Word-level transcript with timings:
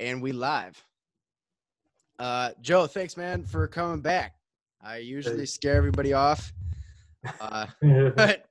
and 0.00 0.22
we 0.22 0.32
live. 0.32 0.82
Uh, 2.18 2.50
Joe, 2.60 2.86
thanks, 2.86 3.16
man, 3.16 3.44
for 3.44 3.66
coming 3.66 4.00
back. 4.00 4.34
I 4.82 4.98
usually 4.98 5.46
scare 5.46 5.76
everybody 5.76 6.12
off, 6.12 6.52
uh, 7.40 7.66
but 8.16 8.44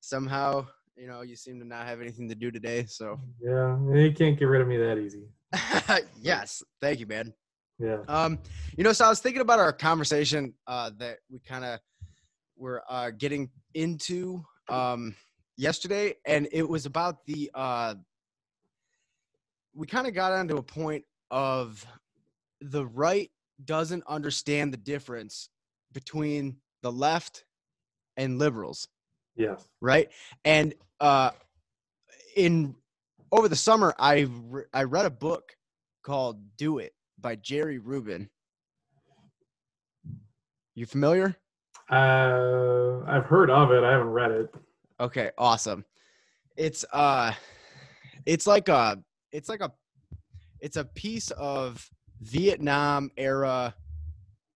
somehow, 0.00 0.66
you 0.96 1.06
know, 1.06 1.22
you 1.22 1.36
seem 1.36 1.58
to 1.60 1.66
not 1.66 1.86
have 1.86 2.00
anything 2.00 2.28
to 2.28 2.34
do 2.34 2.50
today. 2.50 2.84
So, 2.86 3.20
yeah, 3.42 3.76
you 3.94 4.12
can't 4.12 4.38
get 4.38 4.46
rid 4.46 4.62
of 4.62 4.68
me 4.68 4.76
that 4.76 4.98
easy. 4.98 5.24
yes, 6.20 6.62
thank 6.80 7.00
you, 7.00 7.06
man. 7.06 7.32
Yeah. 7.78 7.98
Um, 8.08 8.38
you 8.76 8.84
know, 8.84 8.92
so 8.92 9.06
I 9.06 9.08
was 9.08 9.20
thinking 9.20 9.40
about 9.40 9.58
our 9.58 9.72
conversation 9.72 10.54
uh, 10.66 10.90
that 10.98 11.18
we 11.30 11.40
kind 11.40 11.64
of 11.64 11.80
were 12.56 12.82
uh, 12.88 13.10
getting 13.10 13.50
into 13.74 14.42
um, 14.68 15.16
yesterday, 15.56 16.14
and 16.26 16.46
it 16.52 16.68
was 16.68 16.86
about 16.86 17.24
the. 17.26 17.50
Uh, 17.54 17.94
we 19.74 19.86
kind 19.86 20.06
of 20.06 20.14
got 20.14 20.32
onto 20.32 20.56
a 20.56 20.62
point 20.62 21.04
of 21.30 21.84
the 22.60 22.84
right 22.86 23.30
doesn't 23.64 24.02
understand 24.06 24.72
the 24.72 24.76
difference 24.78 25.48
between 25.92 26.56
the 26.82 26.90
left 26.92 27.44
and 28.16 28.38
liberals 28.38 28.88
Yes. 29.36 29.66
right 29.80 30.10
and 30.44 30.74
uh 31.00 31.30
in 32.36 32.74
over 33.32 33.48
the 33.48 33.56
summer 33.56 33.94
i 33.98 34.26
re- 34.48 34.64
i 34.74 34.82
read 34.82 35.06
a 35.06 35.10
book 35.10 35.56
called 36.02 36.40
do 36.56 36.78
it 36.78 36.92
by 37.20 37.36
jerry 37.36 37.78
rubin 37.78 38.28
you 40.74 40.86
familiar 40.86 41.36
Uh, 41.90 43.00
I've 43.06 43.26
heard 43.26 43.50
of 43.50 43.72
it. 43.72 43.82
I 43.82 43.90
haven't 43.92 44.10
read 44.10 44.30
it. 44.30 44.54
okay 45.00 45.30
awesome 45.38 45.84
it's 46.56 46.84
uh 46.92 47.32
it's 48.26 48.46
like 48.46 48.68
a 48.68 48.98
it's 49.32 49.48
like 49.48 49.60
a 49.60 49.72
it's 50.60 50.76
a 50.76 50.84
piece 50.84 51.30
of 51.32 51.88
vietnam 52.20 53.10
era 53.16 53.74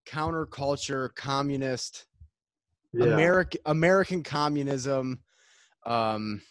counterculture 0.06 1.14
communist 1.14 2.06
Yeah. 2.92 3.06
American 3.06 3.60
American 3.66 4.22
communism, 4.22 5.20
um, 5.86 6.42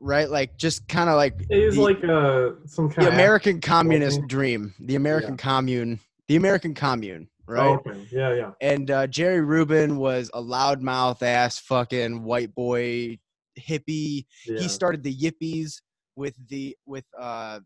right? 0.00 0.28
Like 0.28 0.56
just 0.58 0.86
kind 0.88 1.08
of 1.08 1.16
like 1.16 1.40
It 1.48 1.58
is 1.58 1.76
the- 1.76 1.82
like 1.82 2.04
uh 2.04 2.66
some 2.66 2.88
kind 2.88 2.98
of 2.98 3.04
the 3.04 3.08
of 3.08 3.14
American 3.14 3.60
communist 3.60 4.18
thing. 4.18 4.26
dream, 4.26 4.74
the 4.80 4.96
American 4.96 5.36
commune, 5.36 6.00
the 6.28 6.36
American 6.36 6.74
commune, 6.74 7.28
right? 7.46 7.68
Oh, 7.68 7.74
okay. 7.88 7.98
Yeah, 8.10 8.34
yeah. 8.34 8.50
And 8.60 8.90
uh, 8.90 9.06
Jerry 9.06 9.40
Rubin 9.40 9.96
was 9.96 10.30
a 10.34 10.42
loudmouth 10.42 11.22
ass 11.22 11.58
fucking 11.58 12.22
white 12.24 12.54
boy 12.54 13.18
hippie. 13.58 14.26
Yeah. 14.46 14.58
He 14.60 14.68
started 14.68 15.02
the 15.02 15.14
Yippies 15.16 15.80
with 16.16 16.34
the 16.48 16.76
with 16.86 17.04
uh 17.18 17.60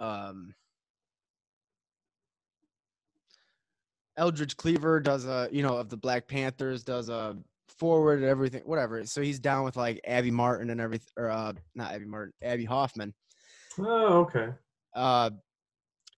um 0.00 0.54
Eldridge 4.16 4.56
Cleaver 4.56 5.00
does 5.00 5.26
a 5.26 5.48
you 5.52 5.62
know 5.62 5.76
of 5.76 5.88
the 5.88 5.96
Black 5.96 6.26
Panthers 6.26 6.82
does 6.84 7.08
a 7.08 7.36
forward 7.68 8.20
and 8.20 8.28
everything 8.28 8.62
whatever. 8.64 9.04
So 9.04 9.20
he's 9.20 9.38
down 9.38 9.64
with 9.64 9.76
like 9.76 10.00
Abby 10.06 10.30
Martin 10.30 10.70
and 10.70 10.80
everything 10.80 11.12
or 11.16 11.30
uh 11.30 11.52
not 11.74 11.92
Abby 11.92 12.06
Martin, 12.06 12.32
Abbie 12.42 12.64
Hoffman. 12.64 13.14
oh, 13.78 14.20
okay. 14.20 14.48
Uh 14.94 15.30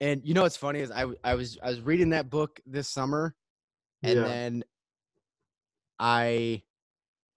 and 0.00 0.24
you 0.24 0.34
know 0.34 0.42
what's 0.42 0.56
funny 0.56 0.80
is 0.80 0.90
I 0.92 1.06
I 1.24 1.34
was 1.34 1.58
I 1.62 1.70
was 1.70 1.80
reading 1.80 2.10
that 2.10 2.30
book 2.30 2.60
this 2.66 2.88
summer 2.88 3.34
and 4.04 4.18
Yeah. 4.18 4.24
then 4.24 4.64
I 5.98 6.62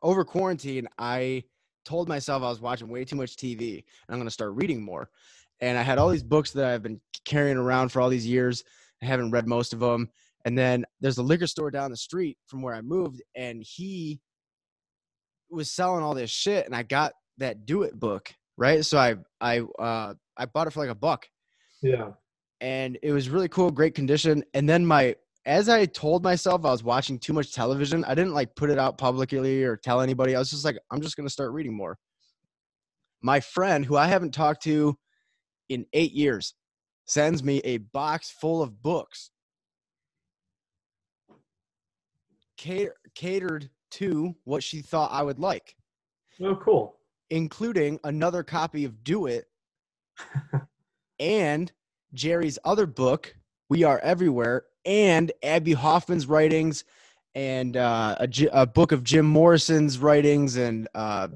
over 0.03 0.23
quarantine 0.23 0.87
I 0.99 1.45
told 1.85 2.07
myself 2.07 2.43
I 2.43 2.49
was 2.49 2.61
watching 2.61 2.87
way 2.87 3.05
too 3.05 3.15
much 3.15 3.35
TV 3.35 3.75
and 3.77 3.83
I'm 4.09 4.17
going 4.17 4.27
to 4.27 4.31
start 4.31 4.53
reading 4.53 4.81
more. 4.81 5.09
And 5.59 5.77
I 5.77 5.81
had 5.81 5.97
all 5.97 6.09
these 6.09 6.23
books 6.23 6.51
that 6.51 6.65
I've 6.65 6.83
been 6.83 6.99
carrying 7.25 7.57
around 7.57 7.89
for 7.89 8.01
all 8.01 8.09
these 8.09 8.25
years. 8.25 8.63
I 9.01 9.05
haven't 9.05 9.31
read 9.31 9.47
most 9.47 9.73
of 9.73 9.79
them. 9.79 10.09
And 10.45 10.57
then 10.57 10.85
there's 10.99 11.19
a 11.19 11.23
liquor 11.23 11.47
store 11.47 11.69
down 11.69 11.91
the 11.91 11.97
street 11.97 12.37
from 12.47 12.61
where 12.61 12.73
I 12.73 12.81
moved 12.81 13.21
and 13.35 13.61
he 13.63 14.19
was 15.49 15.71
selling 15.71 16.03
all 16.03 16.13
this 16.15 16.31
shit 16.31 16.65
and 16.65 16.75
I 16.75 16.83
got 16.83 17.13
that 17.37 17.65
do 17.65 17.83
it 17.83 17.99
book, 17.99 18.33
right? 18.57 18.83
So 18.85 18.97
I 18.97 19.15
I 19.39 19.59
uh 19.79 20.13
I 20.37 20.45
bought 20.45 20.67
it 20.67 20.71
for 20.71 20.79
like 20.79 20.89
a 20.89 20.95
buck 20.95 21.27
Yeah. 21.83 22.11
and 22.59 22.97
it 23.03 23.11
was 23.11 23.29
really 23.29 23.49
cool, 23.49 23.69
great 23.69 23.93
condition. 23.93 24.43
And 24.53 24.67
then 24.67 24.85
my 24.85 25.15
as 25.45 25.69
I 25.69 25.85
told 25.85 26.23
myself 26.23 26.65
I 26.65 26.71
was 26.71 26.83
watching 26.83 27.17
too 27.17 27.33
much 27.33 27.53
television, 27.53 28.03
I 28.05 28.13
didn't 28.13 28.33
like 28.33 28.55
put 28.55 28.69
it 28.69 28.77
out 28.77 28.97
publicly 28.97 29.63
or 29.63 29.75
tell 29.75 30.01
anybody. 30.01 30.35
I 30.35 30.39
was 30.39 30.51
just 30.51 30.65
like, 30.65 30.77
I'm 30.91 31.01
just 31.01 31.17
gonna 31.17 31.29
start 31.29 31.51
reading 31.51 31.75
more. 31.75 31.97
My 33.21 33.39
friend, 33.39 33.85
who 33.85 33.95
I 33.97 34.07
haven't 34.07 34.33
talked 34.33 34.63
to 34.63 34.97
in 35.69 35.85
eight 35.93 36.11
years, 36.11 36.53
sends 37.05 37.43
me 37.43 37.59
a 37.63 37.77
box 37.77 38.29
full 38.31 38.61
of 38.61 38.81
books 38.81 39.31
cater- 42.57 42.95
catered 43.15 43.69
to 43.91 44.35
what 44.45 44.63
she 44.63 44.81
thought 44.81 45.11
I 45.11 45.23
would 45.23 45.39
like, 45.39 45.75
Oh, 46.41 46.55
cool. 46.55 46.97
including 47.29 47.99
another 48.03 48.43
copy 48.43 48.85
of 48.85 49.03
Do 49.03 49.25
It 49.25 49.45
and 51.19 51.71
Jerry's 52.13 52.57
other 52.63 52.85
book, 52.85 53.35
We 53.71 53.85
Are 53.85 53.99
Everywhere, 53.99 54.65
and 54.83 55.31
Abbie 55.41 55.71
Hoffman's 55.71 56.25
writings, 56.25 56.83
and 57.35 57.77
uh, 57.77 58.17
a, 58.19 58.29
a 58.51 58.67
book 58.67 58.91
of 58.91 59.01
Jim 59.01 59.25
Morrison's 59.25 59.97
writings, 59.97 60.57
and 60.57 60.89
uh, 60.93 61.29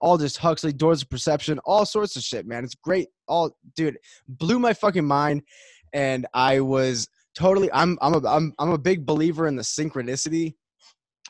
Aldous 0.00 0.36
Huxley, 0.36 0.72
Doors 0.72 1.02
of 1.02 1.10
Perception, 1.10 1.58
all 1.64 1.84
sorts 1.84 2.14
of 2.14 2.22
shit, 2.22 2.46
man. 2.46 2.62
It's 2.62 2.76
great. 2.76 3.08
All, 3.26 3.56
dude, 3.74 3.98
blew 4.28 4.60
my 4.60 4.72
fucking 4.72 5.04
mind, 5.04 5.42
and 5.92 6.24
I 6.34 6.60
was 6.60 7.08
totally. 7.34 7.68
I'm 7.72 7.98
I'm 8.00 8.14
a 8.14 8.28
I'm 8.28 8.54
I'm 8.60 8.70
a 8.70 8.78
big 8.78 9.04
believer 9.04 9.48
in 9.48 9.56
the 9.56 9.64
synchronicity 9.64 10.54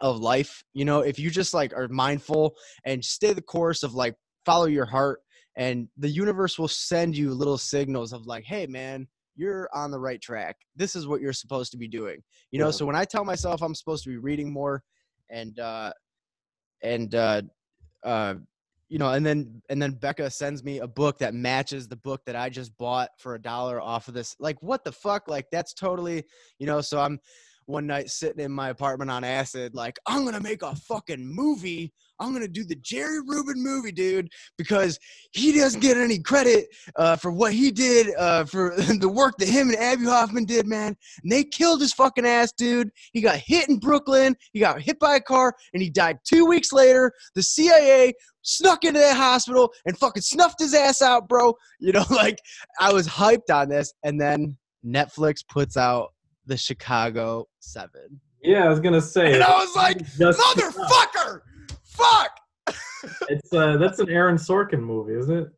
of 0.03 0.19
life. 0.19 0.63
You 0.75 0.85
know, 0.85 1.01
if 1.01 1.19
you 1.19 1.31
just 1.31 1.55
like 1.55 1.73
are 1.73 1.89
mindful 1.89 2.57
and 2.85 3.03
stay 3.03 3.33
the 3.33 3.41
course 3.41 3.83
of 3.83 3.95
like 3.95 4.17
follow 4.45 4.67
your 4.67 4.85
heart 4.85 5.21
and 5.57 5.89
the 5.97 6.11
universe 6.11 6.59
will 6.59 6.69
send 6.69 7.17
you 7.17 7.33
little 7.33 7.57
signals 7.57 8.13
of 8.13 8.27
like 8.27 8.45
hey 8.45 8.67
man 8.67 9.07
you're 9.35 9.69
on 9.75 9.91
the 9.91 9.99
right 9.99 10.21
track. 10.21 10.57
This 10.77 10.95
is 10.95 11.07
what 11.07 11.21
you're 11.21 11.33
supposed 11.33 11.73
to 11.73 11.79
be 11.79 11.89
doing. 11.89 12.23
You 12.51 12.59
know 12.59 12.67
Yeah. 12.67 12.73
so 12.73 12.87
when 12.87 12.97
i 12.97 13.05
tell 13.05 13.25
myself 13.25 13.63
i'm 13.63 13.75
supposed 13.75 14.05
to 14.05 14.11
be 14.11 14.17
reading 14.19 14.53
more 14.53 14.83
and 15.31 15.59
uh 15.59 15.93
and 16.83 17.15
uh 17.15 17.43
uh 18.05 18.35
you 18.89 18.99
know 18.99 19.11
and 19.13 19.25
then 19.25 19.63
and 19.71 19.81
then 19.81 19.93
becca 19.93 20.29
sends 20.31 20.63
me 20.63 20.81
a 20.81 20.87
book 20.87 21.19
that 21.19 21.33
matches 21.35 21.89
the 21.89 21.97
book 21.97 22.21
that 22.27 22.37
i 22.37 22.49
just 22.51 22.77
bought 22.77 23.09
for 23.19 23.35
a 23.35 23.41
dollar 23.41 23.81
off 23.81 24.09
of 24.09 24.15
this 24.15 24.37
like 24.39 24.63
what 24.63 24.85
the 24.85 24.93
fuck? 24.93 25.29
Like 25.29 25.47
that's 25.51 25.73
totally 25.73 26.25
you 26.59 26.67
know 26.67 26.81
so 26.83 27.01
i'm 27.01 27.19
one 27.67 27.87
night 27.87 28.11
sitting 28.11 28.45
in 28.45 28.53
my 28.53 28.71
apartment 28.71 29.11
on 29.11 29.25
acid 29.25 29.75
like 29.75 29.99
i'm 30.07 30.25
gonna 30.25 30.41
make 30.41 30.63
a 30.63 30.75
fucking 30.75 31.25
movie. 31.25 31.93
I'm 32.19 32.33
gonna 32.33 32.49
do 32.49 32.65
the 32.65 32.77
jerry 32.77 33.21
rubin 33.27 33.63
movie 33.63 33.93
dude 33.93 34.29
because 34.57 34.99
he 35.33 35.53
doesn't 35.53 35.81
get 35.81 35.97
any 35.97 36.19
credit 36.19 36.67
uh, 36.97 37.17
for 37.17 37.33
what 37.33 37.53
he 37.53 37.71
did 37.71 38.15
uh, 38.17 38.45
for 38.45 38.75
the 38.77 39.09
work 39.09 39.35
that 39.39 39.49
him 39.49 39.69
and 39.71 39.79
abbie 39.79 40.05
hoffman 40.05 40.45
did 40.45 40.67
man. 40.67 40.97
And 41.23 41.33
they 41.33 41.45
killed 41.45 41.81
his 41.81 41.93
fucking 41.93 42.27
ass 42.27 42.53
dude. 42.53 42.91
He 43.13 43.21
got 43.21 43.37
hit 43.37 43.69
in 43.69 43.79
brooklyn. 43.79 44.37
He 44.53 44.61
got 44.61 44.81
hit 44.81 44.99
by 45.01 45.17
a 45.17 45.21
car 45.21 45.55
and 45.75 45.83
he 45.83 45.91
died 45.91 46.19
two 46.25 46.47
weeks 46.47 46.73
later. 46.73 47.13
The 47.35 47.43
cia 47.43 48.13
snuck 48.43 48.85
into 48.85 49.01
that 49.01 49.17
hospital 49.17 49.73
and 49.87 49.99
fucking 49.99 50.23
snuffed 50.23 50.61
his 50.61 50.75
ass 50.75 51.03
out 51.03 51.29
bro. 51.29 51.55
You 51.81 51.93
know 51.93 52.05
like 52.11 52.39
i 52.79 52.93
was 52.93 53.09
hyped 53.09 53.51
on 53.53 53.69
this. 53.69 53.93
And 54.05 54.21
then 54.21 54.57
netflix 54.85 55.37
puts 55.49 55.77
out 55.77 56.09
the 56.47 56.57
chicago 56.57 57.47
seven 57.63 58.21
Yeah, 58.43 58.65
I 58.65 58.69
was 58.69 58.81
gonna 58.81 59.01
say. 59.01 59.35
and 59.35 59.43
i 59.43 59.59
was 59.59 59.75
like 59.77 59.99
motherfucker 60.19 61.41
fuck 61.85 62.31
It's 63.29 63.53
uh, 63.53 63.77
that's 63.79 63.99
an 63.99 64.09
Aaron 64.11 64.37
Sorkin 64.37 64.81
movie, 64.81 65.15
isn't 65.15 65.37
it? 65.37 65.49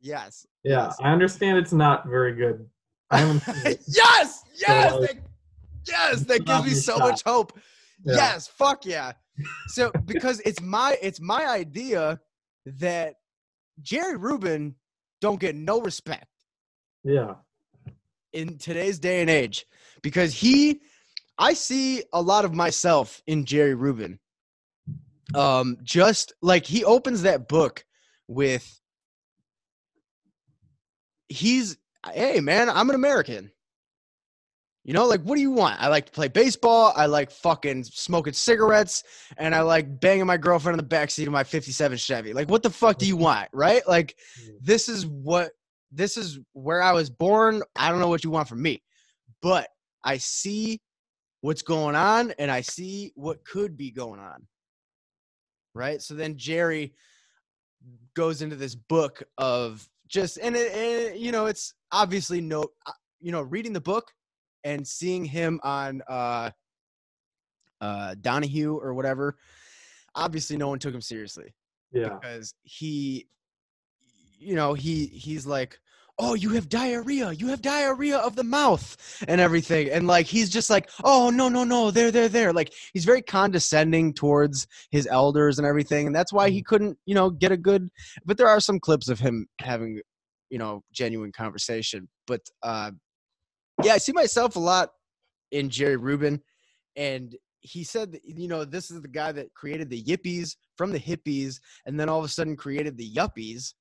yes 0.00 0.46
Yeah, 0.62 0.84
Yes. 0.86 0.96
I 1.02 1.10
understand 1.12 1.58
it's 1.58 1.72
not 1.72 2.06
very 2.08 2.34
good. 2.34 2.66
I 3.10 3.18
haven't 3.18 3.42
yes, 3.86 4.44
yes, 4.56 4.90
So, 4.90 5.00
that, 5.00 5.16
yes. 5.86 6.20
That 6.24 6.44
gives 6.44 6.64
me 6.64 6.70
so 6.74 6.98
shot. 6.98 7.08
much 7.08 7.22
hope. 7.24 7.58
Yeah. 8.04 8.14
Yes, 8.16 8.46
fuck 8.48 8.84
yeah. 8.86 9.12
So 9.68 9.90
because 10.04 10.40
it's 10.40 10.60
my 10.60 10.96
it's 11.02 11.20
my 11.20 11.46
idea 11.48 12.20
that 12.66 13.14
Jerry 13.82 14.16
Rubin 14.16 14.74
don't 15.20 15.40
get 15.40 15.54
no 15.56 15.80
respect 15.80 16.26
Yeah. 17.04 17.34
in 18.32 18.58
today's 18.58 18.98
day 19.00 19.20
and 19.20 19.30
age 19.30 19.66
because 20.02 20.32
he 20.34 20.80
I 21.38 21.54
see 21.54 22.02
a 22.12 22.20
lot 22.20 22.44
of 22.44 22.54
myself 22.54 23.22
in 23.26 23.44
Jerry 23.44 23.74
Rubin. 23.74 24.18
Um 25.34 25.78
just 25.82 26.32
like 26.40 26.64
he 26.64 26.84
opens 26.84 27.22
that 27.22 27.48
book 27.48 27.84
with 28.26 28.80
he's 31.28 31.76
hey 32.12 32.40
man, 32.40 32.68
I'm 32.70 32.88
an 32.88 32.94
American. 32.94 33.50
You 34.84 34.94
know, 34.94 35.04
like 35.06 35.20
what 35.20 35.34
do 35.34 35.42
you 35.42 35.50
want? 35.50 35.80
I 35.82 35.88
like 35.88 36.06
to 36.06 36.12
play 36.12 36.28
baseball, 36.28 36.94
I 36.96 37.04
like 37.06 37.30
fucking 37.30 37.84
smoking 37.84 38.32
cigarettes, 38.32 39.04
and 39.36 39.54
I 39.54 39.60
like 39.60 40.00
banging 40.00 40.24
my 40.24 40.38
girlfriend 40.38 40.80
in 40.80 40.88
the 40.88 40.96
backseat 40.96 41.26
of 41.26 41.32
my 41.32 41.44
57 41.44 41.98
Chevy. 41.98 42.32
Like 42.32 42.48
what 42.48 42.62
the 42.62 42.70
fuck 42.70 42.96
do 42.96 43.06
you 43.06 43.16
want, 43.28 43.50
right? 43.52 43.86
Like 43.86 44.16
this 44.62 44.88
is 44.88 45.06
what 45.06 45.50
this 45.92 46.16
is 46.16 46.38
where 46.54 46.80
I 46.80 46.92
was 46.92 47.10
born. 47.10 47.62
I 47.76 47.90
don't 47.90 48.00
know 48.00 48.08
what 48.08 48.24
you 48.24 48.30
want 48.30 48.48
from 48.48 48.62
me, 48.62 48.82
but 49.42 49.68
I 50.02 50.16
see 50.16 50.80
what's 51.40 51.62
going 51.62 51.94
on 51.94 52.32
and 52.38 52.50
I 52.50 52.60
see 52.60 53.12
what 53.14 53.44
could 53.44 53.76
be 53.76 53.90
going 53.90 54.20
on. 54.20 54.46
Right. 55.74 56.02
So 56.02 56.14
then 56.14 56.36
Jerry 56.36 56.94
goes 58.14 58.42
into 58.42 58.56
this 58.56 58.74
book 58.74 59.22
of 59.36 59.88
just, 60.08 60.38
and, 60.38 60.56
it, 60.56 60.72
and 60.72 61.20
you 61.20 61.30
know, 61.30 61.46
it's 61.46 61.74
obviously 61.92 62.40
no, 62.40 62.64
uh, 62.86 62.92
you 63.20 63.32
know, 63.32 63.42
reading 63.42 63.72
the 63.72 63.80
book 63.80 64.10
and 64.64 64.86
seeing 64.86 65.24
him 65.24 65.60
on 65.62 66.02
uh, 66.08 66.50
uh, 67.80 68.14
Donahue 68.20 68.76
or 68.76 68.94
whatever. 68.94 69.36
Obviously, 70.14 70.56
no 70.56 70.68
one 70.68 70.78
took 70.78 70.94
him 70.94 71.00
seriously. 71.00 71.54
Yeah. 71.92 72.18
Because 72.20 72.54
he, 72.64 73.28
you 74.38 74.54
know, 74.56 74.74
he 74.74 75.06
he's 75.06 75.46
like, 75.46 75.78
oh, 76.18 76.34
you 76.34 76.50
have 76.50 76.68
diarrhea. 76.68 77.32
You 77.32 77.46
have 77.48 77.62
diarrhea 77.62 78.18
of 78.18 78.34
the 78.34 78.44
mouth 78.44 78.96
and 79.28 79.40
everything. 79.40 79.90
And 79.90 80.06
like, 80.06 80.26
he's 80.26 80.50
just 80.50 80.68
like, 80.68 80.90
oh, 81.04 81.30
no, 81.30 81.48
no, 81.48 81.64
no, 81.64 81.90
there, 81.90 82.10
there, 82.10 82.28
there. 82.28 82.52
Like, 82.52 82.72
he's 82.92 83.04
very 83.04 83.22
condescending 83.22 84.12
towards 84.12 84.66
his 84.90 85.06
elders 85.06 85.58
and 85.58 85.66
everything. 85.66 86.06
And 86.06 86.16
that's 86.16 86.32
why 86.32 86.50
he 86.50 86.62
couldn't, 86.62 86.98
you 87.06 87.14
know, 87.14 87.30
get 87.30 87.52
a 87.52 87.56
good, 87.56 87.88
but 88.24 88.36
there 88.36 88.48
are 88.48 88.60
some 88.60 88.80
clips 88.80 89.08
of 89.08 89.20
him 89.20 89.46
having, 89.60 90.00
you 90.50 90.58
know, 90.58 90.82
genuine 90.92 91.32
conversation. 91.32 92.08
But 92.26 92.40
uh, 92.62 92.90
yeah, 93.84 93.92
I 93.92 93.98
see 93.98 94.12
myself 94.12 94.56
a 94.56 94.60
lot 94.60 94.90
in 95.52 95.70
Jerry 95.70 95.96
Rubin. 95.96 96.42
And 96.96 97.36
he 97.60 97.84
said, 97.84 98.12
that, 98.12 98.22
you 98.24 98.48
know, 98.48 98.64
this 98.64 98.90
is 98.90 99.02
the 99.02 99.08
guy 99.08 99.30
that 99.32 99.54
created 99.54 99.88
the 99.88 100.02
yippies 100.02 100.56
from 100.76 100.90
the 100.90 100.98
hippies 100.98 101.60
and 101.86 101.98
then 101.98 102.08
all 102.08 102.18
of 102.18 102.24
a 102.24 102.28
sudden 102.28 102.56
created 102.56 102.96
the 102.96 103.12
yuppies 103.12 103.74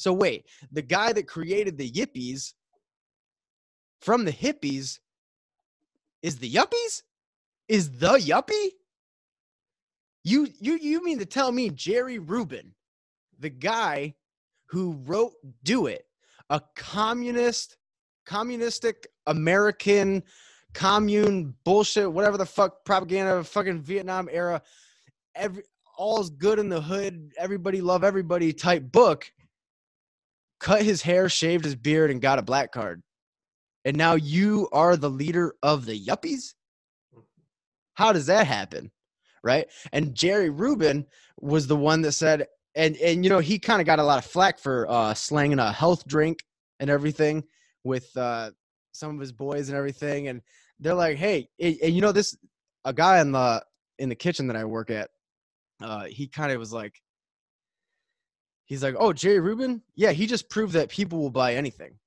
so 0.00 0.12
wait, 0.12 0.46
the 0.72 0.82
guy 0.82 1.12
that 1.12 1.26
created 1.26 1.76
the 1.76 1.90
yippies 1.90 2.54
from 4.00 4.24
the 4.24 4.32
hippies 4.32 4.98
is 6.22 6.38
the 6.38 6.52
yuppies? 6.52 7.02
Is 7.68 7.90
the 7.98 8.18
yuppie? 8.18 8.70
You 10.24 10.48
you 10.60 10.76
you 10.76 11.04
mean 11.04 11.18
to 11.18 11.26
tell 11.26 11.52
me 11.52 11.70
Jerry 11.70 12.18
Rubin, 12.18 12.74
the 13.38 13.50
guy 13.50 14.14
who 14.66 14.92
wrote 15.04 15.32
Do 15.62 15.86
It, 15.86 16.06
a 16.50 16.60
communist, 16.76 17.76
communistic 18.26 19.06
American 19.26 20.22
commune 20.74 21.54
bullshit, 21.64 22.12
whatever 22.12 22.36
the 22.36 22.46
fuck 22.46 22.84
propaganda, 22.84 23.42
fucking 23.44 23.82
Vietnam 23.82 24.28
era, 24.30 24.62
every 25.34 25.62
all's 25.96 26.30
good 26.30 26.58
in 26.58 26.68
the 26.68 26.80
hood, 26.80 27.32
everybody 27.38 27.80
love 27.80 28.04
everybody 28.04 28.52
type 28.52 28.90
book 28.90 29.30
cut 30.60 30.82
his 30.82 31.02
hair, 31.02 31.28
shaved 31.28 31.64
his 31.64 31.74
beard, 31.74 32.10
and 32.10 32.20
got 32.20 32.38
a 32.38 32.42
black 32.42 32.70
card. 32.70 33.02
And 33.84 33.96
now 33.96 34.14
you 34.14 34.68
are 34.72 34.96
the 34.96 35.10
leader 35.10 35.54
of 35.62 35.86
the 35.86 35.98
yuppies? 35.98 36.54
How 37.94 38.12
does 38.12 38.26
that 38.26 38.46
happen? 38.46 38.90
Right. 39.42 39.66
And 39.92 40.14
Jerry 40.14 40.50
Rubin 40.50 41.06
was 41.40 41.66
the 41.66 41.76
one 41.76 42.02
that 42.02 42.12
said, 42.12 42.46
and 42.74 42.96
and 42.98 43.24
you 43.24 43.30
know, 43.30 43.38
he 43.38 43.58
kind 43.58 43.80
of 43.80 43.86
got 43.86 43.98
a 43.98 44.04
lot 44.04 44.18
of 44.18 44.30
flack 44.30 44.58
for 44.58 44.86
uh 44.88 45.14
slanging 45.14 45.58
a 45.58 45.72
health 45.72 46.06
drink 46.06 46.44
and 46.78 46.90
everything 46.90 47.44
with 47.82 48.14
uh 48.16 48.50
some 48.92 49.14
of 49.14 49.20
his 49.20 49.32
boys 49.32 49.68
and 49.68 49.78
everything. 49.78 50.28
And 50.28 50.42
they're 50.78 50.94
like, 50.94 51.16
hey, 51.16 51.48
and 51.58 51.76
you 51.94 52.02
know, 52.02 52.12
this 52.12 52.36
a 52.84 52.92
guy 52.92 53.20
in 53.20 53.32
the 53.32 53.64
in 53.98 54.08
the 54.10 54.14
kitchen 54.14 54.46
that 54.48 54.56
I 54.56 54.64
work 54.64 54.90
at, 54.90 55.10
uh, 55.82 56.04
he 56.04 56.26
kind 56.28 56.52
of 56.52 56.58
was 56.58 56.72
like, 56.72 57.00
he's 58.70 58.82
like, 58.82 58.94
"Oh, 58.98 59.12
Jerry 59.12 59.40
Rubin? 59.40 59.82
Yeah, 59.96 60.12
he 60.12 60.26
just 60.26 60.48
proved 60.48 60.72
that 60.74 60.88
people 60.88 61.18
will 61.18 61.30
buy 61.30 61.54
anything." 61.54 61.98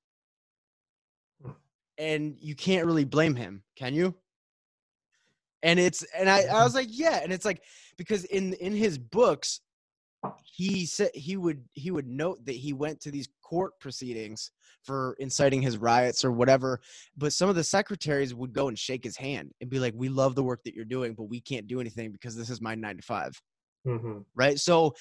And 1.99 2.37
you 2.39 2.55
can't 2.55 2.87
really 2.87 3.03
blame 3.03 3.35
him, 3.35 3.61
can 3.75 3.93
you? 3.93 4.15
And 5.61 5.79
it's 5.79 6.03
and 6.17 6.29
I, 6.29 6.43
I 6.45 6.63
was 6.63 6.73
like, 6.73 6.87
yeah, 6.89 7.19
and 7.21 7.31
it's 7.31 7.45
like 7.45 7.61
because 7.97 8.23
in 8.25 8.53
in 8.53 8.73
his 8.73 8.97
books, 8.97 9.59
he 10.43 10.85
said 10.85 11.11
he 11.13 11.37
would 11.37 11.63
he 11.73 11.91
would 11.91 12.07
note 12.07 12.43
that 12.45 12.55
he 12.55 12.73
went 12.73 13.01
to 13.01 13.11
these 13.11 13.27
court 13.43 13.73
proceedings 13.79 14.51
for 14.83 15.15
inciting 15.19 15.61
his 15.61 15.77
riots 15.77 16.23
or 16.25 16.31
whatever 16.31 16.79
but 17.17 17.33
some 17.33 17.49
of 17.49 17.55
the 17.55 17.63
secretaries 17.63 18.33
would 18.33 18.53
go 18.53 18.67
and 18.67 18.77
shake 18.77 19.03
his 19.03 19.17
hand 19.17 19.51
and 19.61 19.69
be 19.69 19.79
like 19.79 19.93
we 19.95 20.09
love 20.09 20.35
the 20.35 20.43
work 20.43 20.61
that 20.63 20.73
you're 20.73 20.85
doing 20.85 21.13
but 21.13 21.23
we 21.23 21.39
can't 21.39 21.67
do 21.67 21.79
anything 21.79 22.11
because 22.11 22.35
this 22.35 22.49
is 22.49 22.61
my 22.61 22.75
nine 22.75 22.97
to 22.97 23.03
5 23.03 23.41
mm-hmm. 23.87 24.17
right 24.35 24.59
so 24.59 24.93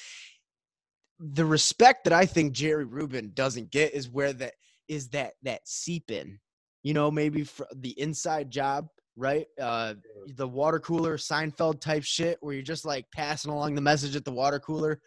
the 1.23 1.45
respect 1.45 2.05
that 2.05 2.13
I 2.13 2.27
think 2.27 2.53
Jerry 2.53 2.85
Rubin 2.85 3.31
doesn't 3.35 3.71
get 3.71 3.95
is 3.95 4.11
where 4.11 4.33
that 4.35 4.55
is 4.89 5.09
that 5.11 5.35
that 5.43 5.61
seep 5.65 6.11
in, 6.11 6.39
you 6.83 6.95
know, 6.95 7.11
maybe 7.11 7.45
for 7.45 7.67
the 7.77 7.99
inside 7.99 8.51
job, 8.51 8.89
right? 9.17 9.47
Uh, 9.61 9.95
the 10.35 10.49
water 10.49 10.81
cooler 10.81 11.17
Seinfeld 11.17 11.81
type 11.81 12.03
shit 12.03 12.39
where 12.41 12.55
you're 12.55 12.63
just 12.65 12.85
like 12.85 13.07
passing 13.15 13.53
along 13.53 13.77
the 13.77 13.81
message 13.81 14.17
at 14.17 14.25
the 14.25 14.33
water 14.33 14.59
cooler, 14.59 15.01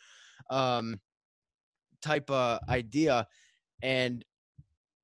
um, 0.49 1.01
type 2.01 2.29
of 2.29 2.59
idea, 2.69 3.27
and 3.83 4.23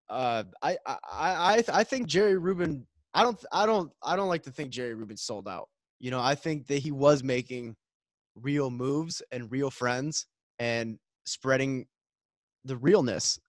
uh, 0.09 0.43
I 0.61 0.77
I 0.85 0.97
I 1.11 1.63
I 1.73 1.83
think 1.83 2.07
Jerry 2.07 2.37
Rubin. 2.37 2.87
I 3.13 3.23
don't 3.23 3.43
I 3.51 3.65
don't 3.65 3.91
I 4.01 4.15
don't 4.15 4.29
like 4.29 4.43
to 4.43 4.51
think 4.51 4.69
Jerry 4.69 4.93
Rubin 4.93 5.17
sold 5.17 5.45
out. 5.45 5.67
You 5.99 6.09
know, 6.09 6.21
I 6.21 6.35
think 6.35 6.67
that 6.67 6.77
he 6.79 6.91
was 6.93 7.21
making 7.21 7.75
real 8.35 8.71
moves 8.71 9.21
and 9.33 9.51
real 9.51 9.69
friends 9.69 10.25
and 10.61 10.99
spreading 11.25 11.87
the 12.65 12.77
realness 12.77 13.39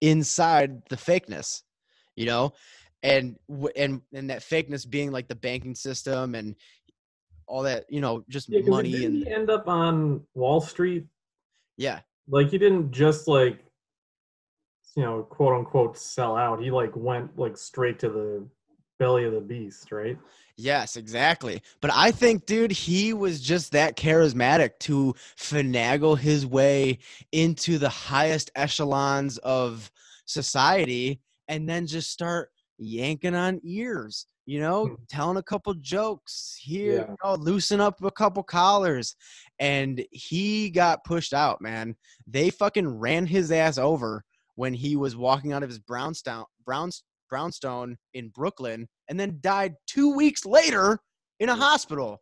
inside 0.00 0.82
the 0.88 0.96
fakeness 0.96 1.62
you 2.20 2.26
know? 2.26 2.52
And 3.02 3.36
and 3.76 4.02
and 4.12 4.28
that 4.28 4.42
fakeness 4.42 4.88
being 4.88 5.10
like 5.10 5.26
the 5.26 5.34
banking 5.34 5.74
system 5.74 6.34
and 6.34 6.54
all 7.46 7.62
that 7.62 7.86
you 7.88 8.00
know 8.00 8.22
just 8.28 8.50
yeah, 8.50 8.60
money 8.66 9.06
and 9.06 9.26
end 9.26 9.48
up 9.48 9.66
on 9.68 10.20
wall 10.34 10.60
street. 10.60 11.06
Yeah. 11.78 12.00
Like 12.28 12.50
he 12.50 12.58
didn't 12.58 12.92
just 12.92 13.26
like 13.26 13.64
you 14.94 15.02
know 15.02 15.22
quote 15.22 15.56
unquote 15.56 15.96
sell 15.96 16.36
out. 16.36 16.62
He 16.62 16.70
like 16.70 16.94
went 16.94 17.38
like 17.38 17.56
straight 17.56 17.98
to 18.00 18.10
the 18.10 18.46
belly 19.00 19.24
of 19.24 19.32
the 19.32 19.40
beast 19.40 19.90
right 19.90 20.16
Yes, 20.60 20.96
exactly. 20.96 21.62
But 21.80 21.90
I 21.94 22.10
think, 22.10 22.44
dude, 22.44 22.70
he 22.70 23.14
was 23.14 23.40
just 23.40 23.72
that 23.72 23.96
charismatic 23.96 24.78
to 24.80 25.14
finagle 25.38 26.18
his 26.18 26.44
way 26.44 26.98
into 27.32 27.78
the 27.78 27.88
highest 27.88 28.50
echelons 28.54 29.38
of 29.38 29.90
society 30.26 31.22
and 31.48 31.66
then 31.66 31.86
just 31.86 32.10
start 32.10 32.50
yanking 32.76 33.34
on 33.34 33.60
ears, 33.64 34.26
you 34.44 34.60
know, 34.60 34.86
hmm. 34.86 34.94
telling 35.08 35.38
a 35.38 35.42
couple 35.42 35.72
jokes 35.74 36.58
here, 36.60 36.92
yeah. 36.92 37.08
you 37.08 37.16
know, 37.24 37.34
loosen 37.36 37.80
up 37.80 38.02
a 38.04 38.10
couple 38.10 38.42
collars. 38.42 39.16
And 39.58 40.04
he 40.10 40.68
got 40.68 41.04
pushed 41.04 41.32
out, 41.32 41.62
man. 41.62 41.96
They 42.26 42.50
fucking 42.50 42.98
ran 42.98 43.24
his 43.24 43.50
ass 43.50 43.78
over 43.78 44.24
when 44.56 44.74
he 44.74 44.94
was 44.94 45.16
walking 45.16 45.54
out 45.54 45.62
of 45.62 45.70
his 45.70 45.78
brownstone 45.78 46.44
brownstone 46.66 47.06
brownstone 47.30 47.96
in 48.14 48.28
Brooklyn 48.28 48.88
and 49.08 49.18
then 49.18 49.38
died 49.40 49.74
two 49.86 50.14
weeks 50.14 50.44
later 50.44 50.98
in 51.38 51.48
a 51.48 51.56
hospital. 51.56 52.20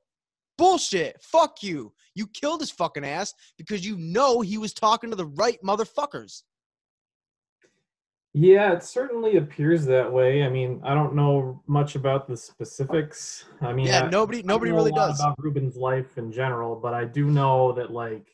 Bullshit. 0.56 1.16
Fuck 1.22 1.62
you. 1.62 1.92
You 2.14 2.26
killed 2.26 2.60
his 2.60 2.70
fucking 2.70 3.04
ass 3.04 3.32
because 3.56 3.86
you 3.86 3.96
know 3.96 4.40
he 4.40 4.58
was 4.58 4.74
talking 4.74 5.10
to 5.10 5.16
the 5.16 5.26
right 5.26 5.58
motherfuckers. 5.64 6.42
Yeah, 8.34 8.72
it 8.72 8.82
certainly 8.82 9.36
appears 9.36 9.84
that 9.86 10.12
way. 10.12 10.44
I 10.44 10.50
mean, 10.50 10.80
I 10.84 10.94
don't 10.94 11.14
know 11.14 11.62
much 11.66 11.94
about 11.94 12.28
the 12.28 12.36
specifics. 12.36 13.46
I 13.60 13.72
mean, 13.72 13.86
yeah, 13.86 14.04
I, 14.04 14.10
nobody, 14.10 14.42
nobody 14.42 14.70
really 14.70 14.92
does 14.92 15.18
about 15.18 15.36
Rubin's 15.38 15.76
life 15.76 16.18
in 16.18 16.30
general, 16.30 16.76
but 16.76 16.92
I 16.92 17.04
do 17.04 17.30
know 17.30 17.72
that 17.72 17.90
like, 17.90 18.28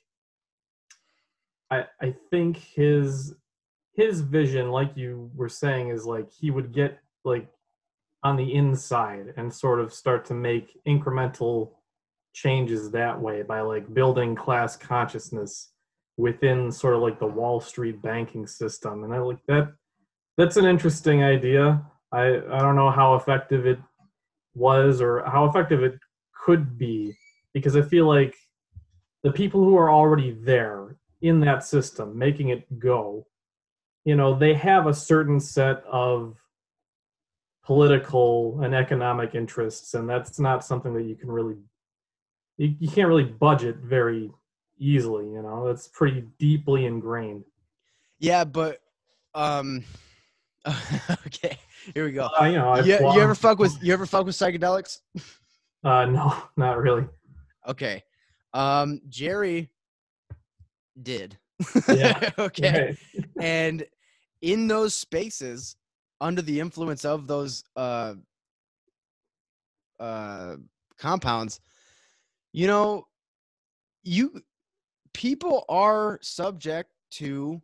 I 1.70 1.84
I 2.02 2.14
think 2.30 2.56
his 2.56 3.34
his 3.94 4.20
vision, 4.20 4.70
like 4.70 4.96
you 4.96 5.30
were 5.34 5.48
saying, 5.48 5.88
is 5.88 6.04
like 6.04 6.32
he 6.32 6.50
would 6.50 6.72
get 6.72 6.98
like 7.24 7.48
on 8.22 8.36
the 8.36 8.54
inside 8.54 9.34
and 9.36 9.52
sort 9.52 9.80
of 9.80 9.92
start 9.92 10.24
to 10.26 10.34
make 10.34 10.78
incremental 10.86 11.72
changes 12.32 12.90
that 12.90 13.20
way 13.20 13.42
by 13.42 13.60
like 13.60 13.92
building 13.94 14.34
class 14.34 14.76
consciousness 14.76 15.70
within 16.16 16.70
sort 16.70 16.94
of 16.94 17.02
like 17.02 17.18
the 17.18 17.26
Wall 17.26 17.60
Street 17.60 18.02
banking 18.02 18.46
system. 18.46 19.04
And 19.04 19.14
I 19.14 19.18
like 19.18 19.44
that 19.48 19.72
that's 20.36 20.56
an 20.56 20.64
interesting 20.64 21.22
idea. 21.22 21.82
I 22.12 22.26
I 22.50 22.58
don't 22.60 22.76
know 22.76 22.90
how 22.90 23.14
effective 23.14 23.66
it 23.66 23.78
was 24.54 25.00
or 25.00 25.22
how 25.24 25.46
effective 25.46 25.82
it 25.82 25.98
could 26.44 26.78
be 26.78 27.16
because 27.52 27.76
I 27.76 27.82
feel 27.82 28.06
like 28.06 28.34
the 29.22 29.32
people 29.32 29.62
who 29.64 29.76
are 29.76 29.90
already 29.90 30.32
there 30.32 30.96
in 31.22 31.40
that 31.40 31.64
system 31.64 32.18
making 32.18 32.48
it 32.48 32.78
go 32.78 33.26
you 34.04 34.16
know 34.16 34.34
they 34.34 34.54
have 34.54 34.86
a 34.86 34.94
certain 34.94 35.40
set 35.40 35.82
of 35.90 36.36
political 37.64 38.60
and 38.62 38.74
economic 38.74 39.34
interests 39.34 39.94
and 39.94 40.08
that's 40.08 40.38
not 40.38 40.64
something 40.64 40.92
that 40.94 41.04
you 41.04 41.14
can 41.14 41.30
really 41.30 41.56
you, 42.58 42.74
you 42.78 42.88
can't 42.88 43.08
really 43.08 43.24
budget 43.24 43.76
very 43.76 44.30
easily 44.78 45.24
you 45.26 45.42
know 45.42 45.66
that's 45.66 45.88
pretty 45.88 46.24
deeply 46.38 46.84
ingrained 46.84 47.44
yeah 48.18 48.44
but 48.44 48.80
um, 49.34 49.84
okay, 51.26 51.58
here 51.94 52.04
we 52.04 52.12
go. 52.12 52.28
Uh, 52.40 52.44
you 52.44 52.56
know, 52.56 52.76
You, 52.78 52.98
you 53.12 53.20
ever 53.20 53.34
fuck 53.34 53.58
with 53.58 53.76
you 53.82 53.92
ever 53.92 54.06
fuck 54.06 54.26
with 54.26 54.36
psychedelics? 54.36 55.00
Uh, 55.82 56.06
no, 56.06 56.34
not 56.56 56.78
really. 56.78 57.06
Okay, 57.66 58.02
um, 58.52 59.00
Jerry 59.08 59.70
did. 61.02 61.38
Yeah. 61.88 62.30
okay, 62.38 62.96
Right. 63.16 63.26
and 63.40 63.86
in 64.42 64.66
those 64.68 64.94
spaces, 64.94 65.76
under 66.20 66.42
the 66.42 66.60
influence 66.60 67.04
of 67.04 67.26
those 67.26 67.64
uh, 67.76 68.14
uh, 70.00 70.56
compounds, 70.98 71.60
you 72.52 72.66
know, 72.66 73.06
you 74.02 74.42
people 75.12 75.64
are 75.68 76.18
subject 76.22 76.90
to 77.12 77.60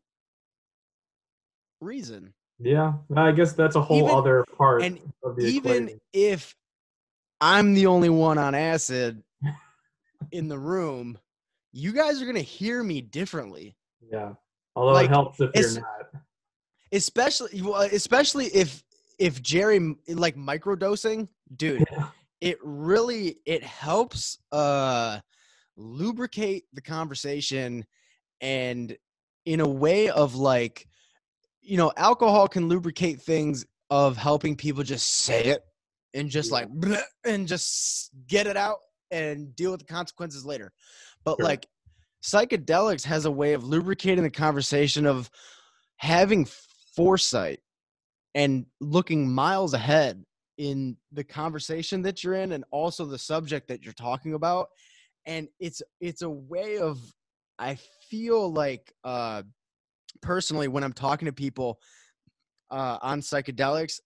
reason. 1.80 2.32
Yeah, 2.58 2.94
I 3.16 3.32
guess 3.32 3.52
that's 3.54 3.76
a 3.76 3.80
whole 3.80 3.98
Even- 4.04 4.10
other 4.10 4.44
part 4.56 4.82
and 4.82 4.98
of 5.24 5.36
the 5.36 5.44
even 5.46 5.70
equation. 5.84 6.00
if 6.12 6.54
I'm 7.40 7.74
the 7.74 7.86
only 7.86 8.10
one 8.10 8.36
on 8.38 8.54
acid 8.54 9.22
in 10.32 10.48
the 10.48 10.58
room, 10.58 11.18
you 11.72 11.92
guys 11.92 12.20
are 12.20 12.26
gonna 12.26 12.40
hear 12.40 12.82
me 12.82 13.00
differently. 13.00 13.76
Yeah. 14.00 14.32
Although 14.76 14.92
like, 14.92 15.06
it 15.06 15.10
helps 15.10 15.40
if 15.40 15.50
you're 15.54 15.80
not. 15.82 16.22
Especially, 16.92 17.60
especially 17.92 18.46
if 18.46 18.82
if 19.18 19.42
Jerry 19.42 19.96
like 20.08 20.36
microdosing, 20.36 21.28
dude, 21.56 21.84
Yeah. 21.92 22.08
it 22.40 22.58
really 22.62 23.36
it 23.46 23.62
helps 23.62 24.38
uh 24.52 25.20
lubricate 25.76 26.64
the 26.72 26.80
conversation 26.82 27.84
and 28.40 28.96
in 29.46 29.60
a 29.60 29.68
way 29.68 30.10
of 30.10 30.34
like 30.34 30.86
you 31.62 31.76
know 31.76 31.92
alcohol 31.96 32.48
can 32.48 32.68
lubricate 32.68 33.20
things 33.20 33.64
of 33.88 34.16
helping 34.16 34.56
people 34.56 34.82
just 34.82 35.06
say 35.06 35.44
it 35.44 35.64
and 36.12 36.28
just 36.28 36.50
Yeah. 36.50 36.54
like 36.56 36.68
and 37.24 37.46
just 37.48 38.10
get 38.26 38.46
it 38.46 38.56
out 38.56 38.78
and 39.10 39.54
deal 39.56 39.70
with 39.70 39.80
the 39.80 39.86
consequences 39.86 40.44
later 40.44 40.72
but 41.24 41.36
Sure. 41.38 41.44
like 41.46 41.66
psychedelics 42.22 43.04
has 43.04 43.24
a 43.24 43.30
way 43.30 43.52
of 43.52 43.64
lubricating 43.64 44.22
the 44.24 44.30
conversation 44.30 45.06
of 45.06 45.30
having 45.96 46.46
foresight 46.94 47.60
and 48.34 48.66
looking 48.80 49.30
miles 49.30 49.74
ahead 49.74 50.24
in 50.58 50.96
the 51.12 51.24
conversation 51.24 52.02
that 52.02 52.22
you're 52.22 52.34
in 52.34 52.52
and 52.52 52.64
also 52.70 53.04
the 53.04 53.18
subject 53.18 53.68
that 53.68 53.82
you're 53.82 53.94
talking 53.94 54.34
about 54.34 54.68
and 55.26 55.48
it's 55.58 55.80
it's 56.00 56.22
a 56.22 56.28
way 56.30 56.78
of 56.78 56.98
i 57.58 57.76
feel 58.10 58.52
like 58.52 58.92
uh 59.04 59.42
personally 60.20 60.68
when 60.68 60.84
i'm 60.84 60.92
talking 60.92 61.26
to 61.26 61.32
people 61.32 61.78
uh 62.70 62.98
on 63.00 63.20
psychedelics 63.20 64.00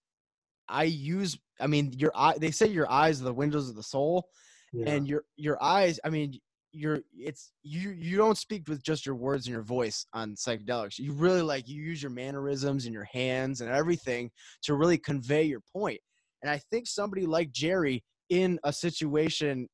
i 0.68 0.84
use 0.84 1.36
i 1.60 1.66
mean 1.66 1.92
your 1.96 2.12
eye 2.14 2.34
they 2.38 2.50
say 2.50 2.66
your 2.66 2.90
eyes 2.90 3.20
are 3.20 3.24
the 3.24 3.34
windows 3.34 3.68
of 3.68 3.74
the 3.76 3.82
soul 3.82 4.28
Yeah. 4.72 4.90
and 4.90 5.08
your 5.08 5.24
your 5.36 5.60
eyes 5.62 5.98
i 6.04 6.08
mean 6.10 6.38
you're 6.74 7.00
it's 7.16 7.52
you 7.62 7.90
you 7.90 8.16
don't 8.16 8.36
speak 8.36 8.68
with 8.68 8.82
just 8.82 9.06
your 9.06 9.14
words 9.14 9.46
and 9.46 9.52
your 9.52 9.62
voice 9.62 10.06
on 10.12 10.34
psychedelics 10.34 10.98
you 10.98 11.12
really 11.12 11.42
like 11.42 11.68
you 11.68 11.80
use 11.80 12.02
your 12.02 12.10
mannerisms 12.10 12.84
and 12.84 12.92
your 12.92 13.08
hands 13.12 13.60
and 13.60 13.70
everything 13.70 14.30
to 14.62 14.74
really 14.74 14.98
convey 14.98 15.44
your 15.44 15.60
point 15.72 16.00
and 16.42 16.50
i 16.50 16.60
think 16.70 16.86
somebody 16.86 17.26
like 17.26 17.52
jerry 17.52 18.02
in 18.30 18.58
a 18.64 18.72
situation 18.72 19.68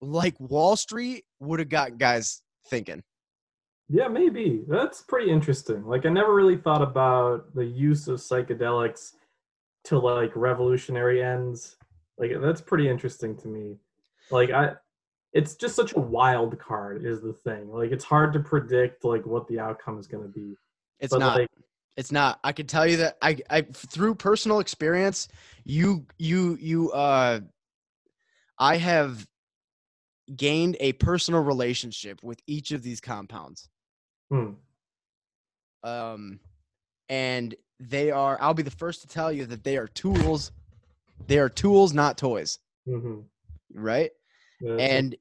like 0.00 0.34
wall 0.40 0.74
street 0.76 1.24
would 1.40 1.58
have 1.58 1.68
got 1.68 1.98
guys 1.98 2.42
thinking 2.68 3.02
Yeah, 3.88 4.08
maybe. 4.08 4.62
That's 4.68 5.02
pretty 5.02 5.30
interesting. 5.30 5.84
Like 5.84 6.06
I 6.06 6.08
never 6.08 6.34
really 6.34 6.56
thought 6.56 6.80
about 6.80 7.54
the 7.54 7.66
use 7.66 8.08
of 8.08 8.20
psychedelics 8.20 9.12
to 9.84 9.98
like 9.98 10.30
revolutionary 10.34 11.22
ends. 11.22 11.76
Like 12.18 12.30
that's 12.40 12.60
pretty 12.60 12.88
interesting 12.88 13.36
to 13.38 13.48
me. 13.48 13.76
Like 14.30 14.50
I 14.50 14.74
it's 15.32 15.54
just 15.54 15.74
such 15.74 15.94
a 15.94 16.00
wild 16.00 16.58
card 16.58 17.04
is 17.04 17.22
the 17.22 17.32
thing. 17.32 17.70
Like 17.70 17.90
it's 17.90 18.04
hard 18.04 18.32
to 18.34 18.40
predict 18.40 19.04
like 19.04 19.24
what 19.26 19.46
the 19.48 19.58
outcome 19.58 19.98
is 19.98 20.06
going 20.06 20.22
to 20.24 20.28
be. 20.28 20.56
it's 21.00 21.10
But, 21.12 21.20
not. 21.20 21.36
like, 21.38 21.50
it's 21.96 22.12
not. 22.12 22.40
I 22.42 22.52
can 22.52 22.66
tell 22.66 22.86
you 22.86 22.96
that 22.98 23.18
i 23.20 23.36
i 23.50 23.60
through 23.62 24.14
personal 24.14 24.60
experience 24.60 25.28
you 25.64 26.06
you 26.18 26.56
you 26.60 26.90
uh 26.92 27.40
i 28.58 28.76
have 28.78 29.28
gained 30.34 30.76
a 30.80 30.94
personal 30.94 31.42
relationship 31.42 32.22
with 32.22 32.40
each 32.46 32.70
of 32.70 32.82
these 32.82 33.00
compounds. 33.00 33.68
Hmm, 34.30 34.52
um 35.82 36.40
and 37.10 37.54
they 37.78 38.10
are 38.10 38.38
i'll 38.40 38.54
be 38.54 38.62
the 38.62 38.70
first 38.70 39.02
to 39.02 39.08
tell 39.08 39.30
you 39.30 39.44
that 39.46 39.64
they 39.64 39.76
are 39.76 39.88
tools. 39.88 40.50
They 41.26 41.38
are 41.38 41.48
tools 41.50 41.92
not 41.92 42.16
toys. 42.16 42.58
Mhm. 42.88 43.24
right? 43.74 44.10
Yeah, 44.60 44.76
and 44.76 45.16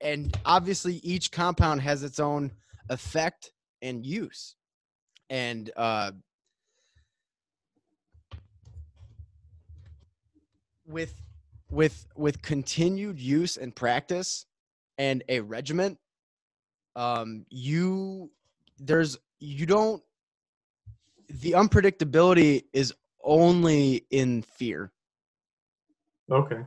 and 0.00 0.36
obviously 0.44 0.94
each 1.02 1.30
compound 1.32 1.80
has 1.82 2.02
its 2.02 2.20
own 2.20 2.50
effect 2.88 3.52
and 3.82 4.04
use 4.04 4.56
and 5.30 5.70
uh 5.76 6.10
with 10.86 11.14
with 11.70 12.06
with 12.16 12.40
continued 12.42 13.18
use 13.18 13.56
and 13.56 13.74
practice 13.74 14.46
and 14.96 15.22
a 15.28 15.40
regiment 15.40 15.98
um 16.96 17.44
you 17.50 18.30
there's 18.78 19.18
you 19.38 19.66
don't 19.66 20.02
the 21.28 21.52
unpredictability 21.52 22.64
is 22.72 22.94
only 23.22 24.06
in 24.10 24.42
fear 24.42 24.90
okay. 26.30 26.64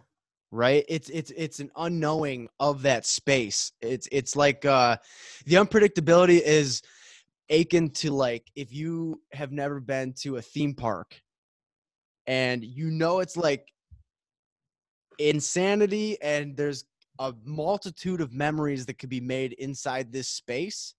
Right? 0.51 0.85
It's 0.87 1.09
it's 1.09 1.31
it's 1.35 1.59
an 1.59 1.71
unknowing 1.75 2.49
of 2.59 2.81
that 2.83 3.05
space. 3.05 3.71
It's 3.81 4.07
it's 4.11 4.35
like 4.35 4.65
uh 4.65 4.97
the 5.45 5.55
unpredictability 5.55 6.41
is 6.41 6.81
akin 7.49 7.89
to 7.89 8.11
like 8.11 8.49
if 8.55 8.73
you 8.73 9.21
have 9.33 9.51
never 9.51 9.79
been 9.79 10.13
to 10.13 10.37
a 10.37 10.41
theme 10.41 10.73
park 10.73 11.21
and 12.25 12.63
you 12.63 12.89
know 12.89 13.19
it's 13.19 13.35
like 13.35 13.67
insanity 15.19 16.21
and 16.21 16.55
there's 16.55 16.85
a 17.19 17.33
multitude 17.43 18.21
of 18.21 18.31
memories 18.31 18.85
that 18.85 18.97
could 18.97 19.09
be 19.09 19.19
made 19.19 19.51
inside 19.53 20.13
this 20.13 20.29
space 20.29 20.95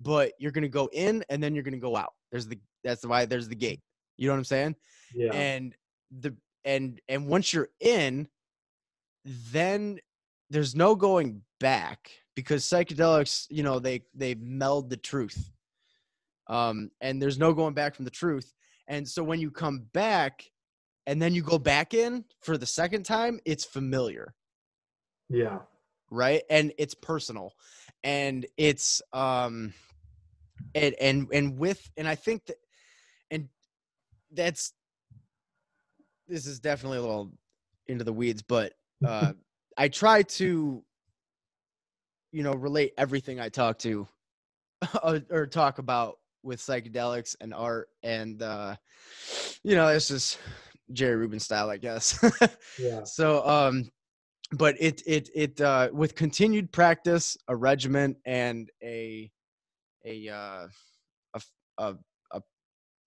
but 0.00 0.32
you're 0.38 0.52
going 0.52 0.62
to 0.62 0.68
go 0.68 0.88
in 0.92 1.24
and 1.28 1.42
then 1.42 1.54
you're 1.54 1.64
going 1.64 1.72
to 1.72 1.80
go 1.80 1.96
out. 1.96 2.12
There's 2.30 2.46
the 2.46 2.58
that's 2.84 3.06
why 3.06 3.24
there's 3.26 3.48
the 3.48 3.56
gate. 3.56 3.80
You 4.16 4.28
know 4.28 4.34
what 4.34 4.38
i'm 4.38 4.44
saying? 4.44 4.76
Yeah. 5.14 5.32
and 5.32 5.74
the 6.20 6.34
and 6.64 7.00
and 7.08 7.26
once 7.26 7.52
you're 7.52 7.68
in 7.80 8.28
then 9.26 9.98
there's 10.50 10.74
no 10.74 10.94
going 10.94 11.42
back 11.58 12.10
because 12.34 12.64
psychedelics 12.64 13.46
you 13.50 13.62
know 13.62 13.78
they 13.78 14.02
they 14.14 14.34
meld 14.34 14.88
the 14.88 14.96
truth 14.96 15.50
um 16.48 16.90
and 17.00 17.20
there's 17.20 17.38
no 17.38 17.52
going 17.52 17.74
back 17.74 17.94
from 17.94 18.04
the 18.04 18.10
truth. 18.10 18.52
And 18.88 19.08
so 19.08 19.24
when 19.24 19.40
you 19.40 19.50
come 19.50 19.86
back 19.92 20.44
and 21.06 21.20
then 21.20 21.34
you 21.34 21.42
go 21.42 21.58
back 21.58 21.92
in 21.92 22.24
for 22.40 22.56
the 22.56 22.66
second 22.66 23.04
time 23.04 23.40
it's 23.44 23.64
familiar. 23.64 24.34
Yeah. 25.28 25.58
right? 26.08 26.42
And 26.48 26.72
it's 26.78 26.94
personal. 26.94 27.52
And 28.04 28.46
it's 28.56 29.02
um 29.12 29.74
and 30.74 30.94
and 31.00 31.28
and 31.32 31.58
with 31.58 31.90
and 31.96 32.08
i 32.08 32.14
think 32.14 32.44
that 32.46 32.56
and 33.30 33.48
that's 34.32 34.72
this 36.28 36.46
is 36.46 36.60
definitely 36.60 36.98
a 36.98 37.02
little 37.02 37.32
into 37.86 38.04
the 38.04 38.12
weeds 38.12 38.42
but 38.42 38.72
uh 39.06 39.32
i 39.78 39.88
try 39.88 40.22
to 40.22 40.82
you 42.32 42.42
know 42.42 42.52
relate 42.52 42.92
everything 42.98 43.40
i 43.40 43.48
talk 43.48 43.78
to 43.78 44.06
or, 45.02 45.20
or 45.30 45.46
talk 45.46 45.78
about 45.78 46.18
with 46.42 46.60
psychedelics 46.60 47.34
and 47.40 47.54
art 47.54 47.88
and 48.02 48.42
uh 48.42 48.74
you 49.62 49.74
know 49.74 49.88
it's 49.88 50.08
just 50.08 50.38
jerry 50.92 51.16
rubin 51.16 51.40
style 51.40 51.70
i 51.70 51.76
guess 51.76 52.18
Yeah. 52.78 53.02
so 53.04 53.46
um 53.46 53.90
but 54.52 54.76
it 54.78 55.02
it 55.06 55.28
it 55.34 55.60
uh 55.60 55.88
with 55.92 56.14
continued 56.14 56.70
practice 56.72 57.36
a 57.48 57.56
regiment 57.56 58.16
and 58.24 58.70
a 58.82 59.30
a 60.04 60.28
uh 60.28 60.68
a 61.78 61.94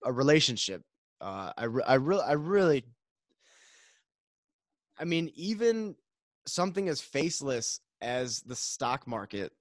a 0.06 0.12
relationship 0.12 0.82
uh 1.22 1.52
i 1.58 1.66
re- 1.66 1.84
i 1.88 1.96
really 1.96 2.24
i 2.24 2.34
really 2.34 2.84
i 5.00 5.06
mean 5.06 5.32
even 5.36 5.96
something 6.46 6.90
as 6.90 7.02
faceless 7.02 7.80
as 8.02 8.42
the 8.42 8.56
stock 8.56 9.08
market 9.08 9.52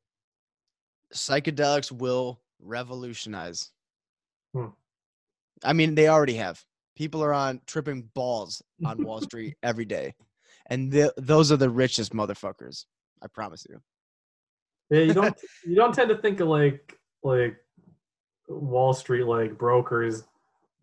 psychedelics 1.14 1.90
will 1.90 2.40
revolutionize. 2.60 3.70
Hmm. 4.54 4.66
i 5.64 5.72
mean 5.72 5.94
they 5.94 6.08
already 6.08 6.34
have. 6.34 6.62
People 6.96 7.22
are 7.22 7.32
on 7.32 7.60
tripping 7.66 8.10
balls 8.14 8.62
on 8.84 8.98
wall 9.04 9.20
street 9.20 9.56
every 9.62 9.84
day. 9.84 10.14
And 10.66 10.90
th- 10.90 11.12
those 11.16 11.52
are 11.52 11.56
the 11.56 11.70
richest 11.70 12.12
motherfuckers 12.12 12.84
i 13.22 13.26
promise 13.26 13.66
you. 13.68 13.80
Yeah, 14.90 15.04
you 15.04 15.14
don't 15.14 15.36
you 15.66 15.74
don't 15.74 15.94
tend 15.94 16.08
to 16.10 16.18
think 16.18 16.40
of 16.40 16.48
like 16.48 16.98
like 17.22 17.56
Wall 18.48 18.94
Street 18.94 19.24
like 19.24 19.58
brokers 19.58 20.24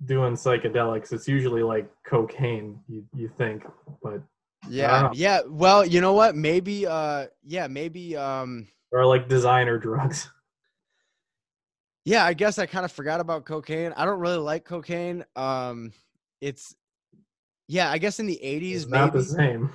doing 0.05 0.33
psychedelics, 0.33 1.13
it's 1.13 1.27
usually 1.27 1.63
like 1.63 1.89
cocaine. 2.05 2.79
You 2.88 3.05
you 3.15 3.29
think, 3.38 3.65
but 4.03 4.21
Yeah, 4.69 5.01
know. 5.01 5.12
yeah. 5.13 5.41
Well, 5.48 5.86
you 5.86 6.01
know 6.01 6.13
what? 6.13 6.36
Maybe, 6.36 6.86
uh, 6.88 7.27
yeah, 7.43 7.67
maybe, 7.67 8.15
um, 8.15 8.67
or 8.91 9.05
like 9.05 9.27
designer 9.27 9.77
drugs. 9.77 10.29
yeah. 12.05 12.25
I 12.25 12.34
guess 12.34 12.60
I 12.60 12.65
kind 12.65 12.86
of 12.86 12.91
forgot 12.91 13.19
about 13.19 13.45
cocaine. 13.45 13.93
I 13.95 14.05
don't 14.05 14.19
really 14.19 14.38
like 14.38 14.65
cocaine. 14.65 15.25
Um, 15.36 15.91
it's, 16.41 16.75
yeah. 17.67 17.89
I 17.91 17.98
guess 17.98 18.19
in 18.19 18.25
the 18.27 18.39
'80s, 18.43 18.75
It's 18.75 18.86
not 18.88 19.13
maybe. 19.13 19.24
the 19.24 19.29
same. 19.29 19.69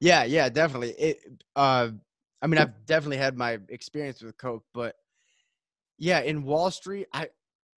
Yeah, 0.00 0.24
yeah, 0.24 0.48
definitely. 0.48 0.90
It. 0.92 1.18
Uh, 1.54 1.90
I 2.42 2.46
mean, 2.46 2.58
I've 2.58 2.86
definitely 2.86 3.18
had 3.18 3.36
my 3.36 3.58
experience 3.68 4.22
with 4.22 4.36
coke, 4.38 4.64
but 4.72 4.96
yeah, 5.98 6.20
in 6.20 6.42
Wall 6.44 6.70
Street, 6.70 7.06
I, 7.12 7.28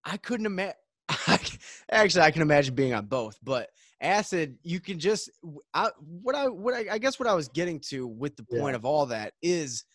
I 0.06 0.16
couldn't 0.16 0.46
imagine. 0.46 0.76
Actually, 1.92 2.22
I 2.22 2.32
can 2.32 2.42
imagine 2.42 2.74
being 2.74 2.94
on 2.94 3.08
both, 3.08 3.38
but 3.44 3.70
acid, 4.02 4.58
you 4.64 4.80
can 4.80 5.00
just. 5.00 5.30
I, 5.74 5.90
what 6.22 6.36
I, 6.36 6.48
what 6.48 6.74
I, 6.74 6.86
I 6.94 6.98
guess 6.98 7.20
what 7.20 7.28
I 7.28 7.34
was 7.34 7.48
getting 7.50 7.80
to 7.90 8.08
with 8.08 8.36
the 8.36 8.44
point 8.44 8.74
Yeah. 8.74 8.78
of 8.78 8.86
all 8.86 9.06
that 9.08 9.34
is, 9.42 9.86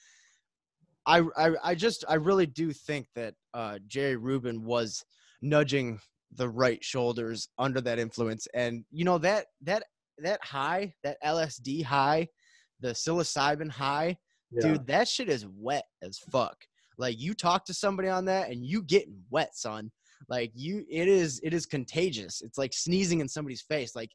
I, 1.06 1.22
I, 1.36 1.50
I 1.64 1.74
just, 1.74 2.04
I 2.08 2.14
really 2.14 2.46
do 2.46 2.72
think 2.72 3.06
that 3.14 3.34
uh, 3.54 3.78
Jerry 3.86 4.16
Rubin 4.16 4.64
was 4.64 5.04
nudging 5.40 6.00
the 6.34 6.48
right 6.48 6.82
shoulders 6.84 7.48
under 7.58 7.80
that 7.80 7.98
influence, 7.98 8.46
and 8.54 8.84
you 8.90 9.04
know 9.04 9.16
that 9.18 9.46
that 9.62 9.84
that 10.18 10.44
high, 10.44 10.92
that 11.04 11.16
LSD 11.24 11.82
high, 11.84 12.28
the 12.80 12.88
psilocybin 12.88 13.70
high, 13.70 14.18
Yeah. 14.50 14.62
dude, 14.72 14.86
that 14.88 15.08
shit 15.08 15.28
is 15.28 15.46
wet 15.46 15.84
as 16.02 16.18
fuck. 16.18 16.56
Like 16.98 17.18
you 17.20 17.32
talk 17.32 17.64
to 17.66 17.74
somebody 17.74 18.08
on 18.08 18.24
that 18.26 18.50
and 18.50 18.66
you 18.66 18.82
getting 18.82 19.22
wet, 19.30 19.56
son. 19.56 19.90
Like 20.28 20.52
you 20.54 20.84
it 20.90 21.08
is 21.08 21.40
it 21.42 21.54
is 21.54 21.66
contagious. 21.66 22.42
It's 22.42 22.58
like 22.58 22.72
sneezing 22.72 23.20
in 23.20 23.28
somebody's 23.28 23.62
face. 23.62 23.94
Like 23.96 24.10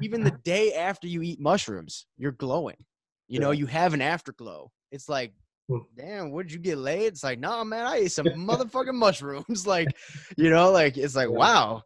even 0.00 0.24
the 0.24 0.30
day 0.30 0.74
after 0.74 1.06
you 1.06 1.22
eat 1.22 1.40
mushrooms, 1.40 2.06
you're 2.18 2.32
glowing. 2.32 2.76
You 3.28 3.40
know, 3.40 3.50
you 3.50 3.66
have 3.66 3.94
an 3.94 4.02
afterglow. 4.02 4.70
It's 4.92 5.08
like, 5.08 5.32
Hmm. 5.68 5.78
damn, 5.96 6.30
would 6.30 6.52
you 6.52 6.60
get 6.60 6.78
laid? 6.78 7.06
It's 7.08 7.24
like, 7.24 7.40
nah, 7.40 7.64
man, 7.64 7.86
I 7.86 7.96
ate 7.96 8.12
some 8.12 8.26
motherfucking 8.48 8.94
mushrooms. 8.94 9.66
Like, 9.66 9.88
you 10.36 10.50
know, 10.50 10.70
like 10.70 10.96
it's 10.96 11.16
like, 11.16 11.30
wow. 11.30 11.82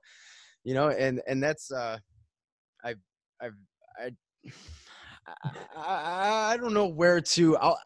You 0.65 0.75
know, 0.75 0.89
and 0.91 1.23
and 1.27 1.43
that's 1.43 1.71
uh 1.73 1.99
I've 2.85 2.99
I've 3.41 3.55
I 3.99 4.11
I, 5.27 5.33
I, 5.77 6.53
I 6.53 6.57
don't 6.57 6.75
know 6.75 6.89
where 6.89 7.21
to 7.21 7.57
I'll, 7.57 7.79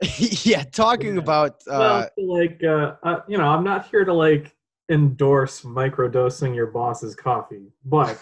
yeah, 0.18 0.62
talking 0.64 1.14
Yeah. 1.14 1.20
about 1.22 1.62
uh 1.68 2.06
well, 2.16 2.38
like 2.38 2.60
uh, 2.64 2.94
uh, 3.02 3.20
you 3.28 3.38
know, 3.38 3.44
I'm 3.44 3.64
not 3.64 3.86
here 3.86 4.04
to 4.04 4.12
like 4.12 4.54
endorse 4.90 5.62
microdosing 5.62 6.54
your 6.54 6.66
boss's 6.66 7.14
coffee, 7.14 7.72
but 7.84 8.18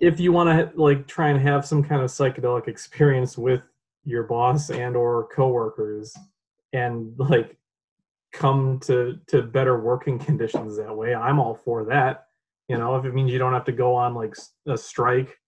if 0.00 0.20
you 0.20 0.32
want 0.32 0.48
to 0.48 0.80
like 0.80 1.06
try 1.06 1.28
and 1.30 1.40
have 1.40 1.66
some 1.66 1.82
kind 1.82 2.02
of 2.02 2.10
psychedelic 2.10 2.68
experience 2.68 3.38
with 3.38 3.62
your 4.04 4.24
boss 4.24 4.70
and 4.70 4.96
or 4.96 5.28
coworkers 5.28 6.16
and 6.72 7.14
like 7.18 7.56
come 8.32 8.78
to 8.80 9.18
to 9.28 9.42
better 9.42 9.80
working 9.80 10.18
conditions 10.18 10.76
that 10.76 10.94
way 10.94 11.14
i'm 11.14 11.38
all 11.38 11.54
for 11.54 11.84
that. 11.84 12.26
You 12.68 12.78
know 12.78 12.96
if 12.96 13.04
it 13.04 13.14
means 13.14 13.30
you 13.30 13.38
don't 13.38 13.52
have 13.52 13.66
to 13.66 13.72
go 13.72 13.94
on 13.94 14.14
like 14.14 14.34
a 14.66 14.76
strike 14.76 15.38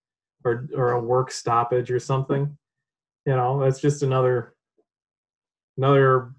or 0.44 0.68
or 0.74 0.92
a 0.92 1.00
work 1.00 1.30
stoppage 1.30 1.90
or 1.90 1.98
something 1.98 2.56
you 3.26 3.34
know 3.34 3.58
that's 3.60 3.80
just 3.80 4.02
another 4.02 4.54
another 5.76 6.32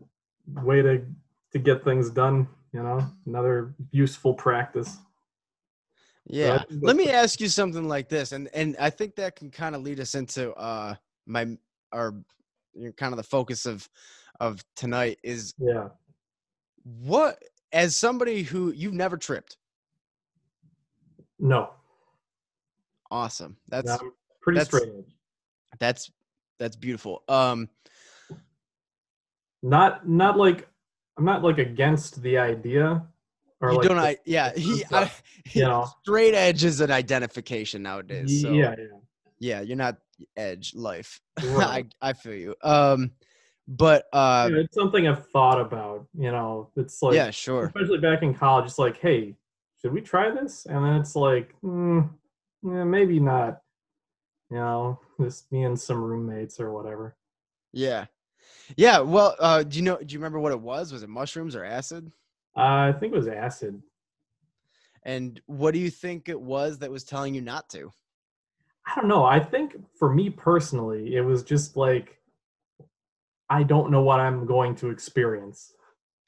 way 0.47 0.81
to 0.81 1.05
to 1.51 1.59
get 1.59 1.83
things 1.83 2.09
done 2.09 2.47
you 2.73 2.81
know 2.83 2.99
another 3.25 3.73
useful 3.91 4.33
practice 4.33 4.97
Yeah. 6.25 6.59
think 6.69 6.83
Let 6.83 6.95
me 6.97 7.09
ask 7.09 7.39
you 7.39 7.47
something 7.47 7.87
like 7.87 8.09
this, 8.09 8.31
and 8.33 8.49
and 8.53 8.75
I 8.79 8.89
think 8.89 9.15
that 9.15 9.35
can 9.35 9.49
kind 9.49 9.75
of 9.75 9.81
lead 9.81 9.99
us 9.99 10.13
into 10.15 10.53
uh 10.55 10.95
my 11.25 11.57
our 11.91 12.13
you 12.73 12.87
know, 12.87 12.91
kind 12.93 13.13
of 13.13 13.17
the 13.17 13.23
focus 13.23 13.65
of 13.65 13.87
of 14.39 14.63
tonight 14.75 15.19
is 15.23 15.53
yeah 15.57 15.87
what 16.83 17.41
as 17.71 17.95
somebody 17.95 18.43
who 18.43 18.71
you've 18.71 18.93
never 18.93 19.17
tripped. 19.17 19.57
no 21.39 21.69
Awesome. 23.09 23.55
That's 23.69 23.97
pretty 24.41 24.57
that's- 24.59 24.67
straight 24.67 24.93
edge 24.97 25.13
that's 25.79 26.11
that's 26.59 26.75
beautiful. 26.75 27.23
Um 27.29 27.69
not 29.63 30.07
not 30.07 30.37
like 30.37 30.67
I'm 31.17 31.25
not 31.25 31.43
like 31.43 31.57
against 31.57 32.21
the 32.21 32.37
idea 32.37 33.07
or 33.61 33.71
you 33.71 33.77
like 33.77 33.87
don't 33.87 33.97
I 33.97 34.17
yeah, 34.25 34.53
he 34.55 34.83
I, 34.85 34.87
concept, 34.87 35.21
you 35.53 35.63
know. 35.63 35.87
straight 36.01 36.35
edge 36.35 36.63
is 36.63 36.79
an 36.81 36.91
identification 36.91 37.81
nowadays. 37.81 38.41
So 38.41 38.51
yeah, 38.51 38.75
yeah, 39.39 39.61
you're 39.61 39.77
not 39.77 39.97
edge 40.35 40.73
life. 40.75 41.19
Right. 41.43 41.87
I 42.01 42.09
I 42.09 42.13
feel 42.13 42.35
you. 42.35 42.55
Um 42.63 43.11
but 43.67 44.05
uh 44.13 44.49
Yeah, 44.51 44.59
it's 44.59 44.75
something 44.75 45.07
I've 45.07 45.27
thought 45.29 45.59
about, 45.59 46.07
you 46.17 46.31
know. 46.31 46.69
It's 46.75 47.01
like 47.01 47.15
yeah, 47.15 47.31
sure. 47.31 47.65
especially 47.65 47.99
back 47.99 48.21
in 48.21 48.33
college, 48.33 48.65
it's 48.65 48.79
like, 48.79 48.97
hey, 48.97 49.35
should 49.81 49.93
we 49.93 50.01
try 50.01 50.29
this? 50.29 50.65
And 50.65 50.85
then 50.85 50.95
it's 50.95 51.15
like, 51.15 51.53
mm, 51.63 52.09
yeah, 52.63 52.83
maybe 52.83 53.19
not. 53.19 53.61
You 54.49 54.57
know, 54.57 54.99
just 55.21 55.51
me 55.51 55.63
and 55.63 55.79
some 55.79 56.01
roommates 56.01 56.59
or 56.59 56.71
whatever. 56.71 57.17
Yeah. 57.73 58.05
Yeah. 58.75 58.99
Well, 58.99 59.35
uh, 59.39 59.63
do 59.63 59.77
you 59.77 59.83
know, 59.83 59.97
do 59.97 60.13
you 60.13 60.19
remember 60.19 60.39
what 60.39 60.51
it 60.51 60.59
was? 60.59 60.91
Was 60.91 61.03
it 61.03 61.09
mushrooms 61.09 61.55
or 61.55 61.63
acid? 61.63 62.11
Uh, 62.55 62.89
I 62.89 62.93
think 62.99 63.13
it 63.13 63.17
was 63.17 63.27
acid. 63.27 63.81
And 65.03 65.39
what 65.45 65.73
do 65.73 65.79
you 65.79 65.89
think 65.89 66.27
it 66.27 66.39
was 66.39 66.79
that 66.79 66.91
was 66.91 67.03
telling 67.03 67.33
you 67.33 67.41
not 67.41 67.69
to? 67.69 67.91
I 68.85 68.95
don't 68.99 69.07
know. 69.07 69.23
I 69.25 69.39
think 69.39 69.75
for 69.97 70.13
me 70.13 70.29
personally, 70.29 71.15
it 71.15 71.21
was 71.21 71.43
just 71.43 71.77
like 71.77 72.19
I 73.49 73.63
don't 73.63 73.91
know 73.91 74.01
what 74.01 74.19
I'm 74.19 74.45
going 74.45 74.75
to 74.75 74.89
experience. 74.89 75.73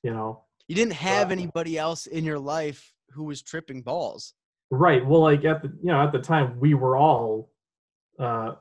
You 0.04 0.12
know, 0.12 0.44
You 0.68 0.76
didn't 0.76 0.94
have 0.94 1.32
anybody 1.32 1.78
else 1.78 2.06
in 2.06 2.24
your 2.24 2.40
life 2.40 2.94
who 3.12 3.26
was 3.26 3.42
tripping 3.42 3.82
balls. 3.82 4.34
right? 4.70 5.06
Well, 5.06 5.22
like 5.22 5.44
at 5.44 5.62
the 5.62 5.70
you 5.82 5.88
know 5.92 6.02
at 6.02 6.12
the 6.14 6.20
time 6.20 6.58
we 6.60 6.74
were 6.74 6.96
all 6.96 7.52
uh, 8.18 8.54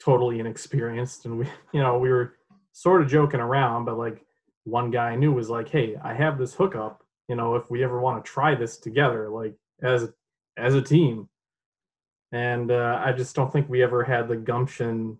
totally 0.00 0.40
inexperienced, 0.40 1.26
and 1.26 1.38
we 1.38 1.46
you 1.72 1.80
know 1.80 1.98
we 1.98 2.08
were 2.08 2.34
sort 2.72 3.02
of 3.02 3.08
joking 3.08 3.40
around, 3.40 3.84
but 3.84 3.98
like 3.98 4.24
one 4.64 4.90
guy 4.90 5.10
I 5.10 5.16
knew 5.16 5.32
was 5.32 5.50
like, 5.50 5.68
"Hey, 5.68 5.96
I 6.02 6.14
have 6.14 6.38
this 6.38 6.54
hookup. 6.54 7.02
You 7.28 7.36
know, 7.36 7.54
if 7.56 7.70
we 7.70 7.84
ever 7.84 8.00
want 8.00 8.24
to 8.24 8.30
try 8.30 8.54
this 8.54 8.78
together, 8.78 9.28
like 9.28 9.54
as 9.82 10.08
as 10.56 10.74
a 10.74 10.82
team." 10.82 11.28
And 12.32 12.70
uh, 12.70 13.00
I 13.04 13.12
just 13.12 13.34
don't 13.34 13.52
think 13.52 13.68
we 13.68 13.82
ever 13.82 14.04
had 14.04 14.28
the 14.28 14.36
gumption 14.36 15.18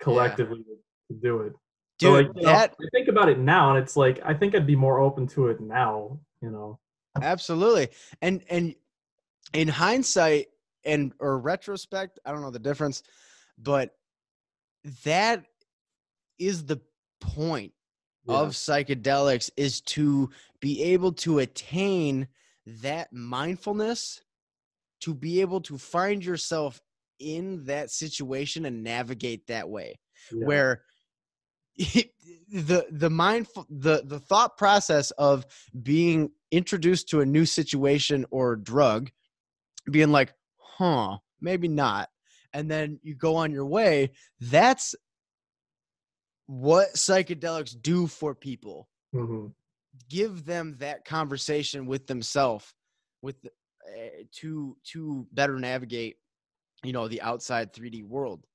collectively 0.00 0.64
to 1.08 1.16
do 1.22 1.42
it. 1.42 1.52
Dude, 1.98 2.08
So, 2.08 2.12
like, 2.12 2.26
you 2.34 2.42
know, 2.42 2.52
that 2.52 2.74
I 2.80 2.88
think 2.92 3.08
about 3.08 3.28
it 3.28 3.38
now, 3.38 3.70
and 3.70 3.78
it's 3.78 3.96
like 3.96 4.20
I 4.24 4.34
think 4.34 4.54
I'd 4.54 4.66
be 4.66 4.76
more 4.76 4.98
open 5.00 5.26
to 5.28 5.48
it 5.48 5.60
now. 5.60 6.18
You 6.40 6.50
know, 6.50 6.78
absolutely. 7.20 7.88
And 8.20 8.42
and 8.50 8.74
in 9.52 9.68
hindsight 9.68 10.48
and 10.84 11.12
or 11.20 11.38
retrospect, 11.38 12.18
I 12.24 12.32
don't 12.32 12.42
know 12.42 12.50
the 12.50 12.58
difference, 12.58 13.02
but 13.58 13.94
that 15.04 15.44
is 16.38 16.64
the 16.66 16.80
point 17.20 17.72
Yeah. 18.24 18.36
of 18.36 18.50
psychedelics 18.50 19.50
is 19.56 19.80
to 19.82 20.30
be 20.60 20.82
able 20.82 21.12
to 21.12 21.38
attain 21.40 22.28
that 22.66 23.12
mindfulness 23.12 24.22
to 25.00 25.14
be 25.14 25.40
able 25.40 25.60
to 25.62 25.76
find 25.76 26.24
yourself 26.24 26.80
in 27.18 27.64
that 27.64 27.90
situation 27.90 28.64
and 28.66 28.84
navigate 28.84 29.46
that 29.48 29.68
way 29.68 29.98
Yeah. 30.32 30.46
where 30.46 30.82
the 31.76 32.86
the 32.90 33.10
mindful 33.10 33.66
the 33.70 34.02
the 34.04 34.20
thought 34.20 34.56
process 34.56 35.10
of 35.12 35.46
being 35.82 36.30
introduced 36.50 37.08
to 37.08 37.20
a 37.20 37.26
new 37.26 37.46
situation 37.46 38.26
or 38.30 38.56
drug 38.56 39.10
being 39.90 40.12
like 40.12 40.32
huh 40.58 41.16
maybe 41.40 41.66
not 41.68 42.08
and 42.52 42.70
then 42.70 43.00
you 43.02 43.14
go 43.14 43.36
on 43.36 43.50
your 43.50 43.66
way 43.66 44.10
that's 44.40 44.94
what 46.60 46.88
psychedelics 46.94 47.80
do 47.80 48.06
for 48.06 48.34
people. 48.34 48.88
Mhm. 49.14 49.52
give 50.08 50.44
them 50.46 50.76
that 50.78 51.04
conversation 51.04 51.84
with 51.86 52.06
themselves 52.06 52.74
with 53.20 53.36
uh, 53.44 54.24
to 54.32 54.76
to 54.84 55.26
better 55.32 55.58
navigate 55.58 56.16
you 56.82 56.92
know 56.92 57.08
the 57.08 57.20
outside 57.22 57.72
3d 57.72 58.02
world. 58.04 58.46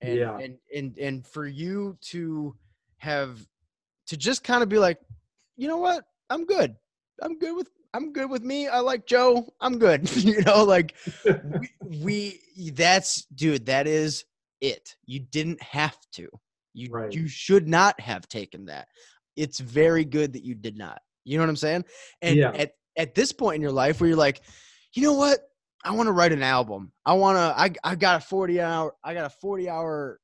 And 0.00 0.16
Yeah. 0.18 0.38
and 0.38 0.58
and 0.74 0.98
and 0.98 1.26
for 1.26 1.46
you 1.46 1.96
to 2.12 2.56
have 2.98 3.38
to 4.06 4.16
just 4.16 4.44
kind 4.44 4.62
of 4.62 4.68
be 4.68 4.78
like 4.78 4.98
you 5.56 5.66
know 5.68 5.78
what? 5.78 6.04
I'm 6.30 6.44
good. 6.44 6.76
I'm 7.22 7.38
good 7.38 7.54
with 7.56 7.68
i'm 7.94 8.12
good 8.12 8.30
with 8.30 8.42
me. 8.42 8.68
I 8.68 8.80
like 8.80 9.06
joe. 9.06 9.52
I'm 9.60 9.78
good. 9.78 10.00
You 10.28 10.42
know 10.42 10.64
like 10.64 10.94
we, 11.42 11.68
we 11.82 12.70
that's 12.70 13.24
dude 13.34 13.66
that 13.66 13.86
is 13.86 14.24
it. 14.60 14.96
You 15.06 15.20
didn't 15.20 15.62
have 15.62 15.96
to 16.12 16.28
you 16.78 16.88
Right. 16.90 17.12
you 17.12 17.26
should 17.28 17.66
not 17.68 17.98
have 18.00 18.28
taken 18.28 18.64
that 18.66 18.88
it's 19.36 19.58
very 19.60 20.04
good 20.04 20.32
that 20.32 20.44
you 20.44 20.54
did 20.54 20.76
not 20.76 21.00
you 21.24 21.36
know 21.36 21.42
what 21.42 21.50
i'm 21.50 21.56
saying 21.56 21.84
and 22.22 22.36
Yeah. 22.36 22.50
at 22.54 22.72
at 22.96 23.14
this 23.14 23.32
point 23.32 23.56
in 23.56 23.62
your 23.62 23.70
life 23.70 24.00
where 24.00 24.08
you're 24.08 24.16
like, 24.18 24.40
you 24.92 25.02
know 25.02 25.12
what? 25.12 25.38
I 25.84 25.92
want 25.92 26.08
to 26.08 26.12
write 26.12 26.32
an 26.32 26.42
album. 26.42 26.90
I 27.06 27.12
want 27.12 27.36
to. 27.36 27.40
I 27.56 27.70
I 27.84 27.94
got 27.94 28.20
a 28.20 28.24
40 28.24 28.60
hour. 28.60 28.92
I 29.04 29.14
got 29.14 29.26
a 29.26 29.30
40 29.30 29.68
hour. 29.68 30.18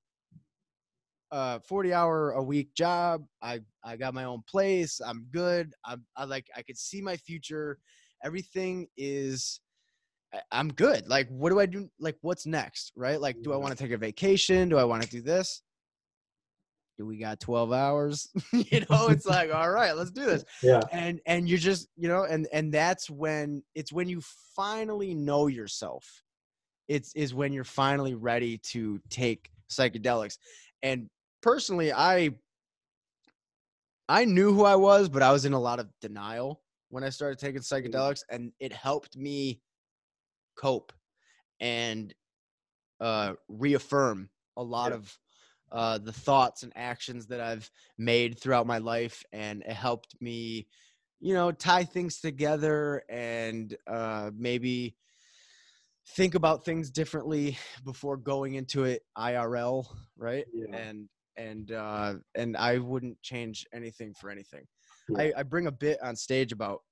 Uh, 1.31 1.59
40 1.61 1.93
hour 1.93 2.33
a 2.33 2.43
week 2.43 2.75
job. 2.75 3.25
I 3.43 3.61
I 3.85 3.97
got 3.97 4.13
my 4.15 4.25
own 4.25 4.43
place. 4.49 5.01
I'm 5.01 5.27
good. 5.33 5.73
I'm 5.85 6.05
I 6.17 6.25
like 6.25 6.49
I 6.57 6.63
could 6.63 6.77
see 6.79 7.01
my 7.01 7.17
future. 7.17 7.79
Everything 8.25 8.89
is 8.97 9.61
I- 10.33 10.43
I'm 10.51 10.73
good. 10.73 11.09
Like, 11.09 11.29
what 11.29 11.51
do 11.51 11.61
I 11.61 11.67
do? 11.67 11.89
Like, 12.01 12.17
what's 12.23 12.47
next? 12.47 12.93
Right? 12.97 13.21
Like, 13.21 13.41
do 13.43 13.53
I 13.53 13.57
want 13.57 13.77
to 13.77 13.81
take 13.81 13.93
a 13.93 13.97
vacation? 13.99 14.69
Do 14.69 14.79
I 14.79 14.85
want 14.85 15.03
to 15.05 15.09
do 15.09 15.21
this? 15.23 15.63
Do 16.97 17.07
we 17.07 17.19
got 17.19 17.41
12 17.41 17.73
hours? 17.73 18.29
you 18.53 18.81
know, 18.91 19.09
it's 19.09 19.27
like, 19.27 19.53
all 19.53 19.71
right, 19.71 19.97
let's 19.97 20.11
do 20.11 20.25
this. 20.27 20.45
Yeah. 20.63 20.85
And 20.93 21.21
and 21.27 21.49
you're 21.49 21.59
just, 21.59 21.89
you 21.97 22.09
know, 22.09 22.25
and 22.25 22.47
and 22.53 22.73
that's 22.73 23.11
when 23.11 23.63
it's 23.75 23.93
when 23.93 24.09
you 24.09 24.21
finally 24.55 25.15
know 25.15 25.47
yourself. 25.49 26.23
It's 26.89 27.15
is 27.15 27.35
when 27.35 27.53
you're 27.53 27.65
finally 27.65 28.15
ready 28.15 28.59
to 28.59 29.01
take 29.09 29.51
psychedelics. 29.71 30.39
And 30.83 31.09
personally, 31.41 31.93
I 31.93 32.31
I 34.09 34.25
knew 34.25 34.53
who 34.53 34.65
I 34.65 34.77
was, 34.77 35.09
but 35.09 35.23
I 35.23 35.33
was 35.33 35.45
in 35.45 35.55
a 35.55 35.61
lot 35.61 35.81
of 35.81 35.89
denial 36.01 36.63
when 36.91 37.05
I 37.05 37.09
started 37.09 37.39
taking 37.39 37.63
psychedelics, 37.63 38.23
and 38.31 38.53
it 38.61 38.73
helped 38.73 39.17
me 39.17 39.63
cope 40.57 40.93
and 41.61 42.15
uh, 43.01 43.35
reaffirm 43.49 44.31
a 44.57 44.63
lot 44.63 44.91
Yeah. 44.91 44.97
of 44.97 45.19
uh, 45.75 45.99
the 45.99 46.13
thoughts 46.13 46.63
and 46.63 46.73
actions 46.77 47.27
that 47.27 47.41
I've 47.41 47.69
made 47.99 48.39
throughout 48.39 48.67
my 48.67 48.79
life, 48.79 49.25
and 49.33 49.63
it 49.63 49.73
helped 49.73 50.15
me, 50.21 50.69
you 51.21 51.35
know, 51.35 51.51
tie 51.51 51.83
things 51.83 52.21
together 52.21 53.03
and 53.09 53.77
uh, 53.89 54.31
maybe 54.37 54.95
think 56.17 56.37
about 56.37 56.65
things 56.65 56.91
differently 56.91 57.59
before 57.85 58.17
going 58.17 58.55
into 58.55 58.85
it 58.85 59.03
IRL, 59.19 59.85
right? 60.17 60.45
Yeah. 60.55 60.77
And 60.77 61.09
and 61.37 61.73
uh, 61.73 62.15
and 62.37 62.57
I 62.57 62.79
wouldn't 62.79 63.21
change 63.23 63.67
anything 63.75 64.15
for 64.15 64.31
anything. 64.31 64.67
Yeah. 65.09 65.23
I, 65.23 65.33
I 65.39 65.43
bring 65.43 65.67
a 65.67 65.73
bit 65.73 66.01
on 66.05 66.15
stage 66.15 66.53
about, 66.53 66.83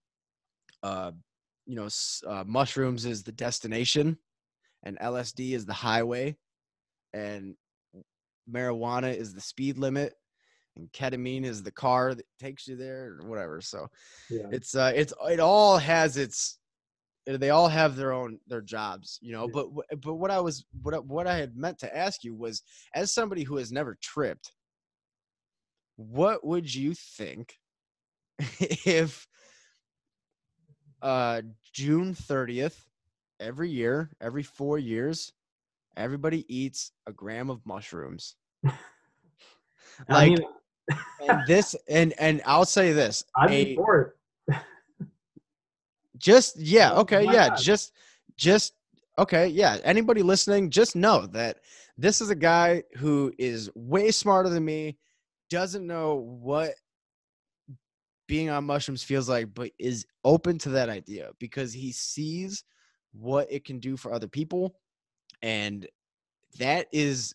uh, 0.83 1.13
you 1.67 1.77
know, 1.77 1.89
uh, 2.27 2.43
mushrooms 2.45 3.05
is 3.05 3.23
the 3.23 3.31
destination, 3.31 4.19
and 4.83 4.99
LSD 4.99 5.53
is 5.53 5.67
the 5.67 5.73
highway, 5.73 6.37
and 7.13 7.55
marijuana 8.51 9.15
is 9.15 9.35
the 9.35 9.41
speed 9.41 9.79
limit, 9.79 10.15
and 10.77 10.91
ketamine 10.93 11.45
is 11.45 11.63
the 11.63 11.71
car 11.73 12.15
that 12.15 12.27
takes 12.39 12.67
you 12.67 12.77
there, 12.77 13.19
or 13.21 13.29
whatever. 13.29 13.61
So 13.61 13.89
Yeah. 14.31 14.49
it's 14.51 14.75
uh, 14.75 14.93
it's 14.95 15.13
it 15.29 15.41
all 15.41 15.79
has 15.79 16.17
its. 16.17 16.59
uh, 17.29 17.37
They 17.37 17.51
all 17.51 17.69
have 17.69 17.97
their 17.97 18.13
own 18.13 18.39
their 18.47 18.63
jobs, 18.63 19.19
you 19.23 19.33
know. 19.33 19.47
Yeah. 19.47 19.53
But 19.55 20.01
but 20.03 20.15
what 20.15 20.31
I 20.31 20.41
was 20.41 20.65
what 20.83 20.95
I, 20.95 20.99
what 20.99 21.27
I 21.27 21.37
had 21.37 21.57
meant 21.57 21.79
to 21.81 21.97
ask 21.97 22.25
you 22.25 22.35
was, 22.35 22.63
as 22.95 23.13
somebody 23.13 23.43
who 23.45 23.57
has 23.59 23.71
never 23.71 23.97
tripped, 24.01 24.53
what 25.97 26.45
would 26.45 26.75
you 26.75 26.95
think 26.95 27.59
if 28.39 29.27
uh 31.03 31.43
June 31.73 32.15
30th 32.15 32.79
every 33.41 33.71
year, 33.71 34.11
every 34.21 34.43
4 34.43 34.79
years, 34.79 35.33
everybody 35.97 36.45
eats 36.55 36.93
a 37.07 37.13
gram 37.13 37.51
of 37.51 37.65
mushrooms. 37.65 38.37
I 38.67 38.73
like 40.09 40.31
mean, 40.31 40.39
and 41.29 41.47
this 41.47 41.75
and 41.89 42.13
and 42.19 42.43
I'll 42.47 42.65
say 42.65 42.93
this, 42.93 43.25
a- 43.49 43.75
for 43.77 44.17
it. 44.49 44.57
just 46.19 46.59
yeah, 46.59 46.93
okay, 46.95 47.25
yeah, 47.25 47.49
not? 47.49 47.59
just 47.59 47.93
just 48.37 48.75
okay, 49.19 49.47
yeah. 49.49 49.79
Anybody 49.85 50.23
listening, 50.23 50.71
just 50.71 50.97
know 50.97 51.27
that 51.27 51.59
this 51.99 52.21
is 52.21 52.31
a 52.31 52.35
guy 52.35 52.83
who 52.97 53.33
is 53.39 53.71
way 53.75 54.11
smarter 54.11 54.49
than 54.49 54.65
me, 54.65 54.97
doesn't 55.51 55.87
know 55.87 56.15
what 56.15 56.75
being 58.27 58.49
on 58.49 58.65
mushrooms 58.65 59.03
feels 59.03 59.29
like, 59.29 59.53
but 59.53 59.71
is 59.79 60.07
open 60.25 60.57
to 60.59 60.71
that 60.71 60.89
idea 60.89 61.31
because 61.39 61.73
he 61.73 61.93
sees 61.93 62.65
what 63.13 63.47
it 63.53 63.65
can 63.65 63.79
do 63.79 63.97
for 63.97 64.13
other 64.13 64.29
people. 64.29 64.75
And 65.43 65.87
that 66.59 66.87
is 66.93 67.35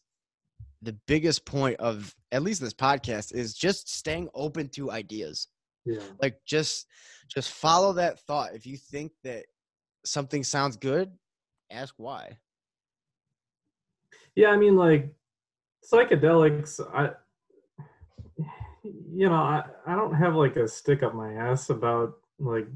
the 0.82 0.93
biggest 1.08 1.46
point 1.46 1.80
of 1.80 2.13
at 2.32 2.43
least 2.43 2.62
this 2.62 2.74
podcast 2.74 3.34
is 3.34 3.54
just 3.54 3.89
staying 3.93 4.30
open 4.34 4.70
to 4.70 4.91
ideas 4.91 5.48
Yeah. 5.86 6.02
like 6.22 6.39
just 6.46 6.86
just 7.28 7.52
follow 7.52 7.93
that 7.93 8.20
thought 8.22 8.54
if 8.54 8.65
you 8.67 8.78
think 8.78 9.12
that 9.24 9.46
something 10.06 10.43
sounds 10.43 10.78
good 10.78 11.12
ask 11.72 11.96
why 11.98 12.38
Yeah, 14.36 14.50
I 14.50 14.58
mean, 14.58 14.76
like 14.76 15.12
psychedelics. 15.91 16.80
I, 16.93 17.10
you 18.84 19.28
know, 19.30 19.34
I, 19.34 19.63
I 19.88 19.96
don't 19.96 20.13
have 20.13 20.36
like 20.36 20.56
a 20.58 20.67
stick 20.67 21.02
up 21.02 21.15
my 21.15 21.34
ass 21.34 21.72
about 21.72 22.13
like 22.39 22.67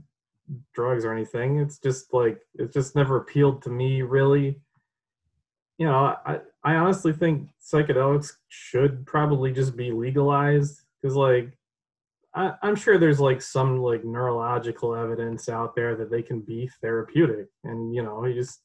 drugs 0.73 1.05
or 1.05 1.13
anything. 1.13 1.59
It's 1.59 1.77
just 1.77 2.13
like 2.13 2.39
it 2.55 2.73
just 2.73 2.95
never 2.95 3.17
appealed 3.17 3.61
to 3.63 3.69
me 3.69 4.01
really. 4.01 4.59
You 5.81 5.87
know, 5.87 6.15
I 6.27 6.39
I 6.63 6.75
honestly 6.75 7.11
think 7.11 7.49
psychedelics 7.59 8.33
should 8.49 9.03
probably 9.07 9.51
just 9.51 9.75
be 9.75 9.89
legalized 9.91 10.81
because 11.01 11.15
like 11.15 11.57
I, 12.35 12.53
I'm 12.61 12.75
sure 12.75 12.99
there's 12.99 13.19
like 13.19 13.41
some 13.41 13.79
like 13.81 14.05
neurological 14.05 14.93
evidence 14.95 15.49
out 15.49 15.75
there 15.75 15.95
that 15.95 16.11
they 16.11 16.21
can 16.21 16.41
be 16.41 16.69
therapeutic, 16.81 17.47
and 17.63 17.95
you 17.95 18.03
know, 18.03 18.23
you 18.27 18.35
just 18.35 18.59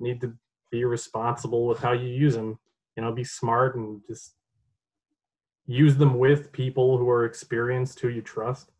need 0.00 0.20
to 0.20 0.34
be 0.70 0.84
responsible 0.84 1.66
with 1.66 1.78
how 1.78 1.92
you 1.92 2.08
use 2.08 2.34
them. 2.34 2.58
You 2.94 3.04
know, 3.04 3.12
be 3.12 3.24
smart 3.24 3.76
and 3.76 4.02
just 4.06 4.34
use 5.64 5.96
them 5.96 6.18
with 6.18 6.52
people 6.52 6.98
who 6.98 7.08
are 7.08 7.24
experienced, 7.24 8.00
who 8.00 8.08
you 8.08 8.20
trust. 8.20 8.70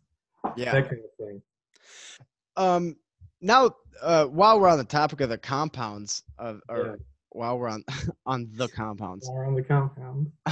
yeah 0.54 0.72
That 0.72 0.90
kind 0.90 1.00
of 1.02 1.26
thing. 1.26 1.42
um 2.58 2.96
now 3.40 3.74
uh 4.02 4.26
while 4.26 4.60
we're 4.60 4.68
on 4.68 4.76
the 4.76 4.84
topic 4.84 5.22
of 5.22 5.30
the 5.30 5.38
compounds 5.38 6.22
of 6.36 6.60
or 6.68 6.86
Yeah. 6.86 6.96
While 7.30 7.58
we're 7.58 7.68
on 7.68 7.84
on 8.26 8.48
the 8.54 8.68
compounds 8.68 9.26
More 9.28 9.44
on 9.46 9.54
the 9.54 9.62
compound. 9.62 10.30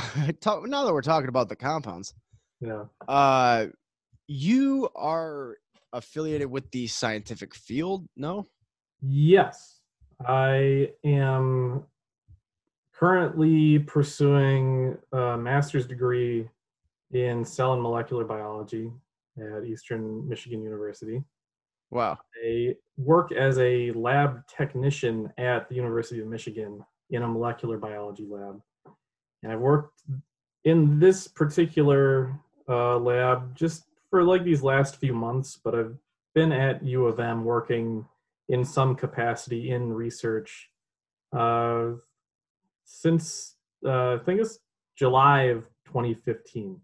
now 0.46 0.84
that 0.84 0.92
we're 0.92 1.02
talking 1.02 1.28
about 1.28 1.48
the 1.48 1.56
compounds 1.56 2.14
Yeah. 2.60 2.84
uh 3.06 3.66
you 4.26 4.88
are 4.94 5.56
affiliated 5.92 6.50
with 6.50 6.70
the 6.70 6.86
scientific 6.86 7.54
field 7.54 8.06
no 8.16 8.46
Yes, 9.00 9.80
I 10.26 10.90
am 11.04 11.84
currently 12.92 13.78
pursuing 13.78 14.98
a 15.12 15.36
master's 15.38 15.86
degree 15.86 16.48
in 17.12 17.44
cell 17.44 17.74
and 17.74 17.80
molecular 17.82 18.24
biology 18.24 18.90
at 19.40 19.64
Eastern 19.64 20.28
Michigan 20.28 20.62
University. 20.64 21.22
Wow 21.90 22.18
I 22.44 22.74
work 22.96 23.32
as 23.32 23.58
a 23.58 23.92
lab 23.92 24.46
technician 24.46 25.32
at 25.38 25.68
the 25.68 25.74
University 25.74 26.20
of 26.20 26.26
Michigan 26.26 26.84
in 27.10 27.22
a 27.22 27.28
molecular 27.28 27.78
biology 27.78 28.26
lab. 28.28 28.60
And 29.42 29.52
I've 29.52 29.60
worked 29.60 30.02
in 30.64 30.98
this 30.98 31.28
particular 31.28 32.38
uh, 32.68 32.98
lab 32.98 33.56
just 33.56 33.84
for 34.10 34.22
like 34.22 34.44
these 34.44 34.62
last 34.62 34.96
few 34.96 35.14
months, 35.14 35.58
but 35.62 35.74
I've 35.74 35.96
been 36.34 36.52
at 36.52 36.84
U 36.84 37.06
of 37.06 37.20
M 37.20 37.44
working 37.44 38.04
in 38.48 38.64
some 38.64 38.94
capacity 38.94 39.70
in 39.70 39.92
research 39.92 40.70
uh, 41.36 41.90
since 42.84 43.56
uh, 43.84 44.14
I 44.14 44.18
think 44.24 44.40
it's 44.40 44.58
July 44.96 45.42
of 45.42 45.64
2015. 45.86 46.80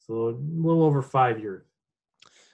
So 0.00 0.28
a 0.28 0.34
little 0.60 0.82
over 0.82 1.02
five 1.02 1.38
years. 1.38 1.64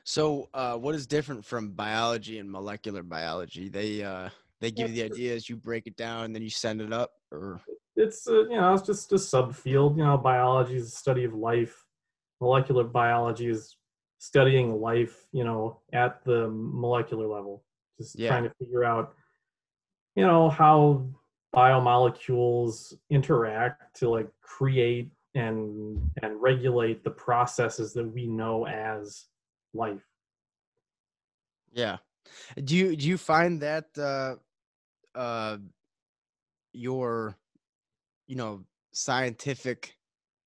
So 0.08 0.48
uh 0.54 0.74
what 0.74 0.94
is 0.94 1.06
different 1.06 1.44
from 1.44 1.72
biology 1.72 2.38
and 2.38 2.50
molecular 2.50 3.02
biology? 3.02 3.68
They 3.68 4.02
uh 4.02 4.30
they 4.58 4.70
give 4.70 4.88
you 4.88 4.94
the 4.94 5.02
ideas 5.02 5.50
you 5.50 5.56
break 5.56 5.86
it 5.86 5.98
down 5.98 6.24
and 6.24 6.34
then 6.34 6.40
you 6.42 6.48
send 6.48 6.80
it 6.80 6.94
up 6.94 7.10
or? 7.30 7.60
It's 7.94 8.26
uh, 8.26 8.48
you 8.48 8.56
know 8.56 8.72
it's 8.72 8.86
just 8.86 9.12
a 9.12 9.16
subfield 9.16 9.98
you 9.98 10.04
know 10.04 10.16
biology 10.16 10.76
is 10.76 10.86
the 10.90 10.96
study 10.96 11.24
of 11.24 11.34
life. 11.34 11.84
Molecular 12.40 12.84
biology 12.84 13.48
is 13.48 13.76
studying 14.18 14.80
life 14.80 15.26
you 15.30 15.44
know 15.44 15.80
at 15.92 16.24
the 16.24 16.48
molecular 16.48 17.26
level. 17.26 17.62
Just 17.98 18.18
Yeah. 18.18 18.28
trying 18.28 18.44
to 18.44 18.52
figure 18.58 18.84
out 18.84 19.12
you 20.16 20.24
know 20.24 20.48
how 20.48 21.06
biomolecules 21.54 22.94
interact 23.10 23.98
to 23.98 24.08
like 24.08 24.30
create 24.40 25.10
and 25.34 26.00
and 26.22 26.40
regulate 26.40 27.04
the 27.04 27.10
processes 27.10 27.92
that 27.92 28.10
we 28.10 28.26
know 28.26 28.66
as 28.66 29.26
life 29.74 30.00
Yeah. 31.72 31.98
Do 32.62 32.76
you 32.76 32.96
do 32.96 33.06
you 33.06 33.18
find 33.18 33.60
that 33.62 33.86
uh 33.98 34.36
uh 35.18 35.58
your 36.72 37.36
you 38.26 38.36
know 38.36 38.64
scientific 38.92 39.96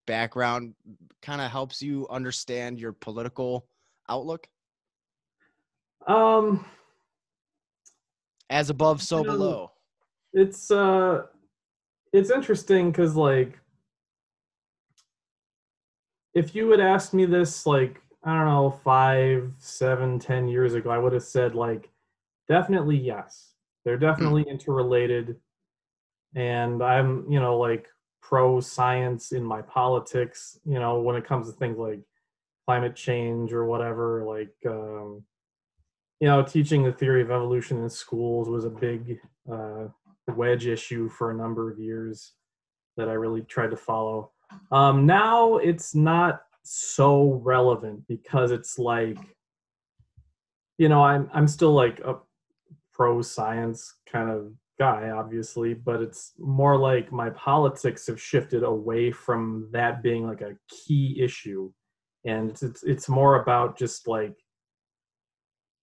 background 0.06 0.74
kind 1.22 1.42
of 1.42 1.52
helps 1.52 1.82
you 1.82 2.08
understand 2.10 2.80
your 2.80 2.94
political 2.94 3.68
outlook? 4.10 4.48
Um, 6.08 6.66
As 8.50 8.70
above, 8.70 9.02
so 9.02 9.20
You 9.20 9.28
know, 9.28 9.34
below. 9.34 9.72
it's 10.34 10.72
uh, 10.72 11.24
it's 12.12 12.30
interesting 12.32 12.92
because 12.92 13.16
like, 13.16 13.60
if 16.34 16.56
you 16.56 16.70
had 16.72 16.80
asked 16.80 17.14
me 17.14 17.26
this 17.26 17.66
like 17.66 18.02
I 18.24 18.34
don't 18.36 18.46
know 18.46 18.80
five, 18.84 19.52
seven, 19.58 20.20
ten 20.20 20.48
years 20.48 20.74
ago, 20.74 20.90
I 20.90 20.98
would 20.98 21.14
have 21.14 21.24
said 21.24 21.56
like, 21.56 21.90
definitely 22.48 22.98
yes, 22.98 23.54
they're 23.84 23.98
definitely 23.98 24.44
interrelated, 24.50 25.38
and 26.36 26.84
I'm 26.84 27.26
you 27.30 27.40
know 27.40 27.58
like 27.58 27.88
pro 28.22 28.60
science 28.60 29.32
in 29.32 29.44
my 29.44 29.62
politics. 29.64 30.60
You 30.66 30.80
know 30.80 31.02
when 31.02 31.16
it 31.16 31.26
comes 31.26 31.48
to 31.48 31.54
things 31.54 31.78
like 31.78 32.02
climate 32.66 32.96
change 32.96 33.54
or 33.54 33.66
whatever, 33.66 34.24
like. 34.26 34.56
Um, 34.66 35.24
you 36.22 36.28
know, 36.28 36.44
teaching 36.44 36.84
the 36.84 36.92
theory 36.92 37.24
of 37.24 37.32
evolution 37.32 37.82
in 37.82 37.90
schools 37.90 38.48
was 38.48 38.64
a 38.64 38.70
big 38.70 39.20
uh, 39.52 39.88
wedge 40.28 40.68
issue 40.68 41.10
for 41.10 41.32
a 41.32 41.34
number 41.34 41.70
of 41.72 41.80
years 41.80 42.34
that 42.96 43.10
I 43.10 43.14
really 43.14 43.42
tried 43.42 43.72
to 43.72 43.76
follow. 43.76 44.32
Um, 44.72 45.08
now 45.08 45.58
it's 45.58 45.96
not 45.96 46.44
so 46.64 47.42
relevant 47.44 48.08
because 48.08 48.52
it's 48.52 48.78
like, 48.78 49.18
you 50.78 50.90
know, 50.90 51.04
I'm 51.04 51.30
I'm 51.34 51.48
still 51.48 51.74
like 51.74 52.00
a 52.00 52.16
pro 52.94 53.22
science 53.22 53.96
kind 54.12 54.30
of 54.30 54.54
guy, 54.80 55.12
obviously, 55.12 55.74
but 55.74 56.02
it's 56.02 56.34
more 56.40 56.78
like 56.78 57.12
my 57.12 57.30
politics 57.32 58.08
have 58.08 58.22
shifted 58.22 58.64
away 58.64 59.12
from 59.12 59.70
that 59.72 60.02
being 60.02 60.26
like 60.26 60.42
a 60.42 60.58
key 60.68 61.22
issue, 61.22 61.72
and 62.26 62.50
it's 62.50 62.64
it's, 62.64 62.84
it's 62.84 63.10
more 63.10 63.42
about 63.42 63.78
just 63.78 64.08
like 64.08 64.36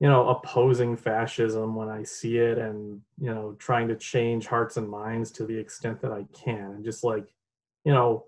you 0.00 0.08
know 0.08 0.28
opposing 0.28 0.96
fascism 0.96 1.74
when 1.74 1.88
i 1.88 2.04
see 2.04 2.38
it 2.38 2.56
and 2.56 3.00
you 3.18 3.34
know 3.34 3.56
trying 3.58 3.88
to 3.88 3.96
change 3.96 4.46
hearts 4.46 4.76
and 4.76 4.88
minds 4.88 5.32
to 5.32 5.44
the 5.44 5.56
extent 5.56 6.00
that 6.00 6.12
i 6.12 6.24
can. 6.32 6.72
And 6.76 6.84
just 6.84 7.04
like 7.04 7.26
you 7.84 7.92
know 7.92 8.24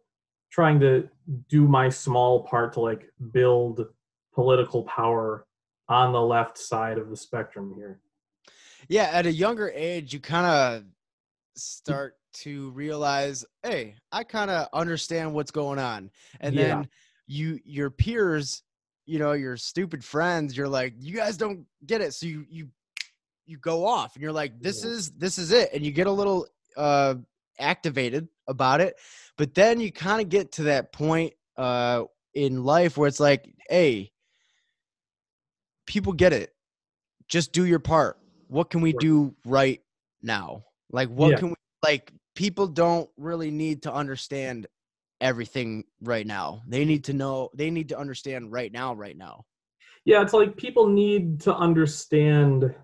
trying 0.51 0.81
to 0.81 1.09
do 1.49 1.67
my 1.67 1.89
small 1.89 2.45
part 2.45 2.73
to 2.75 2.81
like 2.81 3.11
build 3.33 3.87
political 4.35 4.83
power 4.85 5.47
on 5.89 6.13
the 6.13 6.21
left 6.21 6.59
side 6.59 6.99
of 6.99 7.11
the 7.11 7.17
spectrum 7.17 7.73
here 7.77 8.01
Yeah, 8.89 9.11
at 9.13 9.27
a 9.27 9.33
younger 9.33 9.71
age, 9.75 10.13
you 10.13 10.21
kind 10.21 10.47
of 10.47 10.85
start 11.57 12.17
to 12.33 12.71
realize, 12.71 13.45
hey, 13.63 13.97
I 14.13 14.25
kind 14.25 14.51
of 14.51 14.69
understand 14.73 15.33
what's 15.35 15.51
going 15.51 15.79
on, 15.79 16.11
and 16.41 16.57
Yeah. 16.57 16.61
then 16.69 16.89
you, 17.27 17.61
your 17.65 17.91
peers, 17.91 18.63
you 19.07 19.19
know, 19.19 19.33
your 19.33 19.57
stupid 19.57 20.05
friends, 20.05 20.57
you're 20.57 20.69
like, 20.69 20.95
you 20.99 21.15
guys 21.15 21.37
don't 21.37 21.67
get 21.87 22.01
it, 22.01 22.15
so 22.15 22.27
you 22.27 22.45
you 22.49 22.69
you 23.47 23.59
go 23.59 23.85
off, 23.85 24.15
and 24.15 24.23
you're 24.23 24.33
like, 24.33 24.61
this 24.61 24.85
Yeah. 24.85 24.91
is 24.91 25.11
this 25.13 25.39
is 25.39 25.51
it, 25.53 25.71
and 25.73 25.85
you 25.85 25.91
get 25.93 26.07
a 26.07 26.13
little 26.13 26.47
uh 26.77 27.15
activated 27.61 28.29
about 28.49 28.81
it, 28.81 28.97
but 29.37 29.55
then 29.55 29.81
you 29.81 29.93
kind 29.93 30.21
of 30.21 30.29
get 30.29 30.53
to 30.53 30.65
that 30.65 30.93
point 30.93 31.35
uh 31.57 32.05
in 32.35 32.65
life 32.65 32.97
where 32.97 33.09
it's 33.09 33.21
like, 33.21 33.53
hey, 33.69 34.13
people 35.87 36.13
get 36.13 36.33
it 36.33 36.55
just 37.31 37.53
do 37.53 37.65
your 37.65 37.79
part. 37.79 38.19
What 38.49 38.71
can 38.71 38.81
we 38.81 38.93
do 38.93 39.35
right 39.47 39.81
now? 40.21 40.65
Like 40.91 41.09
what 41.09 41.31
Yeah. 41.31 41.39
can 41.39 41.49
we 41.51 41.55
like 41.83 42.13
people 42.35 42.67
don't 42.67 43.09
really 43.17 43.51
need 43.51 43.83
to 43.85 43.93
understand 43.93 44.67
everything 45.21 45.85
right 46.03 46.27
now. 46.27 46.63
They 46.67 46.85
need 46.85 47.05
to 47.05 47.13
know 47.13 47.51
they 47.55 47.71
need 47.71 47.89
to 47.91 47.99
understand 47.99 48.53
right 48.53 48.73
now 48.73 48.95
right 48.95 49.17
now. 49.17 49.45
yeah 50.05 50.23
it's 50.23 50.33
like 50.33 50.57
people 50.57 50.89
need 50.89 51.41
to 51.41 51.55
understand 51.55 52.75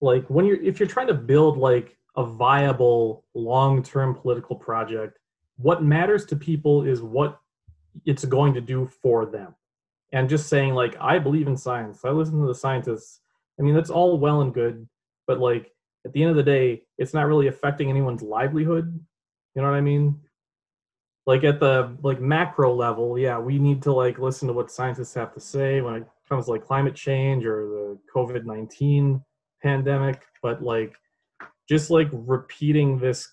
like 0.00 0.28
when 0.28 0.44
you're 0.44 0.62
if 0.62 0.78
you're 0.78 0.88
trying 0.88 1.06
to 1.06 1.14
build 1.14 1.56
like 1.56 1.95
a 2.16 2.24
viable 2.24 3.24
long-term 3.34 4.14
political 4.14 4.56
project. 4.56 5.18
What 5.58 5.82
matters 5.82 6.24
to 6.26 6.36
people 6.36 6.84
is 6.84 7.02
what 7.02 7.40
it's 8.04 8.24
going 8.24 8.54
to 8.54 8.60
do 8.60 8.86
for 9.02 9.26
them. 9.26 9.54
And 10.12 10.28
just 10.28 10.48
saying 10.48 10.74
like 10.74 10.96
i 11.00 11.18
believe 11.18 11.46
in 11.46 11.56
science. 11.56 12.04
I 12.04 12.10
listen 12.10 12.40
to 12.40 12.46
the 12.46 12.54
scientists. 12.54 13.20
I 13.58 13.62
mean 13.62 13.74
that's 13.74 13.90
all 13.90 14.18
well 14.18 14.42
and 14.42 14.52
good 14.52 14.86
but 15.26 15.40
like 15.40 15.72
at 16.04 16.12
the 16.12 16.22
end 16.22 16.30
of 16.30 16.36
the 16.36 16.42
day 16.42 16.82
it's 16.98 17.14
not 17.14 17.26
really 17.26 17.48
affecting 17.48 17.90
anyone's 17.90 18.22
livelihood. 18.22 18.98
You 19.54 19.62
know 19.62 19.70
what 19.70 19.76
i 19.76 19.80
mean? 19.80 20.20
Like 21.26 21.42
at 21.44 21.60
the 21.60 21.96
like 22.02 22.20
macro 22.20 22.74
level 22.74 23.18
yeah 23.18 23.38
we 23.38 23.58
need 23.58 23.82
to 23.82 23.92
like 23.92 24.18
listen 24.18 24.48
to 24.48 24.54
what 24.54 24.70
scientists 24.70 25.14
have 25.14 25.34
to 25.34 25.40
say 25.40 25.80
when 25.80 25.94
it 25.94 26.06
comes 26.28 26.46
to 26.46 26.52
like 26.52 26.64
climate 26.64 26.94
change 26.94 27.44
or 27.44 27.66
the 27.66 27.98
covid-19 28.14 29.22
pandemic. 29.62 30.22
But 30.42 30.62
like 30.62 30.94
just 31.68 31.90
like 31.90 32.08
repeating 32.12 32.98
this 32.98 33.28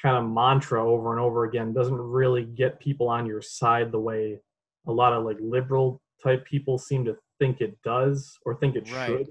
kind 0.00 0.16
of 0.16 0.30
mantra 0.30 0.82
over 0.84 1.12
and 1.12 1.20
over 1.20 1.44
again 1.44 1.72
doesn't 1.72 1.94
really 1.98 2.44
get 2.44 2.80
people 2.80 3.08
on 3.08 3.26
your 3.26 3.42
side 3.42 3.92
the 3.92 3.98
way 4.00 4.40
a 4.86 4.92
lot 4.92 5.12
of 5.12 5.24
like 5.24 5.36
liberal 5.40 6.00
type 6.22 6.44
people 6.46 6.78
seem 6.78 7.04
to 7.04 7.16
think 7.38 7.60
it 7.60 7.76
does 7.82 8.38
or 8.46 8.54
think 8.54 8.76
it 8.76 8.90
Right. 8.92 9.06
should 9.06 9.28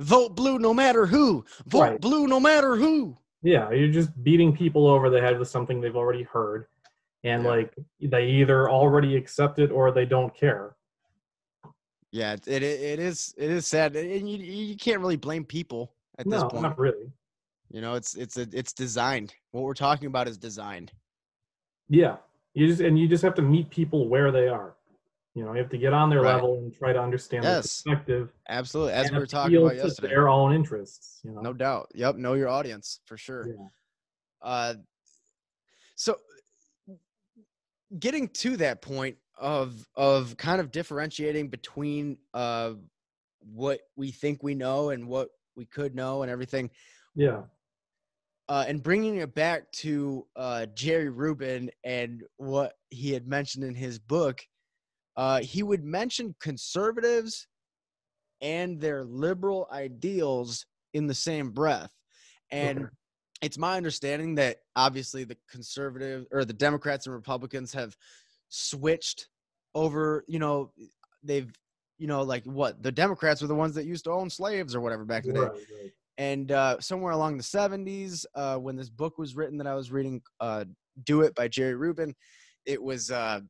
Vote 0.00 0.34
blue 0.34 0.58
no 0.58 0.74
matter 0.74 1.06
who. 1.06 1.44
Vote 1.66 1.80
Right. 1.80 2.00
blue 2.00 2.26
no 2.26 2.40
matter 2.40 2.74
who. 2.74 3.16
Yeah, 3.42 3.70
you're 3.70 3.92
just 3.92 4.10
beating 4.24 4.54
people 4.56 4.88
over 4.88 5.08
the 5.08 5.20
head 5.20 5.38
with 5.38 5.46
something 5.48 5.80
they've 5.80 5.94
already 5.94 6.24
heard, 6.24 6.66
and 7.22 7.44
Yeah. 7.44 7.48
like 7.48 7.74
they 8.00 8.26
either 8.28 8.68
already 8.68 9.14
accept 9.14 9.60
it 9.60 9.70
or 9.70 9.92
they 9.92 10.04
don't 10.04 10.34
care. 10.34 10.74
Yeah, 12.10 12.32
it 12.32 12.48
it, 12.48 12.62
it 12.62 12.98
is 12.98 13.34
it 13.38 13.50
is 13.50 13.66
sad 13.68 13.94
and 13.94 14.28
you 14.28 14.38
you 14.38 14.76
can't 14.76 15.00
really 15.00 15.16
blame 15.16 15.44
people 15.44 15.94
at 16.18 16.28
this 16.28 16.40
point. 16.42 16.54
No, 16.54 16.60
point. 16.60 16.62
not 16.62 16.78
really. 16.78 17.12
You 17.70 17.80
know, 17.80 17.94
it's 17.94 18.14
it's 18.14 18.36
a, 18.38 18.46
it's 18.52 18.72
designed. 18.72 19.34
What 19.50 19.64
we're 19.64 19.74
talking 19.74 20.06
about 20.06 20.26
is 20.28 20.38
designed. 20.38 20.92
Yeah, 21.88 22.16
you 22.54 22.66
just 22.66 22.80
and 22.80 22.98
you 22.98 23.08
just 23.08 23.22
have 23.22 23.34
to 23.34 23.42
meet 23.42 23.70
people 23.70 24.08
where 24.08 24.30
they 24.32 24.48
are. 24.48 24.74
You 25.34 25.44
know, 25.44 25.52
you 25.52 25.58
have 25.60 25.70
to 25.70 25.78
get 25.78 25.92
on 25.92 26.10
their 26.10 26.22
Right. 26.22 26.34
level 26.34 26.56
and 26.58 26.74
try 26.74 26.92
to 26.92 27.00
understand 27.00 27.44
their 27.44 27.60
perspective 27.60 28.32
Absolutely. 28.48 28.94
As 28.94 29.12
we 29.12 29.18
were 29.18 29.26
talking 29.26 29.56
about 29.58 29.76
yesterday. 29.76 30.08
their 30.08 30.28
own 30.28 30.52
interests. 30.52 31.20
You 31.22 31.30
know, 31.32 31.42
No 31.42 31.52
doubt. 31.52 31.92
Yep. 31.94 32.16
Know 32.16 32.32
your 32.34 32.48
audience 32.48 33.00
for 33.04 33.16
sure. 33.16 33.46
Yeah. 33.46 33.54
Uh, 34.42 34.74
so 35.94 36.16
getting 37.98 38.28
to 38.28 38.56
that 38.56 38.82
point 38.82 39.16
of 39.38 39.86
of 39.94 40.36
kind 40.36 40.60
of 40.60 40.70
differentiating 40.72 41.48
between 41.48 42.18
uh 42.34 42.72
what 43.40 43.80
we 43.96 44.10
think 44.10 44.42
we 44.42 44.54
know 44.54 44.90
and 44.90 45.06
what 45.06 45.28
we 45.56 45.64
could 45.64 45.94
know 45.94 46.22
and 46.22 46.30
everything 46.30 46.68
yeah, 47.14 47.42
uh, 48.48 48.64
and 48.66 48.82
bringing 48.82 49.16
it 49.16 49.34
back 49.34 49.70
to 49.72 50.26
uh, 50.36 50.66
Jerry 50.74 51.10
Rubin 51.10 51.70
and 51.84 52.22
what 52.36 52.74
he 52.90 53.12
had 53.12 53.26
mentioned 53.26 53.64
in 53.64 53.74
his 53.74 53.98
book, 53.98 54.40
uh, 55.16 55.40
he 55.40 55.62
would 55.62 55.84
mention 55.84 56.34
conservatives 56.40 57.46
and 58.40 58.80
their 58.80 59.04
liberal 59.04 59.68
ideals 59.70 60.64
in 60.94 61.06
the 61.06 61.14
same 61.14 61.50
breath. 61.50 61.92
And 62.50 62.88
it's 63.42 63.58
my 63.58 63.76
understanding 63.76 64.36
that 64.36 64.58
obviously 64.74 65.24
the 65.24 65.36
conservative 65.50 66.26
or 66.32 66.44
the 66.44 66.52
Democrats 66.52 67.06
and 67.06 67.14
Republicans 67.14 67.72
have 67.74 67.96
switched 68.48 69.28
over, 69.74 70.24
you 70.26 70.38
know, 70.38 70.72
they've, 71.22 71.52
you 71.98 72.06
know, 72.06 72.22
like 72.22 72.44
what 72.44 72.82
the 72.82 72.92
Democrats 72.92 73.42
were 73.42 73.48
the 73.48 73.54
ones 73.54 73.74
that 73.74 73.84
used 73.84 74.04
to 74.04 74.10
own 74.10 74.30
slaves 74.30 74.74
or 74.74 74.80
whatever 74.80 75.04
back 75.04 75.24
in 75.24 75.34
the 75.34 75.40
day 75.40 75.46
right, 75.46 75.52
right. 75.82 75.92
And 76.18 76.52
uh, 76.52 76.78
somewhere 76.80 77.12
along 77.12 77.36
the 77.36 77.42
70s 77.42 78.26
uh, 78.34 78.56
when 78.56 78.76
this 78.76 78.90
book 78.90 79.18
was 79.18 79.34
written 79.34 79.56
that 79.56 79.66
i 79.66 79.74
was 79.74 79.90
reading 79.90 80.20
uh, 80.40 80.64
do 81.04 81.22
it 81.22 81.34
by 81.34 81.48
jerry 81.48 81.74
rubin 81.74 82.14
it 82.66 82.82
was 82.82 83.10
uh, 83.10 83.40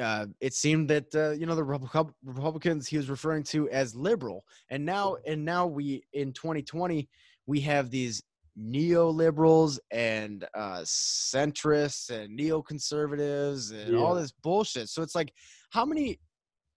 uh, 0.00 0.26
it 0.40 0.54
seemed 0.54 0.88
that 0.88 1.14
uh, 1.14 1.30
you 1.30 1.46
know 1.46 1.54
the 1.54 1.64
Repub- 1.64 2.12
republicans 2.24 2.86
he 2.86 2.96
was 2.96 3.08
referring 3.10 3.42
to 3.44 3.68
as 3.70 3.94
liberal. 3.94 4.44
And 4.70 4.84
now 4.84 5.16
and 5.26 5.44
now 5.44 5.66
we 5.66 6.02
in 6.12 6.32
2020 6.32 7.08
we 7.46 7.60
have 7.60 7.90
these 7.90 8.22
neoliberals 8.58 9.78
and 9.90 10.46
uh, 10.54 10.80
centrists 10.80 12.10
and 12.10 12.38
neoconservatives 12.38 13.72
and 13.72 13.96
all 13.96 14.14
this 14.14 14.32
bullshit. 14.42 14.88
So 14.88 15.02
it's 15.02 15.14
like 15.14 15.32
how 15.70 15.84
many 15.84 16.18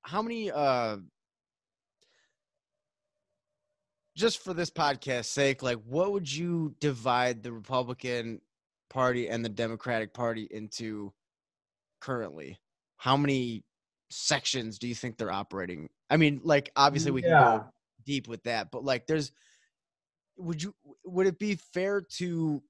how 0.03 0.21
many 0.21 0.51
uh 0.51 0.97
just 4.19 4.43
for 4.43 4.53
this 4.53 4.69
podcast 4.69 5.25
sake, 5.25 5.63
like 5.63 5.79
what 5.85 6.11
would 6.11 6.31
you 6.31 6.75
divide 6.81 7.41
the 7.41 7.53
Republican 7.53 8.41
Party 8.89 9.29
and 9.29 9.43
the 9.43 9.49
Democratic 9.49 10.13
Party 10.13 10.45
into 10.51 11.13
currently? 12.01 12.59
How 12.97 13.15
many 13.15 13.63
sections 14.11 14.77
do 14.77 14.89
you 14.89 14.95
think 14.95 15.17
they're 15.17 15.31
operating? 15.31 15.89
I 16.09 16.17
mean, 16.17 16.41
like 16.43 16.69
obviously 16.75 17.11
we 17.11 17.21
can 17.21 17.31
go 17.31 17.65
deep 18.05 18.27
with 18.27 18.43
that, 18.43 18.71
but 18.71 18.83
like 18.83 19.07
there's 19.07 19.31
would 20.37 20.61
you 20.61 20.75
would 21.05 21.25
it 21.25 21.39
be 21.39 21.55
fair 21.73 22.01
to 22.17 22.61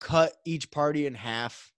cut 0.00 0.32
each 0.44 0.70
party 0.72 1.06
in 1.06 1.14
half 1.14 1.72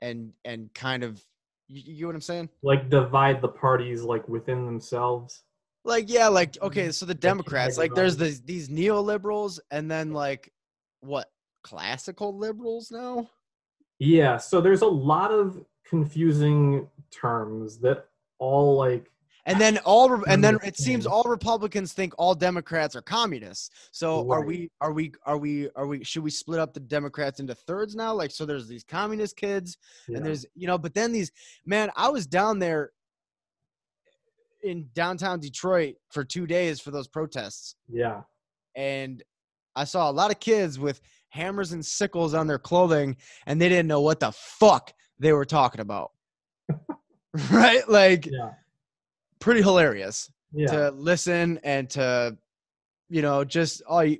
and 0.00 0.32
and 0.44 0.72
kind 0.74 1.02
of 1.02 1.22
you, 1.68 1.82
you 1.86 1.98
get 2.00 2.06
what 2.06 2.14
I'm 2.14 2.20
saying? 2.20 2.50
Like 2.62 2.90
divide 2.90 3.40
the 3.40 3.48
parties 3.48 4.02
like 4.02 4.28
within 4.28 4.66
themselves. 4.66 5.44
Like 5.84 6.08
yeah, 6.08 6.28
like 6.28 6.56
okay, 6.62 6.92
so 6.92 7.06
the 7.06 7.14
Democrats, 7.14 7.76
like 7.76 7.94
there's 7.94 8.16
these 8.16 8.40
these 8.42 8.68
neoliberals, 8.68 9.58
and 9.70 9.90
then 9.90 10.12
like 10.12 10.52
what 11.00 11.30
classical 11.62 12.36
liberals 12.36 12.90
now? 12.90 13.28
Yeah, 13.98 14.36
so 14.36 14.60
there's 14.60 14.82
a 14.82 14.86
lot 14.86 15.30
of 15.30 15.64
confusing 15.84 16.88
terms 17.10 17.78
that 17.78 18.06
all 18.38 18.76
like 18.76 19.10
And 19.44 19.60
then 19.60 19.78
all, 19.78 20.22
and 20.28 20.42
then 20.42 20.58
it 20.64 20.76
seems 20.76 21.04
all 21.04 21.24
Republicans 21.24 21.92
think 21.92 22.14
all 22.16 22.34
Democrats 22.34 22.94
are 22.94 23.02
communists. 23.02 23.70
So 23.90 24.30
are 24.30 24.44
we? 24.44 24.70
Are 24.80 24.92
we? 24.92 25.12
Are 25.24 25.36
we? 25.36 25.68
Are 25.74 25.86
we? 25.86 26.04
Should 26.04 26.22
we 26.22 26.30
split 26.30 26.60
up 26.60 26.74
the 26.74 26.80
Democrats 26.80 27.40
into 27.40 27.54
thirds 27.54 27.96
now? 27.96 28.14
Like, 28.14 28.30
so 28.30 28.46
there's 28.46 28.68
these 28.68 28.84
communist 28.84 29.36
kids, 29.36 29.78
you 30.08 30.16
and 30.16 30.24
there's 30.24 30.46
you 30.54 30.68
know, 30.68 30.78
but 30.78 30.94
then 30.94 31.12
these 31.12 31.32
man, 31.66 31.90
I 31.96 32.08
was 32.08 32.26
down 32.26 32.60
there 32.60 32.92
in 34.62 34.88
downtown 34.94 35.40
Detroit 35.40 35.94
for 36.10 36.24
two 36.24 36.46
days 36.46 36.80
for 36.80 36.90
those 36.90 37.08
protests, 37.08 37.76
yeah, 37.88 38.22
and 38.76 39.22
I 39.76 39.84
saw 39.84 40.10
a 40.10 40.12
lot 40.12 40.30
of 40.30 40.40
kids 40.40 40.78
with 40.78 41.00
hammers 41.30 41.72
and 41.72 41.84
sickles 41.84 42.34
on 42.34 42.46
their 42.46 42.58
clothing, 42.58 43.16
and 43.46 43.60
they 43.60 43.68
didn't 43.68 43.88
know 43.88 44.00
what 44.00 44.20
the 44.20 44.32
fuck 44.32 44.92
they 45.18 45.32
were 45.32 45.44
talking 45.44 45.80
about. 45.80 46.12
right? 47.50 47.88
Like, 47.88 48.26
yeah, 48.26 48.50
pretty 49.40 49.62
hilarious 49.62 50.30
yeah, 50.52 50.66
to 50.68 50.90
listen 50.92 51.58
and 51.64 51.88
to 51.90 52.36
you 53.08 53.22
know 53.22 53.44
just 53.44 53.82
all 53.88 54.04
you 54.04 54.18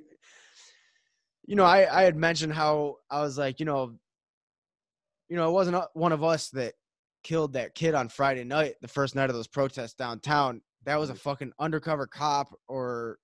you 1.45 1.55
know 1.55 1.63
i 1.63 1.99
i 1.99 2.03
had 2.03 2.15
mentioned 2.15 2.53
how 2.53 2.97
i 3.09 3.21
was 3.21 3.37
like 3.37 3.59
you 3.59 3.65
know 3.65 3.93
you 5.29 5.37
know 5.37 5.47
it 5.47 5.51
wasn't 5.53 5.75
uh, 5.75 5.87
one 5.93 6.11
of 6.11 6.23
us 6.23 6.49
that 6.49 6.73
killed 7.23 7.53
that 7.53 7.75
kid 7.75 7.93
on 7.93 8.09
friday 8.09 8.43
night 8.43 8.75
the 8.81 8.87
first 8.87 9.15
night 9.15 9.29
of 9.29 9.35
those 9.35 9.47
protests 9.47 9.93
downtown 9.93 10.61
that 10.85 10.99
was 10.99 11.09
a 11.09 11.13
mm. 11.13 11.19
fucking 11.19 11.51
undercover 11.59 12.07
cop 12.07 12.53
or 12.67 13.17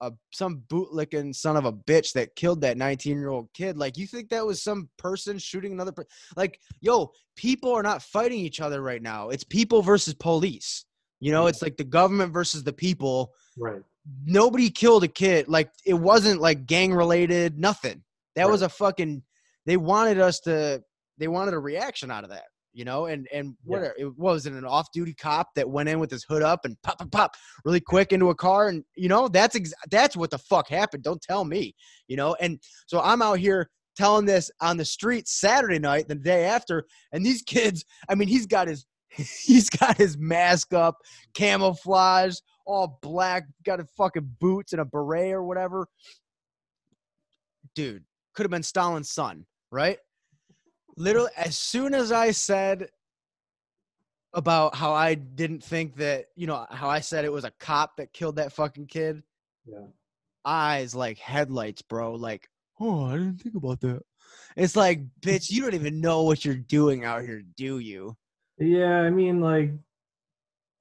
a 0.00 0.12
some 0.32 0.62
bootlicking 0.68 1.34
son 1.34 1.56
of 1.56 1.64
a 1.64 1.72
bitch 1.72 2.12
that 2.12 2.34
killed 2.36 2.60
that 2.60 2.76
19 2.76 3.18
year 3.18 3.28
old 3.28 3.48
kid 3.52 3.76
like 3.76 3.96
you 3.96 4.06
think 4.06 4.28
that 4.28 4.46
was 4.46 4.62
some 4.62 4.88
person 4.96 5.38
shooting 5.38 5.72
another 5.72 5.92
per- 5.92 6.06
like 6.36 6.60
yo 6.80 7.10
people 7.36 7.72
are 7.72 7.82
not 7.82 8.02
fighting 8.02 8.38
each 8.38 8.60
other 8.60 8.80
right 8.80 9.02
now 9.02 9.28
it's 9.30 9.44
people 9.44 9.82
versus 9.82 10.14
police 10.14 10.84
you 11.20 11.32
know 11.32 11.46
it's 11.46 11.58
mm. 11.58 11.62
like 11.62 11.76
the 11.76 11.84
government 11.84 12.32
versus 12.32 12.62
the 12.62 12.72
people 12.72 13.32
right, 13.58 13.82
nobody 14.24 14.70
killed 14.70 15.04
a 15.04 15.08
kid. 15.08 15.48
Like 15.48 15.70
it 15.84 15.94
wasn't 15.94 16.40
like 16.40 16.66
gang 16.66 16.92
related, 16.92 17.58
nothing. 17.58 18.02
That 18.36 18.48
was 18.48 18.62
a 18.62 18.68
fucking. 18.68 19.22
They 19.66 19.76
wanted 19.76 20.18
us 20.18 20.40
to. 20.40 20.82
They 21.18 21.28
wanted 21.28 21.54
a 21.54 21.58
reaction 21.58 22.10
out 22.10 22.24
of 22.24 22.30
that, 22.30 22.44
you 22.78 22.84
know. 22.84 23.06
And 23.06 23.26
and 23.32 23.56
what 23.64 23.82
Yeah. 23.82 23.90
it 23.98 24.16
was 24.16 24.46
it 24.46 24.52
an 24.52 24.64
off 24.64 24.86
duty 24.92 25.12
cop 25.12 25.48
that 25.56 25.68
went 25.68 25.88
in 25.88 25.98
with 25.98 26.12
his 26.12 26.22
hood 26.22 26.42
up 26.42 26.64
and 26.64 26.80
pop 26.82 26.98
pop 26.98 27.10
pop 27.10 27.34
really 27.64 27.80
quick 27.80 28.12
into 28.12 28.30
a 28.30 28.34
car, 28.34 28.68
and 28.68 28.84
you 28.94 29.08
know 29.08 29.26
that's 29.26 29.56
ex- 29.56 29.74
that's 29.90 30.16
what 30.16 30.30
the 30.30 30.38
fuck 30.38 30.68
happened. 30.68 31.02
Don't 31.02 31.20
tell 31.20 31.44
me, 31.44 31.74
you 32.06 32.16
know. 32.16 32.36
And 32.40 32.60
so 32.86 33.00
I'm 33.00 33.20
out 33.20 33.40
here 33.40 33.68
telling 33.96 34.26
this 34.26 34.48
on 34.60 34.76
the 34.76 34.84
street 34.84 35.26
Saturday 35.26 35.80
night, 35.80 36.06
the 36.06 36.14
day 36.14 36.44
after, 36.44 36.86
and 37.12 37.26
these 37.26 37.42
kids. 37.46 37.84
I 38.08 38.14
mean, 38.14 38.28
he's 38.28 38.46
got 38.46 38.68
his. 38.68 38.86
He's 39.42 39.70
got 39.70 39.96
his 39.96 40.18
mask 40.18 40.74
up, 40.74 40.96
camouflage, 41.34 42.36
all 42.66 42.98
black, 43.00 43.44
got 43.64 43.80
a 43.80 43.86
fucking 43.96 44.36
boots 44.38 44.72
and 44.74 44.82
a 44.82 44.84
beret 44.84 45.32
or 45.32 45.42
whatever. 45.44 45.88
Dude, 47.74 48.04
could 48.34 48.44
have 48.44 48.50
been 48.50 48.62
Stalin's 48.62 49.10
son, 49.10 49.46
right? 49.72 49.98
Literally, 50.98 51.30
as 51.36 51.56
soon 51.56 51.94
as 51.94 52.10
I 52.10 52.32
said 52.32 52.88
about 54.34 54.74
how 54.74 54.92
I 54.92 55.14
didn't 55.14 55.62
think 55.62 55.96
that, 55.96 56.26
you 56.34 56.46
know, 56.46 56.66
how 56.70 56.88
I 56.88 57.00
said 57.00 57.24
it 57.24 57.32
was 57.32 57.44
a 57.44 57.52
cop 57.60 57.96
that 57.96 58.12
killed 58.12 58.36
that 58.36 58.52
fucking 58.52 58.86
kid, 58.86 59.22
yeah, 59.64 59.86
eyes 60.44 60.94
like 60.94 61.18
headlights, 61.18 61.82
bro. 61.82 62.14
Like, 62.14 62.48
oh, 62.80 63.06
I 63.06 63.12
didn't 63.12 63.38
think 63.38 63.54
about 63.54 63.80
that. 63.80 64.02
It's 64.56 64.76
like, 64.76 65.00
bitch, 65.20 65.50
you 65.50 65.62
don't 65.62 65.74
even 65.74 66.00
know 66.00 66.24
what 66.24 66.44
you're 66.44 66.56
doing 66.56 67.04
out 67.04 67.22
here, 67.22 67.42
do 67.56 67.78
you? 67.78 68.16
yeah. 68.58 69.00
I 69.00 69.10
mean, 69.10 69.40
like 69.40 69.70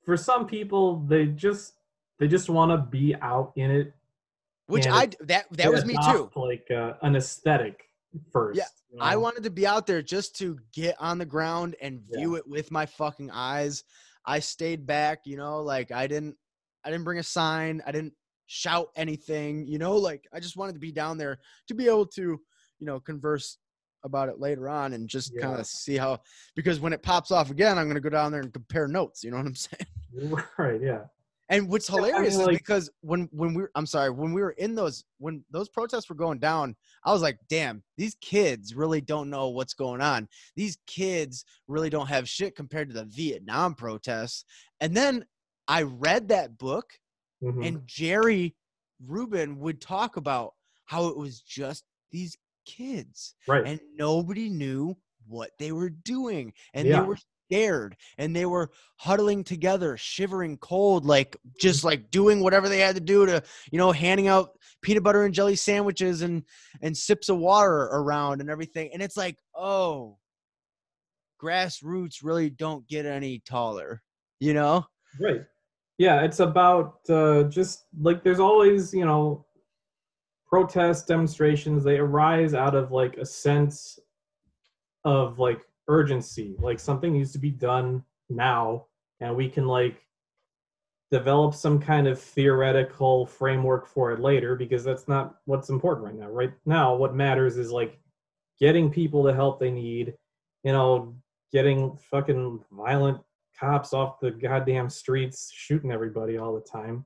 for 0.03 0.17
some 0.17 0.47
people, 0.47 0.99
they 1.07 1.27
just 1.27 1.73
they 2.19 2.27
just 2.27 2.49
want 2.49 2.71
to 2.71 2.77
be 2.77 3.15
out 3.21 3.53
in 3.55 3.69
it. 3.69 3.93
Which 4.65 4.87
I 4.87 5.09
that 5.21 5.45
that 5.51 5.71
was 5.71 5.85
me 5.85 5.95
too. 6.11 6.31
Like 6.35 6.67
uh, 6.71 6.93
an 7.01 7.15
aesthetic 7.15 7.86
first. 8.31 8.57
you 8.91 8.99
I 8.99 9.15
wanted 9.15 9.43
to 9.43 9.49
be 9.49 9.67
out 9.67 9.85
there 9.87 10.01
just 10.01 10.35
to 10.37 10.57
get 10.73 10.95
on 10.99 11.17
the 11.17 11.25
ground 11.25 11.75
and 11.81 12.01
Yeah. 12.09 12.19
view 12.19 12.35
it 12.35 12.47
with 12.47 12.71
my 12.71 12.85
fucking 12.85 13.31
eyes. 13.31 13.83
I 14.25 14.39
stayed 14.39 14.85
back, 14.85 15.21
you 15.25 15.37
know, 15.37 15.61
like 15.61 15.91
I 15.91 16.07
didn't 16.07 16.37
I 16.83 16.89
didn't 16.91 17.05
bring 17.05 17.19
a 17.19 17.23
sign, 17.23 17.81
I 17.85 17.91
didn't 17.91 18.13
shout 18.45 18.89
anything, 18.95 19.67
you 19.67 19.77
know, 19.77 19.95
like 19.97 20.27
I 20.33 20.39
just 20.39 20.55
wanted 20.57 20.73
to 20.73 20.79
be 20.79 20.91
down 20.91 21.17
there 21.17 21.39
to 21.67 21.73
be 21.73 21.87
able 21.87 22.05
to, 22.07 22.21
you 22.21 22.85
know, 22.85 22.99
converse 22.99 23.57
about 24.03 24.29
it 24.29 24.39
later 24.39 24.69
on 24.69 24.93
and 24.93 25.09
just 25.09 25.37
kind 25.37 25.59
of 25.59 25.65
see 25.65 25.97
how 25.97 26.19
because 26.55 26.79
when 26.79 26.93
it 26.93 27.01
pops 27.03 27.31
off 27.31 27.51
again, 27.51 27.77
I'm 27.77 27.85
going 27.85 27.95
to 27.95 28.01
go 28.01 28.09
down 28.09 28.31
there 28.31 28.41
and 28.41 28.53
compare 28.53 28.87
notes, 28.87 29.23
you 29.23 29.31
know 29.31 29.37
what 29.37 29.45
I'm 29.47 29.55
saying? 29.55 30.43
right. 30.57 30.81
Yeah. 30.81 31.03
And 31.49 31.69
what's 31.69 31.89
Yeah, 31.89 31.95
I 31.95 31.99
mean, 31.99 32.05
hilarious 32.11 32.37
is 32.37 32.47
because 32.47 32.89
when 33.01 33.29
when 33.31 33.53
we 33.53 33.61
were 33.63 33.71
I'm 33.75 33.85
sorry, 33.85 34.09
when 34.09 34.33
we 34.33 34.41
were 34.41 34.51
in 34.51 34.75
those 34.75 35.05
when 35.17 35.43
those 35.49 35.69
protests 35.69 36.09
were 36.09 36.15
going 36.15 36.39
down, 36.39 36.75
I 37.05 37.13
was 37.13 37.21
like, 37.21 37.39
damn, 37.49 37.83
these 37.95 38.15
kids 38.21 38.75
really 38.75 39.01
don't 39.01 39.29
know 39.29 39.49
what's 39.49 39.73
going 39.73 40.01
on. 40.01 40.27
These 40.55 40.77
kids 40.87 41.45
really 41.67 41.89
don't 41.89 42.07
have 42.07 42.27
shit 42.27 42.55
compared 42.55 42.89
to 42.89 42.93
the 42.95 43.05
Vietnam 43.05 43.75
protests. 43.75 44.43
And 44.81 44.95
then 44.95 45.25
I 45.67 45.83
read 45.83 46.27
that 46.29 46.57
book 46.57 46.91
Mhm. 47.43 47.65
and 47.65 47.81
Jerry 47.87 48.55
Rubin 49.05 49.59
would 49.59 49.79
talk 49.79 50.17
about 50.17 50.55
how 50.85 51.07
it 51.07 51.17
was 51.17 51.41
just 51.41 51.83
these 52.11 52.35
kids 52.65 53.35
right. 53.47 53.65
and 53.65 53.79
nobody 53.95 54.49
knew 54.49 54.97
what 55.27 55.51
they 55.59 55.71
were 55.71 55.89
doing 55.89 56.51
and 56.73 56.87
Yeah. 56.87 57.01
they 57.01 57.07
were 57.07 57.17
scared 57.47 57.95
and 58.17 58.35
they 58.35 58.45
were 58.45 58.69
huddling 58.97 59.43
together 59.43 59.97
shivering 59.97 60.57
cold 60.57 61.05
like 61.05 61.35
just 61.59 61.83
like 61.83 62.11
doing 62.11 62.41
whatever 62.41 62.67
they 62.69 62.79
had 62.79 62.95
to 62.95 63.01
do 63.01 63.25
to 63.25 63.41
you 63.71 63.77
know 63.77 63.91
handing 63.91 64.27
out 64.27 64.51
peanut 64.81 65.03
butter 65.03 65.23
and 65.23 65.33
jelly 65.33 65.55
sandwiches 65.55 66.21
and 66.21 66.43
and 66.81 66.95
sips 66.95 67.29
of 67.29 67.37
water 67.37 67.83
around 67.93 68.41
and 68.41 68.49
everything 68.49 68.89
and 68.93 69.01
it's 69.01 69.17
like 69.17 69.37
oh 69.55 70.17
grassroots 71.41 72.17
really 72.23 72.49
don't 72.49 72.87
get 72.87 73.05
any 73.05 73.39
taller 73.45 74.01
you 74.39 74.53
know 74.53 74.85
Right. 75.19 75.41
Yeah, 75.97 76.21
it's 76.21 76.39
about 76.39 76.99
uh, 77.09 77.43
just 77.43 77.85
like 77.99 78.23
there's 78.23 78.39
always, 78.39 78.93
you 78.93 79.05
know, 79.05 79.45
protests, 80.47 81.05
demonstrations, 81.05 81.83
they 81.83 81.97
arise 81.97 82.53
out 82.53 82.75
of 82.75 82.91
like 82.91 83.17
a 83.17 83.25
sense 83.25 83.97
of 85.03 85.39
like 85.39 85.59
urgency. 85.87 86.55
Like 86.59 86.79
something 86.79 87.13
needs 87.13 87.31
to 87.33 87.39
be 87.39 87.51
done 87.51 88.03
now, 88.29 88.85
and 89.19 89.35
we 89.35 89.49
can 89.49 89.67
like 89.67 90.01
develop 91.11 91.53
some 91.53 91.79
kind 91.79 92.07
of 92.07 92.21
theoretical 92.21 93.25
framework 93.25 93.87
for 93.87 94.11
it 94.11 94.19
later 94.19 94.55
because 94.55 94.83
that's 94.83 95.07
not 95.07 95.35
what's 95.45 95.69
important 95.69 96.05
right 96.05 96.15
now. 96.15 96.29
Right 96.29 96.53
now, 96.65 96.95
what 96.95 97.15
matters 97.15 97.57
is 97.57 97.71
like 97.71 97.99
getting 98.59 98.91
people 98.91 99.23
the 99.23 99.33
help 99.33 99.59
they 99.59 99.71
need, 99.71 100.13
you 100.63 100.73
know, 100.73 101.15
getting 101.51 101.97
fucking 102.11 102.59
violent 102.71 103.19
cops 103.59 103.93
off 103.93 104.19
the 104.19 104.31
goddamn 104.31 104.89
streets 104.89 105.51
shooting 105.53 105.91
everybody 105.91 106.37
all 106.37 106.53
the 106.53 106.61
time 106.61 107.05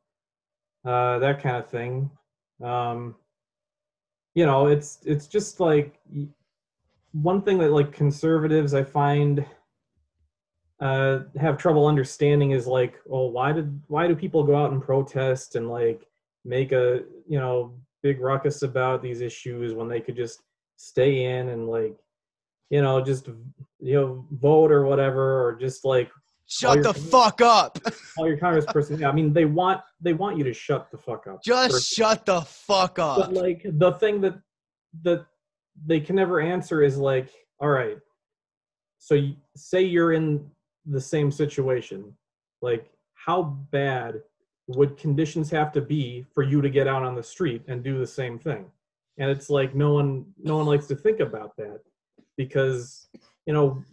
uh 0.85 1.19
that 1.19 1.41
kind 1.41 1.57
of 1.57 1.69
thing 1.69 2.09
um 2.63 3.15
you 4.33 4.45
know 4.45 4.67
it's 4.67 4.99
it's 5.05 5.27
just 5.27 5.59
like 5.59 5.99
one 7.13 7.41
thing 7.41 7.57
that 7.57 7.71
like 7.71 7.91
conservatives 7.91 8.73
i 8.73 8.83
find 8.83 9.45
uh 10.79 11.19
have 11.39 11.57
trouble 11.57 11.85
understanding 11.85 12.51
is 12.51 12.67
like 12.67 12.95
well 13.05 13.31
why 13.31 13.51
did 13.51 13.81
why 13.87 14.07
do 14.07 14.15
people 14.15 14.43
go 14.43 14.55
out 14.55 14.71
and 14.71 14.81
protest 14.81 15.55
and 15.55 15.69
like 15.69 16.07
make 16.45 16.71
a 16.71 17.01
you 17.27 17.39
know 17.39 17.73
big 18.01 18.19
ruckus 18.19 18.63
about 18.63 19.01
these 19.01 19.21
issues 19.21 19.73
when 19.73 19.87
they 19.87 19.99
could 19.99 20.15
just 20.15 20.41
stay 20.77 21.25
in 21.25 21.49
and 21.49 21.69
like 21.69 21.95
you 22.69 22.81
know 22.81 23.01
just 23.01 23.27
you 23.79 23.93
know 23.93 24.25
vote 24.31 24.71
or 24.71 24.85
whatever 24.85 25.45
or 25.45 25.55
just 25.55 25.85
like 25.85 26.09
shut 26.47 26.83
the 26.83 26.93
fuck 26.93 27.41
up 27.41 27.77
all 28.17 28.27
your 28.27 28.37
congressperson. 28.37 28.99
Yeah, 28.99 29.09
I 29.09 29.13
mean, 29.13 29.31
they 29.33 29.45
want 29.45 29.81
they 30.01 30.13
want 30.13 30.37
you 30.37 30.43
to 30.43 30.53
shut 30.53 30.91
the 30.91 30.97
fuck 30.97 31.25
up. 31.27 31.41
just 31.43 31.71
first. 31.71 31.93
shut 31.93 32.25
the 32.25 32.41
fuck 32.41 32.99
up 32.99 33.17
But 33.17 33.33
like 33.33 33.61
the 33.65 33.93
thing 33.93 34.21
that 34.21 34.39
that 35.03 35.25
they 35.85 35.99
can 35.99 36.15
never 36.15 36.39
answer 36.39 36.83
is 36.83 36.97
like, 36.97 37.29
all 37.59 37.69
right, 37.69 37.97
so 38.97 39.15
you, 39.15 39.35
say 39.55 39.81
you're 39.81 40.13
in 40.13 40.45
the 40.85 41.01
same 41.01 41.31
situation, 41.31 42.13
like 42.61 42.91
how 43.13 43.43
bad 43.71 44.21
would 44.67 44.97
conditions 44.97 45.49
have 45.49 45.71
to 45.73 45.81
be 45.81 46.25
for 46.33 46.43
you 46.43 46.61
to 46.61 46.69
get 46.69 46.87
out 46.87 47.03
on 47.03 47.15
the 47.15 47.23
street 47.23 47.63
and 47.67 47.83
do 47.83 47.97
the 47.97 48.07
same 48.07 48.39
thing? 48.39 48.65
And 49.17 49.29
it's 49.29 49.49
like 49.49 49.75
no 49.75 49.93
one 49.93 50.25
no 50.41 50.57
one 50.57 50.65
likes 50.65 50.87
to 50.87 50.95
think 50.95 51.19
about 51.19 51.55
that 51.57 51.81
because 52.37 53.07
you 53.45 53.53
know 53.53 53.83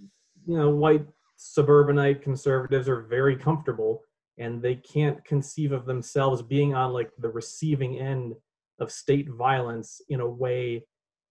you 0.47 0.57
know 0.57 0.71
white 0.71 1.07
suburbanite 1.37 2.23
conservatives 2.23 2.89
are 2.89 3.03
very 3.03 3.37
comfortable 3.37 4.03
and 4.39 4.63
they 4.63 4.77
can't 4.77 5.25
conceive 5.25 5.73
of 5.73 5.87
themselves 5.87 6.43
being 6.43 6.75
on 6.75 6.93
like 6.93 7.11
the 7.19 7.29
receiving 7.29 7.99
end 7.99 8.35
of 8.79 8.93
state 8.93 9.29
violence 9.29 10.01
in 10.09 10.21
a 10.21 10.29
way 10.29 10.85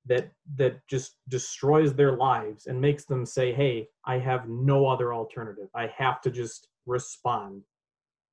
that 0.08 0.32
that 0.56 0.80
just 0.88 1.18
destroys 1.28 1.94
their 1.94 2.16
lives 2.18 2.68
and 2.68 2.80
makes 2.80 3.06
them 3.06 3.26
say 3.26 3.54
hey 3.54 3.88
i 4.06 4.18
have 4.18 4.48
no 4.48 4.86
other 4.88 5.14
alternative 5.14 5.68
i 5.76 5.88
have 5.98 6.22
to 6.22 6.30
just 6.32 6.70
respond 6.86 7.62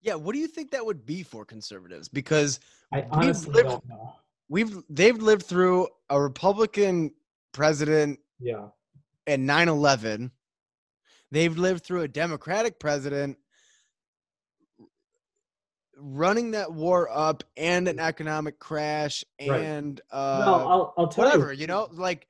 Yeah, 0.03 0.14
what 0.14 0.33
do 0.35 0.39
you 0.39 0.47
think 0.49 0.70
that 0.70 0.85
would 0.85 1.05
be 1.07 1.22
for 1.22 1.45
conservatives? 1.45 2.09
Because 2.09 2.61
i 2.93 2.99
We've 3.01 3.07
honestly 3.12 3.53
lived- 3.55 3.68
don't 3.70 3.89
know 3.89 4.12
we've 4.49 4.75
they've 4.91 5.20
lived 5.31 5.45
through 5.47 5.89
a 6.11 6.20
Republican 6.20 7.12
president 7.53 8.20
yeah 8.39 8.68
and 9.27 9.49
9/11. 9.49 10.31
They've 11.31 11.57
lived 11.57 11.83
through 11.85 12.03
a 12.03 12.09
Democratic 12.09 12.79
president 12.79 13.39
running 15.97 16.51
that 16.53 16.72
war 16.72 17.09
up 17.12 17.42
and 17.57 17.86
an 17.88 17.99
economic 18.01 18.59
crash 18.59 19.24
Right. 19.47 19.61
and 19.62 20.01
uh 20.11 20.42
no 20.45 20.55
i'll, 20.55 20.95
I'll 20.99 21.09
tell 21.09 21.24
whatever, 21.24 21.53
you 21.53 21.61
you 21.62 21.66
know, 21.66 21.88
like 21.92 22.26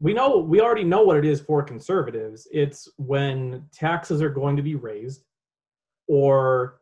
we 0.00 0.12
know 0.12 0.38
we 0.38 0.60
already 0.60 0.84
know 0.84 1.02
what 1.02 1.16
it 1.16 1.24
is 1.24 1.40
for 1.40 1.62
conservatives 1.62 2.46
it's 2.52 2.88
when 2.96 3.64
taxes 3.72 4.20
are 4.22 4.28
going 4.30 4.56
to 4.56 4.62
be 4.62 4.74
raised 4.74 5.24
or 6.08 6.80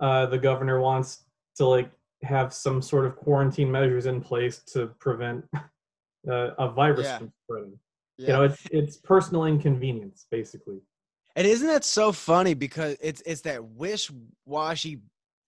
uh, 0.00 0.26
the 0.26 0.38
governor 0.38 0.80
wants 0.80 1.24
to 1.56 1.66
like 1.66 1.90
have 2.22 2.52
some 2.52 2.80
sort 2.82 3.04
of 3.06 3.16
quarantine 3.16 3.70
measures 3.70 4.06
in 4.06 4.20
place 4.20 4.58
to 4.60 4.86
prevent 4.98 5.44
uh, 5.54 6.50
a 6.58 6.70
virus 6.70 7.06
Yeah. 7.06 7.18
from 7.18 7.32
spreading 7.44 7.78
yeah. 8.18 8.26
you 8.26 8.32
know 8.34 8.42
it's 8.44 8.62
it's 8.70 8.96
personal 8.98 9.44
inconvenience 9.46 10.26
basically 10.30 10.80
And 11.36 11.46
isn't 11.46 11.66
that 11.66 11.84
so 11.84 12.12
funny 12.12 12.54
because 12.54 12.96
it's 13.00 13.22
it's 13.26 13.40
that 13.42 13.62
wish-washy 13.64 15.00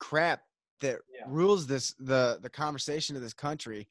crap 0.09 0.42
that 0.82 0.98
Yeah. 1.14 1.24
rules 1.26 1.66
this 1.66 1.94
the 1.98 2.38
the 2.42 2.50
conversation 2.50 3.16
of 3.16 3.22
this 3.22 3.32
country 3.32 3.88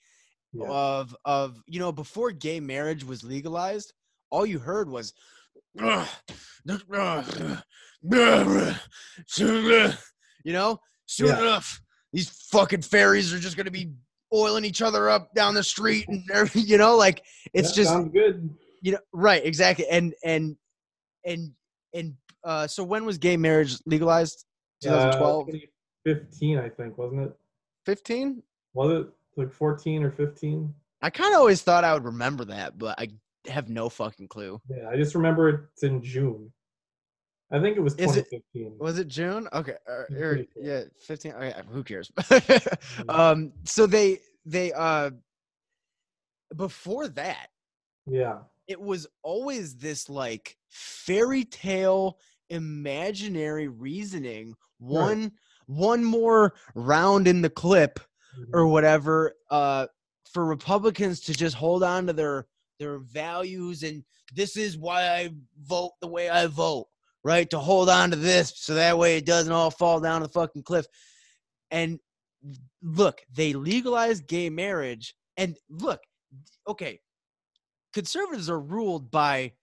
yeah 0.53 0.67
of 0.69 1.15
of 1.25 1.59
you 1.65 1.79
know 1.79 1.91
before 1.91 2.31
gay 2.31 2.59
marriage 2.59 3.03
was 3.03 3.23
legalized 3.23 3.93
all 4.29 4.45
you 4.45 4.59
heard 4.59 4.87
was 4.87 5.13
you 5.73 6.05
know 10.45 10.79
soon 11.07 11.29
Yeah. 11.29 11.39
enough 11.39 11.81
these 12.11 12.29
fucking 12.51 12.83
fairies 12.83 13.33
are 13.33 13.39
just 13.39 13.57
going 13.57 13.65
to 13.65 13.71
be 13.71 13.91
oiling 14.31 14.65
each 14.65 14.83
other 14.83 15.09
up 15.09 15.33
down 15.33 15.55
the 15.55 15.63
street 15.63 16.07
and 16.09 16.23
you 16.53 16.77
know 16.77 16.95
like 16.95 17.23
it's 17.55 17.71
That 17.71 17.75
just 17.75 18.13
good 18.13 18.55
you 18.81 18.91
know 18.91 18.99
right 19.13 19.43
exactly 19.43 19.87
and 19.89 20.13
and 20.23 20.55
and 21.25 21.53
and 21.95 22.13
uh 22.43 22.67
so 22.67 22.83
when 22.83 23.03
was 23.03 23.17
gay 23.17 23.35
marriage 23.35 23.77
legalized 23.87 24.45
2012 24.83 25.49
uh, 25.49 25.51
15 26.05 26.57
i 26.59 26.69
think 26.69 26.97
wasn't 26.97 27.21
it? 27.21 27.35
15 27.85 28.41
was 28.73 28.91
it 29.01 29.07
like 29.37 29.51
14 29.51 30.03
or 30.03 30.11
15 30.11 30.73
i 31.01 31.09
kind 31.09 31.33
of 31.33 31.39
always 31.39 31.61
thought 31.61 31.83
i 31.83 31.93
would 31.93 32.03
remember 32.05 32.45
that 32.45 32.77
but 32.77 32.99
i 32.99 33.07
have 33.47 33.67
no 33.69 33.89
fucking 33.89 34.27
clue. 34.27 34.59
Yeah 34.69 34.87
i 34.89 34.95
just 34.95 35.15
remember 35.15 35.69
it's 35.73 35.83
in 35.83 36.01
june. 36.01 36.51
I 37.51 37.59
think 37.59 37.77
it 37.77 37.81
was 37.81 37.93
Is 37.95 38.15
it- 38.15 38.27
was 38.79 38.97
it 38.97 39.07
june? 39.09 39.47
Okay 39.53 39.75
or, 39.85 40.07
or- 40.11 40.45
yeah 40.55 40.83
15 41.05 41.33
okay, 41.33 41.53
who 41.69 41.83
cares? 41.83 42.11
Um 43.09 43.51
so 43.65 43.85
they 43.85 44.19
they 44.45 44.71
uh 44.73 45.11
before 46.55 47.07
that 47.09 47.47
yeah. 48.05 48.39
it 48.67 48.79
was 48.79 49.07
always 49.23 49.75
this 49.75 50.09
like 50.09 50.57
fairy 50.69 51.43
tale 51.45 52.17
imaginary 52.49 53.67
reasoning 53.67 54.55
Right. 54.79 55.31
One 55.67 56.03
more 56.03 56.53
round 56.75 57.27
in 57.27 57.41
the 57.41 57.49
clip 57.49 57.99
or 58.51 58.67
whatever 58.67 59.33
uh 59.51 59.85
for 60.31 60.45
republicans 60.45 61.19
to 61.19 61.33
just 61.33 61.55
hold 61.55 61.83
on 61.83 62.07
to 62.07 62.13
their 62.13 62.47
their 62.79 62.97
values 62.99 63.83
and 63.83 64.03
this 64.33 64.57
is 64.57 64.77
why 64.77 65.07
i 65.09 65.29
vote 65.61 65.91
the 66.01 66.07
way 66.07 66.29
i 66.29 66.47
vote 66.47 66.87
right? 67.23 67.49
To 67.51 67.59
hold 67.59 67.89
on 67.89 68.11
to 68.11 68.15
this 68.15 68.53
so 68.55 68.75
that 68.75 68.97
way 68.97 69.17
it 69.17 69.25
doesn't 69.25 69.53
all 69.53 69.71
fall 69.71 69.99
down 69.99 70.21
the 70.21 70.29
fucking 70.29 70.63
cliff. 70.63 70.85
And 71.71 71.99
look 72.81 73.21
they 73.33 73.53
legalized 73.53 74.27
gay 74.27 74.49
marriage 74.49 75.15
and 75.37 75.55
look 75.69 76.01
okay 76.67 76.99
conservatives 77.93 78.49
are 78.49 78.59
ruled 78.59 79.09
by 79.09 79.53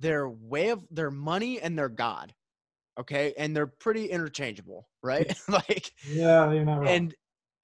their 0.00 0.28
way 0.28 0.68
of 0.68 0.84
their 0.90 1.10
money 1.10 1.58
and 1.58 1.78
their 1.78 1.88
god 1.88 2.34
okay? 3.00 3.34
And 3.38 3.54
they're 3.56 3.66
pretty 3.66 4.06
interchangeable 4.06 4.88
right? 5.02 5.32
Like 5.48 5.92
yeah 6.08 6.50
you're 6.52 6.64
not 6.64 6.78
wrong. 6.80 6.88
and 6.88 7.14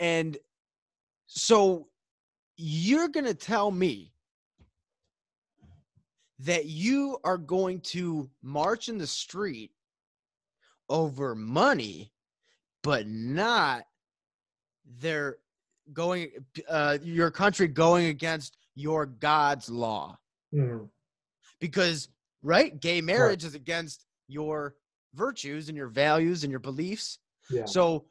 and 0.01 0.37
so 1.26 1.89
you're 2.57 3.09
gonna 3.09 3.34
tell 3.34 3.70
me 3.70 4.12
that 6.41 6.66
you 6.66 7.18
are 7.24 7.39
going 7.39 7.80
to 7.80 8.28
march 8.43 8.89
in 8.89 8.99
the 8.99 9.07
street 9.07 9.70
over 10.89 11.34
money 11.34 12.12
but 12.82 13.07
not 13.09 13.82
their 15.01 15.39
going 15.93 16.30
uh 16.68 16.99
your 17.03 17.30
country 17.30 17.66
going 17.66 18.07
against 18.07 18.57
your 18.74 19.07
god's 19.07 19.68
law. 19.68 20.16
Mhm. 20.55 20.89
because 21.61 22.09
right 22.43 22.78
gay 22.80 23.01
marriage 23.01 23.45
is 23.45 23.55
against 23.55 24.05
your 24.28 24.74
virtues 25.17 25.69
and 25.69 25.77
your 25.77 25.89
values 25.89 26.45
and 26.45 26.51
your 26.51 26.61
beliefs 26.61 27.19
yeah 27.51 27.64
so, 27.64 28.05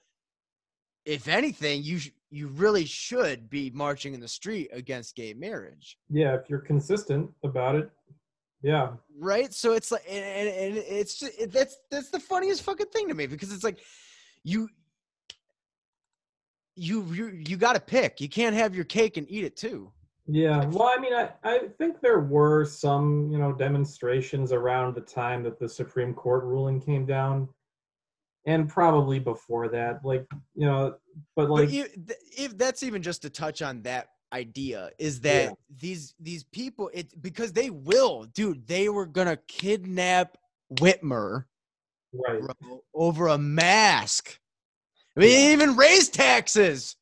if 1.05 1.27
anything, 1.27 1.83
you 1.83 1.99
sh- 1.99 2.11
you 2.31 2.47
really 2.47 2.85
should 2.85 3.49
be 3.49 3.69
marching 3.69 4.13
in 4.13 4.19
the 4.19 4.27
street 4.27 4.69
against 4.73 5.15
gay 5.15 5.33
marriage, 5.33 5.97
yeah 6.09 6.33
if 6.35 6.49
you're 6.49 6.59
consistent 6.59 7.29
about 7.43 7.75
it 7.75 7.89
yeah 8.61 8.89
right? 9.19 9.53
So 9.53 9.73
it's 9.73 9.91
like, 9.91 10.03
and, 10.09 10.49
and, 10.49 10.77
it's 10.77 11.19
just 11.19 11.39
it, 11.39 11.51
that's 11.51 11.77
that's 11.91 12.09
the 12.09 12.19
funniest 12.19 12.63
fucking 12.63 12.87
thing 12.87 13.07
to 13.09 13.13
me 13.13 13.27
because 13.27 13.53
it's 13.53 13.63
like, 13.63 13.79
you 14.43 14.69
you 16.75 17.03
you 17.13 17.27
you 17.47 17.57
got 17.57 17.73
to 17.73 17.79
pick. 17.79 18.19
You 18.19 18.29
can't 18.29 18.55
have 18.55 18.75
your 18.75 18.85
cake 18.85 19.17
and 19.17 19.29
eat 19.29 19.45
it 19.45 19.55
too. 19.55 19.91
Yeah 20.27 20.65
well 20.65 20.91
i 20.95 20.99
mean 20.99 21.13
I, 21.13 21.29
I 21.43 21.59
think 21.77 22.01
there 22.01 22.19
were 22.19 22.65
some 22.65 23.29
you 23.31 23.37
know 23.37 23.53
demonstrations 23.53 24.51
around 24.51 24.95
the 24.95 25.01
time 25.01 25.43
that 25.43 25.59
the 25.59 25.69
supreme 25.69 26.13
court 26.13 26.43
ruling 26.43 26.81
came 26.81 27.05
down 27.05 27.47
and 28.47 28.67
probably 28.67 29.19
before 29.19 29.67
that 29.69 30.03
like 30.03 30.25
you 30.55 30.65
know 30.65 30.95
but 31.35 31.49
like 31.49 31.69
but 31.69 31.71
th- 31.71 32.19
if 32.37 32.57
that's 32.57 32.81
even 32.81 33.01
just 33.03 33.21
to 33.21 33.29
touch 33.29 33.61
on 33.61 33.83
that 33.83 34.07
idea 34.33 34.89
is 34.97 35.21
that 35.21 35.43
Yeah. 35.43 35.51
these 35.77 36.15
these 36.19 36.43
people 36.43 36.89
it 36.93 37.21
because 37.21 37.53
they 37.53 37.69
will 37.69 38.23
dude 38.33 38.67
they 38.67 38.89
were 38.89 39.05
gonna 39.05 39.37
kidnap 39.47 40.37
whitmer 40.73 41.45
right 42.13 42.41
over 42.93 43.27
a 43.27 43.37
mask. 43.37 44.39
I 45.15 45.19
mean, 45.21 45.29
Yeah. 45.31 45.53
even 45.53 45.75
raise 45.75 46.09
taxes. 46.09 46.95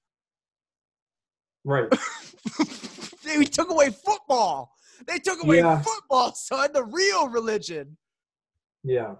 right 1.64 1.88
they 3.24 3.44
took 3.46 3.70
away 3.70 3.90
football. 3.90 4.72
They 5.08 5.20
took 5.20 5.42
away 5.44 5.58
Yeah. 5.58 5.82
football, 5.82 6.34
son, 6.36 6.72
the 6.74 6.84
real 6.84 7.28
religion. 7.30 7.98
yeah 8.84 9.16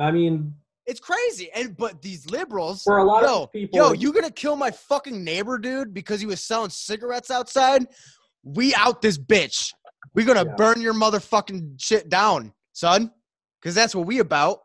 i 0.00 0.10
mean 0.10 0.54
It's 0.86 1.00
crazy. 1.00 1.50
And 1.54 1.76
but 1.76 2.00
these 2.02 2.30
liberals, 2.30 2.82
for 2.82 2.98
a 2.98 3.04
lot 3.04 3.22
yo, 3.22 3.42
of 3.44 3.52
people 3.52 3.78
yo, 3.78 3.92
you 3.92 4.12
gonna 4.12 4.30
kill 4.30 4.56
my 4.56 4.70
fucking 4.70 5.22
neighbor, 5.22 5.58
dude, 5.58 5.92
because 5.92 6.18
he 6.20 6.26
was 6.26 6.40
selling 6.40 6.70
cigarettes 6.70 7.30
outside? 7.30 7.86
We 8.42 8.74
out 8.74 9.02
this 9.02 9.18
bitch. 9.18 9.72
We 10.14 10.24
gonna 10.24 10.46
Yeah. 10.46 10.54
burn 10.56 10.80
your 10.80 10.94
motherfucking 10.94 11.80
shit 11.80 12.08
down, 12.08 12.52
son, 12.72 13.12
because 13.60 13.74
that's 13.74 13.94
what 13.94 14.06
we 14.06 14.20
about. 14.20 14.60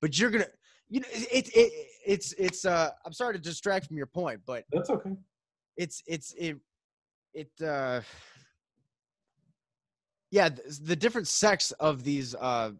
But 0.00 0.18
you're 0.18 0.30
gonna, 0.30 0.48
you 0.88 1.00
know, 1.00 1.06
it, 1.12 1.48
it, 1.54 1.72
it's, 2.06 2.32
it's. 2.32 2.64
Uh, 2.64 2.90
I'm 3.06 3.12
sorry 3.12 3.34
to 3.34 3.40
distract 3.40 3.86
from 3.86 3.96
your 3.96 4.06
point, 4.06 4.40
but 4.46 4.64
that's 4.72 4.90
okay 4.90 5.12
it's, 5.76 6.02
it's, 6.06 6.32
it, 6.38 6.56
it. 7.34 7.50
uh 7.62 8.00
Yeah, 10.30 10.48
the, 10.48 10.80
the 10.82 10.96
different 10.96 11.28
sects 11.28 11.72
of 11.72 12.04
these, 12.04 12.34
uh 12.34 12.72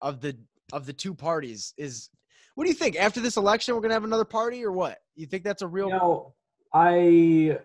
of 0.00 0.20
the 0.20 0.36
of 0.72 0.86
the 0.86 0.92
two 0.92 1.14
parties 1.14 1.74
is. 1.76 2.10
What 2.56 2.64
do 2.64 2.70
you 2.70 2.76
think? 2.76 2.96
After 2.96 3.20
this 3.20 3.36
election, 3.36 3.74
we're 3.74 3.80
gonna 3.80 3.94
have 3.94 4.04
another 4.04 4.24
party, 4.24 4.64
or 4.64 4.72
what? 4.72 4.98
You 5.14 5.26
think 5.26 5.44
that's 5.44 5.62
a 5.62 5.66
real? 5.66 5.88
you 5.88 5.94
know 5.94 6.34
i 6.72 7.58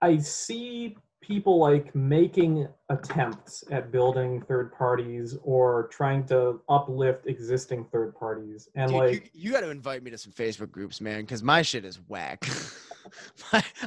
i 0.00 0.16
see 0.18 0.96
people 1.20 1.58
like 1.58 1.94
making 1.94 2.66
attempts 2.88 3.62
at 3.70 3.92
building 3.92 4.42
third 4.42 4.72
parties 4.72 5.36
or 5.44 5.88
trying 5.88 6.24
to 6.26 6.60
uplift 6.68 7.26
existing 7.26 7.84
third 7.92 8.14
parties 8.16 8.68
and 8.74 8.90
Dude, 8.90 8.98
like 8.98 9.30
you, 9.32 9.46
you 9.46 9.52
got 9.52 9.60
to 9.60 9.70
invite 9.70 10.02
me 10.02 10.10
to 10.10 10.18
some 10.18 10.32
Facebook 10.32 10.72
groups, 10.72 11.00
man, 11.00 11.20
because 11.20 11.42
my 11.42 11.62
shit 11.62 11.84
is 11.84 12.00
whack. 12.08 12.44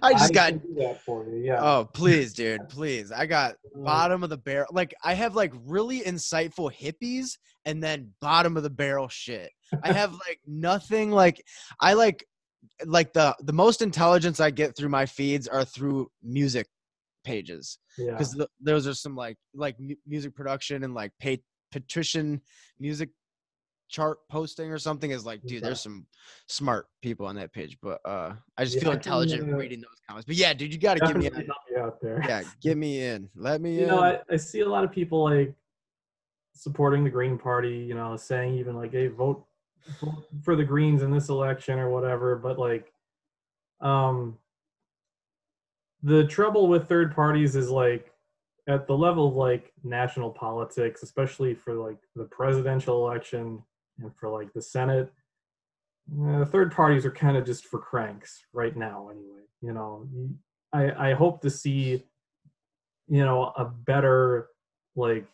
I 0.02 0.12
just 0.14 0.34
got. 0.34 0.50
can 0.50 0.58
do 0.60 0.76
that 0.80 1.02
for 1.02 1.26
you. 1.26 1.38
Yeah. 1.38 1.60
Oh, 1.62 1.90
please, 1.94 2.34
dude, 2.34 2.68
please. 2.70 3.12
I 3.12 3.26
got 3.26 3.56
Uh, 3.76 3.80
bottom 3.84 4.24
of 4.24 4.30
the 4.30 4.38
barrel. 4.38 4.68
Like 4.72 4.94
I 5.04 5.14
have 5.14 5.36
like 5.36 5.54
really 5.66 6.02
insightful 6.02 6.72
hippies 6.74 7.38
and 7.66 7.84
then 7.84 8.12
bottom 8.22 8.58
of 8.58 8.64
the 8.64 8.70
barrel 8.70 9.08
shit. 9.10 9.52
I 9.84 9.92
have 9.92 10.12
like 10.28 10.40
nothing 10.46 11.12
like 11.12 11.44
I 11.80 11.94
like 11.94 12.26
like 12.86 13.14
the 13.14 13.36
the 13.42 13.54
most 13.54 13.82
intelligence 13.82 14.40
I 14.40 14.50
get 14.52 14.76
through 14.76 14.90
my 14.90 15.06
feeds 15.06 15.48
are 15.48 15.64
through 15.66 16.10
music 16.24 16.68
pages 17.24 17.80
yeah. 17.98 18.12
because 18.12 18.34
th- 18.34 18.50
those 18.60 18.88
are 18.88 18.94
some 18.94 19.16
like 19.16 19.38
like 19.54 19.76
music 20.06 20.36
production 20.36 20.84
and 20.84 20.94
like 20.94 21.12
pay 21.20 21.42
patrician 21.72 22.42
music 22.80 23.10
chart 23.88 24.20
posting 24.30 24.72
or 24.72 24.80
something 24.80 25.12
is 25.12 25.26
like 25.26 25.46
dude 25.46 25.64
there's 25.64 25.82
some 25.82 26.06
smart 26.48 26.88
people 27.02 27.26
on 27.26 27.36
that 27.36 27.54
page 27.54 27.78
but 27.82 28.00
uh 28.04 28.34
i 28.58 28.64
just 28.64 28.76
Yeah, 28.78 28.82
feel 28.84 28.90
I 28.90 28.94
can, 28.94 28.98
intelligent 28.98 29.54
uh, 29.54 29.56
reading 29.58 29.80
those 29.80 30.00
comments 30.08 30.26
but 30.26 30.36
yeah 30.36 30.54
dude 30.54 30.74
you 30.74 30.80
gotta 30.80 31.00
give 31.00 31.16
me 31.16 31.28
in 31.28 31.52
out 31.80 32.02
there. 32.02 32.24
yeah 32.28 32.44
get 32.62 32.78
me 32.78 33.04
in 33.06 33.30
let 33.36 33.62
me 33.62 33.76
you 33.76 33.82
in 33.84 33.88
know, 33.88 34.02
I, 34.02 34.20
I 34.30 34.38
see 34.38 34.62
a 34.62 34.68
lot 34.70 34.84
of 34.84 34.92
people 34.92 35.24
like 35.24 35.54
supporting 36.56 37.04
the 37.04 37.10
Green 37.10 37.38
Party, 37.38 37.76
you 37.78 37.94
know, 37.94 38.16
saying 38.16 38.56
even 38.56 38.76
like, 38.76 38.92
hey, 38.94 39.08
vote 39.08 39.46
for 40.42 40.56
the 40.56 40.64
Greens 40.64 41.04
in 41.04 41.12
this 41.12 41.30
election 41.30 41.80
or 41.80 41.90
whatever. 41.90 42.36
But 42.38 42.58
like, 42.58 42.92
um, 43.82 44.38
the 46.02 46.26
trouble 46.26 46.68
with 46.68 46.88
third 46.88 47.14
parties 47.14 47.56
is 47.56 47.70
like 47.70 48.12
at 48.68 48.88
the 48.88 48.98
level 48.98 49.28
of 49.28 49.36
like 49.36 49.74
national 49.84 50.30
politics, 50.32 51.04
especially 51.04 51.54
for 51.54 51.74
like 51.74 51.98
the 52.16 52.26
presidential 52.26 53.06
election 53.08 53.62
and 54.02 54.16
for 54.16 54.30
like 54.30 54.54
the 54.54 54.62
Senate. 54.62 55.12
Uh, 56.24 56.46
third 56.46 56.72
parties 56.72 57.06
are 57.06 57.12
kind 57.12 57.36
of 57.36 57.46
just 57.46 57.66
for 57.66 57.80
cranks 57.80 58.44
right 58.54 58.76
now, 58.76 59.10
anyway. 59.10 59.42
You 59.62 59.74
know, 59.74 60.08
I 60.72 61.10
I 61.10 61.14
hope 61.14 61.42
to 61.42 61.50
see 61.50 62.04
you 63.08 63.24
know 63.24 63.54
a 63.58 63.66
better 63.66 64.50
like 64.96 65.26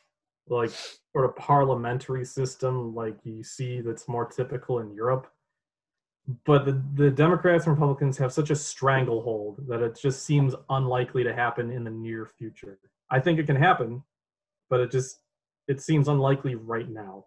like 0.47 0.71
sort 1.13 1.25
of 1.25 1.35
parliamentary 1.35 2.25
system 2.25 2.95
like 2.95 3.17
you 3.23 3.43
see 3.43 3.81
that's 3.81 4.07
more 4.07 4.25
typical 4.25 4.79
in 4.79 4.93
Europe. 4.93 5.27
But 6.45 6.65
the, 6.65 6.81
the 6.93 7.09
Democrats 7.09 7.65
and 7.65 7.73
Republicans 7.73 8.17
have 8.17 8.31
such 8.31 8.51
a 8.51 8.55
stranglehold 8.55 9.65
that 9.67 9.81
it 9.81 9.99
just 9.99 10.23
seems 10.23 10.53
unlikely 10.69 11.23
to 11.23 11.33
happen 11.33 11.71
in 11.71 11.83
the 11.83 11.89
near 11.89 12.25
future. 12.25 12.79
I 13.09 13.19
think 13.19 13.39
it 13.39 13.47
can 13.47 13.55
happen, 13.55 14.03
but 14.69 14.79
it 14.79 14.91
just 14.91 15.21
it 15.67 15.81
seems 15.81 16.07
unlikely 16.07 16.55
right 16.55 16.89
now. 16.89 17.25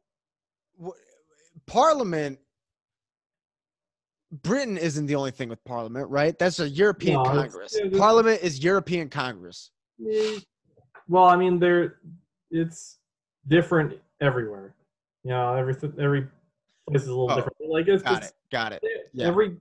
Parliament. 1.66 2.38
Britain 4.42 4.76
isn't 4.76 5.06
the 5.06 5.14
only 5.14 5.30
thing 5.30 5.48
with 5.48 5.62
Parliament, 5.64 6.08
right? 6.10 6.36
That's 6.38 6.58
a 6.58 6.68
European 6.68 7.14
No, 7.14 7.24
Congress. 7.24 7.76
yeah, 7.78 7.88
this- 7.88 7.98
Parliament 7.98 8.42
is 8.42 8.62
European 8.64 9.08
Congress. 9.08 9.70
Well, 11.08 11.24
I 11.24 11.36
mean, 11.36 11.58
there 11.60 12.00
it's 12.50 12.98
different 13.46 13.94
everywhere. 14.20 14.74
You 15.22 15.30
know, 15.30 15.54
everything 15.54 15.94
every 15.98 16.26
place 16.88 17.02
is 17.02 17.08
a 17.08 17.10
little 17.10 17.30
Oh, 17.30 17.36
different. 17.36 17.56
Like 17.70 17.86
it's, 17.88 18.02
Got 18.02 18.12
it's- 18.14 18.30
it. 18.30 18.36
Got 18.50 18.72
it. 18.72 18.82
Yeah. 19.12 19.26
every 19.26 19.56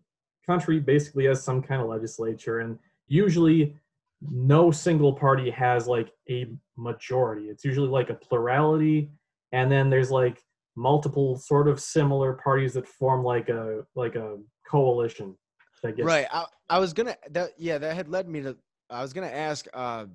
country 0.45 0.79
basically 0.79 1.25
has 1.25 1.43
some 1.43 1.61
kind 1.61 1.81
of 1.81 1.87
legislature, 1.87 2.59
and 2.59 2.77
usually 3.07 3.75
no 4.21 4.71
single 4.71 5.13
party 5.13 5.49
has 5.51 5.87
like 5.87 6.13
a 6.29 6.47
majority. 6.77 7.49
It's 7.49 7.63
usually 7.65 7.87
like 7.89 8.09
a 8.09 8.13
plurality, 8.15 9.11
and 9.51 9.71
then 9.71 9.89
there's 9.89 10.09
like 10.11 10.43
multiple 10.75 11.37
sort 11.37 11.67
of 11.67 11.79
similar 11.79 12.33
parties 12.43 12.73
that 12.73 12.87
form 12.87 13.23
like 13.23 13.49
a 13.49 13.81
like 13.95 14.15
a 14.15 14.37
coalition 14.69 15.35
that 15.83 15.95
gets 15.95 16.05
Right. 16.05 16.27
I, 16.31 16.45
I 16.69 16.79
was 16.79 16.93
gonna 16.93 17.15
that 17.31 17.51
yeah, 17.57 17.77
that 17.77 17.95
had 17.95 18.09
led 18.09 18.27
me 18.27 18.41
to 18.41 18.57
I 18.89 19.01
was 19.01 19.13
gonna 19.13 19.27
ask, 19.27 19.65
uh 19.73 20.05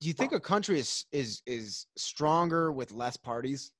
do 0.00 0.08
you 0.08 0.12
think 0.12 0.32
a 0.32 0.40
country 0.40 0.78
is 0.78 1.06
is 1.12 1.42
is 1.46 1.86
stronger 1.96 2.72
with 2.72 2.92
less 2.92 3.16
parties? 3.16 3.72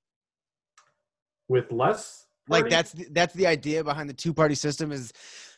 with 1.49 1.71
less. 1.71 2.27
Like 2.49 2.69
that's 2.69 2.93
the, 2.93 3.07
that's 3.13 3.35
the 3.35 3.47
idea 3.47 3.83
behind 3.83 4.09
the 4.09 4.15
two 4.15 4.35
party 4.35 4.55
system 4.55 4.93
is 4.93 5.13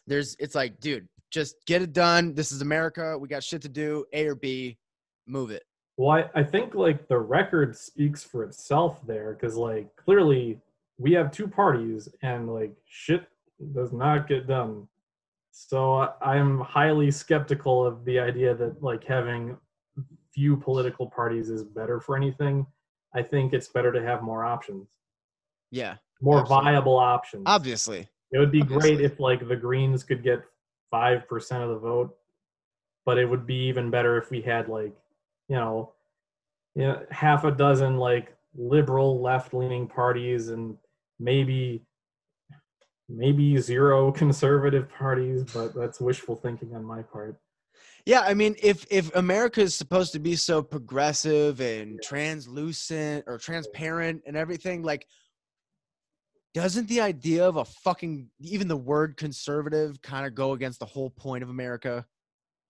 there's 0.07 0.37
it's 0.39 0.55
like, 0.55 0.79
dude, 0.79 1.09
just 1.33 1.57
get 1.67 1.83
it 1.83 1.93
done. 1.93 2.33
This 2.35 2.53
is 2.53 2.63
America. 2.63 3.19
We 3.19 3.29
got 3.29 3.43
shit 3.43 3.63
to 3.63 3.69
do. 3.69 4.05
A 4.13 4.27
or 4.27 4.37
B, 4.37 4.79
move 5.27 5.51
it. 5.51 5.65
Well, 5.97 6.11
I, 6.11 6.41
I 6.41 6.43
think 6.45 6.75
like 6.75 7.09
the 7.09 7.19
record 7.19 7.77
speaks 7.77 8.23
for 8.23 8.45
itself 8.45 8.99
there 9.07 9.33
because 9.33 9.57
like 9.57 9.95
clearly 9.97 10.61
we 10.99 11.13
have 11.13 11.31
two 11.31 11.49
parties 11.49 12.09
and 12.23 12.53
like 12.53 12.73
shit 12.87 13.27
does 13.75 13.93
not 13.93 14.29
get 14.29 14.47
done. 14.47 14.87
So 15.53 15.95
I- 15.95 16.13
I'm 16.21 16.61
highly 16.61 17.11
skeptical 17.11 17.87
of 17.87 18.05
the 18.05 18.19
idea 18.19 18.55
that 18.55 18.83
like 18.83 19.05
having 19.05 19.57
few 20.35 20.57
political 20.57 21.09
parties 21.09 21.49
is 21.49 21.65
better 21.65 21.99
for 21.99 22.15
anything. 22.17 22.67
I 23.15 23.23
think 23.23 23.55
it's 23.55 23.69
better 23.69 23.91
to 23.93 24.03
have 24.03 24.23
more 24.23 24.45
options, 24.45 24.89
Yeah. 25.71 25.97
more 26.21 26.41
Absolutely. 26.41 26.65
viable 26.73 26.97
options. 26.99 27.45
Obviously. 27.47 28.07
It 28.33 28.39
would 28.39 28.53
be 28.53 28.61
Obviously. 28.61 28.97
great 28.97 29.01
if 29.05 29.19
like 29.19 29.49
the 29.49 29.57
Greens 29.57 30.05
could 30.05 30.23
get 30.23 30.43
five 30.91 31.27
percent 31.27 31.63
of 31.63 31.71
the 31.71 31.79
vote, 31.79 32.15
but 33.07 33.17
it 33.17 33.25
would 33.25 33.47
be 33.47 33.55
even 33.69 33.89
better 33.91 34.19
if 34.19 34.31
we 34.31 34.43
had 34.43 34.69
like, 34.69 34.93
you 35.49 35.57
know, 35.57 35.93
you 36.75 36.83
know, 36.83 37.03
half 37.11 37.45
a 37.45 37.51
dozen 37.51 37.97
like 37.97 38.37
liberal 38.55 39.21
left-leaning 39.21 39.87
parties 39.87 40.49
and 40.49 40.77
maybe 41.19 41.83
maybe 43.09 43.57
zero 43.59 44.11
conservative 44.23 44.89
parties, 44.89 45.45
but 45.53 45.75
that's 45.75 46.01
wishful 46.01 46.37
thinking 46.37 46.75
on 46.75 46.85
my 46.85 47.03
part. 47.03 47.39
Yeah, 48.05 48.21
I 48.21 48.35
mean, 48.35 48.55
if 48.63 48.87
if 48.89 49.15
America 49.17 49.61
is 49.61 49.75
supposed 49.75 50.13
to 50.13 50.21
be 50.21 50.37
so 50.37 50.63
progressive 50.63 51.61
and 51.61 52.01
translucent 52.03 53.25
or 53.27 53.37
transparent 53.37 54.23
and 54.27 54.37
everything, 54.37 54.83
like, 54.83 55.07
doesn't 56.55 56.89
the 56.89 57.01
idea 57.01 57.45
of 57.45 57.57
a 57.57 57.65
fucking 57.65 58.29
even 58.39 58.69
the 58.69 58.77
word 58.77 59.17
conservative 59.17 60.01
kind 60.03 60.25
of 60.25 60.35
go 60.35 60.53
against 60.53 60.79
the 60.79 60.87
whole 60.87 61.11
point 61.11 61.43
of 61.43 61.51
America? 61.51 62.07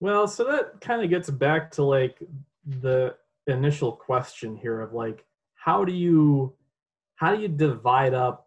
Well, 0.01 0.27
so 0.27 0.45
that 0.45 0.81
kind 0.81 1.03
of 1.03 1.11
gets 1.11 1.29
back 1.29 1.71
to 1.73 1.83
like 1.83 2.19
the 2.67 3.15
initial 3.47 3.93
question 3.93 4.57
here 4.57 4.81
of 4.81 4.93
like 4.93 5.25
how 5.55 5.85
do 5.85 5.93
you 5.93 6.53
how 7.17 7.35
do 7.35 7.41
you 7.41 7.49
divide 7.49 8.15
up 8.15 8.47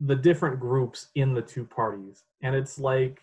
the 0.00 0.14
different 0.14 0.60
groups 0.60 1.08
in 1.14 1.34
the 1.34 1.42
two 1.42 1.64
parties? 1.64 2.24
And 2.42 2.54
it's 2.54 2.78
like 2.78 3.22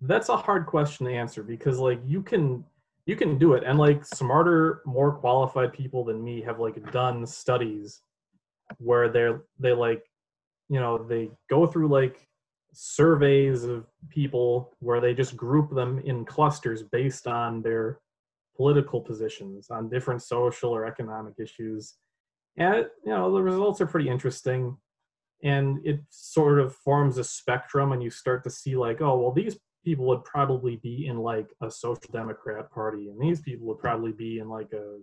that's 0.00 0.30
a 0.30 0.36
hard 0.36 0.66
question 0.66 1.06
to 1.06 1.12
answer 1.12 1.42
because 1.42 1.78
like 1.78 2.00
you 2.06 2.22
can 2.22 2.64
you 3.06 3.16
can 3.16 3.38
do 3.38 3.54
it 3.54 3.64
and 3.64 3.78
like 3.78 4.04
smarter 4.04 4.82
more 4.86 5.12
qualified 5.12 5.72
people 5.72 6.04
than 6.04 6.22
me 6.22 6.40
have 6.40 6.58
like 6.58 6.90
done 6.92 7.26
studies 7.26 8.00
where 8.78 9.08
they're 9.08 9.42
they 9.58 9.72
like 9.72 10.04
you 10.68 10.80
know 10.80 10.96
they 10.96 11.30
go 11.50 11.66
through 11.66 11.88
like 11.88 12.26
surveys 12.72 13.64
of 13.64 13.84
people 14.08 14.72
where 14.78 15.00
they 15.00 15.12
just 15.12 15.36
group 15.36 15.74
them 15.74 15.98
in 16.04 16.24
clusters 16.24 16.82
based 16.82 17.26
on 17.26 17.60
their 17.62 17.98
political 18.60 19.00
positions 19.00 19.70
on 19.70 19.88
different 19.88 20.20
social 20.20 20.68
or 20.68 20.84
economic 20.84 21.32
issues. 21.38 21.94
And 22.58 22.84
you 23.06 23.10
know 23.10 23.32
the 23.32 23.42
results 23.42 23.80
are 23.80 23.86
pretty 23.86 24.10
interesting. 24.10 24.76
And 25.42 25.78
it 25.82 26.00
sort 26.10 26.60
of 26.60 26.76
forms 26.76 27.16
a 27.16 27.24
spectrum 27.24 27.92
and 27.92 28.02
you 28.02 28.10
start 28.10 28.44
to 28.44 28.50
see 28.50 28.76
like 28.76 29.00
oh 29.00 29.18
well 29.18 29.32
these 29.32 29.56
people 29.82 30.04
would 30.08 30.24
probably 30.24 30.76
be 30.76 31.06
in 31.06 31.16
like 31.16 31.48
a 31.62 31.70
social 31.70 32.12
democrat 32.12 32.70
party 32.70 33.08
and 33.08 33.18
these 33.18 33.40
people 33.40 33.66
would 33.66 33.78
probably 33.78 34.12
be 34.12 34.40
in 34.40 34.48
like 34.50 34.70
a 34.74 34.98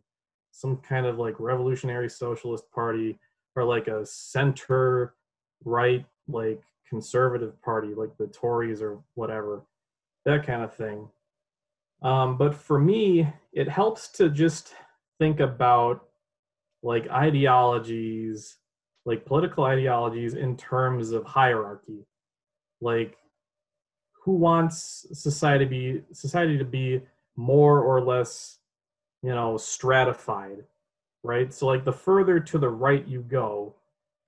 some 0.51 0.77
kind 0.77 1.07
of 1.07 1.17
like 1.17 1.39
revolutionary 1.39 2.11
socialist 2.11 2.65
party 2.71 3.17
or 3.55 3.63
like 3.63 3.87
a 3.87 4.05
center 4.05 5.15
right 5.65 6.05
like 6.27 6.61
conservative 6.87 7.59
party 7.63 7.95
like 7.95 8.15
the 8.19 8.27
tories 8.27 8.83
or 8.83 8.99
whatever 9.15 9.63
that 10.25 10.45
kind 10.45 10.61
of 10.61 10.71
thing 10.75 11.09
um, 12.01 12.37
but 12.37 12.55
for 12.55 12.79
me 12.79 13.27
it 13.53 13.67
helps 13.67 14.09
to 14.09 14.29
just 14.29 14.73
think 15.19 15.39
about 15.39 16.05
like 16.83 17.07
ideologies 17.09 18.57
like 19.07 19.25
political 19.25 19.63
ideologies 19.63 20.33
in 20.33 20.57
terms 20.57 21.11
of 21.11 21.23
hierarchy. 21.23 22.05
Like 22.81 23.17
who 24.23 24.33
wants 24.33 25.07
society 25.13 25.63
to 25.63 25.69
be 25.69 26.01
society 26.11 26.57
to 26.57 26.65
be 26.65 27.01
more 27.37 27.81
or 27.81 28.01
less 28.01 28.57
you 29.23 29.33
know 29.33 29.57
stratified 29.57 30.63
right? 31.23 31.53
So 31.53 31.67
like 31.67 31.83
the 31.83 31.91
further 31.91 32.39
to 32.39 32.57
the 32.57 32.69
right 32.69 33.05
you 33.07 33.21
go 33.21 33.75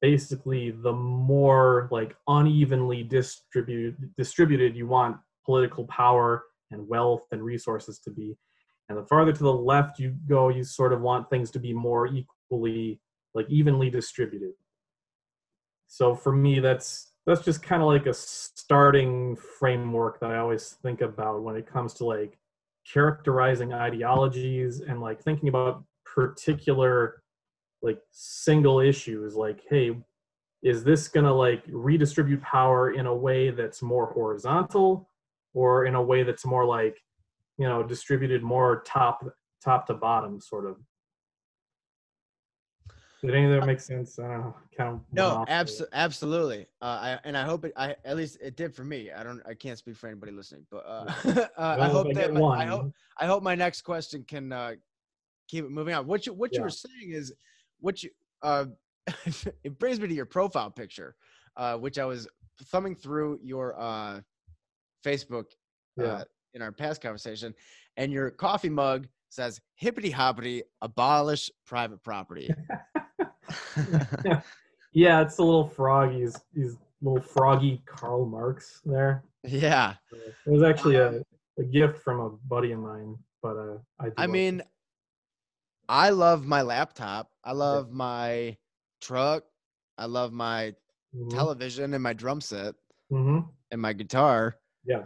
basically 0.02 0.72
the 0.72 0.92
more 0.92 1.88
like 1.92 2.16
unevenly 2.28 3.04
distributed 3.04 3.96
distributed 4.18 4.76
you 4.76 4.88
want 4.88 5.18
political 5.46 5.84
power 5.86 6.44
and 6.72 6.88
wealth 6.88 7.24
and 7.32 7.44
resources 7.44 8.00
to 8.00 8.12
be. 8.12 8.38
And 8.88 8.98
the 8.98 9.06
farther 9.06 9.34
to 9.34 9.44
the 9.44 9.54
left 9.54 10.00
you 10.00 10.16
go 10.28 10.50
you 10.50 10.64
sort 10.64 10.94
of 10.94 11.02
want 11.02 11.30
things 11.30 11.52
to 11.52 11.60
be 11.60 11.74
more 11.74 12.08
equally 12.08 13.00
like 13.34 13.50
evenly 13.50 13.90
distributed. 13.90 14.54
So 15.88 16.16
for 16.16 16.32
me 16.32 16.60
that's 16.60 17.12
that's 17.26 17.42
just 17.42 17.62
kind 17.62 17.82
of 17.82 17.88
like 17.88 18.08
a 18.08 18.14
starting 18.14 19.36
framework 19.36 20.20
that 20.20 20.32
I 20.32 20.38
always 20.40 20.78
think 20.82 21.02
about 21.02 21.44
when 21.44 21.56
it 21.56 21.72
comes 21.72 21.94
to 21.96 22.06
like 22.06 22.40
characterizing 22.92 23.74
ideologies 23.74 24.82
and 24.82 25.00
like 25.00 25.22
thinking 25.22 25.50
about 25.50 25.84
particular 26.06 27.22
like 27.82 28.00
single 28.12 28.80
issues 28.80 29.36
like 29.36 29.62
hey 29.70 29.96
is 30.62 30.84
this 30.84 31.08
going 31.08 31.26
to 31.26 31.34
like 31.34 31.64
redistribute 31.70 32.42
power 32.42 32.92
in 32.92 33.06
a 33.06 33.16
way 33.16 33.50
that's 33.50 33.82
more 33.82 34.08
horizontal 34.08 35.09
or 35.54 35.86
in 35.86 35.96
a 35.96 36.02
way 36.02 36.24
that's 36.24 36.46
more 36.46 36.66
like 36.66 36.98
you 37.58 37.68
know 37.68 37.84
distributed 37.84 38.44
more 38.44 38.84
top 38.86 39.26
top 39.64 39.88
to 39.88 39.94
bottom 39.94 40.40
sort 40.40 40.66
of 40.66 40.78
did 43.22 43.36
any 43.36 43.46
of 43.46 43.52
that 43.52 43.68
make 43.68 43.82
sense? 43.82 44.18
I 44.18 44.28
don't 44.30 44.40
know. 44.40 44.56
Kind 44.78 44.94
of 44.94 45.02
no, 45.12 45.46
abso- 45.50 45.88
absolutely. 45.92 46.68
Uh, 46.82 46.86
I 46.86 47.20
and 47.26 47.38
I 47.38 47.44
hope 47.44 47.66
it. 47.66 47.74
I 47.76 47.96
at 48.06 48.16
least 48.16 48.38
it 48.42 48.56
did 48.56 48.74
for 48.74 48.86
me. 48.86 49.12
I 49.12 49.24
don't. 49.24 49.42
I 49.46 49.54
can't 49.56 49.78
speak 49.78 49.98
for 49.98 50.08
anybody 50.08 50.32
listening, 50.32 50.66
but 50.72 50.86
uh, 50.88 51.12
uh, 51.58 51.78
I 51.80 51.90
hope 51.90 52.14
that. 52.14 52.34
My, 52.34 52.64
I 52.64 52.66
hope. 52.66 52.94
I 53.20 53.26
hope 53.26 53.44
my 53.44 53.56
next 53.56 53.82
question 53.82 54.24
can 54.26 54.54
uh, 54.54 54.76
keep 55.50 55.66
it 55.66 55.72
moving 55.72 55.94
on. 55.94 56.08
What 56.08 56.26
you 56.26 56.34
What 56.34 56.52
yeah. 56.54 56.60
you 56.60 56.64
were 56.64 56.70
saying 56.70 57.12
is, 57.12 57.34
what 57.82 58.02
you. 58.04 58.10
Uh, 58.42 58.68
it 59.64 59.78
brings 59.80 60.00
me 60.00 60.08
to 60.08 60.14
your 60.14 60.26
profile 60.26 60.70
picture, 60.70 61.16
uh, 61.58 61.76
which 61.76 62.00
I 62.00 62.06
was 62.06 62.26
thumbing 62.66 62.96
through 62.96 63.40
your 63.44 63.78
uh, 65.06 65.10
Facebook 65.10 65.46
uh, 66.02 66.24
in 66.54 66.62
our 66.62 66.72
past 66.72 67.02
conversation, 67.02 67.54
and 67.98 68.12
your 68.12 68.30
coffee 68.32 68.70
mug 68.70 69.08
says 69.30 69.62
hippity 69.76 70.10
hoppity 70.10 70.64
abolish 70.82 71.52
private 71.68 72.04
property 72.04 72.50
yeah, 74.94 75.22
it's 75.22 75.38
a 75.38 75.44
little 75.44 75.68
froggy. 75.68 76.22
He's, 76.22 76.38
he's 76.54 76.78
little 77.02 77.22
froggy 77.22 77.82
Karl 77.86 78.26
Marx 78.26 78.82
there. 78.86 79.24
Yeah. 79.44 79.96
it 80.12 80.50
was 80.50 80.64
actually 80.64 80.98
a, 80.98 81.22
a 81.58 81.64
gift 81.64 82.00
from 82.00 82.20
a 82.20 82.30
buddy 82.30 82.72
of 82.72 82.80
mine, 82.80 83.16
but 83.42 83.58
uh, 83.58 83.78
I. 84.00 84.10
I 84.18 84.28
mean, 84.28 84.62
it. 84.62 84.68
I 85.88 86.10
love 86.10 86.46
my 86.46 86.62
laptop. 86.62 87.32
I 87.44 87.54
love 87.54 87.88
yeah. 87.90 87.96
my 87.96 88.58
truck. 89.02 89.44
I 89.98 90.06
love 90.06 90.32
my 90.32 90.74
mm-hmm. 91.16 91.30
television 91.30 91.94
and 91.94 92.04
my 92.04 92.14
drum 92.14 92.42
set 92.42 92.76
mm-hmm. 93.12 93.40
and 93.72 93.82
my 93.82 93.94
guitar. 93.94 94.56
Yeah. 94.90 95.04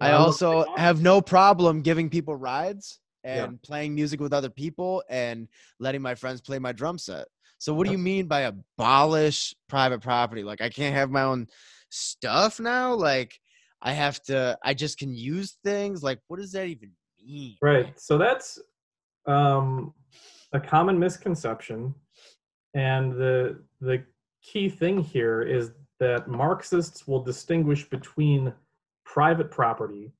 I 0.00 0.12
also 0.12 0.66
have 0.76 1.00
no 1.00 1.22
problem 1.22 1.80
giving 1.80 2.10
people 2.10 2.36
rides 2.36 3.00
and 3.24 3.52
yeah. 3.52 3.58
playing 3.62 3.94
music 3.94 4.20
with 4.20 4.32
other 4.34 4.50
people 4.50 5.02
and 5.08 5.48
letting 5.80 6.02
my 6.02 6.14
friends 6.14 6.40
play 6.42 6.58
my 6.58 6.72
drum 6.72 6.98
set. 6.98 7.28
So 7.58 7.72
what 7.72 7.86
do 7.86 7.92
you 7.92 7.98
mean 7.98 8.26
by 8.26 8.42
abolish 8.42 9.54
private 9.68 10.02
property? 10.02 10.42
Like 10.42 10.60
I 10.60 10.68
can't 10.68 10.94
have 10.94 11.10
my 11.10 11.22
own 11.22 11.46
stuff 11.88 12.60
now? 12.60 12.92
Like 12.94 13.38
I 13.80 13.92
have 13.92 14.22
to 14.24 14.58
I 14.62 14.74
just 14.74 14.98
can 14.98 15.14
use 15.14 15.56
things? 15.64 16.02
Like 16.02 16.18
what 16.28 16.40
does 16.40 16.52
that 16.52 16.66
even 16.66 16.92
mean? 17.24 17.56
Right. 17.62 17.98
So 17.98 18.18
that's 18.18 18.60
um 19.26 19.94
a 20.52 20.60
common 20.60 20.98
misconception 20.98 21.94
and 22.74 23.12
the 23.12 23.62
the 23.80 24.04
key 24.42 24.68
thing 24.68 24.98
here 24.98 25.42
is 25.42 25.70
that 25.98 26.28
Marxists 26.28 27.08
will 27.08 27.22
distinguish 27.22 27.88
between 27.88 28.52
private 29.06 29.50
property 29.50 30.12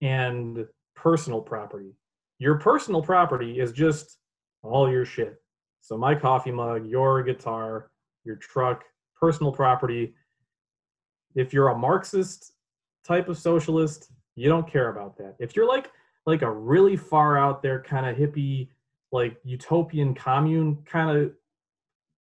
and 0.00 0.66
personal 0.94 1.42
property. 1.42 1.92
Your 2.38 2.58
personal 2.58 3.02
property 3.02 3.60
is 3.60 3.72
just 3.72 4.16
all 4.62 4.90
your 4.90 5.04
shit. 5.04 5.42
So 5.82 5.98
my 5.98 6.14
coffee 6.14 6.50
mug, 6.50 6.86
your 6.86 7.22
guitar, 7.22 7.90
your 8.24 8.36
truck, 8.36 8.84
personal 9.20 9.52
property. 9.52 10.14
If 11.34 11.52
you're 11.52 11.68
a 11.68 11.78
Marxist 11.78 12.52
type 13.04 13.28
of 13.28 13.36
socialist, 13.36 14.10
you 14.36 14.48
don't 14.48 14.70
care 14.70 14.88
about 14.88 15.18
that. 15.18 15.36
If 15.38 15.54
you're 15.54 15.68
like 15.68 15.90
like 16.26 16.42
a 16.42 16.50
really 16.50 16.96
far 16.96 17.38
out 17.38 17.62
there 17.62 17.80
kind 17.82 18.06
of 18.06 18.16
hippie, 18.16 18.68
like 19.12 19.36
utopian 19.44 20.12
commune 20.14 20.78
kind 20.84 21.16
of 21.16 21.32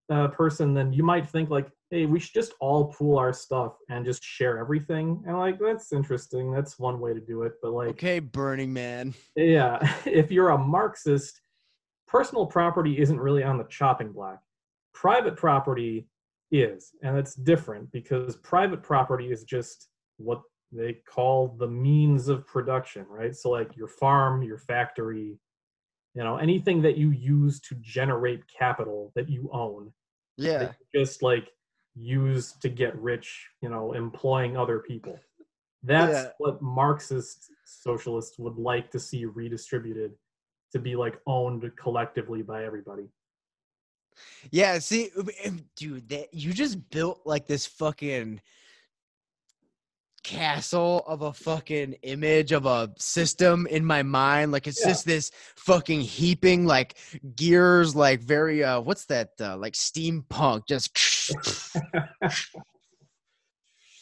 uh, 0.10 0.28
person, 0.30 0.74
then 0.74 0.91
you 0.91 1.04
might 1.04 1.30
think 1.30 1.50
like, 1.50 1.70
hey, 1.94 2.08
we 2.08 2.20
should 2.20 2.34
just 2.34 2.54
all 2.60 2.86
pool 2.86 3.20
our 3.20 3.32
stuff 3.32 3.78
and 3.88 4.04
just 4.04 4.24
share 4.24 4.58
everything. 4.58 5.24
And 5.28 5.38
like, 5.38 5.60
that's 5.60 5.94
interesting. 5.94 6.52
That's 6.52 6.80
one 6.80 7.00
way 7.00 7.14
to 7.14 7.20
do 7.20 7.44
it. 7.44 7.54
But 7.62 7.74
like, 7.74 7.89
okay, 7.89 8.18
Burning 8.18 8.74
Man. 8.74 9.14
Yeah, 9.36 9.78
if 10.06 10.32
you're 10.32 10.50
a 10.50 10.58
Marxist, 10.58 11.39
personal 12.08 12.48
property 12.48 13.00
isn't 13.00 13.20
really 13.20 13.44
on 13.44 13.60
the 13.60 13.66
chopping 13.66 14.12
block. 14.12 14.39
Private 14.96 15.38
property 15.38 16.08
is, 16.52 16.89
and 17.04 17.16
it's 17.16 17.36
different 17.36 17.91
because 17.91 18.38
private 18.38 18.82
property 18.82 19.32
is 19.32 19.44
just 19.44 19.89
what 20.18 20.41
they 20.72 20.98
call 21.08 21.56
the 21.60 21.68
means 21.68 22.28
of 22.28 22.48
production, 22.48 23.06
right? 23.08 23.36
So, 23.36 23.52
like 23.52 23.78
your 23.78 23.88
farm, 23.88 24.41
your 24.41 24.58
factory, 24.58 25.38
you 26.16 26.24
know, 26.24 26.38
anything 26.38 26.82
that 26.82 26.98
you 26.98 27.12
use 27.12 27.60
to 27.62 27.76
generate 27.82 28.41
capital 28.48 29.12
that 29.16 29.30
you 29.30 29.52
own. 29.54 29.94
Yeah. 30.36 30.72
just 30.96 31.22
like 31.22 31.48
use 31.96 32.54
to 32.62 32.70
get 32.70 32.96
rich, 33.00 33.48
you 33.62 33.70
know, 33.70 33.94
employing 33.94 34.58
other 34.58 34.80
people. 34.80 35.20
That's 35.84 36.14
yeah. 36.14 36.30
what 36.38 36.62
Marxist 36.62 37.52
socialists 37.66 38.39
would 38.39 38.58
like 38.58 38.89
to 38.91 39.00
see 39.00 39.26
redistributed 39.26 40.14
to 40.72 40.80
be 40.80 40.96
like 40.96 41.20
owned 41.28 41.70
collectively 41.78 42.41
by 42.41 42.66
everybody. 42.66 43.10
Yeah, 44.52 44.80
see, 44.80 45.10
um, 45.46 45.66
dude, 45.76 46.10
that 46.10 46.34
you 46.34 46.54
just 46.54 46.89
built 46.89 47.22
like 47.26 47.48
this 47.48 47.66
fucking 47.66 48.41
castle 50.24 51.03
of 51.07 51.21
a 51.21 51.34
fucking 51.34 51.93
image 52.03 52.51
of 52.51 52.65
a 52.65 52.91
system 52.97 53.67
in 53.67 53.86
my 53.86 54.03
mind. 54.03 54.51
Like 54.51 54.67
it's 54.67 54.82
yeah. 54.82 54.88
just 54.88 55.05
this 55.05 55.32
fucking 55.55 56.01
heaping 56.01 56.65
like 56.65 56.95
gears, 57.36 57.95
like 57.95 58.21
very 58.21 58.63
uh 58.63 58.82
what's 58.82 59.05
that 59.05 59.30
uh 59.39 59.57
like 59.57 59.74
steampunk 59.74 60.67
just 60.67 60.97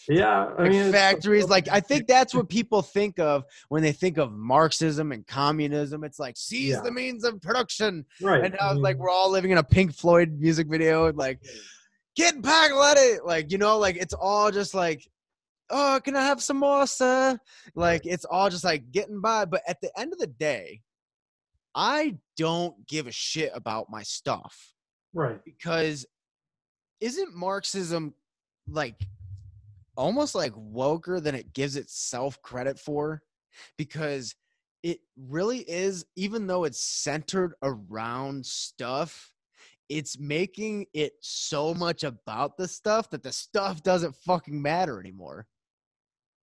Yeah, 0.09 0.49
I 0.57 0.63
like 0.63 0.91
factories. 0.91 1.47
Like 1.47 1.67
I 1.69 1.79
think 1.79 2.07
that's 2.07 2.33
what 2.33 2.49
people 2.49 2.81
think 2.81 3.19
of 3.19 3.43
when 3.69 3.83
they 3.83 3.91
think 3.91 4.17
of 4.17 4.31
Marxism 4.33 5.11
and 5.11 5.25
communism. 5.25 6.03
It's 6.03 6.19
like 6.19 6.37
seize 6.37 6.71
yeah. 6.71 6.81
the 6.81 6.91
means 6.91 7.23
of 7.23 7.41
production. 7.41 8.05
Right. 8.21 8.43
And 8.45 8.55
now 8.59 8.73
like 8.73 8.97
we're 8.97 9.09
all 9.09 9.29
living 9.31 9.51
in 9.51 9.57
a 9.57 9.63
Pink 9.63 9.93
Floyd 9.93 10.37
music 10.39 10.67
video. 10.67 11.05
And, 11.07 11.17
like, 11.17 11.39
get 12.15 12.41
back, 12.41 12.73
let 12.73 12.97
it. 12.97 13.25
Like 13.25 13.51
you 13.51 13.57
know, 13.57 13.77
like 13.77 13.95
it's 13.95 14.13
all 14.13 14.51
just 14.51 14.73
like, 14.73 15.07
oh, 15.71 15.99
can 16.03 16.15
I 16.15 16.23
have 16.23 16.41
some 16.41 16.57
more, 16.57 16.85
sir? 16.85 17.39
Like 17.75 18.05
it's 18.05 18.25
all 18.25 18.49
just 18.49 18.63
like 18.63 18.91
getting 18.91 19.21
by. 19.21 19.45
But 19.45 19.63
at 19.67 19.81
the 19.81 19.91
end 19.99 20.13
of 20.13 20.19
the 20.19 20.27
day, 20.27 20.81
I 21.73 22.17
don't 22.37 22.75
give 22.87 23.07
a 23.07 23.11
shit 23.11 23.51
about 23.53 23.89
my 23.89 24.03
stuff. 24.03 24.73
Right. 25.13 25.43
Because 25.43 26.05
isn't 26.99 27.35
Marxism 27.35 28.13
like 28.67 28.95
almost 29.97 30.35
like 30.35 30.53
woker 30.53 31.21
than 31.21 31.35
it 31.35 31.53
gives 31.53 31.75
itself 31.75 32.41
credit 32.41 32.79
for 32.79 33.21
because 33.77 34.35
it 34.83 34.99
really 35.17 35.59
is 35.59 36.05
even 36.15 36.47
though 36.47 36.63
it's 36.63 36.81
centered 36.81 37.53
around 37.61 38.45
stuff 38.45 39.33
it's 39.89 40.17
making 40.17 40.85
it 40.93 41.11
so 41.19 41.73
much 41.73 42.03
about 42.03 42.55
the 42.57 42.67
stuff 42.67 43.09
that 43.09 43.21
the 43.21 43.31
stuff 43.31 43.83
doesn't 43.83 44.15
fucking 44.15 44.61
matter 44.61 44.99
anymore 44.99 45.45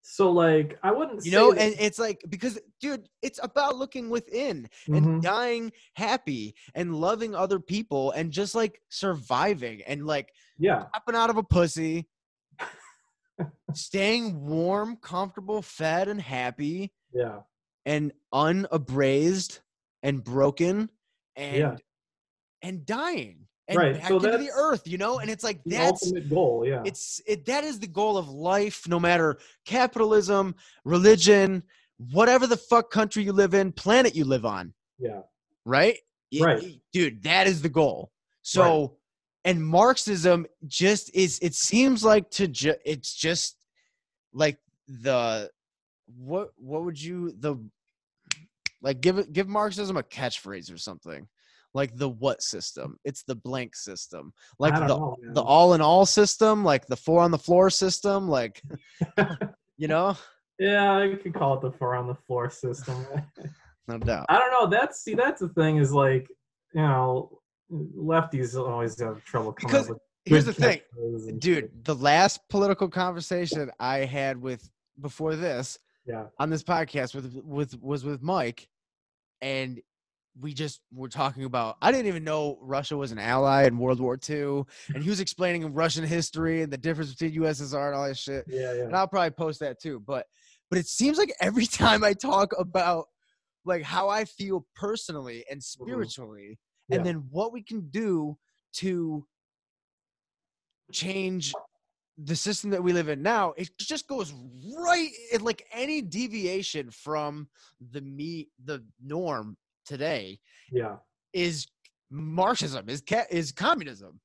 so 0.08 0.30
like 0.30 0.78
i 0.82 0.92
wouldn't 0.92 1.24
you 1.24 1.32
know 1.32 1.52
that- 1.52 1.62
and 1.62 1.74
it's 1.80 1.98
like 1.98 2.22
because 2.28 2.58
dude 2.80 3.08
it's 3.22 3.40
about 3.42 3.76
looking 3.76 4.08
within 4.08 4.68
and 4.86 5.06
mm-hmm. 5.06 5.20
dying 5.20 5.72
happy 5.94 6.54
and 6.74 6.94
loving 6.94 7.34
other 7.34 7.58
people 7.58 8.12
and 8.12 8.30
just 8.30 8.54
like 8.54 8.80
surviving 8.88 9.82
and 9.82 10.06
like 10.06 10.28
yeah 10.58 10.84
popping 10.92 11.16
out 11.16 11.30
of 11.30 11.36
a 11.36 11.42
pussy 11.42 12.06
staying 13.74 14.46
warm, 14.46 14.96
comfortable, 14.96 15.62
fed, 15.62 16.08
and 16.08 16.20
happy. 16.20 16.92
Yeah. 17.12 17.40
And 17.84 18.12
unabrased 18.32 19.62
and 20.02 20.22
broken 20.22 20.90
and 21.36 21.56
yeah. 21.56 21.76
and 22.62 22.84
dying 22.84 23.46
and 23.68 23.78
right. 23.78 23.94
back 23.94 24.08
so 24.08 24.16
into 24.16 24.38
the 24.38 24.50
earth, 24.54 24.86
you 24.86 24.98
know? 24.98 25.18
And 25.18 25.30
it's 25.30 25.44
like 25.44 25.62
the 25.64 25.76
that's 25.76 26.04
ultimate 26.04 26.30
goal, 26.30 26.64
yeah. 26.66 26.82
It's 26.84 27.20
it 27.26 27.46
that 27.46 27.64
is 27.64 27.78
the 27.80 27.86
goal 27.86 28.16
of 28.16 28.28
life, 28.28 28.86
no 28.88 29.00
matter 29.00 29.38
capitalism, 29.64 30.54
religion, 30.84 31.62
whatever 32.12 32.46
the 32.46 32.56
fuck 32.56 32.90
country 32.90 33.22
you 33.24 33.32
live 33.32 33.54
in, 33.54 33.72
planet 33.72 34.14
you 34.14 34.24
live 34.24 34.44
on. 34.44 34.72
Yeah. 34.98 35.22
Right? 35.64 35.98
Right. 36.38 36.80
dude, 36.92 37.22
that 37.22 37.46
is 37.46 37.62
the 37.62 37.68
goal. 37.68 38.12
So 38.42 38.80
right 38.80 38.90
and 39.46 39.64
marxism 39.64 40.44
just 40.66 41.14
is 41.14 41.38
it 41.40 41.54
seems 41.54 42.04
like 42.04 42.28
to 42.30 42.48
ju- 42.48 42.74
it's 42.84 43.14
just 43.14 43.56
like 44.34 44.58
the 44.88 45.48
what 46.18 46.50
what 46.56 46.84
would 46.84 47.00
you 47.00 47.32
the 47.38 47.56
like 48.82 49.00
give 49.00 49.18
it 49.18 49.32
give 49.32 49.48
marxism 49.48 49.96
a 49.96 50.02
catchphrase 50.02 50.74
or 50.74 50.76
something 50.76 51.28
like 51.76 51.92
the 51.96 52.08
what 52.08 52.40
system 52.42 52.88
it's 53.04 53.22
the 53.24 53.34
blank 53.34 53.76
system 53.76 54.32
like 54.58 54.74
the 54.74 54.86
know, 54.86 55.16
the 55.34 55.42
all 55.42 55.74
in 55.74 55.80
all 55.80 56.06
system 56.06 56.64
like 56.64 56.84
the 56.86 56.96
four 56.96 57.20
on 57.22 57.30
the 57.30 57.38
floor 57.46 57.68
system 57.70 58.28
like 58.28 58.62
you 59.76 59.88
know 59.88 60.16
yeah, 60.58 61.04
you 61.04 61.18
could 61.18 61.34
call 61.34 61.52
it 61.56 61.60
the 61.60 61.70
four 61.78 61.94
on 61.94 62.06
the 62.06 62.14
floor 62.14 62.48
system. 62.48 62.96
no 63.88 63.98
doubt 63.98 64.24
I 64.30 64.38
don't 64.38 64.50
know. 64.56 64.66
That's 64.74 65.02
see, 65.04 65.12
that's 65.14 65.40
the 65.42 65.50
thing 65.50 65.76
is 65.76 65.92
like, 65.92 66.26
you 66.72 66.80
know, 66.80 67.40
lefties 67.70 68.56
always 68.58 68.98
have 69.00 69.22
trouble 69.24 69.52
coming 69.52 69.70
Because 69.70 69.90
up 69.90 69.96
with. 69.96 70.02
here's 70.24 70.44
the 70.46 70.52
thing 70.54 70.80
dude 71.38 71.70
the 71.84 71.94
last 71.94 72.40
political 72.48 72.88
conversation 72.88 73.70
i 73.80 73.98
had 73.98 74.40
with 74.40 74.68
before 75.00 75.36
this 75.36 75.78
Yeah. 76.06 76.24
on 76.38 76.48
this 76.48 76.62
podcast 76.62 77.14
with 77.14 77.26
with 77.44 77.78
was 77.80 78.04
with 78.04 78.22
mike 78.22 78.68
and 79.42 79.80
we 80.40 80.52
just 80.52 80.80
were 80.92 81.08
talking 81.08 81.44
about 81.44 81.76
i 81.80 81.90
didn't 81.90 82.06
even 82.06 82.24
know 82.24 82.58
russia 82.60 82.96
was 82.96 83.12
an 83.12 83.18
ally 83.18 83.64
in 83.66 83.78
world 83.78 84.00
war 84.00 84.18
ii 84.28 84.62
and 84.94 85.02
he 85.02 85.08
was 85.10 85.20
explaining 85.20 85.72
russian 85.72 86.04
history 86.04 86.62
and 86.62 86.72
the 86.72 86.76
difference 86.78 87.12
between 87.14 87.40
ussr 87.42 87.86
and 87.86 87.94
all 87.94 88.06
that 88.06 88.16
shit 88.16 88.44
Yeah, 88.48 88.72
yeah. 88.74 88.84
and 88.84 88.96
i'll 88.96 89.08
probably 89.08 89.30
post 89.30 89.60
that 89.60 89.80
too 89.80 90.00
but 90.06 90.26
but 90.70 90.78
it 90.78 90.86
seems 90.86 91.18
like 91.18 91.32
every 91.40 91.66
time 91.82 92.04
i 92.04 92.12
talk 92.12 92.52
about 92.58 93.06
like 93.64 93.82
how 93.82 94.08
i 94.08 94.24
feel 94.24 94.66
personally 94.74 95.44
and 95.50 95.60
mm-hmm. 95.60 95.82
Mm-hmm. 95.82 95.90
spiritually 95.90 96.58
and 96.90 97.00
Yeah. 97.00 97.04
then 97.04 97.24
what 97.30 97.52
we 97.52 97.62
can 97.62 97.88
do 97.90 98.36
to 98.74 99.26
change 100.92 101.52
the 102.18 102.36
system 102.36 102.70
that 102.70 102.82
we 102.82 102.92
live 102.92 103.08
in 103.08 103.22
now 103.22 103.52
it 103.56 103.68
just 103.78 104.06
goes 104.08 104.32
right 104.78 105.10
it, 105.32 105.42
like 105.42 105.66
any 105.72 106.00
deviation 106.00 106.90
from 106.90 107.48
the 107.90 108.00
me 108.00 108.48
the 108.64 108.82
norm 109.04 109.56
today 109.86 110.38
Yeah. 110.70 110.96
is 111.32 111.66
marxism 112.10 112.88
is 112.88 113.02
ca- 113.08 113.26
is 113.30 113.52
communism 113.52 114.20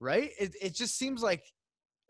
right 0.00 0.30
it, 0.38 0.54
it 0.60 0.74
just 0.74 0.98
seems 0.98 1.22
like 1.22 1.42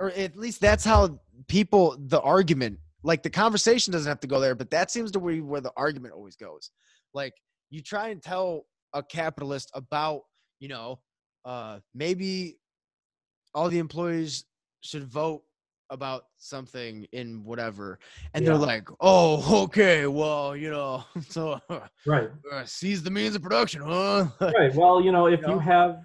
or 0.00 0.10
at 0.10 0.36
least 0.36 0.60
that's 0.60 0.84
how 0.84 1.18
people 1.48 1.96
the 2.08 2.20
argument 2.20 2.78
like 3.02 3.22
the 3.22 3.30
conversation 3.30 3.92
doesn't 3.92 4.08
have 4.08 4.20
to 4.20 4.26
go 4.26 4.40
there 4.40 4.54
but 4.54 4.70
that 4.70 4.90
seems 4.90 5.10
to 5.12 5.20
be 5.20 5.40
where 5.40 5.60
the 5.60 5.72
argument 5.76 6.12
always 6.14 6.36
goes 6.36 6.70
like 7.14 7.32
you 7.70 7.80
try 7.82 8.08
and 8.08 8.22
tell 8.22 8.66
a 8.94 9.02
capitalist 9.02 9.70
about 9.74 10.22
you 10.58 10.68
know 10.68 10.98
uh 11.44 11.78
maybe 11.94 12.58
all 13.54 13.68
the 13.68 13.78
employees 13.78 14.44
should 14.80 15.04
vote 15.04 15.42
about 15.90 16.26
something 16.38 17.06
in 17.12 17.44
whatever 17.44 17.98
and 18.34 18.44
Yeah. 18.44 18.52
they're 18.52 18.60
like 18.60 18.88
oh 19.00 19.64
okay 19.64 20.06
well 20.06 20.56
you 20.56 20.70
know 20.70 21.04
so 21.28 21.60
Right. 22.06 22.30
uh, 22.52 22.64
seize 22.64 23.02
the 23.02 23.10
means 23.10 23.34
of 23.36 23.42
production 23.42 23.82
huh 23.82 24.28
Right. 24.40 24.74
Well, 24.74 25.00
you 25.00 25.12
know, 25.12 25.26
if 25.26 25.40
You 25.42 25.48
you 25.48 25.54
know? 25.54 25.58
have 25.60 26.02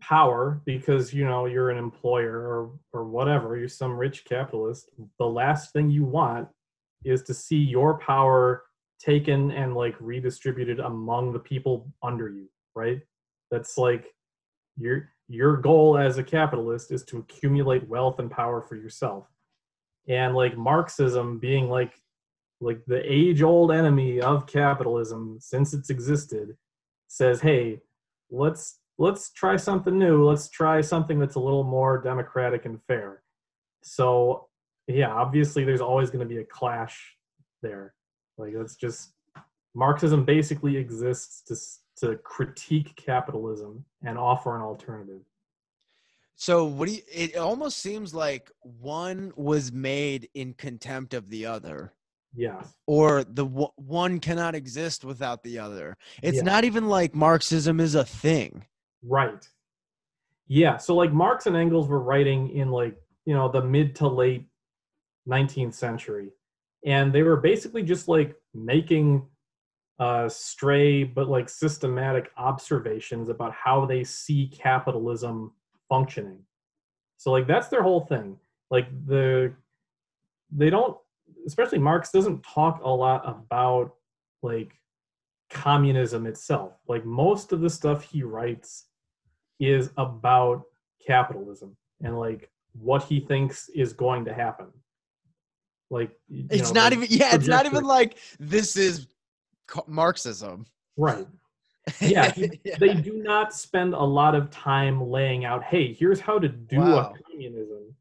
power 0.00 0.60
because 0.66 1.14
you 1.14 1.24
know 1.24 1.46
you're 1.46 1.70
an 1.70 1.78
employer 1.78 2.38
or 2.38 2.78
or 2.92 3.04
whatever, 3.04 3.56
you're 3.56 3.68
some 3.68 3.92
rich 3.96 4.24
capitalist, 4.24 4.90
the 5.18 5.26
last 5.26 5.72
thing 5.72 5.90
you 5.90 6.04
want 6.04 6.48
is 7.04 7.22
to 7.24 7.34
see 7.34 7.56
your 7.58 7.98
power 7.98 8.64
taken 8.98 9.50
and 9.50 9.74
like 9.74 9.94
redistributed 10.00 10.80
among 10.80 11.32
the 11.32 11.38
people 11.38 11.92
under 12.02 12.28
you, 12.28 12.48
right? 12.74 13.00
That's 13.50 13.76
like 13.78 14.06
your 14.76 15.10
your 15.28 15.56
goal 15.56 15.96
as 15.96 16.18
a 16.18 16.22
capitalist 16.22 16.92
is 16.92 17.02
to 17.04 17.18
accumulate 17.18 17.88
wealth 17.88 18.18
and 18.18 18.30
power 18.30 18.60
for 18.60 18.76
yourself. 18.76 19.26
And 20.08 20.34
like 20.34 20.56
Marxism 20.56 21.38
being 21.38 21.68
like 21.68 21.94
like 22.60 22.84
the 22.86 23.00
age 23.10 23.42
old 23.42 23.72
enemy 23.72 24.20
of 24.20 24.46
capitalism 24.46 25.38
since 25.40 25.74
it's 25.74 25.90
existed 25.90 26.56
says, 27.08 27.40
"Hey, 27.40 27.80
let's 28.30 28.80
let's 28.98 29.32
try 29.32 29.56
something 29.56 29.98
new. 29.98 30.24
Let's 30.24 30.48
try 30.48 30.80
something 30.80 31.18
that's 31.18 31.34
a 31.36 31.40
little 31.40 31.64
more 31.64 32.00
democratic 32.00 32.64
and 32.64 32.82
fair." 32.86 33.22
So, 33.82 34.48
yeah, 34.86 35.12
obviously 35.12 35.64
there's 35.64 35.80
always 35.80 36.10
going 36.10 36.26
to 36.26 36.34
be 36.34 36.40
a 36.40 36.44
clash 36.44 37.16
there. 37.62 37.94
Like 38.38 38.54
that's 38.54 38.76
just 38.76 39.12
Marxism 39.74 40.24
basically 40.24 40.76
exists 40.76 41.42
to 41.96 42.16
critique 42.16 42.94
capitalism 42.96 43.84
and 44.02 44.18
offer 44.18 44.56
an 44.56 44.62
alternative. 44.62 45.20
So 46.36 46.64
what 46.64 46.88
do 46.88 46.94
you, 46.94 47.02
it 47.12 47.36
almost 47.36 47.78
seems 47.78 48.12
like 48.12 48.50
one 48.60 49.32
was 49.36 49.72
made 49.72 50.28
in 50.34 50.54
contempt 50.54 51.14
of 51.14 51.30
the 51.30 51.46
other 51.46 51.92
Yeah. 52.34 52.62
or 52.86 53.22
the 53.22 53.44
w- 53.46 53.68
one 53.76 54.18
cannot 54.18 54.56
exist 54.56 55.04
without 55.04 55.44
the 55.44 55.58
other. 55.60 55.96
It's 56.22 56.38
Yeah. 56.38 56.42
not 56.42 56.64
even 56.64 56.88
like 56.88 57.14
Marxism 57.14 57.78
is 57.78 57.94
a 57.94 58.04
thing. 58.04 58.66
Right. 59.02 59.48
Yeah. 60.48 60.76
So 60.78 60.96
like 60.96 61.12
Marx 61.12 61.46
and 61.46 61.56
Engels 61.56 61.88
were 61.88 62.00
writing 62.02 62.50
in 62.50 62.70
like, 62.70 63.00
you 63.24 63.34
know, 63.34 63.48
the 63.48 63.62
mid 63.62 63.94
to 63.96 64.08
late 64.08 64.46
19th 65.28 65.74
century. 65.74 66.32
And 66.84 67.12
they 67.14 67.22
were 67.22 67.36
basically 67.38 67.82
just 67.82 68.08
like 68.08 68.34
making 68.52 69.26
uh 70.00 70.28
stray 70.28 71.04
but 71.04 71.28
like 71.28 71.48
systematic 71.48 72.30
observations 72.36 73.28
about 73.28 73.52
how 73.52 73.86
they 73.86 74.02
see 74.02 74.48
capitalism 74.48 75.52
functioning. 75.88 76.40
So 77.16 77.30
like 77.30 77.46
that's 77.46 77.68
their 77.68 77.82
whole 77.82 78.00
thing. 78.06 78.36
Like 78.70 78.88
the 79.06 79.54
they 80.50 80.70
don't 80.70 80.96
especially 81.46 81.78
Marx 81.78 82.10
doesn't 82.10 82.42
talk 82.42 82.80
a 82.82 82.90
lot 82.90 83.22
about 83.28 83.94
like 84.42 84.72
communism 85.50 86.26
itself. 86.26 86.72
Like 86.88 87.04
most 87.04 87.52
of 87.52 87.60
the 87.60 87.70
stuff 87.70 88.02
he 88.02 88.22
writes 88.22 88.86
is 89.60 89.90
about 89.96 90.64
capitalism 91.06 91.76
and 92.02 92.18
like 92.18 92.50
what 92.72 93.04
he 93.04 93.20
thinks 93.20 93.68
is 93.68 93.92
going 93.92 94.24
to 94.24 94.34
happen. 94.34 94.66
Like 95.90 96.10
It's 96.28 96.72
know, 96.72 96.82
not 96.82 96.92
the 96.92 96.98
even 96.98 97.08
yeah, 97.10 97.34
it's 97.34 97.46
not 97.46 97.66
even 97.66 97.84
like 97.84 98.18
this 98.40 98.76
is 98.76 99.06
Marxism. 99.86 100.66
right. 100.96 101.26
Yeah, 102.00 102.30
he- 102.32 102.58
They 102.78 102.94
do 102.94 103.22
not 103.22 103.52
spend 103.52 103.92
a 103.92 104.02
lot 104.02 104.34
of 104.34 104.50
time 104.50 105.10
laying 105.10 105.44
out, 105.44 105.62
hey, 105.62 105.92
here's 105.92 106.18
how 106.18 106.38
to 106.38 106.48
do 106.48 106.78
Wow. 106.78 107.12
a 107.14 107.22
communism. 107.30 107.94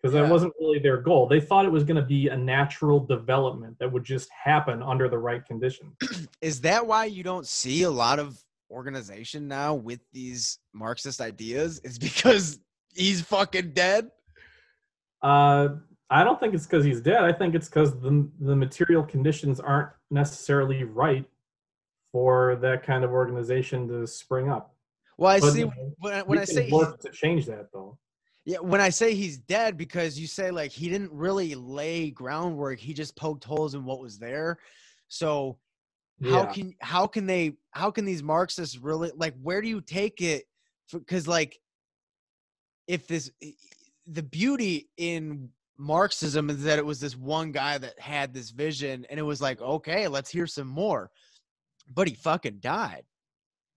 Because 0.00 0.14
Yeah. 0.14 0.22
that 0.22 0.30
wasn't 0.30 0.54
really 0.58 0.78
their 0.78 0.96
goal. 0.98 1.26
They 1.26 1.40
thought 1.40 1.66
it 1.66 1.72
was 1.72 1.84
going 1.84 1.96
to 1.96 2.02
be 2.06 2.28
a 2.28 2.36
natural 2.36 2.98
development 2.98 3.78
that 3.78 3.92
would 3.92 4.04
just 4.04 4.30
happen 4.30 4.82
under 4.82 5.08
the 5.08 5.18
right 5.18 5.44
conditions. 5.44 5.94
is 6.40 6.62
that 6.62 6.86
why 6.86 7.04
you 7.06 7.22
don't 7.22 7.46
see 7.46 7.82
a 7.82 7.90
lot 7.90 8.18
of 8.18 8.38
organization 8.70 9.46
now 9.48 9.74
with 9.74 10.00
these 10.12 10.58
Marxist 10.72 11.20
ideas? 11.20 11.78
Is 11.80 11.98
because 11.98 12.58
he's 12.94 13.20
fucking 13.20 13.72
dead? 13.72 14.10
Uh, 15.22 15.68
I 16.08 16.24
don't 16.24 16.38
think 16.40 16.54
it's 16.54 16.66
because 16.66 16.84
he's 16.84 17.00
dead. 17.00 17.22
I 17.22 17.32
think 17.32 17.54
it's 17.54 17.68
because 17.68 17.98
the 18.00 18.28
the 18.40 18.54
material 18.56 19.02
conditions 19.02 19.60
aren't 19.60 19.88
necessarily 20.10 20.84
right 20.84 21.24
for 22.12 22.56
that 22.56 22.82
kind 22.82 23.04
of 23.04 23.10
organization 23.10 23.88
to 23.88 24.06
spring 24.06 24.48
up. 24.48 24.74
Well, 25.18 25.32
I 25.32 25.40
But, 25.40 25.52
see 25.52 25.64
when, 25.98 26.12
I- 26.14 26.22
when 26.22 26.38
I 26.38 26.44
say 26.44 26.64
he's 26.64 26.72
work 26.72 27.00
to 27.00 27.10
change 27.10 27.46
that, 27.46 27.72
though. 27.72 27.98
Yeah, 28.44 28.58
when 28.58 28.80
I 28.80 28.90
say 28.90 29.14
he's 29.14 29.38
dead, 29.38 29.76
because 29.76 30.18
you 30.18 30.28
say 30.28 30.52
like 30.52 30.70
he 30.70 30.88
didn't 30.88 31.10
really 31.12 31.56
lay 31.56 32.10
groundwork, 32.10 32.78
he 32.78 32.94
just 32.94 33.16
poked 33.16 33.42
holes 33.42 33.74
in 33.74 33.84
what 33.84 34.00
was 34.00 34.18
there. 34.18 34.58
So 35.08 35.58
how 36.22 36.44
Yeah. 36.44 36.52
can 36.52 36.74
how 36.80 37.06
can 37.08 37.26
they 37.26 37.56
how 37.72 37.90
can 37.90 38.04
these 38.04 38.22
Marxists 38.22 38.78
really 38.78 39.10
like 39.16 39.34
where 39.42 39.60
do 39.60 39.68
you 39.68 39.80
take 39.80 40.20
it? 40.22 40.44
Because 40.92 41.26
like 41.26 41.60
if 42.86 43.08
this 43.08 43.32
the 44.06 44.22
beauty 44.22 44.88
in 44.96 45.50
Marxism 45.78 46.50
is 46.50 46.64
that 46.64 46.78
it 46.78 46.86
was 46.86 47.00
this 47.00 47.16
one 47.16 47.52
guy 47.52 47.78
that 47.78 47.98
had 47.98 48.32
this 48.32 48.50
vision, 48.50 49.06
and 49.10 49.18
it 49.20 49.24
was 49.24 49.40
like 49.40 49.60
okay, 49.60 50.08
let's 50.08 50.30
hear 50.30 50.46
some 50.46 50.68
more, 50.68 51.10
but 51.92 52.08
he 52.08 52.14
fucking 52.14 52.58
died. 52.60 53.04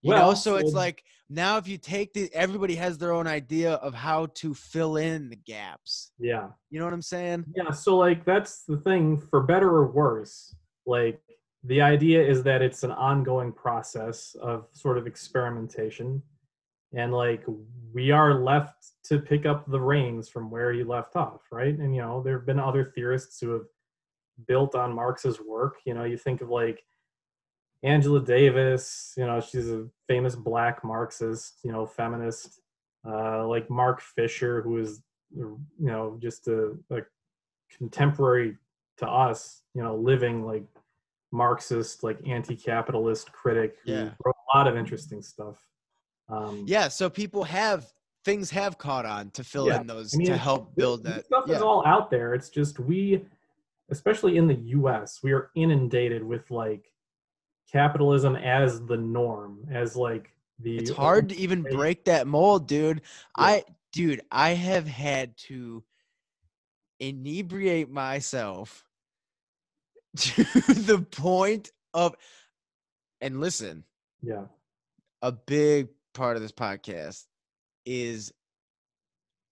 You 0.01 0.11
know, 0.11 0.33
so 0.33 0.55
it's 0.55 0.73
like 0.73 1.03
now 1.29 1.57
if 1.57 1.67
you 1.67 1.77
take 1.77 2.13
the 2.13 2.33
everybody 2.33 2.75
has 2.75 2.97
their 2.97 3.11
own 3.11 3.27
idea 3.27 3.73
of 3.73 3.93
how 3.93 4.27
to 4.35 4.53
fill 4.53 4.97
in 4.97 5.29
the 5.29 5.35
gaps. 5.35 6.11
Yeah. 6.17 6.47
You 6.69 6.79
know 6.79 6.85
what 6.85 6.93
I'm 6.93 7.01
saying? 7.01 7.45
Yeah, 7.53 7.71
so 7.71 7.97
like 7.97 8.23
that's 8.23 8.63
the 8.63 8.77
thing 8.77 9.17
for 9.17 9.41
better 9.41 9.69
or 9.69 9.87
worse. 9.91 10.55
Like 10.85 11.21
the 11.63 11.81
idea 11.81 12.25
is 12.25 12.43
that 12.43 12.61
it's 12.61 12.83
an 12.83 12.91
ongoing 12.91 13.51
process 13.51 14.35
of 14.41 14.67
sort 14.71 14.97
of 14.97 15.05
experimentation 15.05 16.23
and 16.93 17.13
like 17.13 17.43
we 17.93 18.11
are 18.11 18.33
left 18.35 18.91
to 19.05 19.19
pick 19.19 19.45
up 19.45 19.69
the 19.69 19.79
reins 19.79 20.29
from 20.29 20.49
where 20.51 20.71
he 20.73 20.83
left 20.83 21.15
off, 21.15 21.41
right? 21.51 21.77
And 21.77 21.95
you 21.95 22.01
know, 22.01 22.21
there've 22.21 22.45
been 22.45 22.59
other 22.59 22.91
theorists 22.95 23.39
who 23.39 23.51
have 23.51 23.65
built 24.47 24.75
on 24.75 24.93
Marx's 24.93 25.39
work. 25.41 25.77
You 25.85 25.93
know, 25.93 26.03
you 26.03 26.17
think 26.17 26.41
of 26.41 26.49
like 26.49 26.83
Angela 27.83 28.19
Davis, 28.23 29.13
you 29.17 29.25
know, 29.25 29.39
she's 29.39 29.69
a 29.69 29.87
famous 30.07 30.35
black 30.35 30.83
Marxist, 30.83 31.59
you 31.63 31.71
know, 31.71 31.85
feminist. 31.85 32.59
Uh, 33.07 33.47
like 33.47 33.69
Mark 33.69 34.01
Fisher, 34.01 34.61
who 34.61 34.77
is, 34.77 35.01
you 35.33 35.57
know, 35.79 36.17
just 36.21 36.47
a, 36.49 36.75
a 36.91 36.99
contemporary 37.77 38.57
to 38.97 39.07
us, 39.07 39.61
you 39.73 39.81
know, 39.81 39.95
living 39.95 40.45
like 40.45 40.65
Marxist, 41.31 42.03
like 42.03 42.19
anti-capitalist 42.27 43.31
critic 43.31 43.77
who 43.85 43.91
Yeah. 43.93 44.09
wrote 44.25 44.35
a 44.35 44.39
a 44.53 44.57
lot 44.57 44.67
of 44.67 44.75
interesting 44.75 45.21
stuff. 45.21 45.55
Um, 46.29 46.63
Yeah, 46.67 46.87
so 46.87 47.09
people 47.09 47.43
have 47.43 47.85
things 48.25 48.49
have 48.51 48.77
caught 48.77 49.05
on 49.05 49.31
to 49.31 49.43
fill 49.43 49.67
Yeah, 49.67 49.81
in 49.81 49.87
those 49.87 50.13
I 50.13 50.17
mean, 50.17 50.27
to 50.27 50.37
help 50.37 50.75
build 50.75 51.03
that. 51.05 51.25
stuff 51.25 51.45
yeah. 51.47 51.55
is 51.55 51.61
all 51.61 51.85
out 51.87 52.11
there. 52.11 52.33
It's 52.33 52.49
just 52.49 52.77
we, 52.79 53.25
especially 53.89 54.37
in 54.37 54.45
the 54.47 54.55
U.S., 54.55 55.19
we 55.23 55.31
are 55.31 55.49
inundated 55.55 56.23
with 56.23 56.51
like 56.51 56.91
capitalism 57.71 58.35
as 58.35 58.85
the 58.85 58.97
norm, 58.97 59.65
as 59.71 59.95
like 59.95 60.33
the. 60.59 60.77
it's 60.77 60.89
hard 60.91 61.29
to 61.29 61.35
even 61.37 61.63
Hey. 61.65 61.75
break 61.75 62.05
that 62.05 62.27
mold, 62.27 62.67
dude. 62.67 62.97
Yeah. 63.37 63.43
I 63.45 63.63
dude, 63.93 64.21
I 64.31 64.51
have 64.51 64.87
had 64.87 65.35
to 65.47 65.83
inebriate 66.99 67.89
myself 67.89 68.83
to 70.17 70.43
the 70.73 70.99
point 71.11 71.71
of 71.93 72.15
and 73.21 73.39
listen, 73.39 73.83
Yeah. 74.21 74.45
a 75.21 75.31
big 75.31 75.87
part 76.19 76.35
of 76.35 76.41
this 76.41 76.51
podcast 76.51 77.23
is 77.85 78.33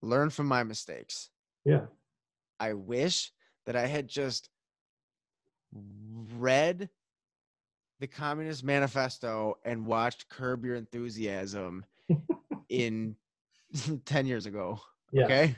learn 0.01 0.29
from 0.29 0.47
my 0.47 0.63
mistakes. 0.63 1.29
Yeah. 1.63 1.85
I 2.59 2.73
wish 2.73 3.31
that 3.65 3.77
I 3.77 3.87
had 3.87 4.09
just 4.09 4.49
read 6.35 6.89
the 8.01 8.07
Communist 8.07 8.65
Manifesto 8.65 9.55
and 9.63 9.85
watched 9.85 10.27
Curb 10.27 10.65
Your 10.65 10.75
Enthusiasm 10.75 11.85
in 12.69 13.15
10 14.05 14.25
years 14.25 14.45
ago. 14.45 14.81
Yeah. 15.13 15.23
Okay. 15.23 15.55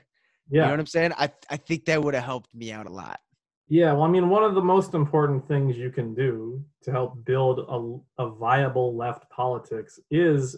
Yeah. 0.51 0.61
You 0.61 0.65
know 0.65 0.69
what 0.69 0.79
I'm 0.79 0.85
saying? 0.85 1.13
I, 1.17 1.31
I 1.49 1.57
think 1.57 1.85
that 1.85 2.03
would 2.03 2.13
have 2.13 2.23
helped 2.23 2.53
me 2.53 2.71
out 2.71 2.85
a 2.85 2.91
lot. 2.91 3.19
Yeah, 3.67 3.93
well, 3.93 4.03
I 4.03 4.09
mean, 4.09 4.29
one 4.29 4.43
of 4.43 4.53
the 4.53 4.61
most 4.61 4.93
important 4.93 5.47
things 5.47 5.75
you 5.75 5.89
can 5.89 6.13
do 6.13 6.63
to 6.83 6.91
help 6.91 7.25
build 7.25 7.59
a, 7.59 8.23
a 8.23 8.29
viable 8.29 8.95
left 8.95 9.27
politics 9.31 9.99
is 10.11 10.55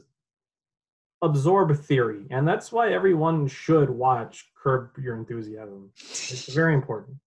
absorb 1.21 1.75
theory. 1.77 2.25
And 2.29 2.47
that's 2.47 2.71
why 2.71 2.91
everyone 2.93 3.47
should 3.47 3.89
watch 3.89 4.49
Curb 4.61 4.91
Your 4.97 5.15
Enthusiasm. 5.17 5.91
It's 5.99 6.51
very 6.53 6.73
important. 6.73 7.17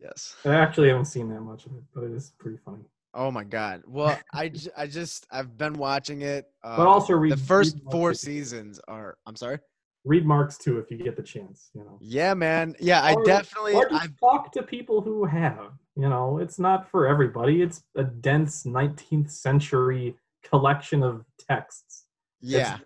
Yes. 0.00 0.36
I 0.44 0.54
actually 0.54 0.88
haven't 0.88 1.06
seen 1.06 1.28
that 1.30 1.40
much 1.40 1.66
of 1.66 1.72
it, 1.72 1.82
but 1.94 2.04
it 2.04 2.12
is 2.12 2.32
pretty 2.38 2.58
funny. 2.64 2.84
Oh 3.14 3.30
my 3.30 3.44
God. 3.44 3.82
Well, 3.86 4.18
I, 4.32 4.48
j- 4.48 4.70
I 4.76 4.86
just, 4.86 5.26
I've 5.30 5.56
been 5.56 5.74
watching 5.74 6.22
it. 6.22 6.46
Uh, 6.62 6.76
But 6.76 6.86
also 6.88 7.14
read 7.14 7.32
the 7.32 7.36
first 7.36 7.76
read 7.76 7.90
four 7.92 8.12
seasons 8.14 8.80
are, 8.88 9.16
I'm 9.24 9.36
sorry. 9.36 9.58
Read 10.04 10.26
Marx 10.26 10.58
too 10.58 10.78
if 10.78 10.90
you 10.90 10.98
get 10.98 11.16
the 11.16 11.22
chance, 11.22 11.70
you 11.74 11.82
know. 11.82 11.96
Yeah, 12.00 12.34
man. 12.34 12.74
Yeah, 12.80 13.00
I 13.00 13.14
Or- 13.14 13.24
definitely, 13.24 13.74
Or 13.74 13.88
just 13.88 14.04
I, 14.04 14.08
talk 14.20 14.52
to 14.52 14.62
people 14.62 15.00
who 15.00 15.24
have. 15.24 15.70
You 15.96 16.08
know, 16.08 16.38
it's 16.38 16.58
not 16.58 16.90
for 16.90 17.06
everybody. 17.06 17.62
It's 17.62 17.84
a 17.94 18.02
dense 18.04 18.64
19th 18.64 19.30
century 19.30 20.16
collection 20.42 21.02
of 21.04 21.24
texts. 21.38 22.03
Yeah. 22.52 22.78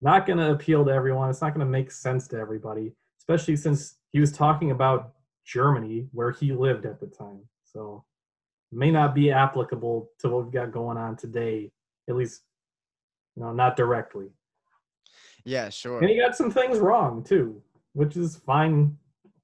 not 0.00 0.26
going 0.26 0.38
to 0.38 0.52
appeal 0.52 0.84
to 0.84 0.90
everyone. 0.90 1.30
It's 1.30 1.40
not 1.40 1.54
going 1.54 1.66
to 1.66 1.70
make 1.70 1.90
sense 1.90 2.28
to 2.28 2.38
everybody, 2.38 2.92
especially 3.18 3.56
since 3.56 3.96
he 4.12 4.20
was 4.20 4.32
talking 4.32 4.70
about 4.70 5.12
Germany, 5.44 6.06
where 6.12 6.30
he 6.30 6.52
lived 6.52 6.86
at 6.86 7.00
the 7.00 7.06
time. 7.06 7.40
So, 7.64 8.04
may 8.72 8.90
not 8.90 9.14
be 9.14 9.30
applicable 9.30 10.10
to 10.18 10.28
what 10.28 10.44
we've 10.44 10.52
got 10.52 10.72
going 10.72 10.96
on 10.96 11.16
today, 11.16 11.70
at 12.08 12.16
least, 12.16 12.42
you 13.36 13.42
know, 13.42 13.52
not 13.52 13.76
directly. 13.76 14.28
Yeah, 15.44 15.68
sure. 15.68 16.00
And 16.00 16.08
he 16.08 16.18
got 16.18 16.36
some 16.36 16.50
things 16.50 16.78
wrong 16.78 17.22
too, 17.22 17.60
which 17.92 18.16
is 18.16 18.36
fine. 18.36 18.96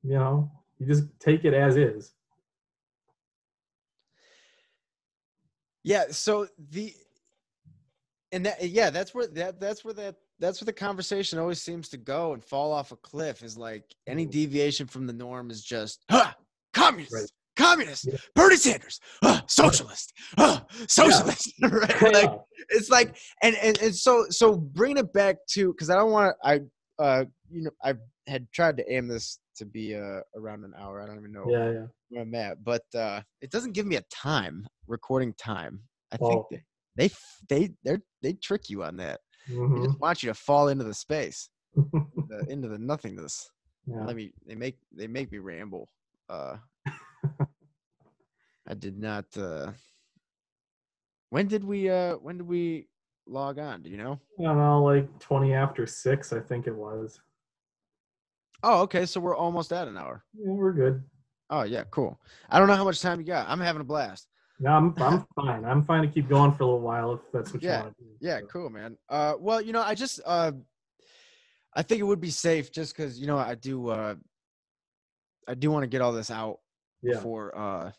You 0.03 0.15
know, 0.15 0.51
you 0.79 0.87
just 0.87 1.05
take 1.21 1.45
it 1.45 1.55
as 1.55 1.77
is. 1.77 2.13
Yeah, 5.83 6.05
so 6.11 6.49
the 6.71 6.95
and 8.33 8.45
that 8.47 8.69
yeah, 8.69 8.91
that's 8.91 9.15
where 9.15 9.27
that 9.29 9.61
that's 9.61 9.85
where 9.85 9.95
that 9.95 10.17
that's 10.39 10.61
where 10.61 10.67
the 10.67 10.73
conversation 10.73 11.39
always 11.39 11.63
seems 11.63 11.89
to 11.91 11.97
go 11.97 12.35
and 12.35 12.45
fall 12.45 12.73
off 12.73 12.93
a 12.93 12.97
cliff 12.97 13.43
is 13.43 13.57
like 13.57 13.85
any 14.07 14.27
Mhm. 14.27 14.31
deviation 14.31 14.87
from 14.87 15.07
the 15.07 15.13
norm 15.13 15.51
is 15.51 15.63
just 15.63 16.05
huh, 16.11 16.33
communist, 16.75 17.13
Right. 17.13 17.31
communist, 17.57 18.07
Yeah. 18.07 18.19
Bernie 18.35 18.57
Sanders, 18.57 19.01
huh, 19.23 19.43
socialist, 19.47 20.13
huh, 20.37 20.61
socialist, 20.89 21.53
right? 21.63 22.03
Like 22.03 22.33
it's 22.71 22.91
like 22.91 23.17
and, 23.43 23.57
and 23.57 23.79
and 23.79 23.95
so 23.95 24.27
so 24.31 24.57
bring 24.57 24.97
it 24.99 25.13
back 25.13 25.37
to 25.53 25.73
because 25.73 25.91
I 25.91 25.97
don't 25.97 26.11
want 26.13 26.35
to 26.43 26.49
I 26.49 26.61
uh 27.03 27.25
you 27.51 27.63
know 27.63 27.71
I 27.83 27.95
had 28.27 28.47
tried 28.53 28.77
to 28.77 28.93
aim 28.93 29.09
this 29.09 29.39
to 29.57 29.65
be 29.65 29.95
uh 29.97 30.21
around 30.37 30.65
an 30.65 30.75
hour. 30.79 31.01
I 31.01 31.07
don't 31.07 31.19
even 31.19 31.33
know 31.33 31.47
yeah, 31.49 31.73
yeah. 31.73 31.87
where 32.11 32.23
I'm 32.23 32.35
at, 32.35 32.63
but 32.63 32.85
uh, 32.95 33.23
it 33.41 33.51
doesn't 33.51 33.73
give 33.73 33.87
me 33.87 33.97
a 33.97 34.03
time 34.13 34.67
recording 34.87 35.35
time. 35.35 35.81
I 36.13 36.17
think 36.19 36.45
Oh. 36.53 36.57
They 36.99 37.09
they 37.49 37.69
they 37.85 37.97
they 37.97 37.99
they 38.23 38.33
trick 38.35 38.69
you 38.69 38.83
on 38.85 38.97
that. 38.99 39.21
They 39.49 39.55
Mhm. 39.55 39.85
just 39.87 39.99
want 40.01 40.23
you 40.23 40.29
to 40.29 40.35
fall 40.35 40.69
into 40.69 40.85
the 40.85 40.93
space, 40.93 41.49
the, 42.29 42.45
into 42.53 42.69
the 42.69 42.79
nothingness. 42.79 43.51
yeah. 43.87 44.05
Let 44.05 44.17
me. 44.17 44.33
They 44.47 44.55
make 44.57 44.79
they 44.93 45.07
make 45.07 45.33
me 45.33 45.39
ramble. 45.39 45.89
Uh, 46.29 46.57
I 48.67 48.75
did 48.75 48.99
not. 48.99 49.25
Uh, 49.37 49.73
when 51.31 51.47
did 51.49 51.65
we? 51.65 51.89
Uh, 51.89 52.17
when 52.17 52.37
did 52.39 52.47
we 52.47 52.89
log 53.27 53.59
on? 53.59 53.83
Do 53.83 53.91
you 53.91 53.97
know? 53.97 54.19
I 54.41 54.43
don't 54.43 54.59
know, 54.59 54.83
like 54.85 55.19
20 55.19 55.53
after 55.53 55.85
six, 55.87 56.33
I 56.33 56.39
think 56.41 56.67
it 56.69 56.75
was. 56.75 57.21
Oh, 58.63 58.83
okay. 58.83 59.05
So 59.07 59.21
we're 59.21 59.37
almost 59.37 59.73
at 59.73 59.89
an 59.89 59.97
hour. 59.97 60.25
Yeah, 60.35 60.53
we're 60.53 60.73
good. 60.73 61.03
Oh 61.51 61.63
yeah, 61.63 61.85
cool. 61.91 62.21
I 62.51 62.59
don't 62.59 62.69
know 62.69 62.77
how 62.77 62.85
much 62.85 63.01
time 63.01 63.19
you 63.21 63.27
got. 63.27 63.49
I'm 63.49 63.61
having 63.61 63.81
a 63.81 63.85
blast. 63.85 64.29
No, 64.61 64.71
I'm 64.73 64.95
I'm 64.99 65.27
fine. 65.37 65.65
I'm 65.65 65.85
fine 65.85 66.03
to 66.03 66.09
keep 66.09 66.29
going 66.29 66.53
for 66.53 66.65
a 66.65 66.67
little 66.67 66.81
while 66.81 67.15
if 67.15 67.21
that's 67.33 67.53
what 67.53 67.63
Yeah, 67.63 67.79
you 67.79 67.83
want 67.85 67.97
to 67.99 68.05
do. 68.05 68.11
Yeah, 68.21 68.41
So, 68.41 68.47
cool, 68.47 68.71
man. 68.71 68.99
Uh, 69.09 69.35
well, 69.39 69.61
you 69.61 69.73
know, 69.73 69.83
I 69.83 69.95
just, 69.95 70.21
uh, 70.27 70.53
I 71.75 71.83
think 71.83 72.01
it 72.01 72.05
would 72.05 72.21
be 72.21 72.31
safe 72.31 72.73
just 72.73 72.97
because, 72.97 73.21
you 73.21 73.27
know, 73.29 73.39
I 73.39 73.55
do, 73.55 73.89
uh, 73.89 74.17
I 75.47 75.55
do 75.55 75.71
want 75.71 75.85
to 75.85 75.87
get 75.89 76.01
all 76.01 76.13
this 76.13 76.31
out 76.31 76.59
Yeah. 77.03 77.15
before 77.17 77.57
uh, 77.57 77.93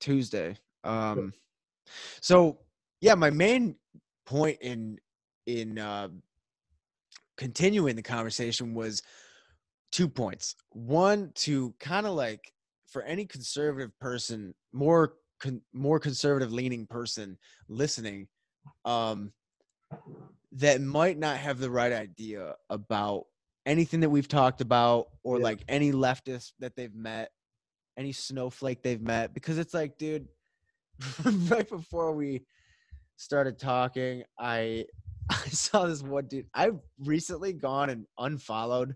Tuesday. 0.00 0.56
Um, 0.84 1.32
so 2.20 2.58
yeah, 3.00 3.14
my 3.14 3.30
main 3.30 3.76
point 4.26 4.58
in 4.60 4.98
in 5.46 5.78
uh, 5.78 6.08
continuing 7.36 7.96
the 7.96 8.02
conversation 8.02 8.74
was 8.74 9.02
two 9.92 10.08
points. 10.08 10.56
One, 10.70 11.32
to 11.36 11.74
kind 11.80 12.06
of 12.06 12.14
like 12.14 12.52
for 12.86 13.02
any 13.02 13.26
conservative 13.26 13.98
person, 13.98 14.54
more 14.72 15.14
con- 15.44 15.60
more 15.72 16.00
conservative 16.00 16.52
leaning 16.52 16.86
person 16.86 17.38
listening, 17.68 18.28
um, 18.84 19.32
that 20.52 20.80
might 20.80 21.18
not 21.18 21.36
have 21.36 21.58
the 21.58 21.70
right 21.70 21.92
idea 21.92 22.54
about 22.70 23.26
anything 23.66 24.00
that 24.00 24.10
we've 24.10 24.28
talked 24.28 24.60
about 24.60 25.08
or 25.22 25.38
Yeah. 25.38 25.44
like 25.44 25.64
any 25.68 25.92
leftist 25.92 26.52
that 26.60 26.76
they've 26.76 26.94
met 26.94 27.30
any 27.96 28.12
snowflake 28.12 28.82
they've 28.82 29.00
met 29.00 29.32
because 29.34 29.56
it's 29.58 29.72
like 29.72 29.96
dude 29.98 30.26
right 31.48 31.68
before 31.68 32.12
we 32.12 32.42
started 33.16 33.58
talking 33.58 34.24
i 34.38 34.84
i 35.30 35.48
saw 35.48 35.86
this 35.86 36.02
one 36.02 36.26
dude 36.26 36.46
i've 36.54 36.78
recently 36.98 37.52
gone 37.52 37.90
and 37.90 38.06
unfollowed 38.18 38.94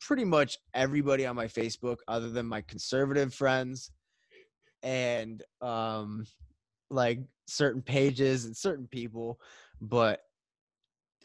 pretty 0.00 0.24
much 0.24 0.56
everybody 0.74 1.26
on 1.26 1.36
my 1.36 1.46
facebook 1.46 1.98
other 2.08 2.30
than 2.30 2.46
my 2.46 2.62
conservative 2.62 3.32
friends 3.34 3.90
and 4.82 5.42
um 5.60 6.24
like 6.90 7.20
certain 7.46 7.82
pages 7.82 8.44
and 8.44 8.56
certain 8.56 8.86
people 8.86 9.40
but 9.80 10.20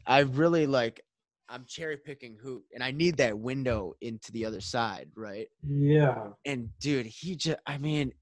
i 0.08 0.20
really 0.20 0.66
like 0.66 1.02
i'm 1.50 1.66
cherry 1.68 1.98
picking 1.98 2.38
who 2.42 2.64
and 2.74 2.84
i 2.84 2.92
need 2.92 3.18
that 3.18 3.38
window 3.38 3.94
into 4.02 4.32
the 4.32 4.46
other 4.46 4.62
side 4.62 5.10
right 5.16 5.48
Yeah. 5.68 6.30
and 6.46 6.70
dude, 6.80 7.06
he 7.06 7.36
just 7.36 7.60
I 7.66 7.78
mean 7.78 8.14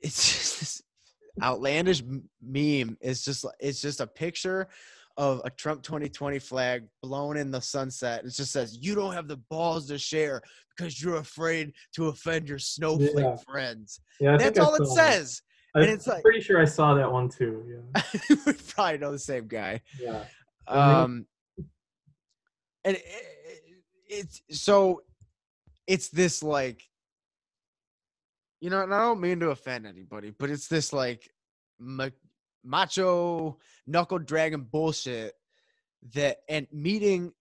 it's 0.00 0.24
just 0.32 0.60
this 0.60 0.82
outlandish 1.42 2.02
meme. 2.42 2.96
It's 3.00 3.24
just 3.24 3.44
it's 3.58 3.80
just 3.80 4.00
a 4.00 4.06
picture 4.06 4.68
of 5.16 5.40
a 5.44 5.50
Trump 5.50 5.82
2020 5.82 6.38
flag 6.38 6.84
blown 7.02 7.36
in 7.36 7.50
the 7.50 7.60
sunset. 7.60 8.24
It 8.24 8.30
just 8.30 8.50
says, 8.52 8.78
"You 8.80 8.94
don't 8.94 9.12
have 9.12 9.28
the 9.28 9.36
balls 9.48 9.86
to 9.88 9.98
share 9.98 10.42
because 10.76 11.00
you're 11.00 11.16
afraid 11.16 11.72
to 11.94 12.08
offend 12.08 12.48
your 12.48 12.58
snowflake 12.58 13.14
Yeah. 13.16 13.36
friends." 13.36 14.00
Yeah. 14.20 14.36
That's 14.36 14.58
all 14.58 14.74
it 14.74 14.78
that. 14.80 14.86
says. 14.88 15.42
I, 15.76 15.80
and 15.82 15.90
it's 15.90 16.06
like- 16.06 16.22
pretty 16.22 16.40
sure 16.40 16.60
I 16.60 16.64
saw 16.64 16.94
that 16.94 17.10
one 17.10 17.28
too. 17.28 17.64
Yeah. 17.96 18.02
we 18.46 18.52
probably 18.52 18.98
know 18.98 19.12
the 19.12 19.18
same 19.18 19.46
guy. 19.48 19.80
Yeah. 20.00 20.24
Um, 20.66 21.26
and 22.84 22.96
it, 22.96 23.04
it, 23.04 23.62
it's 24.08 24.42
so 24.62 25.02
it's 25.86 26.08
this 26.08 26.42
like, 26.42 26.82
you 28.60 28.70
know, 28.70 28.82
and 28.82 28.94
I 28.94 29.00
don't 29.02 29.20
mean 29.20 29.40
to 29.40 29.50
offend 29.50 29.86
anybody, 29.86 30.30
but 30.30 30.50
it's 30.50 30.68
this 30.68 30.92
like 30.92 31.28
macho 32.64 33.58
knuckle 33.86 34.18
dragon 34.18 34.62
bullshit 34.62 35.34
that 36.14 36.38
and 36.48 36.66
meeting 36.72 37.32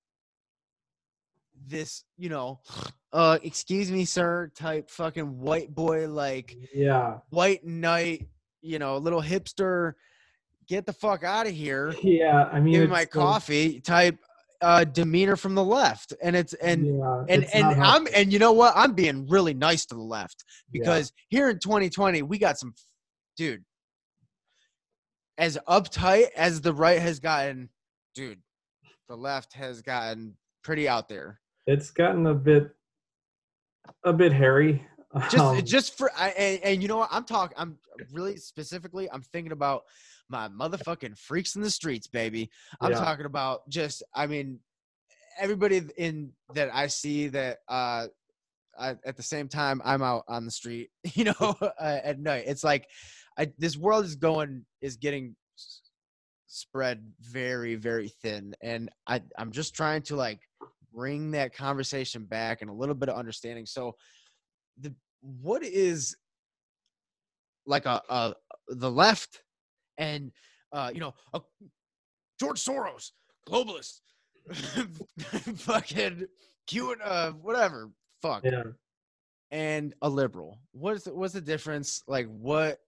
this, 1.68 2.04
you 2.18 2.30
know, 2.30 2.60
uh, 3.14 3.40
excuse 3.44 3.92
me, 3.92 4.06
sir, 4.06 4.52
type 4.56 4.90
fucking 4.90 5.40
white 5.40 5.74
boy 5.74 6.08
like 6.08 6.58
Yeah. 6.74 7.20
white 7.30 7.64
knight, 7.66 8.28
you 8.62 8.80
know, 8.80 8.98
little 8.98 9.22
hipster, 9.22 9.94
get 10.68 10.86
the 10.86 10.94
fuck 10.94 11.24
out 11.24 11.48
of 11.48 11.54
here. 11.54 11.94
Yeah, 12.02 12.50
I 12.52 12.60
mean, 12.60 12.74
Give 12.74 12.82
me 12.84 12.88
my 12.88 13.06
coffee 13.06 13.80
type 13.80 14.18
uh 14.62 14.86
demeanor 14.86 15.36
from 15.36 15.56
the 15.56 15.64
left. 15.64 16.14
And 16.24 16.36
it's 16.38 16.54
and 16.56 16.98
yeah, 16.98 17.26
and 17.28 17.44
it's 17.44 17.54
and 17.54 17.66
I'm 17.84 18.08
and 18.16 18.32
you 18.32 18.40
know 18.40 18.54
what? 18.54 18.74
I'm 18.76 18.94
being 18.94 19.28
really 19.28 19.54
nice 19.54 19.86
to 19.88 19.96
the 19.96 20.02
left 20.02 20.46
Yeah. 20.72 20.80
because 20.80 21.12
here 21.28 21.50
in 21.50 21.60
2020 21.60 22.22
we 22.22 22.38
got 22.38 22.58
some 22.58 22.74
dude 23.36 23.64
as 25.38 25.58
uptight 25.68 26.28
as 26.36 26.62
the 26.62 26.74
right 26.74 27.00
has 27.02 27.20
gotten, 27.20 27.70
dude, 28.16 28.40
the 29.10 29.16
left 29.16 29.54
has 29.54 29.82
gotten 29.82 30.36
pretty 30.64 30.88
out 30.88 31.10
there. 31.10 31.40
it's 31.68 31.92
gotten 31.92 32.28
a 32.28 32.34
bit 32.34 32.70
a 34.04 34.14
bit 34.14 34.32
hairy. 34.34 34.86
Just 35.30 35.46
Um, 35.46 35.66
just 35.66 35.98
for 35.98 36.12
I, 36.18 36.30
and, 36.30 36.64
and 36.64 36.82
you 36.82 36.88
know 36.88 36.98
what? 36.98 37.10
I'm 37.12 37.24
talking 37.26 37.56
I'm 37.58 37.78
really 38.12 38.38
specifically 38.38 39.10
I'm 39.12 39.22
thinking 39.22 39.52
about 39.52 39.84
my 40.30 40.48
motherfucking 40.48 41.18
freaks 41.18 41.56
in 41.56 41.62
the 41.62 41.70
streets, 41.70 42.08
baby. 42.08 42.50
I'm 42.82 42.92
Yeah. 42.92 43.00
talking 43.00 43.26
about 43.26 43.68
just 43.70 44.04
I 44.14 44.28
mean 44.28 44.60
everybody 45.40 45.82
in 45.98 46.32
that 46.56 46.70
I 46.74 46.88
see 46.88 47.28
that 47.30 47.60
uh 47.68 48.08
I, 48.78 48.96
at 49.06 49.16
the 49.18 49.24
same 49.24 49.48
time 49.48 49.82
I'm 49.86 50.02
out 50.02 50.24
on 50.28 50.46
the 50.46 50.52
street, 50.52 50.90
you 51.14 51.26
know, 51.26 51.56
uh, 51.62 52.00
at 52.04 52.20
night. 52.20 52.46
It's 52.48 52.64
like 52.64 52.88
I 53.38 53.52
this 53.58 53.78
world 53.78 54.06
is 54.06 54.16
going 54.16 54.66
is 54.82 54.98
getting 54.98 55.36
spread 56.48 57.04
very 57.20 57.76
very 57.76 58.10
thin 58.22 58.54
and 58.62 58.90
I 59.08 59.22
I'm 59.38 59.52
just 59.52 59.74
trying 59.74 60.04
to 60.04 60.16
like 60.16 60.40
bring 60.94 61.32
that 61.32 61.56
conversation 61.56 62.26
back 62.26 62.62
and 62.62 62.70
a 62.70 62.74
little 62.74 62.96
bit 62.96 63.10
of 63.10 63.18
understanding. 63.18 63.66
So 63.66 63.96
the 64.80 64.94
what 65.22 65.64
is 65.64 66.16
like 67.66 67.86
a, 67.86 68.02
a 68.10 68.34
the 68.68 68.92
left 68.92 69.42
and 69.98 70.32
uh 70.72 70.92
you 70.94 71.00
know 71.00 71.14
a 71.34 71.42
George 72.40 72.64
Soros 72.64 73.12
globalist 73.48 74.02
fucking 75.60 76.26
Q 76.68 76.96
uh 77.04 77.32
whatever 77.32 77.90
fuck 78.22 78.44
yeah. 78.44 78.64
and 79.52 79.94
a 80.02 80.10
liberal 80.10 80.60
what's 80.72 81.06
the, 81.06 81.14
what's 81.14 81.34
the 81.34 81.42
difference 81.42 82.04
like 82.08 82.28
what 82.28 82.80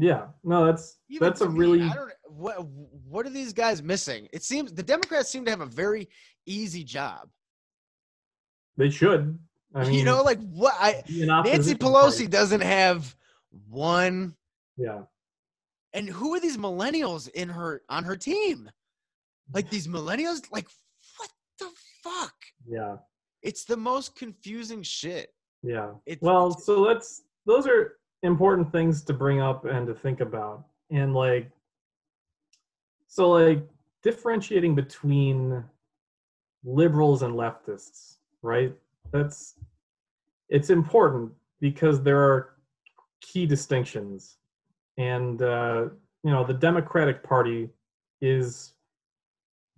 Yeah. 0.00 0.28
No, 0.44 0.64
that's 0.64 0.98
even 1.10 1.26
that's 1.26 1.40
a 1.40 1.50
me, 1.50 1.58
really 1.58 1.82
I 1.82 1.92
don't 1.92 2.12
what 2.28 2.64
what 2.64 3.26
are 3.26 3.30
these 3.30 3.52
guys 3.52 3.82
missing 3.82 4.28
it 4.32 4.42
seems 4.44 4.72
the 4.72 4.82
Democrats 4.82 5.28
seem 5.28 5.44
to 5.44 5.50
have 5.50 5.60
a 5.60 5.66
very 5.66 6.08
easy 6.46 6.84
job 6.84 7.28
they 8.76 8.90
should. 8.90 9.36
I 9.74 9.82
mean, 9.84 9.94
you 9.94 10.04
know 10.04 10.22
like 10.22 10.38
what 10.50 10.74
I 10.78 11.02
Nancy 11.08 11.74
Pelosi 11.74 12.18
party. 12.18 12.26
doesn't 12.28 12.60
have 12.62 13.14
one 13.68 14.36
Yeah. 14.76 15.02
and 15.92 16.08
who 16.08 16.34
are 16.34 16.40
these 16.40 16.56
millennials 16.56 17.28
in 17.30 17.48
her 17.48 17.82
on 17.88 18.04
her 18.04 18.16
team 18.16 18.70
like 19.52 19.68
these 19.68 19.88
millennials 19.88 20.42
like 20.52 20.68
what 21.18 21.30
the 21.58 21.70
fuck 22.04 22.34
Yeah. 22.66 22.96
it's 23.42 23.64
the 23.64 23.76
most 23.76 24.14
confusing 24.16 24.82
shit 24.82 25.34
Yeah. 25.62 25.94
it's 26.06 26.22
Well, 26.22 26.52
so 26.56 26.80
let's 26.80 27.22
those 27.46 27.66
are 27.66 27.97
important 28.22 28.70
things 28.72 29.02
to 29.02 29.12
bring 29.12 29.40
up 29.40 29.64
and 29.64 29.86
to 29.86 29.94
think 29.94 30.20
about. 30.20 30.64
And 30.90 31.14
like 31.14 31.50
so 33.06 33.30
like 33.30 33.66
differentiating 34.02 34.74
between 34.74 35.64
liberals 36.64 37.22
and 37.22 37.34
leftists, 37.34 38.16
right? 38.42 38.72
That's 39.10 39.54
it's 40.48 40.70
important 40.70 41.32
because 41.60 42.02
there 42.02 42.20
are 42.20 42.54
key 43.20 43.46
distinctions. 43.46 44.36
And 44.96 45.42
uh, 45.42 45.86
you 46.22 46.30
know, 46.30 46.44
the 46.44 46.54
Democratic 46.54 47.22
Party 47.22 47.70
is 48.20 48.74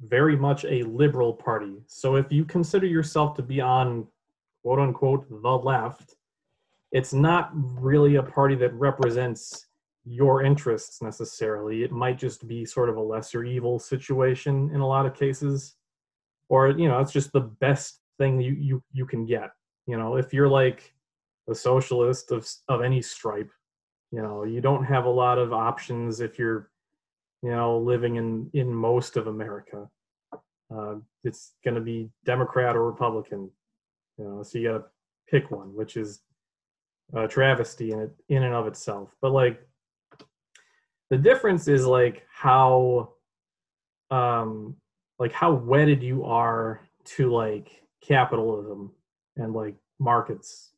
very 0.03 0.37
much 0.37 0.65
a 0.65 0.83
liberal 0.85 1.33
party. 1.33 1.77
So 1.87 2.17
if 2.17 2.33
you 2.33 2.45
consider 2.45 2.87
yourself 2.87 3.37
to 3.37 3.43
be 3.43 3.61
on 3.61 4.07
quote 4.63 4.79
unquote 4.79 5.29
the 5.29 5.51
left, 5.51 6.17
it's 6.93 7.13
not 7.13 7.51
really 7.55 8.17
a 8.17 8.23
party 8.23 8.55
that 8.57 8.73
represents 8.75 9.67
your 10.05 10.43
interests 10.43 11.03
necessarily. 11.03 11.83
It 11.83 11.93
might 11.93 12.19
just 12.19 12.49
be 12.49 12.65
sort 12.65 12.89
of 12.89 12.97
a 12.97 13.03
lesser 13.03 13.45
evil 13.45 13.79
situation 13.79 14.71
in 14.75 14.81
a 14.81 14.87
lot 14.87 15.07
of 15.07 15.15
cases. 15.15 15.77
Or, 16.49 16.71
you 16.71 16.89
know, 16.89 16.99
it's 17.01 17.13
just 17.13 17.33
the 17.33 17.41
best 17.41 18.01
thing 18.19 18.41
you 18.41 18.55
you, 18.55 18.83
you 18.93 19.07
can 19.07 19.25
get. 19.25 19.51
You 19.87 19.97
know, 19.99 20.17
if 20.17 20.33
you're 20.33 20.49
like 20.49 20.93
a 21.49 21.55
socialist 21.55 22.33
of 22.33 22.49
of 22.69 22.83
any 22.83 23.03
stripe, 23.03 23.51
you 24.11 24.23
know, 24.23 24.45
you 24.45 24.61
don't 24.61 24.85
have 24.85 25.05
a 25.05 25.11
lot 25.11 25.39
of 25.39 25.53
options 25.53 26.21
if 26.21 26.39
you're, 26.39 26.71
you 27.43 27.51
know, 27.51 27.79
living 27.79 28.17
in 28.17 28.51
in 28.53 28.75
most 28.75 29.17
of 29.17 29.29
America. 29.29 29.89
Uh, 30.75 30.97
it's 31.25 31.53
going 31.65 31.75
to 31.75 31.81
be 31.81 32.11
Democrat 32.25 32.77
or 32.77 32.85
Republican. 32.85 33.51
You 34.19 34.25
know, 34.25 34.43
so 34.43 34.59
you 34.59 34.69
got 34.69 34.79
to 34.79 34.85
pick 35.29 35.51
one, 35.51 35.75
which 35.75 35.97
is 35.97 36.21
a 37.15 37.29
travesty 37.29 37.93
in 37.93 38.01
it 38.01 38.11
in 38.29 38.43
and 38.43 38.55
of 38.55 38.67
itself. 38.67 39.15
But 39.21 39.33
like 39.33 39.61
the 41.11 41.19
difference 41.19 41.69
is 41.69 41.87
like 41.87 42.27
how 42.33 43.15
um 44.11 44.77
like 45.19 45.33
how 45.33 45.53
wedded 45.53 46.03
you 46.03 46.25
are 46.25 46.81
to 47.05 47.31
like 47.33 47.83
capitalism 48.01 48.93
and 49.37 49.55
like 49.55 49.75
markets, 49.99 50.71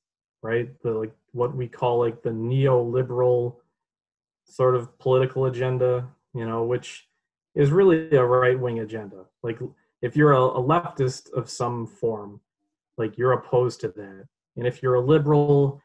right? 0.43 0.71
The 0.83 0.91
like 0.91 1.13
what 1.33 1.55
we 1.55 1.69
call 1.69 1.99
like 1.99 2.23
the 2.23 2.31
neoliberal 2.31 3.57
sort 4.45 4.75
of 4.75 4.99
political 4.99 5.47
agenda, 5.47 6.09
you 6.35 6.47
know, 6.47 6.65
which 6.65 7.09
is 7.55 7.71
really 7.71 8.11
a 8.17 8.25
right 8.25 8.59
wing 8.59 8.81
agenda. 8.81 9.25
Like 9.43 9.59
if 10.01 10.17
you're 10.17 10.33
a, 10.33 10.43
a 10.43 10.63
leftist 10.63 11.33
of 11.33 11.49
some 11.49 11.87
form, 11.87 12.41
like 12.99 13.19
you're 13.19 13.33
opposed 13.33 13.81
to 13.81 13.89
that. 13.89 14.27
And 14.57 14.67
if 14.67 14.83
you're 14.83 14.95
a 14.95 15.01
liberal, 15.01 15.82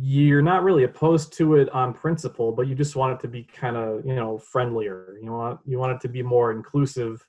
you're 0.00 0.42
not 0.42 0.62
really 0.62 0.84
opposed 0.84 1.32
to 1.34 1.56
it 1.56 1.68
on 1.70 1.92
principle, 1.92 2.52
but 2.52 2.66
you 2.66 2.74
just 2.74 2.96
want 2.96 3.12
it 3.12 3.20
to 3.22 3.28
be 3.28 3.44
kind 3.44 3.76
of, 3.76 4.04
you 4.06 4.14
know, 4.14 4.38
friendlier. 4.38 5.16
You 5.22 5.32
want 5.32 5.60
you 5.66 5.78
want 5.78 5.92
it 5.92 6.00
to 6.02 6.08
be 6.08 6.22
more 6.22 6.52
inclusive, 6.52 7.24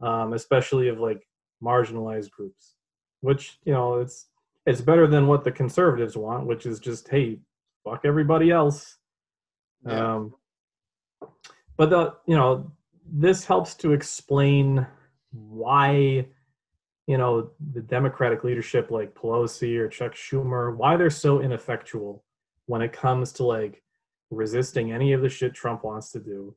um, 0.00 0.32
especially 0.32 0.88
of 0.88 0.98
like 0.98 1.26
marginalized 1.62 2.30
groups. 2.30 2.74
Which, 3.20 3.58
you 3.64 3.72
know, 3.72 4.00
it's 4.00 4.26
it's 4.66 4.80
better 4.80 5.06
than 5.06 5.26
what 5.26 5.44
the 5.44 5.52
conservatives 5.52 6.16
want, 6.16 6.46
which 6.46 6.66
is 6.66 6.80
just, 6.80 7.08
hey, 7.08 7.38
fuck 7.84 8.00
everybody 8.04 8.50
else. 8.50 8.98
Yeah. 9.86 10.14
Um, 10.14 10.34
but 11.76 11.90
the 11.90 12.14
you 12.26 12.36
know 12.36 12.72
this 13.08 13.44
helps 13.44 13.74
to 13.76 13.92
explain 13.92 14.86
why 15.30 16.26
you 17.06 17.18
know 17.18 17.50
the 17.72 17.80
Democratic 17.80 18.44
leadership 18.44 18.90
like 18.90 19.14
Pelosi 19.14 19.78
or 19.78 19.88
Chuck 19.88 20.14
Schumer 20.14 20.76
why 20.76 20.96
they're 20.96 21.10
so 21.10 21.40
ineffectual 21.40 22.24
when 22.66 22.82
it 22.82 22.92
comes 22.92 23.32
to 23.32 23.44
like 23.44 23.82
resisting 24.30 24.92
any 24.92 25.12
of 25.12 25.22
the 25.22 25.28
shit 25.28 25.54
Trump 25.54 25.84
wants 25.84 26.10
to 26.12 26.20
do, 26.20 26.54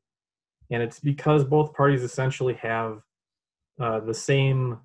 and 0.72 0.82
it's 0.82 1.00
because 1.00 1.44
both 1.44 1.74
parties 1.74 2.04
essentially 2.04 2.56
have 2.56 3.02
uh, 3.80 4.00
the 4.00 4.14
same 4.14 4.80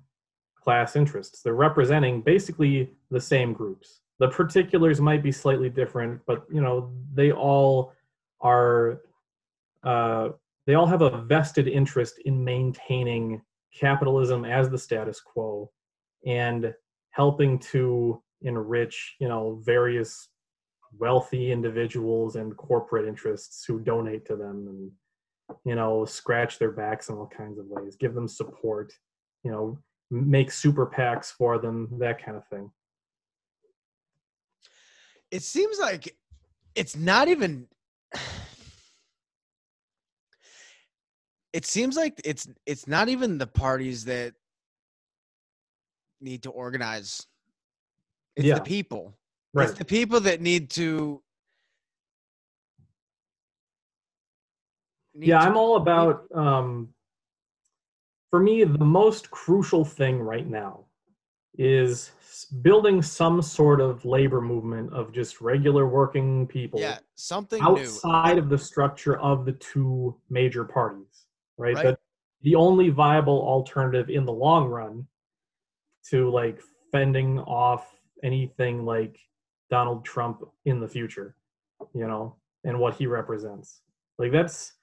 class 0.55 0.95
interests. 0.95 1.41
They're 1.41 1.53
representing 1.53 2.21
basically 2.21 2.91
the 3.11 3.21
same 3.21 3.53
groups. 3.53 4.01
The 4.19 4.29
particulars 4.29 5.01
might 5.01 5.21
be 5.21 5.31
slightly 5.31 5.69
different, 5.69 6.21
but 6.25 6.45
you 6.51 6.61
know 6.61 6.91
they 7.13 7.31
all 7.31 7.93
are 8.41 9.01
uh, 9.83 10.29
they 10.65 10.75
all 10.75 10.87
have 10.87 11.01
a 11.01 11.21
vested 11.23 11.67
interest 11.67 12.19
in 12.25 12.43
maintaining 12.43 13.41
capitalism 13.77 14.45
as 14.45 14.69
the 14.69 14.77
status 14.77 15.19
quo 15.19 15.69
and 16.25 16.73
helping 17.11 17.59
to 17.59 18.21
enrich 18.41 19.15
you 19.19 19.27
know 19.27 19.61
various 19.63 20.29
wealthy 20.97 21.51
individuals 21.51 22.35
and 22.35 22.55
corporate 22.55 23.07
interests 23.07 23.65
who 23.65 23.79
donate 23.79 24.25
to 24.25 24.35
them 24.35 24.67
and 24.69 24.91
you 25.65 25.75
know 25.75 26.05
scratch 26.05 26.57
their 26.57 26.71
backs 26.71 27.09
in 27.09 27.15
all 27.15 27.27
kinds 27.27 27.59
of 27.59 27.65
ways 27.67 27.95
give 27.95 28.13
them 28.13 28.27
support 28.27 28.93
you 29.43 29.51
know 29.51 29.77
make 30.11 30.51
super 30.51 30.85
PACs 30.85 31.31
for 31.31 31.57
them 31.57 31.87
that 31.99 32.23
kind 32.23 32.37
of 32.37 32.47
thing. 32.47 32.71
It 35.31 35.41
seems 35.41 35.79
like 35.79 36.15
it's 36.75 36.95
not 36.95 37.27
even 37.27 37.67
it 41.55 41.65
seems 41.65 41.95
like 41.95 42.19
it's 42.25 42.49
it's 42.65 42.85
not 42.85 43.07
even 43.07 43.37
the 43.37 43.47
parties 43.47 44.03
that 44.05 44.33
need 46.19 46.43
to 46.43 46.49
organize 46.49 47.25
it's 48.35 48.45
Yeah. 48.45 48.55
the 48.55 48.61
people 48.75 49.03
right 49.53 49.69
it's 49.69 49.79
the 49.79 49.85
people 49.85 50.19
that 50.27 50.41
need 50.41 50.69
to 50.71 51.21
need 55.13 55.29
yeah 55.29 55.39
to- 55.39 55.45
i'm 55.47 55.55
all 55.55 55.77
about 55.77 56.15
um 56.35 56.89
for 58.31 58.39
me 58.41 58.55
the 58.65 58.89
most 59.01 59.31
crucial 59.31 59.85
thing 59.85 60.19
right 60.19 60.47
now 60.47 60.83
is 61.57 62.11
building 62.67 63.01
some 63.01 63.41
sort 63.41 63.79
of 63.79 64.03
labor 64.03 64.41
movement 64.41 64.91
of 64.91 65.13
just 65.13 65.39
regular 65.39 65.87
working 65.87 66.45
people 66.47 66.81
Yeah, 66.81 66.99
something 67.15 67.63
new. 67.63 67.69
outside 67.69 68.37
of 68.37 68.49
the 68.49 68.57
structure 68.57 69.17
of 69.31 69.45
the 69.45 69.53
two 69.53 70.13
major 70.29 70.65
parties, 70.65 71.14
right? 71.57 71.75
Right. 71.75 71.83
That 71.83 71.99
the 72.41 72.55
only 72.55 72.89
viable 72.89 73.41
alternative 73.41 74.09
in 74.09 74.25
the 74.25 74.31
long 74.31 74.67
run 74.67 75.07
to 76.09 76.29
like 76.29 76.61
fending 76.91 77.39
off 77.39 77.91
anything 78.23 78.85
like 78.85 79.19
Donald 79.69 80.05
Trump 80.05 80.43
in 80.65 80.79
the 80.79 80.87
future, 80.87 81.35
you 81.93 82.07
know, 82.07 82.35
and 82.63 82.79
what 82.79 82.95
he 82.95 83.07
represents. 83.07 83.81
Like 84.17 84.31
that's 84.31 84.73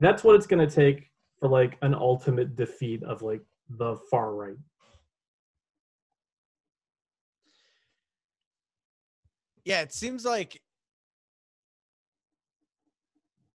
that's 0.00 0.22
what 0.22 0.36
it's 0.36 0.46
going 0.46 0.66
to 0.66 0.74
take 0.74 1.10
for 1.40 1.48
like 1.48 1.78
an 1.82 1.94
ultimate 1.94 2.56
defeat 2.56 3.02
of 3.02 3.22
like 3.22 3.40
the 3.70 3.96
far 4.10 4.34
right. 4.34 4.56
Yeah, 9.64 9.80
it 9.80 9.92
seems 9.92 10.24
like 10.24 10.60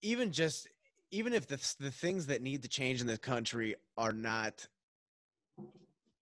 even 0.02 0.32
just 0.32 0.68
even 1.12 1.34
if 1.34 1.48
the 1.48 1.58
the 1.80 1.92
things 1.92 2.26
that 2.28 2.42
need 2.42 2.64
to 2.64 2.70
change 2.70 3.02
in 3.02 3.08
this 3.08 3.20
country 3.20 3.76
are 3.98 4.14
not 4.14 4.68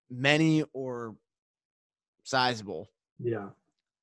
many 0.09 0.63
or 0.73 1.15
sizable, 2.23 2.89
Yeah. 3.19 3.49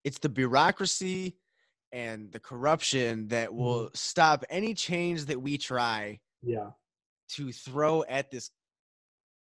it's 0.05 0.19
the 0.19 0.29
bureaucracy 0.29 1.37
and 1.93 2.31
the 2.33 2.41
corruption 2.41 3.29
that 3.29 3.49
mm-hmm. 3.49 3.59
will 3.59 3.91
stop 3.95 4.45
any 4.49 4.75
change 4.75 5.27
that 5.27 5.41
we 5.41 5.59
try 5.59 6.21
Yeah. 6.43 6.71
to 7.31 7.53
throw 7.53 8.05
at 8.05 8.31
this 8.31 8.51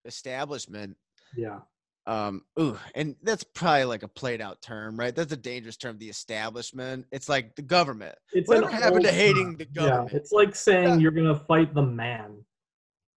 establishment 0.05 0.97
Yeah. 1.35 1.61
Um 2.07 2.41
ooh 2.59 2.77
and 2.93 3.15
that's 3.23 3.43
probably 3.43 3.85
like 3.85 4.03
a 4.03 4.07
played 4.07 4.39
out 4.39 4.61
term 4.61 4.95
right 4.99 5.15
that's 5.15 5.33
a 5.33 5.37
dangerous 5.37 5.75
term 5.75 5.97
the 5.97 6.07
establishment 6.09 7.03
it's 7.11 7.27
like 7.27 7.55
the 7.55 7.61
government 7.63 8.15
It's 8.31 8.47
whatever 8.47 8.69
happened 8.69 9.05
to 9.05 9.11
hating 9.11 9.57
the 9.57 9.65
government 9.65 10.11
Yeah. 10.11 10.17
It's 10.19 10.31
like 10.31 10.55
saying 10.55 10.83
Yeah. 10.89 10.97
you're 10.97 11.11
going 11.11 11.27
to 11.33 11.39
fight 11.45 11.73
the 11.73 11.81
man. 11.81 12.45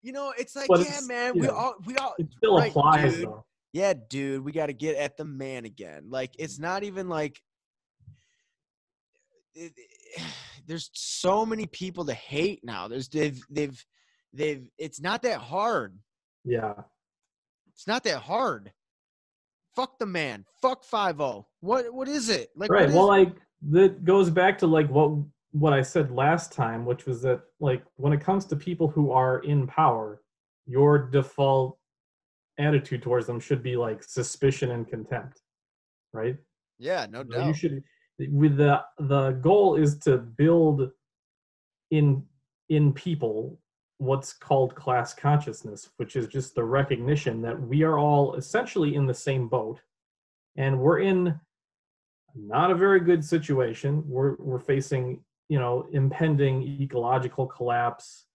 you 0.03 0.13
know 0.13 0.33
it's 0.37 0.55
like 0.55 0.69
But 0.69 0.79
yeah 0.79 0.85
it's- 0.85 1.07
man 1.07 1.33
we 1.33 1.41
know, 1.41 1.53
all 1.53 1.75
we 1.85 1.95
all 1.97 2.15
It 2.17 2.27
still 2.37 2.57
right, 2.57 2.69
applies 2.71 3.15
dude. 3.15 3.25
though. 3.25 3.45
yeah 3.73 3.93
dude 4.09 4.45
we 4.45 4.53
got 4.53 4.67
to 4.67 4.73
get 4.73 4.95
at 4.95 5.17
the 5.17 5.25
man 5.25 5.65
again 5.65 6.05
like 6.09 6.33
it's 6.39 6.57
not 6.57 6.83
even 6.83 7.09
like 7.09 7.41
it, 9.53 9.73
there's 10.67 10.89
so 10.93 11.45
many 11.45 11.65
people 11.65 12.05
to 12.05 12.13
hate 12.13 12.61
now 12.63 12.87
there's 12.87 13.09
they've 13.09 13.41
they've 13.49 13.85
they've 14.33 14.69
it's 14.77 15.01
not 15.01 15.21
that 15.23 15.39
hard 15.39 15.97
Yeah. 16.45 16.73
it's 17.73 17.85
not 17.87 18.03
that 18.05 18.19
hard 18.21 18.71
fuck 19.77 19.99
the 19.99 20.05
man. 20.05 20.43
Fuck 20.61 20.83
5 20.83 21.17
what 21.61 21.93
what 21.93 22.07
is 22.07 22.29
it? 22.29 22.49
Like 22.55 22.71
right 22.71 22.89
well 22.89 23.07
like 23.07 23.35
that 23.69 24.03
goes 24.03 24.29
back 24.29 24.57
to 24.59 24.67
like 24.67 24.89
what 24.89 25.11
what 25.51 25.73
i 25.73 25.81
said 25.81 26.11
last 26.11 26.51
time 26.51 26.85
which 26.85 27.05
was 27.05 27.21
that 27.21 27.41
like 27.59 27.83
when 27.95 28.13
it 28.13 28.21
comes 28.21 28.45
to 28.45 28.55
people 28.55 28.87
who 28.87 29.11
are 29.11 29.39
in 29.39 29.65
power 29.65 30.21
your 30.67 31.09
default 31.09 31.77
attitude 32.59 33.01
towards 33.01 33.25
them 33.25 33.39
should 33.39 33.63
be 33.63 33.75
like 33.75 34.03
suspicion 34.03 34.71
and 34.71 34.87
contempt 34.87 35.41
right? 36.13 36.37
Yeah 36.79 37.07
no 37.09 37.23
doubt 37.23 37.47
you 37.47 37.53
should 37.53 37.83
with 38.41 38.57
the 38.57 38.81
the 38.99 39.31
goal 39.47 39.75
is 39.75 39.97
to 39.99 40.17
build 40.17 40.91
in 41.91 42.23
in 42.69 42.93
people 42.93 43.59
what's 43.99 44.31
called 44.33 44.75
class 44.75 45.13
consciousness 45.13 45.89
which 45.97 46.15
is 46.15 46.27
just 46.27 46.53
the 46.53 46.63
recognition 46.63 47.41
that 47.41 47.59
we 47.59 47.83
are 47.83 47.97
all 47.97 48.35
essentially 48.35 48.95
in 48.95 49.05
the 49.05 49.13
same 49.13 49.47
boat 49.47 49.81
and 50.55 50.79
we're 50.79 50.99
in 50.99 51.39
not 52.37 52.71
a 52.71 52.75
very 52.75 52.99
good 52.99 53.23
situation. 53.23 54.03
We're 54.07 54.35
we're 54.37 54.59
facing 54.59 55.21
you 55.49 55.59
know 55.59 55.87
impending 55.91 56.63
ecological 56.81 57.47
collapse 57.47 58.25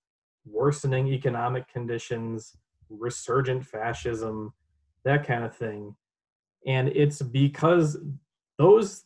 worsening 0.44 1.08
economic 1.08 1.68
conditions 1.68 2.56
resurgent 2.88 3.64
fascism 3.64 4.52
that 5.04 5.26
kind 5.26 5.44
of 5.44 5.56
thing. 5.56 5.94
And 6.66 6.88
it's 6.88 7.22
because 7.22 7.98
those 8.58 9.04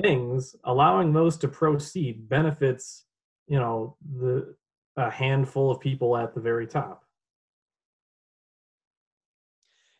things 0.00 0.54
allowing 0.64 1.12
those 1.12 1.36
to 1.38 1.48
proceed 1.48 2.28
benefits 2.28 3.04
you 3.46 3.58
know 3.58 3.96
the 4.20 4.54
a 4.96 5.10
handful 5.10 5.70
of 5.70 5.80
people 5.80 6.16
at 6.16 6.34
the 6.34 6.40
very 6.40 6.66
top. 6.66 7.04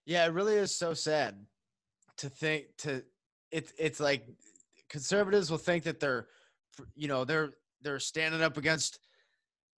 Yeah, 0.04 0.26
it 0.26 0.32
really 0.32 0.54
is 0.54 0.76
so 0.76 0.94
sad 0.94 1.36
to 2.18 2.28
think 2.28 2.66
to 2.78 3.02
it's 3.50 3.72
it's 3.78 4.00
like 4.00 4.26
conservatives 4.88 5.50
will 5.50 5.58
think 5.58 5.84
that 5.84 6.00
they're 6.00 6.26
you 6.94 7.08
know 7.08 7.24
they're 7.24 7.52
they're 7.80 7.98
standing 7.98 8.42
up 8.42 8.56
against 8.56 8.98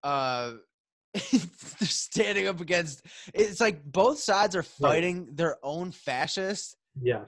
uh 0.04 0.54
they're 1.14 1.88
standing 1.88 2.48
up 2.48 2.60
against 2.60 3.06
it's 3.34 3.62
like 3.62 3.84
both 3.84 4.18
sides 4.18 4.56
are 4.56 4.64
fighting 4.64 5.28
their 5.34 5.58
own 5.64 5.92
fascists 5.92 6.76
yeah 7.02 7.26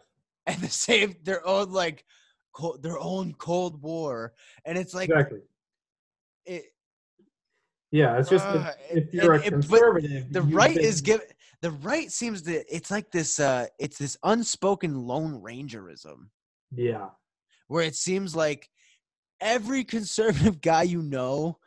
and 0.48 0.62
the 0.62 0.70
same 0.70 1.16
their 1.24 1.46
own 1.48 1.72
like 1.72 2.04
cold, 2.56 2.82
their 2.82 2.98
own 2.98 3.34
cold 3.38 3.82
war. 3.82 4.34
And 4.64 4.78
it's 4.78 4.94
like 4.94 5.10
exactly. 5.10 5.42
it, 6.46 6.64
yeah 7.92 8.18
it's 8.18 8.30
just 8.30 8.46
uh, 8.46 8.72
if 8.90 9.14
you're 9.14 9.34
and- 9.34 9.46
a 9.46 9.50
conservative 9.50 10.32
the 10.32 10.42
right 10.42 10.78
is 10.78 11.02
give 11.02 11.22
the 11.66 11.72
right 11.72 12.12
seems 12.12 12.44
to 12.44 12.64
it's 12.74 12.92
like 12.92 13.10
this 13.10 13.40
uh 13.40 13.66
it's 13.80 13.98
this 13.98 14.18
unspoken 14.24 15.08
lone 15.08 15.42
rangerism. 15.42 16.28
Yeah. 16.72 17.10
Where 17.68 17.84
it 17.84 17.96
seems 17.96 18.36
like 18.36 18.70
every 19.42 19.84
conservative 19.98 20.62
guy 20.62 20.84
you 20.84 21.02
know 21.02 21.58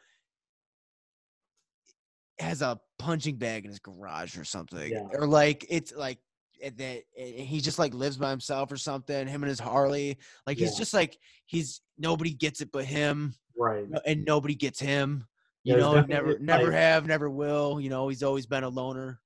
has 2.38 2.62
a 2.62 2.78
punching 3.00 3.38
bag 3.38 3.64
in 3.64 3.70
his 3.70 3.80
garage 3.80 4.38
or 4.38 4.44
something. 4.44 4.92
Yeah. 4.92 5.08
or 5.12 5.26
like 5.26 5.66
it's 5.68 5.92
like 5.92 6.18
eh, 6.62 6.70
that 6.76 7.02
eh, 7.16 7.42
he 7.42 7.60
just 7.60 7.80
like 7.80 7.92
lives 7.92 8.18
by 8.18 8.30
himself 8.30 8.70
or 8.70 8.76
something 8.76 9.26
him 9.26 9.42
and 9.42 9.50
his 9.50 9.58
harley. 9.58 10.18
Like 10.46 10.58
he's 10.58 10.76
just 10.76 10.94
like 10.94 11.18
he's 11.46 11.80
nobody 11.98 12.32
gets 12.32 12.60
it 12.60 12.70
but 12.72 12.84
him 12.84 13.34
right. 13.58 13.86
and 14.06 14.24
nobody 14.24 14.54
gets 14.54 14.78
him 14.78 15.24
you 15.64 15.72
There's 15.74 15.82
know 15.84 15.92
never 15.94 16.06
definitely, 16.08 16.46
never 16.46 16.64
like- 16.64 16.72
have 16.72 17.06
never 17.06 17.30
will 17.30 17.80
you 17.80 17.90
know 17.90 18.08
he's 18.08 18.22
always 18.22 18.46
been 18.46 18.64
a 18.64 18.68
loner 18.68 19.20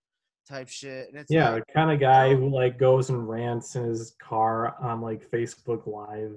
type 0.48 0.68
shit 0.68 1.08
and 1.08 1.18
it's 1.18 1.30
yeah 1.30 1.50
like, 1.50 1.66
the 1.66 1.72
kind 1.72 1.90
of 1.92 2.00
guy 2.00 2.34
who 2.34 2.48
like 2.48 2.78
goes 2.78 3.10
and 3.10 3.28
rants 3.28 3.76
in 3.76 3.84
his 3.84 4.16
car 4.20 4.74
on 4.82 5.00
like 5.00 5.30
facebook 5.30 5.86
live 5.86 6.34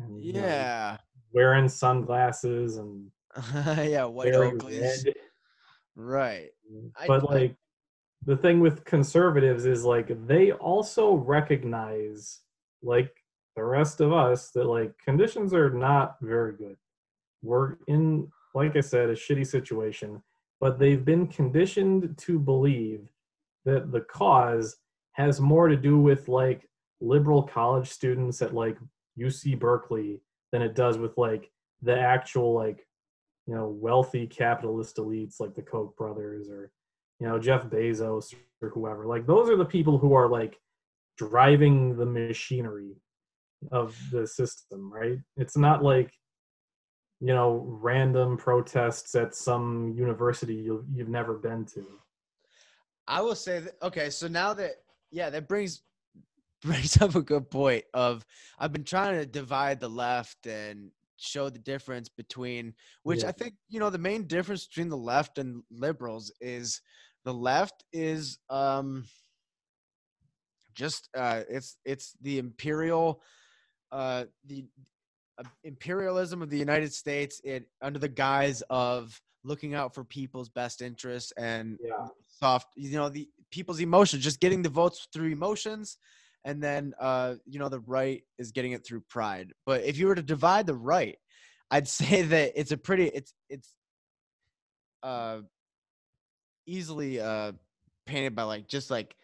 and, 0.00 0.22
you 0.22 0.32
know, 0.32 0.40
yeah. 0.40 0.96
wearing 1.32 1.68
sunglasses 1.68 2.78
and 2.78 3.10
yeah 3.88 4.04
white 4.04 4.32
oakleys 4.32 5.06
right. 5.96 6.48
Mm, 6.72 6.90
but 7.06 7.22
I- 7.30 7.34
like 7.34 7.56
the 8.26 8.36
thing 8.36 8.60
with 8.60 8.84
conservatives 8.84 9.66
is 9.66 9.84
like 9.84 10.26
they 10.26 10.52
also 10.52 11.14
recognize 11.14 12.40
like 12.82 13.12
the 13.54 13.62
rest 13.62 14.00
of 14.00 14.12
us 14.12 14.50
that 14.50 14.64
like 14.64 14.92
conditions 14.98 15.52
are 15.52 15.70
not 15.70 16.16
very 16.22 16.54
good. 16.56 16.76
We're 17.42 17.76
in 17.86 18.28
like 18.54 18.76
i 18.76 18.80
said 18.80 19.10
a 19.10 19.14
shitty 19.14 19.46
situation 19.46 20.22
but 20.60 20.78
they've 20.78 21.04
been 21.04 21.26
conditioned 21.26 22.16
to 22.16 22.38
believe 22.38 23.08
that 23.64 23.92
the 23.92 24.00
cause 24.00 24.76
has 25.12 25.40
more 25.40 25.68
to 25.68 25.76
do 25.76 25.98
with 25.98 26.28
like 26.28 26.68
liberal 27.00 27.42
college 27.42 27.88
students 27.88 28.40
at 28.42 28.54
like 28.54 28.76
uc 29.18 29.58
berkeley 29.58 30.20
than 30.52 30.62
it 30.62 30.74
does 30.74 30.98
with 30.98 31.16
like 31.18 31.50
the 31.82 31.98
actual 31.98 32.52
like 32.54 32.86
you 33.46 33.54
know 33.54 33.68
wealthy 33.68 34.26
capitalist 34.26 34.96
elites 34.96 35.40
like 35.40 35.54
the 35.54 35.62
koch 35.62 35.94
brothers 35.96 36.48
or 36.48 36.70
you 37.20 37.26
know 37.26 37.38
jeff 37.38 37.64
bezos 37.66 38.34
or 38.64 38.70
whoever. 38.70 39.06
Like 39.06 39.26
those 39.26 39.48
are 39.48 39.56
the 39.56 39.64
people 39.64 39.98
who 39.98 40.14
are 40.14 40.28
like 40.28 40.58
driving 41.16 41.96
the 41.96 42.06
machinery 42.06 42.96
of 43.70 43.96
the 44.10 44.26
system 44.26 44.92
right? 44.92 45.18
It's 45.36 45.56
not 45.56 45.82
like 45.82 46.12
you 47.20 47.34
know 47.34 47.64
random 47.66 48.36
protests 48.36 49.14
at 49.14 49.34
some 49.34 49.94
university 49.96 50.54
you, 50.54 50.84
you've 50.92 51.08
never 51.08 51.34
been 51.34 51.64
to 51.64 51.84
I 53.06 53.20
will 53.20 53.34
say 53.34 53.60
that 53.60 53.74
okay, 53.82 54.10
so 54.10 54.28
now 54.28 54.54
that 54.54 54.72
yeah, 55.10 55.30
that 55.30 55.48
brings 55.48 55.82
brings 56.62 57.00
up 57.00 57.14
a 57.14 57.22
good 57.22 57.50
point 57.50 57.84
of 57.92 58.24
I've 58.58 58.72
been 58.72 58.84
trying 58.84 59.18
to 59.18 59.26
divide 59.26 59.80
the 59.80 59.90
left 59.90 60.46
and 60.46 60.90
show 61.16 61.48
the 61.48 61.58
difference 61.58 62.08
between 62.08 62.74
which 63.02 63.22
Yeah. 63.22 63.28
I 63.28 63.32
think, 63.32 63.54
you 63.68 63.78
know, 63.80 63.90
the 63.90 63.98
main 63.98 64.26
difference 64.26 64.66
between 64.66 64.88
the 64.88 64.96
left 64.96 65.38
and 65.38 65.62
liberals 65.70 66.32
is 66.40 66.80
the 67.24 67.34
left 67.34 67.84
is 67.92 68.38
um 68.50 69.04
just 70.74 71.08
uh 71.16 71.42
it's 71.48 71.76
it's 71.84 72.16
the 72.22 72.38
imperial 72.38 73.22
uh 73.92 74.24
the 74.46 74.64
imperialism 75.64 76.42
of 76.42 76.50
the 76.50 76.58
United 76.58 76.92
States 76.92 77.40
it 77.44 77.66
under 77.82 77.98
the 77.98 78.08
guise 78.08 78.62
of 78.70 79.20
looking 79.42 79.74
out 79.74 79.94
for 79.94 80.04
people's 80.04 80.48
best 80.48 80.80
interests 80.80 81.32
and 81.36 81.78
yeah 81.82 82.06
soft 82.40 82.68
you 82.76 82.96
know 82.96 83.08
the 83.08 83.28
people's 83.50 83.80
emotions 83.80 84.22
just 84.22 84.40
getting 84.40 84.62
the 84.62 84.68
votes 84.68 85.06
through 85.12 85.30
emotions 85.30 85.98
and 86.44 86.62
then 86.62 86.94
uh, 87.00 87.34
you 87.46 87.58
know 87.58 87.68
the 87.68 87.80
right 87.80 88.22
is 88.38 88.52
getting 88.52 88.72
it 88.72 88.86
through 88.86 89.00
pride. 89.08 89.52
But 89.66 89.84
if 89.84 89.98
you 89.98 90.06
were 90.06 90.14
to 90.14 90.22
divide 90.22 90.66
the 90.66 90.74
right, 90.74 91.16
I'd 91.70 91.88
say 92.00 92.22
that 92.22 92.52
it's 92.58 92.72
a 92.72 92.76
pretty 92.76 93.06
it's 93.06 93.32
it's 93.48 93.74
uh 95.02 95.40
easily 96.66 97.20
uh 97.20 97.52
painted 98.06 98.34
by 98.34 98.42
like 98.44 98.68
just 98.68 98.90
like 98.90 99.14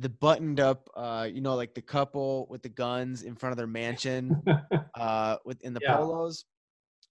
the 0.00 0.08
buttoned 0.08 0.58
up 0.60 0.88
uh 0.96 1.28
you 1.30 1.40
know 1.40 1.54
like 1.56 1.74
the 1.74 1.82
couple 1.82 2.46
with 2.48 2.62
the 2.62 2.68
guns 2.68 3.22
in 3.22 3.34
front 3.36 3.52
of 3.52 3.56
their 3.58 3.66
mansion 3.66 4.40
uh 4.94 5.36
within 5.44 5.74
the 5.74 5.80
Yeah. 5.82 5.96
polos 5.96 6.44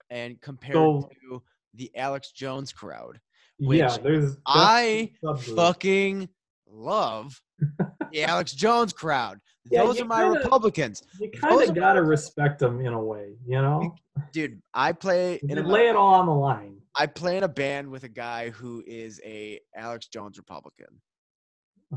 and 0.10 0.40
compared 0.42 0.74
So- 0.76 1.10
to 1.30 1.44
the 1.76 1.92
Alex 1.96 2.32
Jones 2.32 2.72
crowd. 2.74 3.20
yeah, 3.60 3.68
which 3.94 4.02
there's 4.04 4.38
I 4.48 5.12
that's 5.22 5.48
a 5.48 5.52
subgroup. 5.52 5.56
Fucking 5.56 6.30
love 6.68 7.42
the 8.12 8.24
Alex 8.24 8.54
Jones 8.54 8.92
crowd. 8.92 9.40
Yeah, 9.70 9.84
Those 9.84 10.02
are 10.02 10.06
my 10.06 10.24
kinda- 10.24 10.40
Republicans. 10.40 11.04
You 11.20 11.30
kind 11.30 11.70
of 11.70 11.76
gotta 11.76 12.02
respect 12.02 12.58
them 12.60 12.82
in 12.82 12.94
a 12.94 13.04
way, 13.04 13.36
you 13.46 13.62
know. 13.62 13.94
Dude, 14.32 14.62
I 14.74 14.94
play 14.94 15.40
in 15.48 15.58
a, 15.60 15.62
lay 15.62 15.90
it 15.90 15.96
all 15.96 16.16
on 16.16 16.26
the 16.26 16.34
line. 16.34 16.78
I 16.96 17.06
play 17.06 17.38
in 17.38 17.44
a 17.44 17.48
band 17.48 17.88
with 17.90 18.04
a 18.04 18.10
guy 18.10 18.50
who 18.50 18.84
is 18.88 19.22
a 19.24 19.60
Alex 19.76 20.08
Jones 20.08 20.38
Republican. 20.38 21.02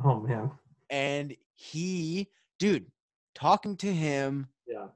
Oh 0.04 0.20
man, 0.20 0.50
And 0.92 1.34
he, 1.54 2.28
dude, 2.58 2.86
talking 3.34 3.76
to 3.78 3.92
him, 3.92 4.46
yeah, 4.68 4.88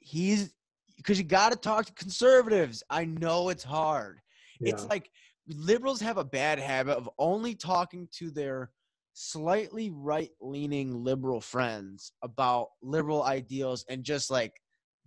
he's 0.00 0.52
because 0.96 1.18
you 1.18 1.24
got 1.24 1.52
to 1.52 1.58
talk 1.58 1.86
to 1.86 1.92
conservatives. 1.92 2.82
I 2.90 3.04
know 3.04 3.50
it's 3.50 3.62
hard. 3.62 4.18
yeah, 4.60 4.72
It's 4.72 4.86
like 4.88 5.10
liberals 5.46 6.00
have 6.00 6.16
a 6.16 6.24
bad 6.24 6.58
habit 6.58 6.96
of 6.96 7.08
only 7.18 7.54
talking 7.54 8.08
to 8.16 8.30
their 8.30 8.70
slightly 9.12 9.90
right 9.90 10.30
leaning 10.40 11.04
liberal 11.04 11.40
friends 11.40 12.12
about 12.22 12.68
liberal 12.82 13.22
ideals 13.24 13.84
and 13.88 14.02
just 14.04 14.30
like 14.30 14.54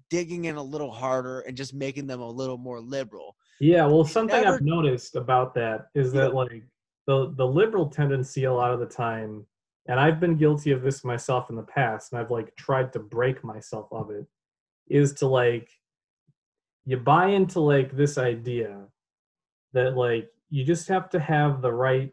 digging 0.10 0.46
in 0.46 0.58
a 0.58 0.64
little 0.64 0.92
harder 0.92 1.40
and 1.42 1.58
just 1.58 1.74
making 1.74 2.06
them 2.06 2.22
a 2.22 2.30
little 2.30 2.58
more 2.58 2.80
liberal. 2.82 3.36
yeah. 3.60 3.86
Well, 3.88 4.06
something 4.06 4.42
never- 4.42 4.56
I've 4.58 4.62
noticed 4.62 5.16
about 5.16 5.56
that 5.56 5.88
is 5.96 6.14
that 6.14 6.36
like 6.36 6.64
the 7.08 7.34
the 7.36 7.46
liberal 7.48 7.88
tendency 7.90 8.44
a 8.44 8.54
lot 8.54 8.72
of 8.74 8.80
the 8.80 8.86
time, 8.86 9.46
and 9.88 10.00
I've 10.00 10.20
been 10.20 10.38
guilty 10.38 10.72
of 10.72 10.84
this 10.84 11.04
myself 11.04 11.50
in 11.50 11.56
the 11.56 11.64
past, 11.64 12.12
and 12.12 12.22
I've 12.22 12.32
like 12.32 12.56
tried 12.56 12.94
to 12.94 13.00
break 13.00 13.44
myself 13.44 13.88
of 13.92 14.12
it, 14.12 14.26
is 14.88 15.14
to 15.16 15.28
like 15.28 15.70
you 16.86 16.98
buy 16.98 17.28
into 17.28 17.60
like 17.60 17.96
this 17.96 18.18
idea 18.18 18.80
that 19.74 19.96
like 19.96 20.30
you 20.50 20.64
just 20.64 20.88
have 20.88 21.10
to 21.10 21.20
have 21.20 21.62
the 21.62 21.72
right 21.72 22.12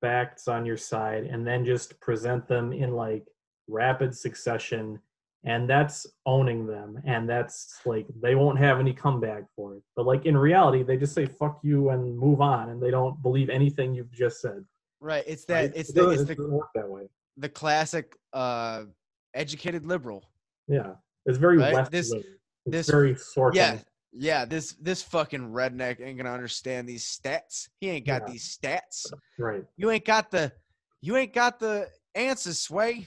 facts 0.00 0.48
on 0.48 0.64
your 0.64 0.76
side 0.76 1.24
and 1.24 1.46
then 1.46 1.64
just 1.64 1.98
present 2.00 2.46
them 2.46 2.72
in 2.72 2.92
like 2.92 3.26
rapid 3.68 4.16
succession 4.16 4.98
and 5.44 5.68
that's 5.68 6.06
owning 6.26 6.66
them 6.66 7.00
and 7.04 7.28
that's 7.28 7.80
like 7.86 8.06
they 8.20 8.34
won't 8.34 8.58
have 8.58 8.78
any 8.78 8.92
comeback 8.92 9.44
for 9.56 9.74
it. 9.74 9.82
But 9.96 10.06
like 10.06 10.26
in 10.26 10.36
reality 10.36 10.82
they 10.82 10.96
just 10.96 11.14
say 11.14 11.26
fuck 11.26 11.60
you 11.62 11.90
and 11.90 12.16
move 12.16 12.40
on 12.40 12.70
and 12.70 12.82
they 12.82 12.90
don't 12.90 13.20
believe 13.22 13.48
anything 13.48 13.94
you've 13.94 14.12
just 14.12 14.40
said 14.40 14.64
Right. 15.00 15.24
It's 15.26 15.44
right? 15.48 15.72
that 15.72 15.78
it's 15.78 15.90
It 15.90 15.94
the 15.96 16.10
it's 16.10 16.24
the 16.24 16.60
that 16.74 16.88
way 16.88 17.08
the 17.36 17.48
classic 17.48 18.16
uh 18.32 18.84
educated 19.34 19.86
liberal. 19.86 20.28
yeah 20.68 20.92
it's 21.26 21.38
very 21.38 21.58
Right? 21.58 21.74
left 21.74 21.90
This- 21.92 22.12
it's 22.12 22.26
this- 22.66 22.90
very 22.90 23.14
Sorkin. 23.14 23.54
Yeah. 23.54 23.78
Yeah, 24.12 24.44
this 24.44 24.72
this 24.80 25.02
fucking 25.04 25.50
redneck 25.52 26.00
ain't 26.00 26.18
gonna 26.18 26.32
understand 26.32 26.88
these 26.88 27.04
stats. 27.06 27.68
He 27.80 27.88
ain't 27.90 28.04
got 28.06 28.22
Yeah. 28.26 28.32
these 28.32 28.58
stats. 28.58 29.06
right 29.38 29.64
You 29.76 29.90
ain't 29.90 30.04
got 30.04 30.30
the 30.30 30.52
you 31.00 31.16
ain't 31.16 31.32
got 31.32 31.58
the 31.60 31.88
answers, 32.14 32.58
Sway. 32.58 33.06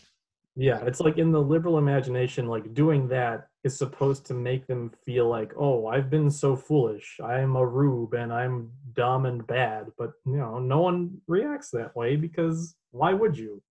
Yeah, 0.56 0.84
it's 0.86 1.00
like 1.00 1.18
in 1.18 1.32
the 1.32 1.42
liberal 1.42 1.78
imagination, 1.78 2.48
like 2.48 2.74
doing 2.74 3.08
that 3.10 3.50
is 3.64 3.78
supposed 3.78 4.26
to 4.26 4.34
make 4.34 4.68
them 4.68 4.92
feel 5.06 5.30
like, 5.30 5.54
oh, 5.58 5.88
I've 5.88 6.10
been 6.10 6.30
so 6.30 6.56
foolish. 6.56 7.20
I'm 7.24 7.56
a 7.56 7.66
rube 7.66 8.14
and 8.14 8.32
I'm 8.34 8.72
dumb 8.94 9.26
and 9.26 9.46
bad. 9.48 9.88
But 9.98 10.12
you 10.26 10.38
know, 10.38 10.60
no 10.60 10.82
one 10.82 11.22
reacts 11.28 11.70
that 11.72 11.96
way 11.96 12.16
because 12.16 12.76
why 12.92 13.14
would 13.14 13.38
you? 13.38 13.62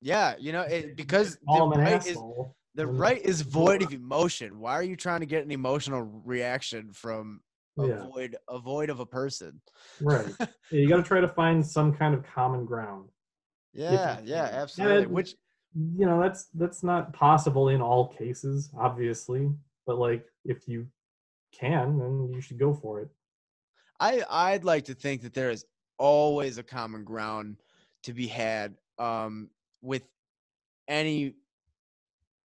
Yeah, 0.00 0.34
you 0.38 0.52
know, 0.52 0.62
it, 0.62 0.96
because 0.96 1.36
the 1.36 1.46
Call 1.46 1.72
'em 1.72 1.78
an 1.80 1.86
right 1.86 2.06
is 2.06 2.16
the 2.74 2.86
right 2.86 3.20
is 3.20 3.42
void 3.42 3.82
of 3.82 3.92
emotion. 3.92 4.58
Why 4.58 4.72
are 4.72 4.82
you 4.82 4.96
trying 4.96 5.20
to 5.20 5.26
get 5.26 5.44
an 5.44 5.50
emotional 5.50 6.02
reaction 6.02 6.92
from 6.92 7.42
a 7.78 7.86
Yeah, 7.86 7.98
void 8.06 8.36
a 8.48 8.58
void 8.58 8.90
of 8.90 9.00
a 9.00 9.06
person? 9.06 9.60
right. 10.00 10.34
You 10.70 10.88
got 10.88 10.96
to 10.96 11.02
try 11.02 11.20
to 11.20 11.28
find 11.28 11.64
some 11.64 11.92
kind 11.94 12.14
of 12.14 12.24
common 12.24 12.64
ground. 12.64 13.10
Yeah, 13.74 14.20
yeah, 14.24 14.48
absolutely. 14.50 15.06
Which 15.06 15.34
You 15.74 16.06
know, 16.06 16.20
that's 16.20 16.46
that's 16.54 16.82
not 16.82 17.12
possible 17.12 17.68
in 17.70 17.80
all 17.80 18.08
cases, 18.08 18.70
obviously. 18.78 19.50
But 19.86 19.98
like, 19.98 20.26
if 20.44 20.68
you 20.68 20.86
can, 21.52 21.98
then 21.98 22.30
you 22.32 22.40
should 22.40 22.58
go 22.58 22.74
for 22.74 23.00
it. 23.00 23.08
I 23.98 24.22
I'd 24.28 24.64
like 24.64 24.84
to 24.86 24.94
think 24.94 25.22
that 25.22 25.34
there 25.34 25.50
is 25.50 25.64
always 25.98 26.58
a 26.58 26.62
common 26.62 27.04
ground 27.04 27.56
to 28.02 28.12
be 28.12 28.26
had 28.26 28.74
um 28.98 29.48
with 29.80 30.02
any 30.88 31.34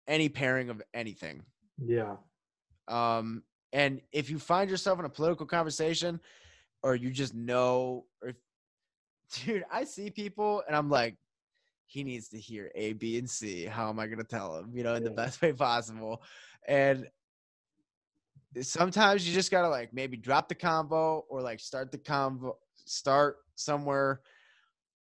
any 0.07 0.29
pairing 0.29 0.71
of 0.71 0.83
anything. 0.95 1.43
Yeah, 1.79 2.17
Um 2.89 3.43
and 3.73 4.01
if 4.13 4.31
you 4.31 4.39
find 4.39 4.69
yourself 4.71 4.99
in 4.99 5.05
a 5.05 5.11
political 5.11 5.47
conversation 5.47 6.21
or 6.83 6.95
you 6.95 7.11
just 7.11 7.35
know 7.35 8.07
or 8.23 8.33
dude, 9.45 9.65
I 9.71 9.85
see 9.85 10.11
people 10.11 10.63
and 10.67 10.75
I'm 10.77 10.89
like 10.89 11.17
he 11.91 12.05
needs 12.05 12.29
to 12.29 12.39
hear 12.39 12.71
A, 12.77 12.93
B, 12.93 13.19
and 13.19 13.29
C. 13.29 13.65
How 13.65 13.89
am 13.89 13.99
I 13.99 14.07
gonna 14.07 14.23
tell 14.23 14.57
him? 14.57 14.71
You 14.73 14.85
know, 14.85 14.95
in 14.95 15.03
the 15.03 15.11
best 15.11 15.43
way 15.43 15.53
possible. 15.53 16.23
And 16.69 17.09
sometimes 18.61 19.27
you 19.27 19.35
just 19.35 19.51
gotta 19.51 19.69
like 19.69 19.93
maybe 19.93 20.17
drop 20.17 20.49
the 20.49 20.55
combo 20.55 21.25
or 21.29 21.43
like 21.43 21.61
start 21.61 21.91
the 21.91 21.99
combo 21.99 22.57
start 22.75 23.39
somewhere 23.55 24.21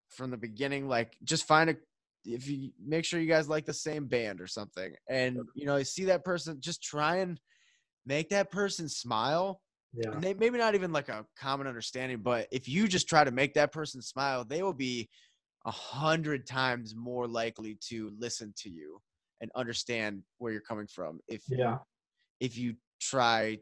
from 0.09 0.31
the 0.31 0.37
beginning 0.37 0.89
like 0.89 1.17
just 1.25 1.47
find 1.47 1.71
a 1.71 1.77
if 2.25 2.49
you 2.49 2.71
make 2.85 3.05
sure 3.05 3.21
you 3.21 3.29
guys 3.29 3.49
like 3.49 3.65
the 3.65 3.73
same 3.73 4.07
band 4.07 4.41
or 4.41 4.49
something 4.49 4.93
and 5.09 5.39
you 5.55 5.65
know 5.65 5.77
you 5.77 5.85
see 5.85 6.05
that 6.05 6.25
person 6.25 6.57
just 6.61 6.83
try 6.83 7.19
and 7.19 7.41
make 8.05 8.29
that 8.31 8.51
person 8.51 8.89
smile 8.89 9.61
yeah, 9.95 10.11
and 10.11 10.23
they 10.23 10.35
maybe 10.35 10.59
not 10.59 10.75
even 10.75 10.93
like 10.93 11.09
a 11.09 11.25
common 11.39 11.69
understanding 11.69 12.19
but 12.19 12.49
if 12.51 12.69
you 12.69 12.89
just 12.89 13.09
try 13.09 13.23
to 13.23 13.31
make 13.31 13.55
that 13.55 13.73
person 13.73 14.03
smile 14.03 14.45
they 14.45 14.63
will 14.63 14.73
be 14.73 15.09
a 15.67 15.71
hundred 15.71 16.47
times 16.47 16.95
more 16.95 17.27
likely 17.27 17.77
to 17.89 18.11
listen 18.19 18.55
to 18.57 18.71
you 18.71 19.01
and 19.41 19.51
understand 19.57 20.23
where 20.39 20.53
you're 20.53 20.61
coming 20.63 20.87
from 20.87 21.19
if 21.29 21.43
you 21.51 21.59
yeah, 21.59 21.79
if 22.41 22.57
you 22.57 22.75
try 23.01 23.59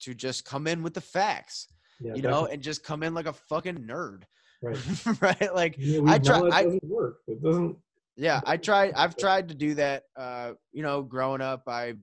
to 0.00 0.14
just 0.14 0.44
come 0.44 0.66
in 0.66 0.82
with 0.82 0.94
the 0.94 1.00
facts, 1.00 1.68
yeah. 2.00 2.14
you 2.14 2.22
know, 2.22 2.46
and 2.46 2.60
just 2.62 2.82
come 2.82 3.02
in 3.04 3.14
like 3.14 3.26
a 3.26 3.32
fucking 3.32 3.76
nerd, 3.86 4.22
Right. 4.62 4.76
right? 5.22 5.54
Like, 5.54 5.74
Yeah, 5.78 6.00
I 6.06 6.18
try- 6.18 6.48
I- 6.52 6.64
doesn't 6.64 6.84
work. 6.84 7.18
It 7.28 7.40
doesn't. 7.42 7.76
yeah, 8.16 8.40
I 8.44 8.56
tried. 8.56 8.94
I've 8.96 9.16
tried 9.16 9.48
to 9.50 9.54
do 9.54 9.74
that. 9.74 10.04
Uh, 10.16 10.52
you 10.72 10.82
know, 10.82 11.02
growing 11.02 11.40
up, 11.40 11.64
I, 11.68 11.94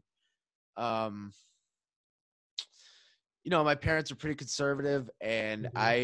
um, 0.78 1.34
you 3.44 3.50
know, 3.52 3.64
my 3.64 3.76
parents 3.76 4.12
are 4.12 4.16
pretty 4.16 4.36
conservative, 4.36 5.10
and 5.22 5.66
Mhm. 5.66 5.72
I, 5.76 5.96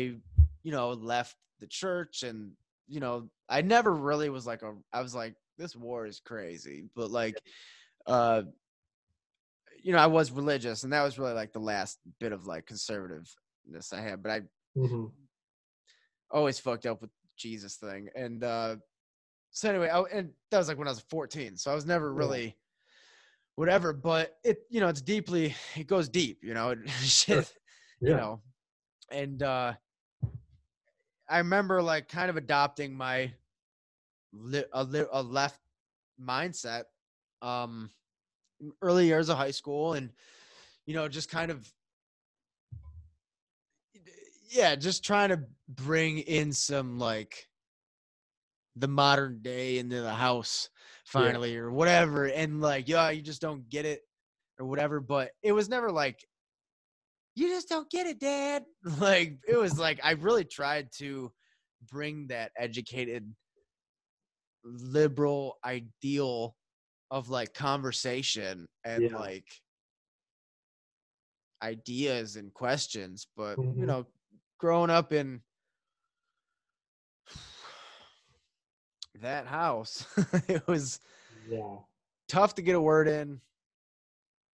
you 0.63 0.71
know, 0.71 0.89
left 0.91 1.35
the 1.59 1.67
church, 1.67 2.23
and 2.23 2.51
you 2.87 2.99
know, 2.99 3.29
I 3.49 3.61
never 3.61 3.93
really 3.93 4.29
was 4.29 4.45
like 4.47 4.61
a. 4.63 4.73
I 4.91 5.01
was 5.01 5.13
like, 5.15 5.35
this 5.57 5.75
war 5.75 6.05
is 6.05 6.19
crazy, 6.19 6.85
but 6.95 7.11
like, 7.11 7.41
uh, 8.07 8.43
you 9.83 9.91
know, 9.93 9.99
I 9.99 10.07
was 10.07 10.31
religious, 10.31 10.83
and 10.83 10.93
that 10.93 11.03
was 11.03 11.19
really 11.19 11.33
like 11.33 11.53
the 11.53 11.59
last 11.59 11.99
bit 12.19 12.31
of 12.31 12.47
like 12.47 12.65
conservativeness 12.65 13.93
I 13.93 14.01
had. 14.01 14.23
But 14.23 14.31
I 14.31 14.41
mhm. 14.77 15.11
always 16.31 16.59
fucked 16.59 16.85
up 16.85 17.01
with 17.01 17.11
Jesus 17.37 17.75
thing. 17.75 18.09
And 18.15 18.43
uh 18.43 18.77
so 19.51 19.69
anyway, 19.69 19.89
I, 19.89 20.01
and 20.11 20.31
that 20.51 20.57
was 20.57 20.67
like 20.67 20.77
when 20.77 20.87
I 20.87 20.91
was 20.91 20.99
14. 21.09 21.55
So 21.55 21.71
I 21.71 21.75
was 21.75 21.85
never 21.85 22.11
Yeah. 22.11 22.17
really 22.17 22.57
whatever, 23.55 23.93
but 23.93 24.37
it 24.43 24.59
you 24.69 24.79
know, 24.81 24.87
it's 24.89 25.01
deeply 25.01 25.55
it 25.75 25.87
goes 25.87 26.09
deep, 26.09 26.39
you 26.43 26.53
know, 26.53 26.69
it, 26.71 26.89
shit, 26.89 27.53
Yeah. 28.01 28.09
you 28.09 28.15
know. 28.15 28.41
And 29.11 29.43
uh 29.43 29.73
I 31.27 31.39
remember 31.39 31.81
like 31.81 32.07
kind 32.07 32.29
of 32.29 32.37
adopting 32.37 32.95
my 32.95 33.31
li- 34.33 34.65
a, 34.73 34.83
li- 34.83 35.05
a 35.11 35.21
left 35.23 35.59
mindset 36.21 36.83
um 37.41 37.89
in 38.61 38.71
early 38.81 39.05
years 39.05 39.29
of 39.29 39.37
high 39.37 39.51
school 39.51 39.93
and 39.93 40.11
you 40.85 40.93
know 40.93 41.07
just 41.09 41.29
kind 41.29 41.51
of 41.51 41.69
yeah 44.49 44.75
just 44.75 45.03
trying 45.03 45.29
to 45.29 45.41
bring 45.67 46.19
in 46.19 46.53
some 46.53 46.97
like 46.99 47.49
the 48.77 48.87
modern 48.87 49.41
day 49.41 49.77
into 49.77 50.01
the 50.01 50.13
house 50.13 50.69
Yeah. 50.71 51.21
finally 51.21 51.57
or 51.57 51.71
whatever 51.71 52.25
and 52.25 52.61
like 52.61 52.87
yeah 52.87 53.09
you 53.09 53.21
just 53.21 53.41
don't 53.41 53.69
get 53.69 53.85
it 53.85 54.01
or 54.59 54.65
whatever 54.65 54.99
but 54.99 55.31
it 55.43 55.51
was 55.51 55.67
never 55.69 55.91
like 55.91 56.25
you 57.35 57.49
just 57.49 57.67
don't 57.69 57.89
get 57.89 58.07
it 58.07 58.19
dad 58.19 58.63
like 58.99 59.37
it 59.47 59.57
was 59.57 59.77
like 59.77 59.99
i 60.03 60.11
really 60.11 60.45
tried 60.45 60.89
to 60.91 61.31
bring 61.89 62.27
that 62.27 62.51
educated 62.57 63.33
liberal 64.63 65.57
ideal 65.63 66.55
of 67.11 67.29
like 67.29 67.53
conversation 67.53 68.67
and 68.83 69.03
Yeah. 69.03 69.17
like 69.17 69.45
ideas 71.61 72.35
and 72.35 72.53
questions 72.53 73.27
but 73.37 73.57
you 73.57 73.83
Mhm. 73.83 73.87
know 73.87 74.05
growing 74.59 74.89
up 74.89 75.13
in 75.13 75.41
that 79.21 79.45
house 79.47 80.05
it 80.47 80.65
was 80.67 80.99
Yeah. 81.47 81.77
tough 82.27 82.55
to 82.55 82.61
get 82.61 82.75
a 82.75 82.81
word 82.81 83.07
in 83.07 83.39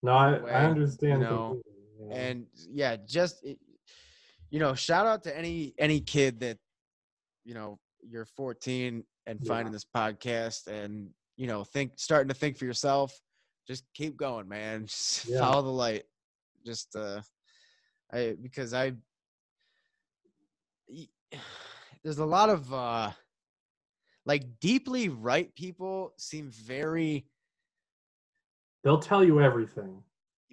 No, 0.03 0.13
I, 0.13 0.39
way, 0.39 0.51
I 0.51 0.65
understand. 0.65 1.13
you 1.13 1.19
know, 1.19 1.61
and 2.09 2.45
yeah 2.69 2.95
just 3.05 3.45
you 4.49 4.59
know 4.59 4.73
shout 4.73 5.05
out 5.05 5.23
to 5.23 5.37
any 5.37 5.73
any 5.77 5.99
kid 5.99 6.39
that 6.39 6.57
you 7.43 7.53
know 7.53 7.79
you're 8.01 8.25
14 8.25 9.03
and 9.27 9.39
Yeah. 9.41 9.47
finding 9.47 9.71
this 9.71 9.85
podcast 9.95 10.67
and 10.67 11.09
you 11.37 11.47
know 11.47 11.63
think 11.63 11.93
starting 11.97 12.29
to 12.29 12.33
think 12.33 12.57
for 12.57 12.65
yourself 12.65 13.13
just 13.67 13.83
keep 13.93 14.17
going 14.17 14.47
man 14.47 14.85
just 14.87 15.25
Yeah. 15.25 15.39
follow 15.39 15.61
the 15.61 15.69
light 15.69 16.03
just 16.65 16.95
uh 16.95 17.21
i 18.11 18.35
because 18.41 18.73
i 18.73 18.93
there's 22.03 22.17
a 22.19 22.25
lot 22.25 22.49
of 22.49 22.73
uh 22.73 23.11
like 24.25 24.59
deeply 24.59 25.09
right 25.09 25.53
people 25.55 26.13
seem 26.17 26.49
very 26.51 27.25
They'll 28.83 28.97
tell 28.99 29.23
you 29.23 29.39
everything. 29.41 30.01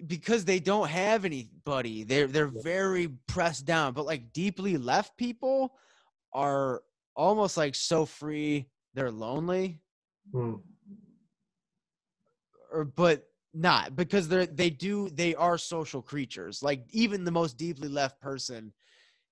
Because 0.07 0.45
they 0.45 0.59
don't 0.59 0.87
have 0.87 1.25
anybody. 1.25 2.03
They're 2.03 2.27
they're 2.27 2.51
very 2.53 3.07
pressed 3.27 3.65
down. 3.65 3.93
But 3.93 4.05
like 4.05 4.31
deeply 4.33 4.77
left 4.77 5.17
people 5.17 5.73
are 6.33 6.81
almost 7.15 7.57
like 7.57 7.75
so 7.75 8.05
free. 8.05 8.69
They're 8.93 9.11
lonely, 9.11 9.81
Hmm. 10.31 10.55
or 12.71 12.85
but 12.85 13.25
not 13.53 13.95
because 13.95 14.27
they're 14.27 14.45
they 14.45 14.69
do 14.69 15.09
they 15.09 15.35
are 15.35 15.57
social 15.57 16.01
creatures. 16.01 16.61
Like 16.63 16.85
even 16.91 17.23
the 17.23 17.31
most 17.31 17.57
deeply 17.57 17.87
left 17.87 18.19
person 18.21 18.73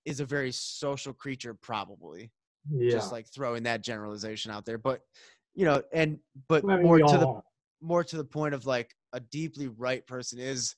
is 0.06 0.19
a 0.19 0.26
very 0.26 0.52
social 0.52 1.14
creature, 1.14 1.53
probably. 1.53 2.31
Yeah. 2.72 2.91
Just 2.91 3.11
like 3.11 3.27
throwing 3.27 3.64
that 3.64 3.81
generalization 3.81 4.52
out 4.52 4.65
there. 4.65 4.77
But 4.77 5.02
you 5.56 5.65
know, 5.65 5.81
and 5.94 6.19
but 6.48 6.64
I 6.65 6.77
mean, 6.77 6.84
more 6.84 6.99
to 6.99 7.18
the. 7.18 7.41
More 7.81 8.03
to 8.03 8.17
the 8.17 8.23
point 8.25 8.53
of 8.53 8.65
like 8.65 8.93
a 9.13 9.19
deeply 9.19 9.67
right 9.67 10.05
person 10.07 10.39
is 10.39 10.75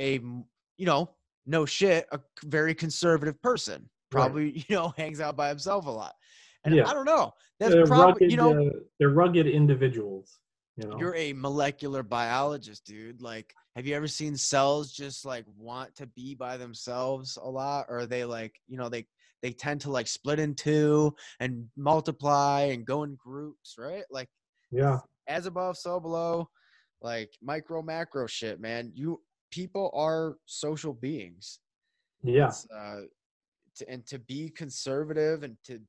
a 0.00 0.14
you 0.14 0.86
know 0.86 1.10
no 1.46 1.66
shit 1.66 2.06
a 2.12 2.20
very 2.44 2.74
conservative 2.74 3.40
person 3.42 3.88
Right. 4.12 4.20
probably 4.20 4.64
you 4.68 4.76
know 4.76 4.92
hangs 4.96 5.20
out 5.20 5.36
by 5.36 5.48
himself 5.48 5.86
a 5.86 5.90
lot 5.90 6.14
and 6.64 6.74
Yeah. 6.74 6.88
i 6.88 6.92
don't 6.94 7.06
know 7.06 7.32
that's 7.58 7.74
they're 7.74 7.86
probably 7.86 8.26
rugged, 8.26 8.30
you 8.30 8.36
know 8.36 8.66
uh, 8.66 8.70
they're 8.98 9.10
rugged 9.10 9.46
individuals. 9.46 10.38
You 10.76 10.88
know. 10.88 10.98
you're 10.98 11.14
a 11.16 11.34
molecular 11.34 12.02
biologist 12.02 12.86
dude 12.86 13.20
like 13.20 13.54
have 13.76 13.86
you 13.86 13.94
ever 13.94 14.08
seen 14.08 14.34
cells 14.36 14.90
just 14.92 15.26
like 15.26 15.44
want 15.58 15.94
to 15.96 16.06
be 16.06 16.34
by 16.34 16.56
themselves 16.56 17.36
a 17.42 17.48
lot 17.48 17.86
or 17.90 18.06
they 18.06 18.24
like 18.24 18.54
you 18.68 18.78
know 18.78 18.88
they 18.88 19.06
they 19.42 19.52
tend 19.52 19.82
to 19.82 19.90
like 19.90 20.06
split 20.06 20.38
in 20.38 20.54
two 20.54 21.14
and 21.40 21.66
multiply 21.76 22.62
and 22.62 22.86
go 22.86 23.02
in 23.02 23.16
groups 23.16 23.74
right 23.78 24.04
like 24.10 24.28
yeah. 24.70 24.98
As 25.28 25.46
above, 25.46 25.76
so 25.76 26.00
below, 26.00 26.48
like 27.00 27.30
micro 27.42 27.82
macro 27.82 28.26
shit, 28.26 28.60
man. 28.60 28.92
You 28.94 29.20
people 29.50 29.90
are 29.94 30.36
social 30.46 30.92
beings. 30.92 31.60
Yeah. 32.22 32.52
Uh, 32.74 33.02
to, 33.76 33.88
and 33.88 34.06
to 34.06 34.18
be 34.18 34.50
conservative 34.50 35.42
and 35.42 35.56
to 35.64 35.80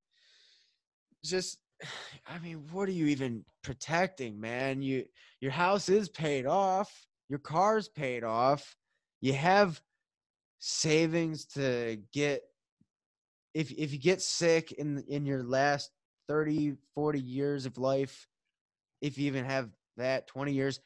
just, 1.23 1.59
I 2.27 2.39
mean, 2.39 2.63
what 2.71 2.87
are 2.87 2.93
you 2.93 3.07
even 3.07 3.43
protecting, 3.63 4.39
man? 4.39 4.81
You 4.81 5.05
your 5.41 5.51
house 5.51 5.89
is 5.89 6.09
paid 6.09 6.45
off, 6.45 6.91
your 7.29 7.39
car's 7.39 7.89
paid 7.89 8.23
off, 8.23 8.75
you 9.21 9.33
have 9.33 9.81
savings 10.59 11.45
to 11.45 11.97
get 12.13 12.41
if 13.53 13.71
if 13.71 13.91
you 13.91 13.99
get 13.99 14.21
sick 14.21 14.71
in 14.73 15.03
in 15.09 15.25
your 15.25 15.43
last 15.43 15.91
30 16.29 16.77
40 16.95 17.19
years 17.19 17.65
of 17.65 17.77
life 17.77 18.27
if 19.03 19.17
you 19.19 19.27
even 19.27 19.43
have 19.45 19.69
that 19.97 20.25
20 20.27 20.53
years 20.53 20.79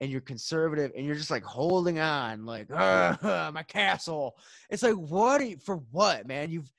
and 0.00 0.10
you're 0.10 0.20
conservative 0.20 0.92
and 0.96 1.04
you're 1.04 1.16
just 1.16 1.30
like 1.30 1.42
holding 1.42 1.98
on 1.98 2.46
like 2.46 2.68
"Ugh, 2.72 3.52
my 3.52 3.62
castle. 3.64 4.36
It's 4.70 4.82
like 4.82 4.94
what 4.94 5.40
are 5.40 5.44
you, 5.44 5.56
for 5.58 5.76
what 5.90 6.26
man? 6.26 6.50
You've 6.50 6.70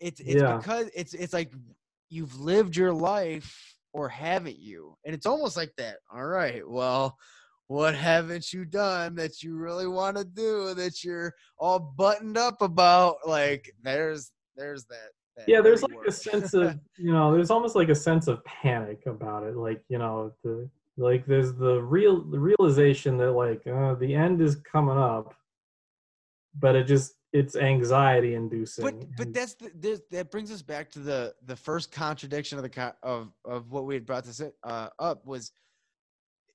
it's 0.00 0.20
it's 0.20 0.40
Yeah. 0.40 0.56
because 0.56 0.88
it's 0.94 1.12
it's 1.14 1.34
like 1.34 1.52
you've 2.08 2.40
lived 2.40 2.76
your 2.76 2.92
life 2.92 3.76
or 3.92 4.08
haven't 4.08 4.58
you? 4.58 4.96
And 5.04 5.14
it's 5.14 5.26
almost 5.26 5.56
like 5.56 5.72
that 5.76 5.98
all 6.12 6.24
right 6.26 6.66
well 6.68 7.16
what 7.66 7.94
haven't 7.94 8.52
you 8.52 8.64
done 8.64 9.14
that 9.14 9.44
you 9.44 9.54
really 9.54 9.86
want 9.86 10.16
to 10.16 10.24
do 10.24 10.74
that 10.74 11.04
you're 11.04 11.32
all 11.58 11.78
buttoned 11.78 12.36
up 12.38 12.62
about? 12.62 13.16
Like 13.26 13.70
there's 13.82 14.32
there's 14.56 14.86
that 14.86 15.10
yeah 15.46 15.60
there's 15.60 15.82
like 15.82 15.98
a 16.06 16.12
sense 16.12 16.54
of 16.54 16.78
you 16.98 17.12
know 17.12 17.32
there's 17.32 17.50
almost 17.50 17.74
like 17.76 17.88
a 17.88 17.94
sense 17.94 18.26
of 18.26 18.44
panic 18.44 19.06
about 19.06 19.42
it 19.42 19.56
like 19.56 19.82
you 19.88 19.98
know 19.98 20.32
the 20.44 20.68
like 20.96 21.24
there's 21.26 21.54
the 21.54 21.80
real 21.82 22.22
the 22.30 22.38
realization 22.38 23.16
that 23.16 23.32
like 23.32 23.66
uh, 23.66 23.94
the 23.94 24.14
end 24.14 24.40
is 24.40 24.56
coming 24.56 24.98
up 24.98 25.34
but 26.58 26.76
it 26.76 26.86
just 26.86 27.14
it's 27.32 27.56
anxiety 27.56 28.34
inducing 28.34 28.84
but 28.84 28.94
but 29.16 29.32
that's 29.32 29.54
the 29.54 30.00
that 30.10 30.30
brings 30.30 30.50
us 30.50 30.62
back 30.62 30.90
to 30.90 30.98
the 30.98 31.32
the 31.46 31.56
first 31.56 31.92
contradiction 31.92 32.58
of 32.58 32.62
the 32.62 32.68
co- 32.68 32.92
of 33.02 33.32
of 33.44 33.70
what 33.70 33.86
we 33.86 33.94
had 33.94 34.04
brought 34.04 34.24
this 34.24 34.42
uh, 34.64 34.88
up 34.98 35.24
was 35.26 35.52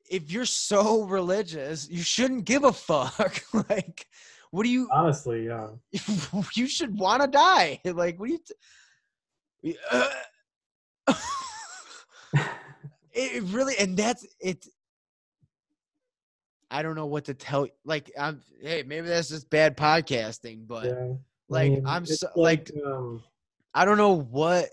if 0.10 0.32
you're 0.32 0.46
so 0.46 1.04
religious 1.04 1.90
you 1.90 2.04
shouldn't 2.04 2.46
give 2.46 2.64
a 2.64 2.74
fuck. 2.74 3.44
Like 3.70 4.08
what 4.56 4.64
do 4.64 4.70
you 4.70 4.88
honestly 4.92 5.46
yeah 5.48 5.68
you 6.56 6.68
should 6.68 6.98
want 6.98 7.22
to 7.22 7.28
die 7.28 7.80
like 7.86 8.20
what 8.20 8.28
do 8.28 8.34
you 8.34 8.40
t- 9.64 9.78
uh, 9.92 10.10
it 13.14 13.44
really 13.44 13.74
and 13.80 13.98
that's 13.98 14.26
it 14.40 14.68
i 16.72 16.82
don't 16.82 16.96
know 16.96 17.06
what 17.06 17.26
to 17.26 17.34
tell 17.34 17.68
like 17.84 18.12
i'm 18.18 18.42
hey 18.62 18.84
maybe 18.84 19.08
that's 19.08 19.30
just 19.30 19.50
bad 19.50 19.76
podcasting 19.76 20.66
but 20.68 20.86
yeah 20.86 20.94
I 20.94 21.18
like 21.50 21.72
mean, 21.72 21.84
i'm 21.86 22.06
so 22.06 22.28
like 22.36 22.72
um 22.86 23.24
I 23.76 23.84
don't 23.84 23.98
know 23.98 24.14
what 24.14 24.70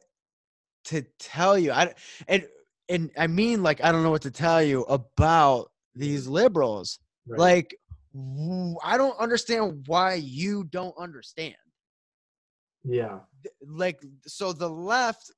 to 0.84 1.02
tell 1.18 1.58
you. 1.58 1.72
I 1.72 1.92
and 2.28 2.46
and 2.88 3.10
I 3.18 3.26
mean 3.26 3.62
like 3.62 3.82
I 3.82 3.90
don't 3.90 4.04
know 4.04 4.10
what 4.10 4.22
to 4.22 4.30
tell 4.30 4.62
you 4.62 4.82
about 4.84 5.72
these 5.94 6.28
liberals. 6.28 7.00
right. 7.26 7.40
Like 7.40 7.76
I 8.14 8.96
don't 8.98 9.18
understand 9.18 9.84
why 9.86 10.14
you 10.14 10.64
don't 10.64 10.94
understand. 10.98 11.56
yeah 12.84 13.20
Like 13.66 14.04
so 14.26 14.52
the 14.52 14.68
left 14.68 15.30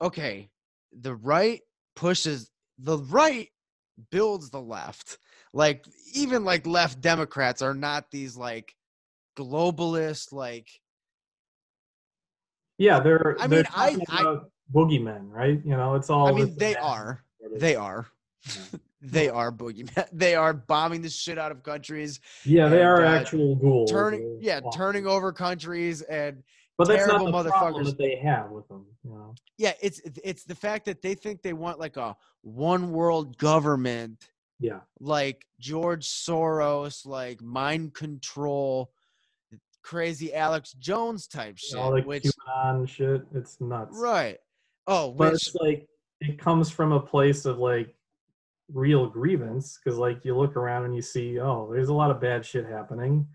okay, 0.00 0.50
the 0.92 1.14
right 1.14 1.60
pushes 1.94 2.50
the 2.78 2.98
right 2.98 3.48
builds 4.10 4.50
the 4.50 4.60
left. 4.60 5.18
Like 5.52 5.84
even 6.14 6.44
like 6.44 6.66
left 6.66 7.00
Democrats 7.00 7.62
are 7.62 7.74
not 7.74 8.10
these 8.10 8.36
like 8.36 8.74
globalist 9.36 10.32
like 10.32 10.68
yeah 12.78 12.98
they're 13.00 13.36
I 13.40 13.46
they're 13.46 13.58
mean, 13.62 13.66
I- 13.74 13.98
I- 14.08 14.36
boogeymen 14.74 15.30
right 15.30 15.60
you 15.64 15.76
know 15.76 15.94
it's 15.94 16.08
all 16.10 16.28
I 16.28 16.32
mean 16.32 16.56
they 16.56 16.74
are. 16.76 17.22
sort 17.40 17.52
of- 17.54 17.60
They 17.60 17.76
are. 17.76 18.06
Yeah. 18.46 18.78
they 19.02 19.28
are 19.28 19.50
boogeyman. 19.52 20.06
They 20.12 20.34
are 20.34 20.54
bombing 20.54 21.02
the 21.02 21.10
shit 21.10 21.38
out 21.38 21.50
of 21.52 21.62
countries, 21.62 22.20
yeah 22.44 22.68
they 22.68 22.78
and, 22.80 22.88
are 22.88 23.04
uh, 23.04 23.18
actual 23.20 23.56
ghouls 23.56 23.90
turning 23.90 24.38
yeah, 24.40 24.60
turning 24.74 25.06
over 25.06 25.32
countries, 25.32 26.02
and 26.02 26.42
but 26.78 26.88
that's 26.88 27.06
not 27.06 27.18
terrible 27.18 27.42
the 27.42 27.50
motherfuckers. 27.50 27.84
that 27.86 27.98
they 27.98 28.16
have 28.16 28.50
with 28.50 28.66
them 28.68 28.86
you 29.04 29.10
know 29.10 29.34
yeah, 29.58 29.72
it's 29.80 30.00
it's 30.24 30.44
the 30.44 30.54
fact 30.54 30.86
that 30.86 31.02
they 31.02 31.14
think 31.14 31.42
they 31.42 31.52
want 31.52 31.78
like 31.78 31.96
a 31.96 32.16
one 32.42 32.90
world 32.92 33.36
government, 33.38 34.28
yeah 34.58 34.80
like 35.00 35.46
George 35.60 36.06
Soros, 36.06 37.06
like 37.06 37.40
mind 37.42 37.94
control, 37.94 38.90
crazy 39.82 40.34
Alex 40.34 40.72
Jones 40.72 41.26
type 41.26 41.58
shit. 41.58 41.78
all 41.78 41.92
the 41.92 42.02
which 42.02 42.24
QAnon 42.24 42.88
shit. 42.88 43.22
It's 43.34 43.60
nuts. 43.60 43.96
right? 43.96 44.38
Oh, 44.86 45.12
But 45.12 45.32
which 45.32 45.46
it's 45.46 45.54
like 45.54 45.86
it 46.20 46.38
comes 46.38 46.70
from 46.70 46.92
a 46.92 47.00
place 47.00 47.44
of 47.44 47.58
like 47.58 47.94
real 48.72 49.06
grievance 49.06 49.78
because 49.78 49.98
like 49.98 50.24
you 50.24 50.36
look 50.36 50.56
around 50.56 50.84
and 50.84 50.94
you 50.94 51.02
see, 51.02 51.38
oh, 51.38 51.70
there's 51.72 51.88
a 51.88 51.94
lot 51.94 52.10
of 52.10 52.20
bad 52.20 52.44
shit 52.44 52.66
happening. 52.66 53.26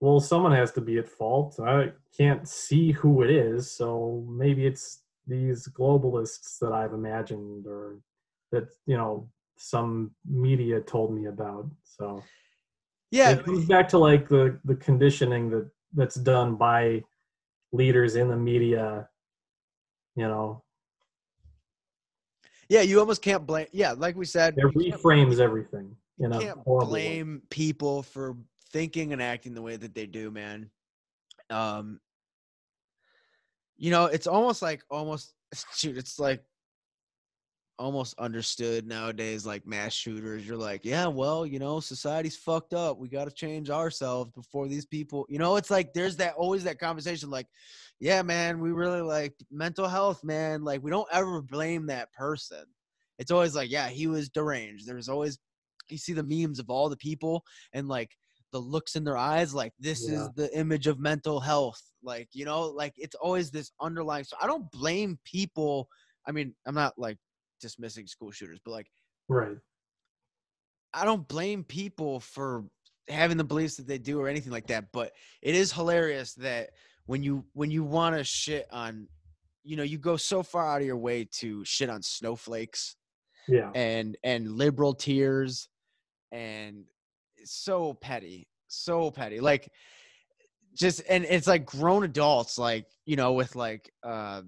Well, 0.00 0.20
someone 0.20 0.52
has 0.52 0.72
to 0.72 0.80
be 0.80 0.98
at 0.98 1.08
fault. 1.08 1.60
I 1.60 1.92
can't 2.16 2.48
see 2.48 2.92
who 2.92 3.22
it 3.22 3.30
is, 3.30 3.70
so 3.70 4.24
maybe 4.28 4.66
it's 4.66 5.02
these 5.26 5.68
globalists 5.68 6.58
that 6.58 6.72
I've 6.72 6.92
imagined 6.92 7.66
or 7.66 7.98
that 8.50 8.68
you 8.86 8.96
know 8.96 9.28
some 9.56 10.10
media 10.28 10.80
told 10.80 11.14
me 11.14 11.26
about. 11.26 11.70
So 11.84 12.22
yeah, 13.10 13.30
it 13.30 13.44
comes 13.44 13.66
back 13.66 13.88
to 13.90 13.98
like 13.98 14.28
the 14.28 14.58
the 14.64 14.74
conditioning 14.74 15.50
that 15.50 15.70
that's 15.94 16.16
done 16.16 16.56
by 16.56 17.04
leaders 17.72 18.16
in 18.16 18.28
the 18.28 18.36
media 18.36 19.08
you 20.16 20.26
know 20.28 20.61
yeah, 22.72 22.80
you 22.80 23.00
almost 23.00 23.20
can't 23.20 23.46
blame. 23.46 23.66
Yeah, 23.70 23.92
like 23.92 24.16
we 24.16 24.24
said, 24.24 24.54
It 24.56 24.64
reframes 24.64 25.40
everything 25.40 25.94
you 26.16 26.28
know, 26.28 26.38
can't 26.38 26.58
horrible 26.60 26.90
way. 26.90 27.02
blame 27.02 27.42
people 27.50 28.02
for 28.02 28.34
thinking 28.72 29.12
and 29.12 29.20
acting 29.20 29.52
the 29.52 29.60
way 29.60 29.76
that 29.76 29.94
they 29.94 30.06
do, 30.06 30.30
man. 30.30 30.70
Um, 31.50 32.00
you 33.76 33.90
know, 33.90 34.06
it's 34.06 34.26
almost 34.26 34.62
like 34.62 34.82
almost 34.90 35.34
shoot, 35.74 35.98
it's 35.98 36.18
like 36.18 36.42
almost 37.78 38.14
understood 38.18 38.86
nowadays, 38.86 39.44
like 39.46 39.66
mass 39.66 39.92
shooters. 39.92 40.46
You're 40.46 40.56
like, 40.56 40.84
yeah, 40.84 41.06
well, 41.06 41.44
you 41.46 41.58
know, 41.58 41.80
society's 41.80 42.36
fucked 42.36 42.74
up. 42.74 42.98
We 42.98 43.08
got 43.08 43.24
to 43.24 43.34
change 43.34 43.70
ourselves 43.70 44.30
before 44.34 44.68
these 44.68 44.86
people. 44.86 45.26
You 45.28 45.38
know, 45.38 45.56
it's 45.56 45.70
like 45.70 45.92
there's 45.92 46.16
that 46.16 46.34
always 46.34 46.64
that 46.64 46.78
conversation, 46.78 47.30
like, 47.30 47.46
yeah, 48.00 48.22
man, 48.22 48.60
we 48.60 48.72
really 48.72 49.00
like 49.02 49.34
mental 49.50 49.88
health, 49.88 50.22
man. 50.24 50.64
Like, 50.64 50.82
we 50.82 50.90
don't 50.90 51.08
ever 51.12 51.42
blame 51.42 51.86
that 51.86 52.12
person. 52.12 52.64
It's 53.18 53.30
always 53.30 53.54
like, 53.54 53.70
yeah, 53.70 53.88
he 53.88 54.06
was 54.06 54.28
deranged. 54.28 54.86
There's 54.86 55.08
always 55.08 55.38
you 55.88 55.98
see 55.98 56.12
the 56.12 56.22
memes 56.22 56.58
of 56.58 56.70
all 56.70 56.88
the 56.88 56.96
people 56.96 57.44
and 57.72 57.88
like 57.88 58.10
the 58.52 58.58
looks 58.58 58.96
in 58.96 59.04
their 59.04 59.16
eyes 59.16 59.54
like 59.54 59.72
this 59.78 60.06
Yeah. 60.08 60.24
is 60.26 60.30
the 60.36 60.56
image 60.58 60.86
of 60.86 60.98
mental 60.98 61.40
health 61.40 61.80
like 62.02 62.28
you 62.32 62.44
know 62.44 62.62
like 62.68 62.92
it's 62.96 63.14
always 63.16 63.50
this 63.50 63.72
underlying 63.80 64.24
so 64.24 64.36
i 64.40 64.46
don't 64.46 64.70
blame 64.70 65.18
people 65.24 65.88
i 66.26 66.32
mean 66.32 66.54
i'm 66.66 66.74
not 66.74 66.94
like 66.96 67.18
dismissing 67.62 68.06
school 68.06 68.30
shooters 68.30 68.58
but 68.64 68.72
like 68.72 68.88
Right. 69.28 69.56
i 70.92 71.04
don't 71.04 71.26
blame 71.28 71.64
people 71.64 72.20
for 72.20 72.64
having 73.08 73.36
the 73.36 73.44
beliefs 73.44 73.76
that 73.76 73.86
they 73.86 73.98
do 73.98 74.20
or 74.20 74.28
anything 74.28 74.52
like 74.52 74.66
that 74.66 74.92
but 74.92 75.12
it 75.40 75.54
is 75.54 75.72
hilarious 75.72 76.34
that 76.34 76.70
when 77.06 77.22
you 77.22 77.44
when 77.54 77.70
you 77.70 77.82
want 77.82 78.16
to 78.16 78.22
shit 78.24 78.66
on 78.70 79.08
you 79.64 79.76
know 79.76 79.82
you 79.82 79.98
go 79.98 80.16
so 80.16 80.42
far 80.42 80.68
out 80.68 80.80
of 80.80 80.86
your 80.86 80.96
way 80.96 81.24
to 81.24 81.64
shit 81.64 81.88
on 81.88 82.02
snowflakes 82.02 82.96
Yeah. 83.48 83.70
and 83.74 84.16
and 84.22 84.52
liberal 84.52 84.92
tears 84.94 85.68
and 86.30 86.84
so 87.44 87.94
petty 87.94 88.46
so 88.68 89.10
petty 89.10 89.40
like 89.40 89.68
just 90.74 91.02
and 91.08 91.24
it's 91.24 91.46
like 91.46 91.66
grown 91.66 92.04
adults 92.04 92.56
like 92.58 92.86
you 93.04 93.16
know 93.16 93.32
with 93.32 93.54
like 93.56 93.90
uh 94.04 94.42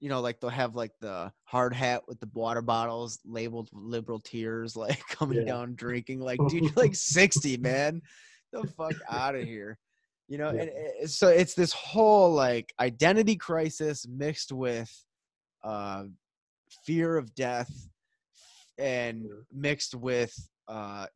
you 0.00 0.08
know 0.08 0.20
like 0.20 0.40
they'll 0.40 0.50
have 0.50 0.74
like 0.76 0.92
the 1.00 1.32
hard 1.44 1.72
hat 1.74 2.02
with 2.06 2.20
the 2.20 2.28
water 2.34 2.62
bottles 2.62 3.18
labeled 3.24 3.68
liberal 3.72 4.20
tears 4.20 4.76
like 4.84 5.00
coming 5.08 5.38
Yeah. 5.38 5.44
down 5.52 5.74
drinking 5.74 6.20
like 6.20 6.38
dude 6.48 6.64
you're 6.64 6.72
like 6.76 6.94
60 6.94 7.56
man 7.58 8.02
the 8.52 8.66
fuck 8.76 8.94
out 9.10 9.34
of 9.34 9.42
here 9.44 9.78
you 10.28 10.38
know 10.38 10.52
Yeah. 10.52 10.60
and 10.62 10.70
it, 10.74 11.10
so 11.10 11.28
it's 11.28 11.54
this 11.54 11.72
whole 11.72 12.32
like 12.32 12.72
identity 12.80 13.36
crisis 13.36 14.06
mixed 14.08 14.52
with 14.52 14.90
uh 15.64 16.04
fear 16.84 17.16
of 17.16 17.34
death 17.34 17.70
and 18.78 19.22
Yeah. 19.22 19.30
mixed 19.52 19.94
with 19.94 20.32
uh 20.68 21.06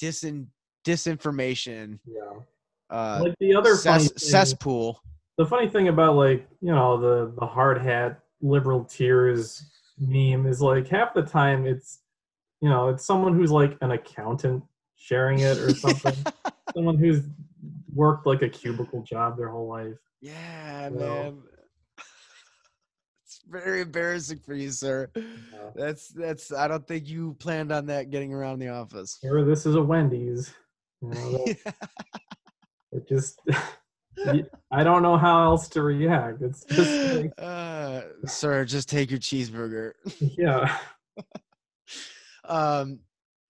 disin 0.00 0.46
disinformation 0.86 1.98
Yeah. 2.06 2.40
uh 2.90 3.20
like 3.24 3.34
the 3.40 3.54
other 3.54 3.76
funny 3.76 4.04
cess- 4.04 4.08
thing, 4.08 4.18
cesspool 4.30 5.00
the 5.42 5.48
funny 5.48 5.68
thing 5.68 5.88
about 5.88 6.14
like 6.14 6.46
you 6.60 6.72
know 6.72 6.96
the 7.00 7.32
the 7.40 7.44
hard 7.44 7.82
hat 7.82 8.20
liberal 8.40 8.84
tears 8.84 9.64
meme 9.98 10.46
is 10.46 10.60
like 10.60 10.86
half 10.86 11.12
the 11.14 11.22
time 11.22 11.66
it's 11.66 11.98
you 12.60 12.68
know 12.68 12.88
it's 12.88 13.04
someone 13.04 13.34
who's 13.34 13.50
like 13.50 13.76
an 13.80 13.90
accountant 13.90 14.62
sharing 14.96 15.40
it 15.40 15.58
or 15.58 15.74
something. 15.74 16.14
Someone 16.76 16.96
who's 16.96 17.24
worked 17.92 18.24
like 18.24 18.40
a 18.40 18.48
cubicle 18.48 19.02
job 19.02 19.36
their 19.36 19.48
whole 19.48 19.68
life. 19.68 19.98
Yeah 20.20 20.88
know? 20.92 21.22
man. 21.24 21.42
It's 23.26 23.42
very 23.48 23.80
embarrassing 23.80 24.38
for 24.38 24.54
you 24.54 24.70
sir. 24.70 25.10
That's 25.74 26.08
that's 26.08 26.52
i 26.52 26.68
don't 26.68 26.86
think 26.86 27.08
you 27.08 27.34
planned 27.40 27.72
on 27.72 27.86
that 27.86 28.10
getting 28.10 28.32
around 28.32 28.60
the 28.60 28.68
office. 28.68 29.18
Or 29.24 29.42
this 29.44 29.66
is 29.66 29.74
a 29.74 29.82
wendy's. 29.82 30.54
You 31.00 31.08
know, 31.08 31.44
that- 31.64 31.74
it 32.92 33.08
just 33.08 33.40
i 34.70 34.84
don't 34.84 35.02
know 35.02 35.16
how 35.16 35.44
else 35.44 35.68
to 35.68 35.82
react. 35.82 36.42
It's 36.42 36.64
just 36.64 37.14
like, 37.14 37.32
uh, 37.38 38.02
sir 38.26 38.64
just 38.64 38.88
take 38.88 39.10
your 39.10 39.20
cheeseburger. 39.20 39.92
Yeah. 40.20 40.76
Um 42.44 42.98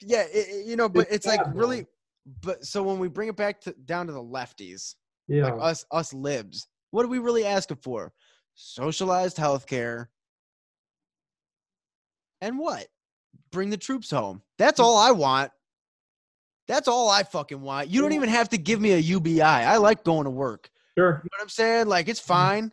yeah 0.02 0.24
it, 0.30 0.66
you 0.66 0.76
know 0.76 0.86
but 0.86 1.06
It's 1.06 1.24
it's, 1.24 1.26
like 1.26 1.40
really 1.54 1.86
but 2.42 2.62
so 2.62 2.82
when 2.82 2.98
we 2.98 3.08
bring 3.08 3.30
it 3.30 3.36
back 3.36 3.58
to 3.62 3.72
down 3.86 4.06
to 4.06 4.12
the 4.12 4.22
lefties 4.22 4.96
yeah. 5.28 5.44
like 5.44 5.54
us 5.58 5.86
us 5.90 6.12
libs 6.12 6.68
what 6.92 7.04
are 7.04 7.08
we 7.08 7.18
really 7.18 7.44
asking 7.44 7.78
for? 7.78 8.12
Socialized 8.54 9.38
healthcare. 9.38 10.06
And 12.40 12.58
what? 12.58 12.86
Bring 13.50 13.70
the 13.70 13.76
troops 13.76 14.10
home. 14.10 14.42
That's 14.58 14.78
all 14.78 14.96
i 14.96 15.10
want 15.10 15.50
that's 16.68 16.88
all 16.88 17.08
i 17.10 17.22
fucking 17.22 17.60
want. 17.60 17.88
You 17.88 18.00
don't 18.00 18.12
even 18.12 18.28
have 18.28 18.48
to 18.50 18.58
give 18.58 18.80
me 18.80 18.92
a 18.92 18.98
ubi 18.98 19.42
i. 19.42 19.76
Like 19.76 20.04
going 20.04 20.24
to 20.24 20.30
work. 20.30 20.70
Sure. 20.96 21.08
You 21.08 21.28
know 21.32 21.36
what 21.38 21.42
i'm 21.42 21.48
saying? 21.48 21.86
Like 21.86 22.08
it's 22.08 22.20
fine. 22.20 22.70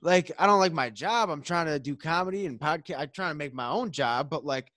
Like 0.00 0.30
i 0.38 0.46
don't 0.46 0.58
like 0.60 0.72
my 0.72 0.90
job. 0.90 1.30
I'm 1.30 1.42
trying 1.42 1.66
to 1.66 1.78
do 1.78 1.96
comedy 1.96 2.46
and 2.46 2.58
podcast 2.58 2.98
i'm 2.98 3.10
trying 3.10 3.30
to 3.32 3.38
make 3.38 3.54
my 3.54 3.68
own 3.68 3.90
job 3.90 4.28
but 4.30 4.44
like 4.44 4.70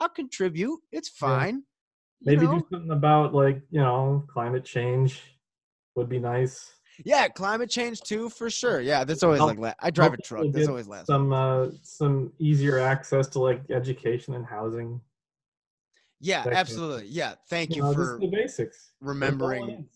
i'll 0.00 0.08
contribute. 0.08 0.78
It's 0.92 1.10
Yeah. 1.20 1.28
fine. 1.28 1.54
You 2.20 2.32
maybe 2.36 2.46
know? 2.46 2.58
do 2.58 2.66
something 2.70 2.90
about 2.90 3.34
like 3.34 3.60
you 3.70 3.80
know 3.80 4.24
climate 4.32 4.64
change 4.64 5.20
would 5.94 6.08
be 6.08 6.18
nice. 6.18 6.70
Yeah, 7.04 7.26
climate 7.28 7.70
change 7.70 8.02
too, 8.02 8.28
for 8.28 8.48
sure. 8.48 8.80
Yeah, 8.80 9.02
that's 9.04 9.22
always 9.24 9.38
Help- 9.40 9.50
like 9.50 9.58
la- 9.58 9.74
I 9.80 9.90
drive 9.90 10.14
a 10.14 10.16
truck. 10.16 10.46
That's 10.52 10.68
always 10.68 10.86
last. 10.88 11.06
some 11.06 11.32
uh 11.32 11.68
some 11.82 12.32
easier 12.38 12.78
access 12.78 13.26
to 13.28 13.40
like 13.40 13.62
education 13.70 14.34
and 14.34 14.46
housing 14.46 15.00
Yeah, 16.20 16.38
that 16.38 16.44
kind 16.44 16.52
of 16.54 16.58
absolutely. 16.58 17.06
Yeah, 17.08 17.34
thank 17.48 17.70
you 17.70 17.76
you 17.76 17.82
know, 17.82 17.92
for 17.94 18.18
the 18.20 18.26
basics 18.28 18.92
That's 19.00 19.02
all 19.02 19.08
it 19.08 19.14
remembering 19.14 19.88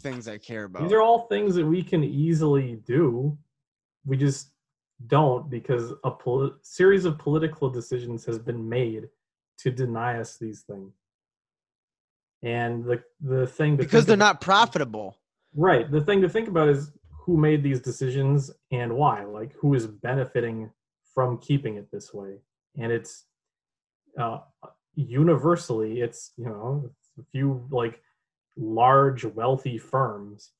things 0.00 0.28
I 0.28 0.38
care 0.38 0.64
about. 0.64 0.82
these 0.82 0.92
are 0.92 1.00
all 1.02 1.26
things 1.28 1.54
that 1.54 1.64
we 1.66 1.82
can 1.82 2.02
easily 2.04 2.76
do 2.86 3.36
we 4.06 4.16
just 4.16 4.50
don't 5.06 5.48
because 5.50 5.92
a 6.04 6.10
poli- 6.10 6.52
series 6.62 7.04
of 7.04 7.16
political 7.18 7.70
decisions 7.70 8.24
has 8.26 8.38
been 8.38 8.68
made 8.68 9.08
to 9.58 9.70
deny 9.70 10.18
us 10.20 10.36
these 10.36 10.60
things 10.62 10.92
and 12.42 12.84
the 12.84 13.02
the 13.20 13.46
thing 13.46 13.76
because 13.76 14.04
they're 14.06 14.14
about- 14.14 14.24
not 14.34 14.40
profitable. 14.40 15.16
Right. 15.56 15.90
The 15.90 16.00
thing 16.00 16.20
to 16.22 16.28
think 16.28 16.48
about 16.48 16.68
is 16.68 16.90
who 17.10 17.36
made 17.36 17.62
these 17.62 17.80
decisions 17.80 18.50
and 18.72 18.94
why. 18.96 19.24
Like 19.24 19.52
who 19.54 19.74
is 19.74 19.86
benefiting 19.86 20.70
from 21.14 21.38
keeping 21.38 21.76
it 21.76 21.90
this 21.92 22.12
way. 22.12 22.38
And 22.76 22.90
it's 22.92 23.24
uh, 24.18 24.40
universally, 24.94 26.00
it's 26.00 26.32
you 26.36 26.46
know 26.46 26.90
a 27.18 27.22
few 27.32 27.66
like 27.70 28.00
large 28.56 29.24
wealthy 29.24 29.78
firms. 29.78 30.50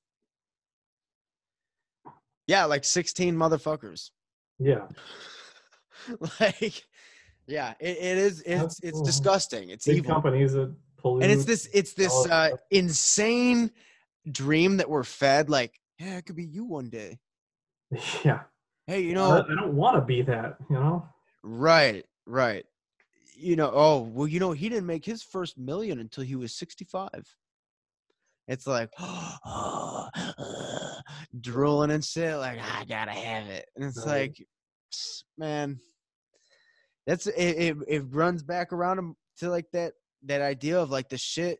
Yeah, 2.47 2.67
like 2.67 2.85
16 2.85 3.35
motherfuckers. 3.35 4.11
Yeah. 4.59 4.87
like 6.41 6.85
yeah, 7.47 7.75
it, 7.81 7.97
it 7.99 8.19
is 8.19 8.43
it's 8.45 8.81
it's 8.83 9.01
disgusting. 9.03 9.71
It's 9.71 9.87
Big 9.87 9.99
evil. 9.99 10.13
companies 10.15 10.53
that 10.53 10.75
pollute. 10.99 11.25
And 11.25 11.33
it's 11.33 11.45
this 11.45 11.69
it's 11.73 11.95
this 11.95 12.27
uh 12.27 12.51
insane 12.71 13.71
dream 14.31 14.79
that 14.79 14.89
we're 14.89 15.05
fed 15.05 15.51
like, 15.51 15.79
yeah, 15.99 16.19
it 16.19 16.27
could 16.27 16.37
be 16.37 16.45
you 16.45 16.65
one 16.65 16.89
day. 16.89 17.19
Yeah. 18.25 18.41
Hey, 18.87 19.01
you 19.01 19.15
know, 19.15 19.43
I 19.49 19.55
don't 19.55 19.75
want 19.75 19.97
to 19.97 20.03
be 20.03 20.21
that. 20.23 20.57
You 20.69 20.77
know. 20.77 21.09
Right, 21.43 22.05
right. 22.27 22.67
You 23.37 23.57
know, 23.57 23.71
oh, 23.75 24.01
well, 24.01 24.29
you 24.29 24.41
know, 24.41 24.53
he 24.53 24.69
didn't 24.69 24.87
make 24.87 25.05
his 25.05 25.23
first 25.23 25.59
million 25.59 25.99
until 25.99 26.25
he 26.25 26.37
was 26.37 26.55
65. 26.57 27.09
It's 28.47 28.67
like, 28.67 28.91
oh, 29.01 30.09
drooling 31.41 31.91
and 31.91 32.05
shit, 32.05 32.37
like, 32.37 32.59
I 32.61 32.85
gotta 32.85 33.13
have 33.13 33.49
it. 33.49 33.67
And 33.77 33.85
it's 33.87 34.05
Right. 34.07 34.29
like, 34.29 34.47
man, 35.39 35.79
that's 37.07 37.27
it, 37.27 37.35
it, 37.37 37.77
it 37.89 38.03
runs 38.11 38.43
back 38.43 38.73
around 38.73 38.99
him 38.99 39.17
to 39.39 39.51
like 39.51 39.67
that, 39.73 39.95
that 40.25 40.41
idea 40.41 40.81
of 40.81 40.91
like 40.91 41.09
the 41.09 41.19
shit 41.19 41.59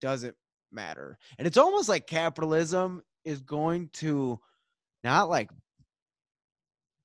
doesn't 0.00 0.36
matter. 0.70 1.18
And 1.38 1.46
it's 1.46 1.56
almost 1.56 1.88
like 1.88 2.06
capitalism 2.06 3.02
is 3.24 3.40
going 3.40 3.90
to 3.94 4.38
not 5.04 5.28
like 5.28 5.50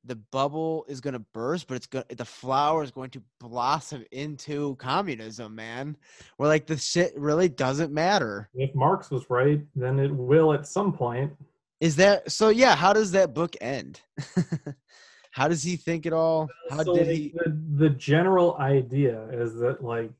the 0.05 0.15
bubble 0.15 0.85
is 0.87 1.01
going 1.01 1.13
to 1.13 1.23
burst, 1.33 1.67
but 1.67 1.75
it's 1.75 1.87
going 1.87 2.05
the 2.09 2.25
flower 2.25 2.83
is 2.83 2.91
going 2.91 3.09
to 3.11 3.21
blossom 3.39 4.05
into 4.11 4.75
communism, 4.75 5.55
man. 5.55 5.95
Where 6.37 6.49
like 6.49 6.67
the 6.67 6.77
shit 6.77 7.13
really 7.17 7.49
doesn't 7.49 7.93
matter. 7.93 8.49
If 8.53 8.73
Marx 8.75 9.09
was 9.09 9.29
right, 9.29 9.61
then 9.75 9.99
it 9.99 10.13
will 10.13 10.53
at 10.53 10.67
some 10.67 10.93
point. 10.93 11.33
Is 11.79 11.95
that 11.97 12.31
so? 12.31 12.49
Yeah. 12.49 12.75
How 12.75 12.93
does 12.93 13.11
that 13.11 13.33
book 13.33 13.55
end? 13.61 14.01
how 15.31 15.47
does 15.47 15.63
he 15.63 15.75
think 15.75 16.05
it 16.05 16.13
all? 16.13 16.49
Uh, 16.69 16.75
how 16.75 16.83
so 16.83 16.95
did 16.95 17.07
he? 17.07 17.33
the, 17.45 17.57
the 17.75 17.89
general 17.89 18.57
idea 18.57 19.27
is 19.31 19.55
that 19.55 19.83
like 19.83 20.11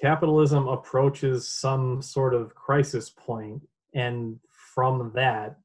capitalism 0.00 0.68
approaches 0.68 1.48
some 1.48 2.02
sort 2.02 2.34
of 2.34 2.54
crisis 2.54 3.10
point 3.10 3.62
and 3.94 4.38
from 4.74 5.12
that 5.14 5.56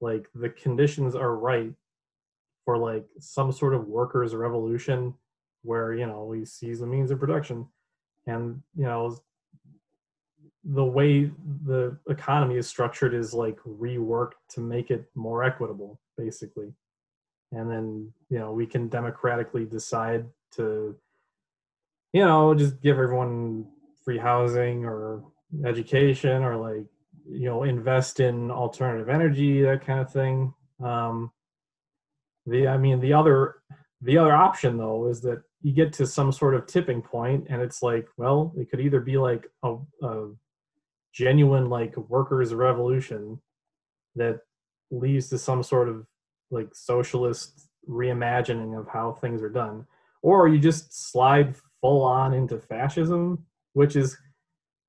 like 0.00 0.26
the 0.34 0.48
conditions 0.50 1.14
are 1.14 1.36
right 1.36 1.72
for 2.68 2.76
like 2.76 3.06
some 3.18 3.50
sort 3.50 3.72
of 3.72 3.88
workers 3.88 4.34
revolution 4.34 5.14
where 5.62 5.94
you 5.94 6.04
know 6.04 6.32
he 6.32 6.44
sees 6.44 6.80
the 6.80 6.86
means 6.86 7.10
of 7.10 7.18
production, 7.18 7.66
and 8.26 8.60
you 8.76 8.84
know 8.84 9.18
the 10.64 10.84
way 10.84 11.30
the 11.64 11.96
economy 12.10 12.58
is 12.58 12.68
structured 12.68 13.14
is 13.14 13.32
like 13.32 13.56
reworked 13.60 14.40
to 14.50 14.60
make 14.60 14.90
it 14.90 15.06
more 15.14 15.44
equitable, 15.44 15.98
basically. 16.18 16.70
And 17.52 17.70
then 17.70 18.12
you 18.28 18.38
know 18.38 18.52
we 18.52 18.66
can 18.66 18.90
democratically 18.90 19.64
decide 19.64 20.26
to, 20.56 20.94
you 22.12 22.22
know, 22.22 22.52
just 22.52 22.82
give 22.82 22.98
everyone 22.98 23.64
free 24.04 24.18
housing 24.18 24.84
or 24.84 25.24
education 25.64 26.42
or 26.44 26.54
like 26.54 26.84
you 27.26 27.48
know 27.48 27.62
invest 27.62 28.20
in 28.20 28.50
alternative 28.50 29.08
energy 29.08 29.62
that 29.62 29.86
kind 29.86 30.00
of 30.00 30.12
thing 30.12 30.52
um 30.82 31.30
the 32.48 32.66
i 32.66 32.76
mean 32.76 33.00
the 33.00 33.12
other 33.12 33.56
the 34.02 34.16
other 34.16 34.32
option 34.32 34.76
though 34.76 35.08
is 35.08 35.20
that 35.20 35.42
you 35.62 35.72
get 35.72 35.92
to 35.92 36.06
some 36.06 36.30
sort 36.30 36.54
of 36.54 36.66
tipping 36.66 37.02
point 37.02 37.46
and 37.48 37.60
it's 37.60 37.82
like 37.82 38.06
well 38.16 38.52
it 38.56 38.70
could 38.70 38.80
either 38.80 39.00
be 39.00 39.16
like 39.16 39.46
a, 39.64 39.76
a 40.02 40.28
genuine 41.12 41.68
like 41.68 41.96
workers 41.96 42.54
revolution 42.54 43.40
that 44.14 44.40
leads 44.90 45.28
to 45.28 45.38
some 45.38 45.62
sort 45.62 45.88
of 45.88 46.06
like 46.50 46.68
socialist 46.72 47.68
reimagining 47.88 48.78
of 48.78 48.86
how 48.88 49.12
things 49.12 49.42
are 49.42 49.48
done 49.48 49.84
or 50.22 50.48
you 50.48 50.58
just 50.58 51.10
slide 51.10 51.54
full 51.80 52.02
on 52.02 52.34
into 52.34 52.58
fascism 52.58 53.44
which 53.72 53.96
is 53.96 54.16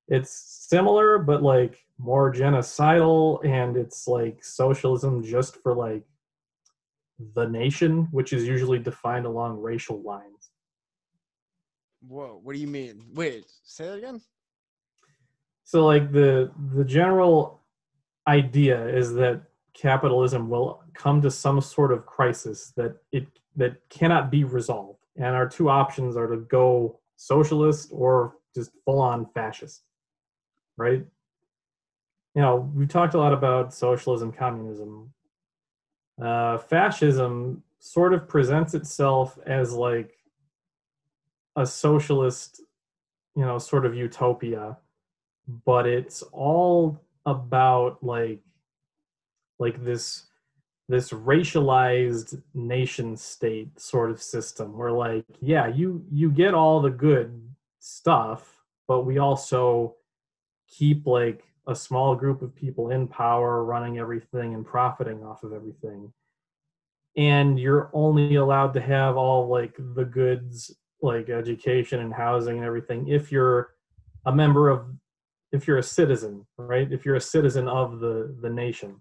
it's 0.08 0.66
similar 0.68 1.18
but 1.18 1.42
like 1.42 1.78
more 1.98 2.32
genocidal 2.32 3.44
and 3.44 3.76
it's 3.76 4.06
like 4.06 4.42
socialism 4.42 5.22
just 5.22 5.56
for 5.56 5.74
like 5.74 6.02
the 7.34 7.46
nation 7.48 8.08
which 8.10 8.32
is 8.32 8.46
usually 8.46 8.78
defined 8.78 9.26
along 9.26 9.60
racial 9.60 10.00
lines 10.02 10.50
Whoa, 12.08 12.40
what 12.42 12.54
do 12.54 12.58
you 12.58 12.66
mean? 12.66 13.04
Wait, 13.12 13.44
say 13.62 13.84
that 13.86 13.98
again. 13.98 14.22
so 15.64 15.84
like 15.84 16.10
the 16.12 16.50
the 16.74 16.84
general 16.84 17.60
idea 18.26 18.86
is 18.88 19.12
that 19.14 19.42
capitalism 19.74 20.48
will 20.48 20.82
come 20.94 21.20
to 21.22 21.30
some 21.30 21.60
sort 21.60 21.92
of 21.92 22.06
crisis 22.06 22.72
that 22.76 22.96
it 23.12 23.26
that 23.56 23.76
cannot 23.88 24.30
be 24.30 24.44
resolved 24.44 25.04
and 25.16 25.26
our 25.26 25.48
two 25.48 25.68
options 25.68 26.16
are 26.16 26.26
to 26.26 26.38
go 26.38 26.98
socialist 27.16 27.90
or 27.92 28.36
just 28.54 28.70
full 28.84 29.00
on 29.00 29.26
fascist 29.34 29.82
right 30.76 31.04
you 32.34 32.42
know 32.42 32.70
we've 32.74 32.88
talked 32.88 33.14
a 33.14 33.18
lot 33.18 33.32
about 33.32 33.72
socialism 33.72 34.32
communism 34.32 35.12
uh, 36.20 36.58
fascism 36.58 37.62
sort 37.78 38.12
of 38.12 38.28
presents 38.28 38.74
itself 38.74 39.38
as 39.46 39.72
like 39.72 40.16
a 41.56 41.66
socialist 41.66 42.60
you 43.36 43.44
know 43.44 43.58
sort 43.58 43.86
of 43.86 43.94
utopia 43.94 44.76
but 45.64 45.86
it's 45.86 46.22
all 46.32 47.00
about 47.26 48.02
like 48.02 48.40
like 49.58 49.82
this 49.84 50.26
this 50.88 51.10
racialized 51.10 52.42
nation 52.52 53.16
state 53.16 53.78
sort 53.78 54.10
of 54.10 54.20
system 54.20 54.76
where 54.76 54.92
like 54.92 55.24
yeah 55.40 55.66
you 55.68 56.04
you 56.10 56.30
get 56.30 56.54
all 56.54 56.80
the 56.80 56.90
good 56.90 57.40
stuff 57.78 58.62
but 58.86 59.02
we 59.02 59.18
also 59.18 59.94
keep 60.68 61.06
like 61.06 61.44
a 61.70 61.76
small 61.76 62.14
group 62.14 62.42
of 62.42 62.54
people 62.54 62.90
in 62.90 63.06
power 63.06 63.64
running 63.64 63.98
everything 63.98 64.54
and 64.54 64.66
profiting 64.66 65.22
off 65.22 65.42
of 65.42 65.52
everything. 65.52 66.12
And 67.16 67.58
you're 67.58 67.90
only 67.92 68.36
allowed 68.36 68.74
to 68.74 68.80
have 68.80 69.16
all 69.16 69.48
like 69.48 69.76
the 69.94 70.04
goods 70.04 70.74
like 71.02 71.30
education 71.30 72.00
and 72.00 72.12
housing 72.12 72.58
and 72.58 72.66
everything 72.66 73.08
if 73.08 73.32
you're 73.32 73.74
a 74.26 74.32
member 74.32 74.68
of 74.68 74.84
if 75.50 75.66
you're 75.66 75.78
a 75.78 75.82
citizen 75.82 76.46
right? 76.58 76.92
If 76.92 77.04
you're 77.04 77.16
a 77.16 77.20
citizen 77.20 77.68
of 77.68 78.00
the 78.00 78.36
the 78.42 78.50
nation. 78.50 79.00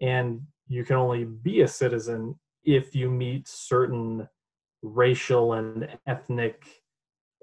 And 0.00 0.42
you 0.68 0.84
can 0.84 0.96
only 0.96 1.24
be 1.24 1.62
a 1.62 1.68
citizen 1.68 2.38
if 2.64 2.94
you 2.94 3.10
meet 3.10 3.48
certain 3.48 4.28
racial 4.82 5.54
and 5.54 5.88
ethnic 6.06 6.64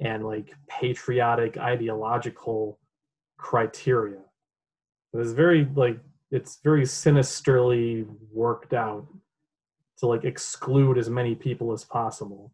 and 0.02 0.26
like 0.26 0.53
patriotic 0.68 1.57
ideological 1.57 2.80
criteria 3.38 4.19
it's 5.14 5.31
very 5.31 5.68
like 5.76 5.99
it's 6.31 6.60
very 6.64 6.86
sinisterly 6.86 8.06
worked 8.31 8.73
out 8.73 9.07
to 9.98 10.06
like 10.06 10.23
exclude 10.23 10.98
as 10.98 11.10
many 11.10 11.36
people 11.36 11.73
as 11.73 11.84
possible. 11.84 12.53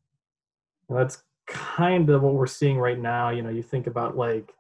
And 0.90 0.98
that's 0.98 1.24
kind 1.48 2.10
of 2.10 2.24
what 2.24 2.34
we're 2.34 2.48
seeing 2.48 2.80
right 2.80 2.98
now 2.98 3.30
you 3.30 3.44
know 3.44 3.50
you 3.50 3.62
think 3.62 3.86
about 3.86 4.18
like 4.18 4.52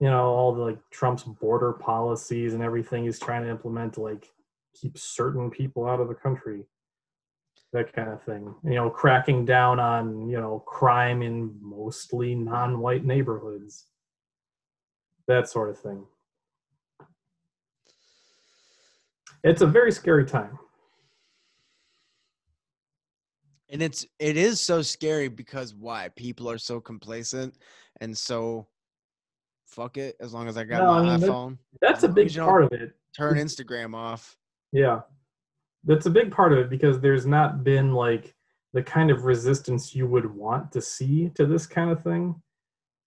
you 0.00 0.08
know 0.08 0.24
all 0.24 0.54
the 0.54 0.62
like 0.62 0.78
trump's 0.90 1.24
border 1.24 1.74
policies 1.74 2.54
and 2.54 2.62
everything 2.62 3.04
he's 3.04 3.18
trying 3.18 3.42
to 3.42 3.50
implement 3.50 3.92
to 3.92 4.00
like 4.00 4.30
keep 4.74 4.96
certain 4.96 5.50
people 5.50 5.86
out 5.86 6.00
of 6.00 6.08
the 6.08 6.14
country 6.14 6.64
that 7.72 7.92
kind 7.92 8.08
of 8.08 8.22
thing. 8.22 8.54
You 8.64 8.74
know 8.74 8.90
cracking 8.90 9.44
down 9.44 9.78
on 9.78 10.28
you 10.28 10.40
know 10.40 10.60
crime 10.66 11.22
in 11.22 11.54
mostly 11.60 12.34
non-white 12.34 13.04
neighborhoods. 13.04 13.86
That 15.28 15.48
sort 15.48 15.70
of 15.70 15.78
thing 15.78 16.04
it's 19.44 19.62
a 19.62 19.66
very 19.66 19.92
scary 19.92 20.24
time 20.24 20.58
And 23.72 23.82
it's 23.82 24.04
it 24.18 24.36
is 24.36 24.60
so 24.60 24.82
scary 24.82 25.28
because 25.28 25.74
why? 25.74 26.08
People 26.16 26.50
are 26.50 26.58
so 26.58 26.80
complacent 26.80 27.56
and 28.00 28.16
so 28.16 28.66
fuck 29.64 29.96
it 29.96 30.16
as 30.20 30.34
long 30.34 30.48
as 30.48 30.56
I 30.56 30.64
got 30.64 30.82
No, 30.82 30.90
I 30.90 31.02
my 31.02 31.16
mean, 31.16 31.28
iPhone. 31.28 31.58
that's 31.80 32.02
a 32.02 32.08
big 32.08 32.26
as 32.26 32.34
you 32.34 32.40
don't 32.40 32.48
part 32.48 32.64
of 32.64 32.72
it 32.72 32.92
Turn 33.16 33.36
Instagram 33.36 33.94
off. 33.94 34.36
Yeah. 34.72 35.00
That's 35.84 36.06
a 36.06 36.10
big 36.10 36.30
part 36.32 36.52
of 36.52 36.58
it 36.58 36.68
because 36.68 37.00
there's 37.00 37.26
not 37.26 37.62
been 37.64 37.94
like 37.94 38.34
the 38.72 38.82
kind 38.82 39.10
of 39.10 39.24
resistance 39.24 39.94
you 39.94 40.06
would 40.06 40.26
want 40.26 40.70
to 40.72 40.80
see 40.80 41.30
to 41.36 41.46
this 41.46 41.66
kind 41.66 41.90
of 41.90 42.02
thing. 42.02 42.40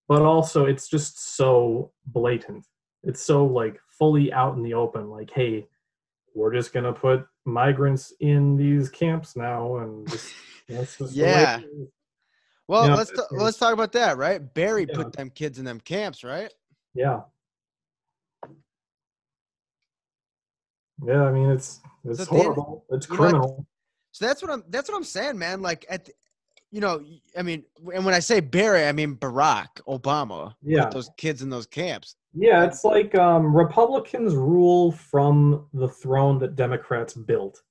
But 0.08 0.22
also 0.22 0.66
it's 0.66 0.88
just 0.88 1.36
so 1.36 1.92
blatant. 2.08 2.66
It's 3.04 3.22
so 3.22 3.46
like 3.46 3.80
fully 3.90 4.32
out 4.32 4.56
in 4.56 4.64
the 4.64 4.74
open 4.74 5.10
like 5.10 5.30
hey, 5.32 5.68
we're 6.36 6.54
just 6.54 6.74
going 6.74 6.86
to 6.86 6.94
put 6.94 7.26
migrants 7.46 8.14
in 8.20 8.56
these 8.58 8.90
camps 8.90 9.36
now 9.36 9.78
and 9.78 10.10
just 10.10 10.34
that's 10.70 10.98
just 10.98 11.14
Yeah. 11.14 11.60
Well, 12.68 12.88
Yeah, 12.88 12.96
let's 12.96 13.12
it's- 13.12 13.28
ta- 13.30 13.36
let's 13.36 13.58
talk 13.58 13.74
about 13.74 13.92
that, 13.94 14.18
right? 14.18 14.40
Barry 14.54 14.86
Yeah. 14.90 14.96
put 14.96 15.14
them 15.14 15.30
kids 15.30 15.60
in 15.60 15.66
them 15.66 15.80
camps, 15.80 16.24
right? 16.24 16.52
Yeah. 16.94 17.22
Yeah, 21.06 21.24
I 21.24 21.32
mean 21.32 21.50
it's 21.50 21.82
it's 22.06 22.20
So 22.20 22.26
horrible. 22.26 22.86
It's 22.92 23.08
you 23.08 23.14
know 23.14 23.18
criminal. 23.22 23.66
So 24.12 24.26
that's 24.26 24.42
what 24.42 24.52
I'm 24.52 24.64
that's 24.70 24.90
what 24.90 24.96
I'm 24.96 25.04
saying, 25.04 25.38
man. 25.38 25.62
Like 25.62 25.86
at 25.90 26.06
the, 26.06 26.14
you 26.74 26.82
know, 26.82 27.06
I 27.38 27.44
mean, 27.44 27.64
and 27.94 28.04
when 28.04 28.16
I 28.16 28.20
say 28.20 28.40
Barry, 28.40 28.88
I 28.88 28.92
mean 28.94 29.16
Barack 29.16 29.68
Obama. 29.88 30.56
Yeah. 30.64 30.90
Those 30.90 31.12
kids 31.18 31.44
in 31.44 31.50
those 31.52 31.68
camps. 31.68 32.16
Yeah, 32.34 32.66
it's 32.66 32.84
like 32.84 33.14
um, 33.14 33.56
Republicans 33.56 34.34
rule 34.34 34.92
from 34.92 35.68
the 35.74 35.88
throne 35.88 36.40
that 36.40 36.56
Democrats 36.56 37.14
built. 37.14 37.62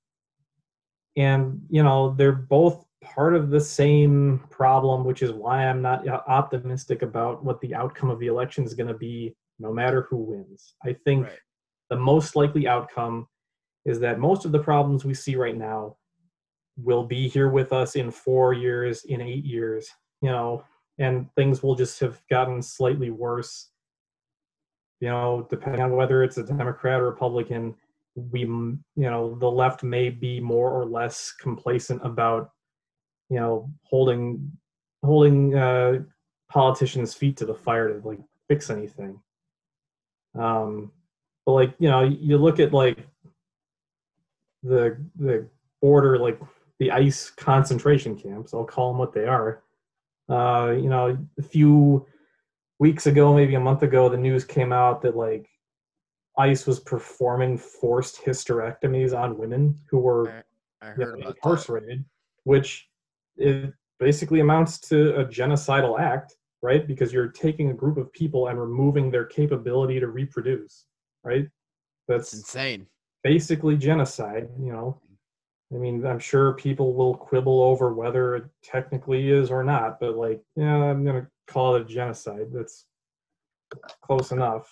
And, 1.17 1.61
you 1.69 1.83
know, 1.83 2.15
they're 2.17 2.31
both 2.31 2.87
part 3.03 3.35
of 3.35 3.51
the 3.51 3.61
same 3.61 4.41
problem, 4.51 5.05
which 5.05 5.21
is 5.21 5.33
why 5.33 5.67
I'm 5.67 5.83
not 5.83 6.07
uh, 6.07 6.21
optimistic 6.29 7.03
about 7.03 7.45
what 7.45 7.61
the 7.61 7.75
outcome 7.75 8.09
of 8.09 8.21
the 8.21 8.29
election 8.29 8.63
is 8.63 8.75
going 8.75 8.87
to 8.87 8.95
be, 8.95 9.35
no 9.59 9.73
matter 9.73 10.07
who 10.09 10.19
wins. 10.19 10.75
I 10.85 10.93
think 11.05 11.25
Right. 11.25 11.39
the 11.91 11.97
most 11.97 12.37
likely 12.37 12.69
outcome 12.69 13.27
is 13.85 13.99
that 13.99 14.21
most 14.21 14.45
of 14.45 14.53
the 14.53 14.61
problems 14.61 15.05
we 15.05 15.13
see 15.13 15.35
right 15.35 15.59
now 15.59 15.97
will 16.77 17.05
be 17.05 17.29
here 17.29 17.49
with 17.49 17.73
us 17.73 17.97
in 17.97 18.11
four 18.11 18.53
years, 18.53 19.05
in 19.05 19.21
eight 19.21 19.45
years, 19.45 19.89
you 20.21 20.31
know, 20.31 20.65
and 20.99 21.33
things 21.35 21.63
will 21.63 21.75
just 21.75 22.01
have 22.01 22.21
gotten 22.29 22.63
slightly 22.63 23.11
worse 23.11 23.73
you 25.03 25.09
know, 25.09 25.49
depending 25.51 25.83
on 25.83 25.97
whether 25.97 26.23
it's 26.23 26.39
a 26.39 26.45
Democrat 26.45 27.01
or 27.01 27.07
Republican, 27.07 27.75
we, 28.15 28.43
you 28.43 28.81
know, 28.95 29.37
the 29.41 29.51
left 29.51 29.83
may 29.83 30.11
be 30.11 30.39
more 30.39 30.71
or 30.71 30.87
less 30.87 31.33
complacent 31.33 32.01
about, 32.05 32.53
you 33.29 33.41
know, 33.41 33.69
holding 33.83 34.53
holding 35.03 35.57
uh, 35.57 36.05
politicians' 36.49 37.15
feet 37.15 37.37
to 37.39 37.47
the 37.47 37.55
fire 37.55 37.89
to 37.89 38.09
like 38.09 38.21
fix 38.47 38.71
anything. 38.71 39.21
Um, 40.39 40.93
but 41.45 41.53
like 41.53 41.75
you 41.81 41.91
know, 41.91 42.05
you 42.05 42.39
look 42.39 42.61
at 42.61 42.73
like 42.73 42.99
the 44.63 44.97
the 45.19 45.49
border, 45.81 46.17
like 46.17 46.41
the 46.83 46.91
ICE 46.91 47.31
concentration 47.31 48.17
camps. 48.17 48.53
I'll 48.53 48.65
call 48.65 48.91
them 48.91 48.99
what 48.99 49.13
they 49.13 49.25
are. 49.25 49.63
Uh, 50.29 50.73
you 50.73 50.89
know, 50.89 51.17
a 51.39 51.43
few 51.43 52.05
weeks 52.81 53.07
ago, 53.07 53.33
maybe 53.33 53.55
a 53.55 53.61
month 53.61 53.85
ago, 53.85 54.09
the 54.09 54.17
news 54.17 54.45
came 54.45 54.73
out 54.73 55.01
that 55.03 55.17
like 55.17 55.49
ICE 56.39 56.67
was 56.67 56.81
performing 56.81 57.57
forced 57.57 58.21
hysterectomies 58.25 59.17
on 59.17 59.39
women 59.39 59.79
who 59.89 59.99
were 60.01 60.43
I, 60.81 60.89
I 60.89 60.97
know, 60.97 61.05
heard 61.05 61.21
that. 61.21 61.29
incarcerated, 61.29 62.05
which 62.43 62.89
it 63.37 63.73
basically 64.01 64.41
amounts 64.41 64.81
to 64.89 65.21
a 65.21 65.25
genocidal 65.25 66.01
act, 66.01 66.35
right? 66.63 66.85
Because 66.85 67.13
you're 67.13 67.29
taking 67.29 67.71
a 67.71 67.75
group 67.75 67.97
of 67.97 68.13
people 68.13 68.49
and 68.49 68.61
removing 68.61 69.09
their 69.09 69.27
capability 69.27 70.01
to 70.01 70.09
reproduce, 70.09 70.87
right? 71.23 71.43
It's 71.45 71.53
That's 72.09 72.35
insane. 72.35 72.89
basically 73.23 73.77
genocide, 73.77 74.49
you 74.59 74.73
know. 74.73 75.01
I 75.73 75.79
mean, 75.79 76.05
I'm 76.05 76.19
sure 76.19 76.53
people 76.53 76.93
will 76.93 77.15
quibble 77.17 77.63
over 77.63 77.95
whether 77.95 78.37
it 78.37 78.45
technically 78.63 79.31
is 79.31 79.51
or 79.51 79.65
not, 79.65 79.99
but 80.01 80.17
like, 80.17 80.43
yeah, 80.57 80.75
I'm 80.77 81.05
gonna 81.05 81.29
call 81.47 81.77
it 81.77 81.83
a 81.83 81.85
genocide. 81.85 82.49
That's 82.53 82.87
close 84.03 84.33
enough. 84.33 84.69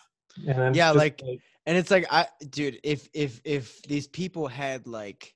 And 0.46 0.58
then 0.58 0.74
Yeah, 0.74 0.88
just 0.88 0.96
like- 0.96 1.22
And 1.66 1.76
it's 1.76 1.90
like 1.90 2.06
I 2.10 2.26
dude, 2.48 2.80
if 2.82 3.08
if 3.12 3.40
if 3.44 3.82
these 3.82 4.08
people 4.08 4.48
had 4.48 4.86
like 4.86 5.34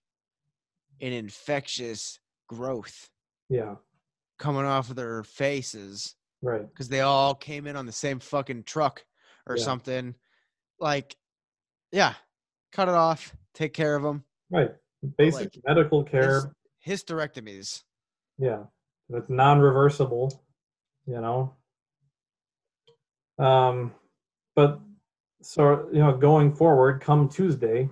an 1.01 1.13
infectious 1.13 2.19
growth 2.49 3.11
yeah, 3.49 3.77
coming 4.39 4.65
off 4.65 4.91
of 4.91 4.97
their 4.97 5.23
faces 5.23 6.15
right, 6.43 6.67
because 6.69 6.89
they 6.89 7.01
all 7.01 7.35
came 7.35 7.67
in 7.67 7.77
on 7.77 7.85
the 7.87 7.93
same 7.93 8.21
fucking 8.21 8.65
truck 8.65 9.05
or 9.47 9.57
Yeah. 9.57 9.65
something, 9.65 10.15
like 10.81 11.15
yeah, 11.93 12.15
cut 12.73 12.89
it 12.89 12.95
off, 12.95 13.37
take 13.55 13.73
care 13.75 13.95
of 13.97 14.03
them. 14.03 14.25
right. 14.51 14.75
Basic 15.17 15.55
like, 15.55 15.65
medical 15.67 16.03
care. 16.03 16.53
Hysterectomies. 16.87 17.83
yeah 18.39 18.65
that's 19.09 19.29
non-reversible 19.29 20.43
you 21.07 21.21
know 21.21 21.55
um 23.39 23.93
but 24.55 24.81
so 25.43 25.89
you 25.93 25.99
know 25.99 26.17
going 26.17 26.55
forward 26.55 27.01
come 27.01 27.29
tuesday 27.29 27.89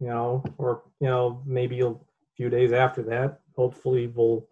you 0.00 0.08
know 0.08 0.42
or 0.58 0.82
you 1.00 1.06
know 1.06 1.42
maybe 1.46 1.80
a 1.80 1.94
few 2.36 2.48
days 2.48 2.72
after 2.72 3.02
that 3.02 3.40
hopefully 3.56 4.08
we'll 4.08 4.46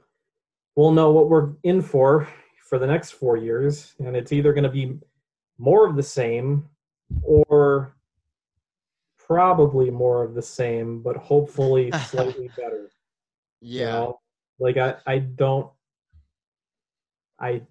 we'll 0.77 0.93
know 0.93 1.11
what 1.11 1.29
we're 1.29 1.53
in 1.65 1.83
for 1.83 2.29
for 2.69 2.79
the 2.79 2.87
next 2.87 3.13
four 3.13 3.37
years 3.37 3.95
and 3.99 4.17
it's 4.17 4.33
either 4.33 4.53
going 4.53 4.65
to 4.65 4.71
be 4.71 4.99
more 5.59 5.87
of 5.89 5.97
the 5.97 6.03
same 6.03 6.65
or 7.25 7.97
probably 9.31 9.91
more 9.91 10.25
of 10.25 10.35
the 10.35 10.43
same 10.43 11.01
but 11.03 11.17
hopefully 11.17 11.93
slightly 12.09 12.51
better 12.57 12.91
you 13.61 13.81
Yeah. 13.83 13.93
know? 13.93 14.21
like 14.59 14.77
I, 14.77 14.97
I 15.07 15.19
don't 15.21 15.71
I 17.41 17.63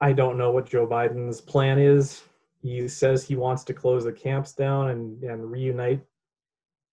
I 0.00 0.12
don't 0.12 0.38
know 0.38 0.52
what 0.52 0.66
Joe 0.72 0.86
Biden's 0.86 1.40
plan 1.42 1.78
is. 1.78 2.22
He 2.62 2.88
says 2.88 3.22
he 3.24 3.36
wants 3.36 3.64
to 3.64 3.74
close 3.74 4.04
the 4.04 4.12
camps 4.12 4.52
down 4.54 4.90
and, 4.90 5.22
and 5.24 5.50
reunite 5.50 6.00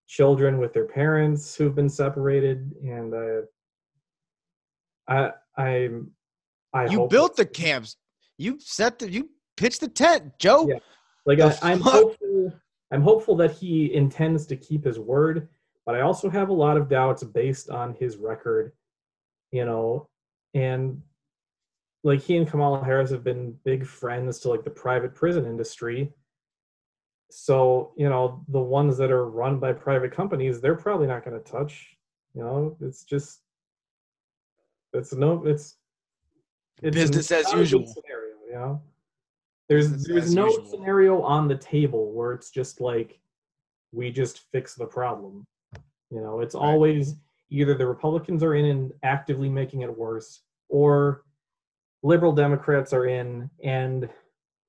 children 0.07 0.57
with 0.57 0.73
their 0.73 0.85
parents 0.85 1.55
who've 1.55 1.75
been 1.75 1.87
separated 1.89 2.73
and 2.83 3.13
uh, 3.13 3.41
I 5.07 5.31
I 5.57 5.89
I 6.73 6.85
You 6.89 7.07
built 7.07 7.35
the 7.35 7.45
camps. 7.45 7.95
You 8.37 8.57
set 8.59 8.97
the 8.99 9.09
you 9.09 9.29
pitched 9.55 9.81
the 9.81 9.87
tent, 9.87 10.23
Joe. 10.39 10.67
Yeah. 10.67 10.79
like 11.27 11.37
the 11.37 11.57
I, 11.63 11.71
I'm 11.71 11.79
fuck? 11.79 11.93
hopeful 11.93 12.53
I'm 12.91 13.01
hopeful 13.01 13.35
that 13.37 13.51
he 13.51 13.93
intends 13.93 14.45
to 14.47 14.55
keep 14.55 14.85
his 14.85 14.99
word, 14.99 15.49
but 15.85 15.95
I 15.95 16.01
also 16.01 16.29
have 16.29 16.49
a 16.49 16.53
lot 16.53 16.77
of 16.77 16.89
doubts 16.89 17.23
based 17.23 17.69
on 17.69 17.95
his 17.99 18.17
record, 18.17 18.71
you 19.51 19.65
know, 19.65 20.09
and 20.53 21.01
like 22.03 22.21
he 22.21 22.37
and 22.37 22.47
Kamala 22.47 22.83
Harris 22.83 23.11
have 23.11 23.23
been 23.23 23.55
big 23.65 23.85
friends 23.85 24.39
to 24.39 24.49
like 24.49 24.63
the 24.63 24.69
private 24.69 25.13
prison 25.13 25.45
industry. 25.45 26.13
So, 27.29 27.91
you 27.97 28.07
know, 28.07 28.45
the 28.47 28.59
ones 28.59 28.97
that 28.97 29.11
are 29.11 29.29
run 29.29 29.59
by 29.59 29.73
private 29.73 30.13
companies, 30.13 30.61
they're 30.61 30.75
probably 30.75 31.07
not 31.07 31.25
going 31.25 31.37
to 31.37 31.51
touch, 31.51 31.97
you 32.33 32.41
know, 32.41 32.77
it's 32.79 33.03
just 33.03 33.41
it's 34.93 35.13
no 35.13 35.45
it's 35.45 35.75
it's 36.81 36.95
Business 36.95 37.31
as 37.31 37.45
not 37.45 37.53
a 37.53 37.55
good 37.55 37.59
usual. 37.59 37.85
scenario, 37.85 38.35
you 38.47 38.53
know. 38.53 38.81
There's 39.69 40.05
there's 40.05 40.33
no 40.33 40.45
usual. 40.47 40.65
scenario 40.65 41.21
on 41.21 41.47
the 41.47 41.57
table 41.57 42.11
where 42.13 42.31
it's 42.33 42.49
just 42.49 42.79
like 42.79 43.19
we 43.91 44.11
just 44.11 44.49
fix 44.51 44.75
the 44.75 44.85
problem. 44.85 45.45
You 46.09 46.21
know, 46.21 46.39
it's 46.39 46.55
Right. 46.55 46.61
always 46.63 47.15
either 47.49 47.73
the 47.75 47.85
Republicans 47.87 48.43
are 48.43 48.55
in 48.55 48.65
and 48.65 48.93
actively 49.03 49.49
making 49.49 49.81
it 49.81 49.97
worse, 49.97 50.43
or 50.69 51.23
liberal 52.03 52.31
Democrats 52.33 52.93
are 52.93 53.07
in 53.07 53.49
and 53.63 54.09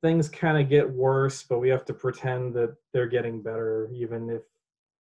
things 0.00 0.28
kind 0.28 0.58
of 0.58 0.68
get 0.68 0.88
worse, 0.88 1.42
but 1.42 1.58
we 1.58 1.68
have 1.68 1.84
to 1.84 1.92
pretend 1.94 2.54
that 2.54 2.76
they're 2.92 3.08
getting 3.08 3.42
better, 3.42 3.88
even 3.92 4.30
if 4.30 4.42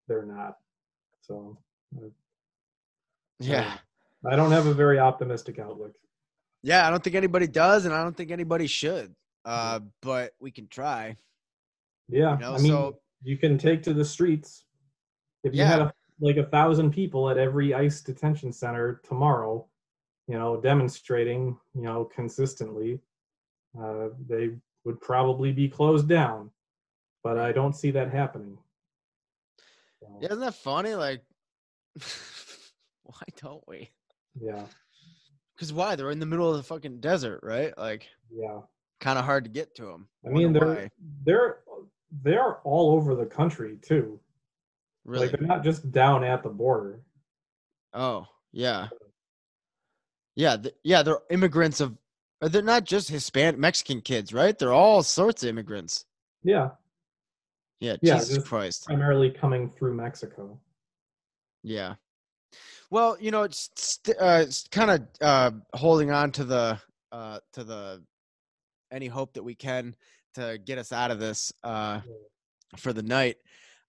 they're 0.07 0.26
not. 0.26 0.57
Uh, 0.59 1.22
so 1.22 1.57
Yeah. 3.39 3.77
I 4.30 4.35
don't 4.35 4.51
have 4.51 4.68
a 4.68 4.73
very 4.73 4.99
optimistic 4.99 5.59
outlook. 5.59 5.95
Yeah, 6.61 6.85
I 6.88 6.91
don't 6.91 7.03
think 7.03 7.15
anybody 7.15 7.47
does, 7.47 7.85
and 7.85 7.93
I 7.93 8.03
don't 8.03 8.15
think 8.15 8.30
anybody 8.31 8.68
should. 8.68 9.15
Uh, 9.45 9.80
but 10.01 10.34
we 10.39 10.51
can 10.51 10.68
try. 10.68 11.15
Yeah, 12.09 12.34
You 12.34 12.39
know, 12.39 12.53
I 12.53 12.57
mean, 12.57 12.72
so 12.72 12.99
you 13.23 13.38
can 13.38 13.57
take 13.57 13.84
to 13.84 13.93
the 13.93 14.05
streets. 14.05 14.65
If 15.43 15.55
you 15.55 15.63
had 15.63 15.81
a, 15.81 15.93
like 16.19 16.38
a 16.38 16.45
thousand 16.45 16.91
people 16.91 17.30
at 17.30 17.38
every 17.38 17.73
ICE 17.73 18.01
detention 18.01 18.51
center 18.53 19.01
tomorrow, 19.03 19.65
you 20.27 20.38
know, 20.38 20.59
demonstrating, 20.61 21.57
you 21.73 21.81
know, 21.81 22.05
consistently, 22.05 22.99
uh, 23.81 24.09
they 24.27 24.51
would 24.85 24.99
probably 25.01 25.51
be 25.51 25.68
closed 25.68 26.07
down. 26.07 26.51
But 27.23 27.38
I 27.38 27.51
don't 27.51 27.76
see 27.76 27.91
that 27.91 28.11
happening. 28.11 28.57
So, 29.99 30.07
yeah, 30.22 30.30
isn't 30.30 30.39
that 30.39 30.55
funny? 30.55 30.95
Like, 30.95 31.23
why 33.03 33.22
don't 33.41 33.63
we? 33.68 33.89
yeah, 34.39 34.65
Because 35.55 35.72
why? 35.73 35.95
They're 35.95 36.11
in 36.11 36.19
the 36.19 36.26
middle 36.26 36.49
of 36.49 36.57
the 36.57 36.63
fucking 36.63 36.99
desert, 36.99 37.41
right? 37.43 37.77
Like, 37.77 38.07
yeah. 38.34 38.61
Kind 39.02 39.19
of 39.19 39.26
hard 39.26 39.44
to 39.44 39.49
get 39.49 39.76
to 39.76 39.86
them. 39.86 40.07
I 40.26 40.30
mean, 40.30 40.53
they're 40.53 40.90
they're 41.26 41.57
they're 42.23 42.56
all 42.60 42.91
over 42.95 43.15
the 43.15 43.26
country 43.26 43.78
too. 43.82 44.19
really. 45.03 45.28
Like 45.28 45.38
they're 45.38 45.48
not 45.48 45.64
just 45.64 45.91
down 45.91 46.23
at 46.23 46.44
the 46.44 46.49
border. 46.49 47.02
oh, 47.94 48.28
yeah, 48.53 48.88
yeah, 50.36 50.56
th- 50.57 50.76
yeah. 50.84 51.03
They're 51.03 51.19
immigrants 51.30 51.82
of. 51.82 51.98
uh, 52.41 52.48
They're 52.48 52.61
not 52.61 52.86
just 52.86 53.10
Hispanic 53.10 53.60
Mexican 53.60 54.02
kids, 54.02 54.34
right? 54.34 54.57
They're 54.57 54.73
all 54.73 55.03
sorts 55.03 55.44
of 55.44 55.49
immigrants. 55.49 56.06
Yeah, 56.44 56.69
Yeah, 57.80 57.95
Yeah, 58.02 58.18
Jesus 58.19 58.44
Christ. 58.48 58.86
primarily 58.86 59.30
coming 59.32 59.72
through 59.78 59.94
Mexico. 59.95 60.60
Yeah. 61.64 61.95
Well, 62.90 63.15
you 63.22 63.32
know, 63.32 63.44
it's 63.44 63.69
st- 63.76 64.18
uh, 64.19 64.45
kind 64.72 64.91
of 64.91 65.07
uh, 65.22 65.52
holding 65.73 66.11
on 66.11 66.32
to 66.34 66.44
the 66.44 66.80
uh, 67.11 67.40
to 67.53 67.64
the 67.64 68.03
any 68.91 69.07
hope 69.07 69.34
that 69.34 69.43
we 69.43 69.55
can 69.55 69.95
to 70.35 70.57
get 70.63 70.77
us 70.77 70.91
out 70.91 71.11
of 71.11 71.19
this 71.19 71.51
uh, 71.63 72.01
for 72.77 72.93
the 72.93 73.03
night. 73.03 73.38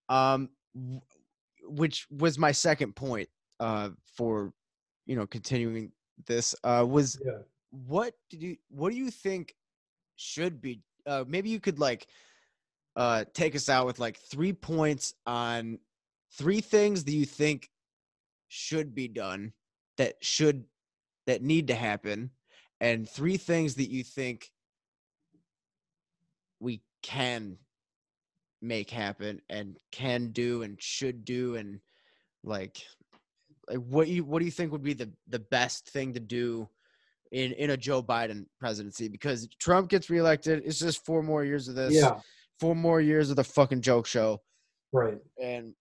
Um, 0.08 0.50
which 1.64 2.06
was 2.10 2.38
my 2.38 2.52
second 2.52 2.94
point 2.96 3.28
uh, 3.60 3.90
for 4.16 4.52
you 5.06 5.16
know 5.16 5.26
continuing 5.26 5.92
this 6.26 6.54
uh, 6.64 6.84
was 6.88 7.18
Yeah. 7.24 7.38
what 7.70 8.14
did 8.30 8.42
you 8.42 8.56
what 8.68 8.90
do 8.90 8.96
you 8.98 9.10
think 9.10 9.54
should 10.16 10.60
be 10.60 10.80
uh 11.06 11.24
maybe 11.26 11.48
you 11.48 11.58
could 11.58 11.78
like 11.78 12.06
uh 12.96 13.24
take 13.32 13.56
us 13.56 13.68
out 13.68 13.86
with 13.86 13.98
like 13.98 14.18
three 14.18 14.52
points 14.52 15.14
on 15.26 15.78
three 16.32 16.60
things 16.60 17.04
that 17.04 17.12
you 17.12 17.24
think 17.24 17.70
should 18.48 18.94
be 18.94 19.08
done 19.08 19.52
that 19.96 20.14
should 20.20 20.64
that 21.26 21.42
need 21.42 21.68
to 21.68 21.74
happen 21.74 22.30
and 22.80 23.08
three 23.08 23.36
things 23.36 23.74
that 23.76 23.90
you 23.90 24.04
think 24.04 24.50
we 26.62 26.80
can 27.02 27.59
make 28.62 28.90
happen 28.90 29.43
and 29.51 29.76
can 29.90 30.28
do 30.28 30.62
and 30.62 30.80
should 30.80 31.24
do 31.24 31.56
and 31.56 31.80
like 32.44 32.80
like 33.68 33.78
what 33.78 34.06
you 34.09 34.24
what 34.24 34.39
do 34.39 34.44
you 34.44 34.51
think 34.51 34.70
would 34.70 34.82
be 34.82 34.94
the 34.94 35.10
the 35.28 35.40
best 35.40 35.90
thing 35.90 36.14
to 36.14 36.20
do 36.20 36.68
in 37.32 37.52
in 37.52 37.70
a 37.70 37.76
Joe 37.76 38.02
Biden 38.02 38.47
presidency? 38.60 39.09
Because 39.09 39.48
Trump 39.59 39.90
gets 39.90 40.09
reelected 40.09 40.62
it's 40.64 40.78
just 40.78 41.05
four 41.05 41.22
more 41.22 41.44
years 41.44 41.68
of 41.68 41.74
this 41.74 41.93
Yeah, 41.94 42.20
four 42.60 42.76
more 42.76 43.01
years 43.01 43.30
of 43.30 43.36
the 43.36 43.44
fucking 43.44 43.82
joke 43.82 44.06
show. 44.06 44.40
Right. 44.93 45.18
and 45.43 45.74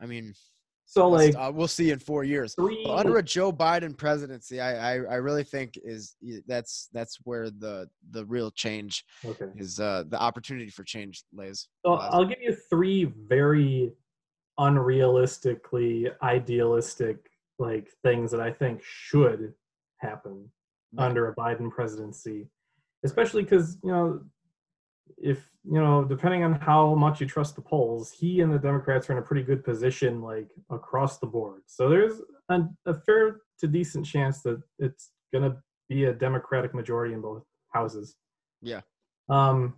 I 0.00 0.06
mean 0.06 0.34
So 0.84 1.08
like 1.08 1.34
uh, 1.36 1.50
we'll 1.54 1.68
see 1.68 1.90
in 1.90 1.98
4 1.98 2.24
years 2.24 2.54
three 2.54 2.84
under 2.88 3.16
a 3.16 3.22
Joe 3.22 3.52
Biden 3.52 3.96
presidency 3.96 4.60
I, 4.60 4.94
I 4.94 4.94
I 4.96 5.14
really 5.16 5.44
think 5.44 5.78
is 5.82 6.16
that's 6.46 6.88
that's 6.92 7.18
where 7.24 7.50
the 7.50 7.88
the 8.10 8.26
real 8.26 8.50
change 8.50 9.04
okay. 9.24 9.46
is 9.56 9.80
uh 9.80 10.04
the 10.08 10.20
opportunity 10.20 10.70
for 10.70 10.84
change 10.84 11.22
lays 11.32 11.68
So 11.84 11.92
lies. 11.92 12.10
I'll 12.12 12.24
give 12.26 12.42
you 12.42 12.54
three 12.68 13.04
very 13.04 13.92
unrealistically 14.58 16.10
idealistic 16.22 17.16
like 17.58 17.88
things 18.02 18.30
that 18.30 18.40
I 18.40 18.50
think 18.52 18.82
should 18.84 19.54
happen 19.98 20.50
Right. 20.94 21.06
under 21.06 21.28
a 21.28 21.34
Biden 21.34 21.70
presidency, 21.70 22.50
especially 23.02 23.44
because 23.44 23.78
you 23.82 23.90
know 23.90 24.20
if 25.18 25.50
you 25.64 25.80
know 25.80 26.04
depending 26.04 26.44
on 26.44 26.54
how 26.54 26.94
much 26.94 27.20
you 27.20 27.26
trust 27.26 27.56
the 27.56 27.62
polls, 27.62 28.10
he 28.12 28.40
and 28.40 28.52
the 28.52 28.58
Democrats 28.58 29.08
are 29.08 29.12
in 29.12 29.18
a 29.18 29.22
pretty 29.22 29.42
good 29.42 29.64
position 29.64 30.20
like 30.20 30.48
across 30.70 31.18
the 31.18 31.26
board. 31.26 31.62
So 31.66 31.88
there's 31.88 32.20
a, 32.48 32.60
a 32.86 32.94
fair 32.94 33.40
to 33.60 33.66
decent 33.66 34.06
chance 34.06 34.42
that 34.42 34.60
it's 34.78 35.10
gonna 35.32 35.56
be 35.88 36.04
a 36.04 36.12
Democratic 36.12 36.74
majority 36.74 37.14
in 37.14 37.20
both 37.20 37.44
houses. 37.72 38.16
Yeah. 38.60 38.80
Um, 39.28 39.74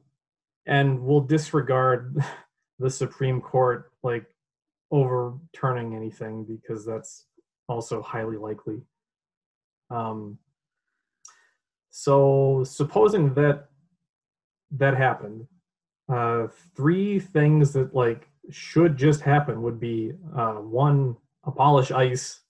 and 0.67 1.01
we'll 1.01 1.21
disregard 1.21 2.17
the 2.79 2.91
Supreme 2.91 3.41
Court 3.41 3.93
like 4.03 4.27
overturning 4.91 5.95
anything 5.95 6.45
because 6.45 6.85
that's 6.85 7.27
also 7.69 8.03
highly 8.03 8.37
likely. 8.37 8.81
Um, 9.91 10.39
so 11.91 12.65
supposing 12.65 13.35
that 13.35 13.69
that 14.73 14.97
happened, 14.97 15.47
uh, 16.13 16.49
three 16.77 17.19
things 17.19 17.73
that 17.73 17.95
like 17.95 18.29
should 18.51 18.97
just 18.97 19.21
happen 19.21 19.63
would 19.63 19.81
be 19.81 20.13
uh, 20.37 20.55
one, 20.55 21.17
abolish 21.45 21.91
ICE 21.91 22.41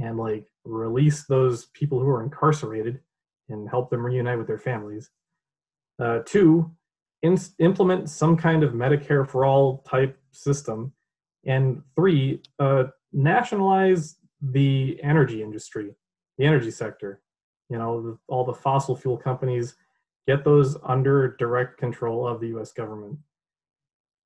and 0.00 0.18
like 0.18 0.46
release 0.64 1.24
those 1.24 1.66
people 1.66 2.00
who 2.00 2.08
are 2.08 2.22
incarcerated 2.22 3.00
and 3.48 3.68
help 3.68 3.90
them 3.90 4.04
reunite 4.04 4.38
with 4.38 4.46
their 4.46 4.58
families. 4.58 5.10
Uh, 6.00 6.20
two, 6.24 6.70
in- 7.22 7.38
implement 7.58 8.08
some 8.08 8.36
kind 8.36 8.62
of 8.62 8.72
Medicare 8.72 9.28
for 9.28 9.44
all 9.44 9.78
type 9.88 10.18
system. 10.32 10.92
And 11.46 11.82
three, 11.94 12.42
uh, 12.58 12.84
nationalize 13.12 14.16
the 14.40 14.98
energy 15.02 15.42
industry, 15.42 15.94
the 16.38 16.46
energy 16.46 16.70
sector. 16.70 17.20
You 17.70 17.78
know, 17.78 18.02
the, 18.02 18.18
all 18.28 18.44
the 18.44 18.52
fossil 18.52 18.96
fuel 18.96 19.16
companies 19.16 19.76
get 20.26 20.44
those 20.44 20.76
under 20.82 21.36
direct 21.38 21.78
control 21.78 22.26
of 22.26 22.40
the 22.40 22.48
U.S. 22.48 22.72
government, 22.72 23.18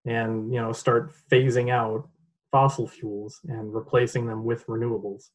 and 0.05 0.53
you 0.53 0.61
know, 0.61 0.73
start 0.73 1.13
phasing 1.31 1.71
out 1.71 2.09
fossil 2.51 2.89
fuels 2.89 3.41
and 3.49 3.75
replacing 3.75 4.27
them 4.27 4.45
with 4.45 4.67
renewables. 4.67 5.31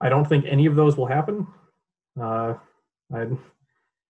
I 0.00 0.08
don't 0.08 0.26
think 0.26 0.44
any 0.46 0.66
of 0.66 0.76
those 0.76 0.96
will 0.96 1.06
happen. 1.06 1.46
Uh, 2.20 2.54
I, 3.14 3.26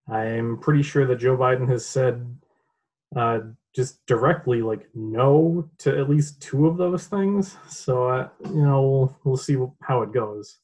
I'm 0.09 0.59
pretty 0.59 0.83
sure 0.83 1.07
that 1.07 1.17
Joe 1.17 1.37
Biden 1.37 1.69
has 1.69 1.87
said 1.87 2.37
uh, 3.15 3.41
just 3.75 4.05
directly 4.07 4.63
like 4.63 4.89
no 4.95 5.69
to 5.79 5.97
at 5.97 6.09
least 6.09 6.41
two 6.41 6.67
of 6.67 6.77
those 6.77 7.07
things. 7.07 7.57
So 7.69 8.09
uh, 8.09 8.29
you 8.45 8.63
know 8.63 8.83
we'll 8.83 9.19
we'll 9.25 9.37
see 9.37 9.57
how 9.81 10.03
it 10.03 10.13
goes. 10.13 10.59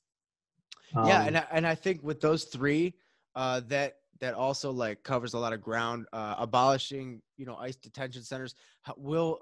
Um, 0.95 1.07
yeah, 1.07 1.25
and 1.25 1.39
I, 1.39 1.45
and 1.53 1.67
I 1.67 1.75
think 1.75 2.03
with 2.03 2.21
those 2.21 2.45
three, 2.45 2.95
uh, 3.35 3.61
that 3.69 3.97
that 4.23 4.35
also 4.35 4.71
like 4.71 5.03
covers 5.03 5.35
a 5.35 5.39
lot 5.39 5.53
of 5.53 5.61
ground. 5.61 6.07
Uh, 6.13 6.37
abolishing 6.39 7.21
you 7.37 7.45
know 7.45 7.57
ICE 7.57 7.77
detention 7.77 8.23
centers 8.23 8.55
will 8.97 9.41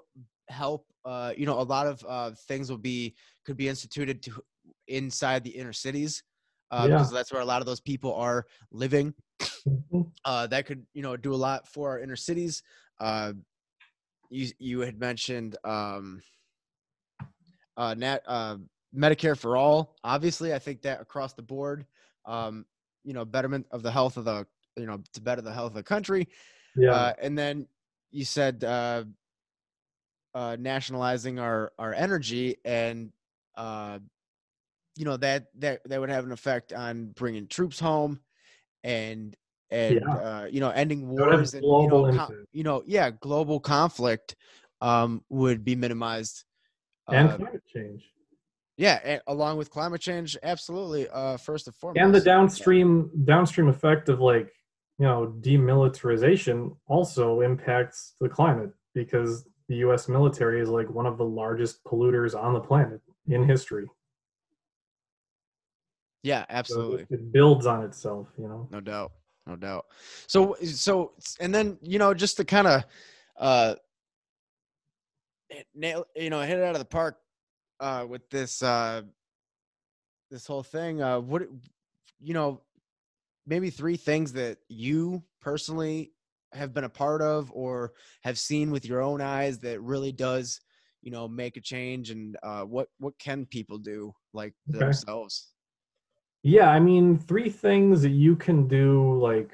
help. 0.49 0.85
Uh, 1.05 1.31
you 1.37 1.45
know 1.45 1.59
a 1.59 1.63
lot 1.63 1.87
of 1.87 2.03
uh, 2.09 2.31
things 2.47 2.69
will 2.69 2.77
be 2.77 3.15
could 3.45 3.55
be 3.55 3.69
instituted 3.69 4.21
to 4.23 4.43
inside 4.87 5.43
the 5.43 5.49
inner 5.49 5.71
cities 5.71 6.23
uh, 6.71 6.87
yeah. 6.89 6.95
because 6.95 7.11
that's 7.11 7.31
where 7.31 7.41
a 7.41 7.45
lot 7.45 7.61
of 7.61 7.65
those 7.65 7.79
people 7.79 8.13
are 8.15 8.45
living. 8.71 9.13
Mm-hmm. 9.67 10.01
Uh, 10.25 10.47
that 10.47 10.65
could 10.65 10.85
you 10.93 11.03
know 11.03 11.15
do 11.15 11.33
a 11.33 11.35
lot 11.35 11.67
for 11.67 11.91
our 11.91 11.99
inner 11.99 12.15
cities. 12.15 12.63
Uh, 12.99 13.33
you 14.31 14.49
you 14.57 14.79
had 14.79 14.99
mentioned 14.99 15.57
um, 15.63 16.21
uh, 17.77 17.93
nat, 17.93 18.23
uh, 18.25 18.57
Medicare 18.95 19.37
for 19.37 19.57
all. 19.57 19.95
Obviously, 20.03 20.53
I 20.53 20.59
think 20.59 20.81
that 20.81 21.01
across 21.01 21.33
the 21.33 21.43
board, 21.43 21.85
um, 22.25 22.65
you 23.03 23.13
know, 23.13 23.25
betterment 23.25 23.67
of 23.71 23.83
the 23.83 23.91
health 23.91 24.17
of 24.17 24.25
the 24.25 24.47
you 24.77 24.85
know 24.85 25.01
to 25.13 25.21
better 25.21 25.41
the 25.41 25.53
health 25.53 25.71
of 25.71 25.75
the 25.75 25.83
country. 25.83 26.27
Yeah, 26.75 26.91
uh, 26.91 27.13
and 27.21 27.37
then 27.37 27.67
you 28.11 28.25
said 28.25 28.63
uh, 28.63 29.03
uh, 30.33 30.57
nationalizing 30.59 31.39
our 31.39 31.71
our 31.77 31.93
energy 31.93 32.57
and 32.65 33.11
uh, 33.55 33.99
you 34.95 35.05
know 35.05 35.17
that 35.17 35.47
that 35.59 35.81
that 35.85 35.99
would 35.99 36.09
have 36.09 36.25
an 36.25 36.31
effect 36.31 36.73
on 36.73 37.07
bringing 37.15 37.47
troops 37.47 37.79
home 37.79 38.19
and 38.83 39.35
and 39.69 40.01
yeah. 40.01 40.13
uh, 40.13 40.47
you 40.49 40.59
know 40.59 40.69
ending 40.69 41.07
wars 41.07 41.53
and 41.53 41.63
you 41.63 41.87
know, 41.87 42.11
com- 42.13 42.45
you 42.51 42.63
know 42.63 42.83
yeah 42.85 43.09
global 43.09 43.59
conflict 43.59 44.35
um, 44.81 45.23
would 45.29 45.63
be 45.63 45.75
minimized 45.75 46.43
and 47.09 47.29
uh, 47.29 47.37
climate 47.37 47.63
change 47.67 48.03
yeah 48.77 48.99
and 49.03 49.21
along 49.27 49.57
with 49.57 49.69
climate 49.69 50.01
change 50.01 50.37
absolutely 50.43 51.07
uh, 51.09 51.37
first 51.37 51.67
and 51.67 51.75
foremost 51.75 52.03
and 52.03 52.13
the 52.13 52.21
downstream 52.21 53.09
yeah. 53.13 53.21
downstream 53.25 53.67
effect 53.69 54.09
of 54.09 54.19
like 54.19 54.51
you 55.01 55.07
know 55.07 55.33
demilitarization 55.41 56.75
also 56.87 57.41
impacts 57.41 58.15
the 58.21 58.29
climate 58.29 58.71
because 58.93 59.47
the 59.67 59.77
US 59.77 60.07
military 60.07 60.61
is 60.61 60.69
like 60.69 60.89
one 60.89 61.07
of 61.07 61.17
the 61.17 61.25
largest 61.25 61.83
polluters 61.83 62.39
on 62.39 62.53
the 62.53 62.59
planet 62.59 63.01
in 63.27 63.43
history 63.43 63.87
yeah, 66.23 66.45
absolutely. 66.49 67.05
So 67.09 67.15
it 67.15 67.31
builds 67.31 67.65
on 67.65 67.83
itself, 67.83 68.27
you 68.37 68.47
know. 68.47 68.67
No 68.71 68.79
doubt. 68.79 69.11
No 69.47 69.55
doubt. 69.55 69.85
So 70.27 70.55
so 70.63 71.13
and 71.39 71.53
then, 71.53 71.77
you 71.81 71.97
know, 71.97 72.13
just 72.13 72.37
to 72.37 72.45
kind 72.45 72.67
of 72.67 72.83
uh 73.37 73.75
nail 75.73 76.05
you 76.15 76.29
know, 76.29 76.41
hit 76.41 76.59
it 76.59 76.63
out 76.63 76.75
of 76.75 76.79
the 76.79 76.85
park 76.85 77.17
uh 77.79 78.05
with 78.07 78.29
this 78.29 78.61
uh 78.61 79.01
this 80.29 80.45
whole 80.45 80.63
thing. 80.63 81.01
Uh 81.01 81.19
what 81.19 81.43
you 82.19 82.33
know, 82.35 82.61
maybe 83.45 83.69
three 83.69 83.97
things 83.97 84.33
that 84.33 84.57
you 84.67 85.23
personally 85.41 86.11
have 86.53 86.73
been 86.73 86.83
a 86.83 86.89
part 86.89 87.21
of 87.21 87.51
or 87.53 87.93
have 88.23 88.37
seen 88.37 88.71
with 88.71 88.85
your 88.85 89.01
own 89.01 89.21
eyes 89.21 89.59
that 89.59 89.81
really 89.81 90.11
does 90.11 90.59
you 91.01 91.11
know 91.11 91.27
make 91.27 91.57
a 91.57 91.61
change 91.61 92.11
and 92.11 92.37
uh, 92.43 92.61
what 92.61 92.87
what 92.99 93.17
can 93.17 93.45
people 93.45 93.77
do 93.77 94.13
like 94.33 94.53
okay. 94.69 94.79
themselves 94.79 95.51
yeah, 96.43 96.69
I 96.69 96.79
mean, 96.79 97.19
three 97.19 97.49
things 97.49 98.01
that 98.01 98.09
you 98.09 98.35
can 98.35 98.67
do 98.67 99.19
like 99.19 99.51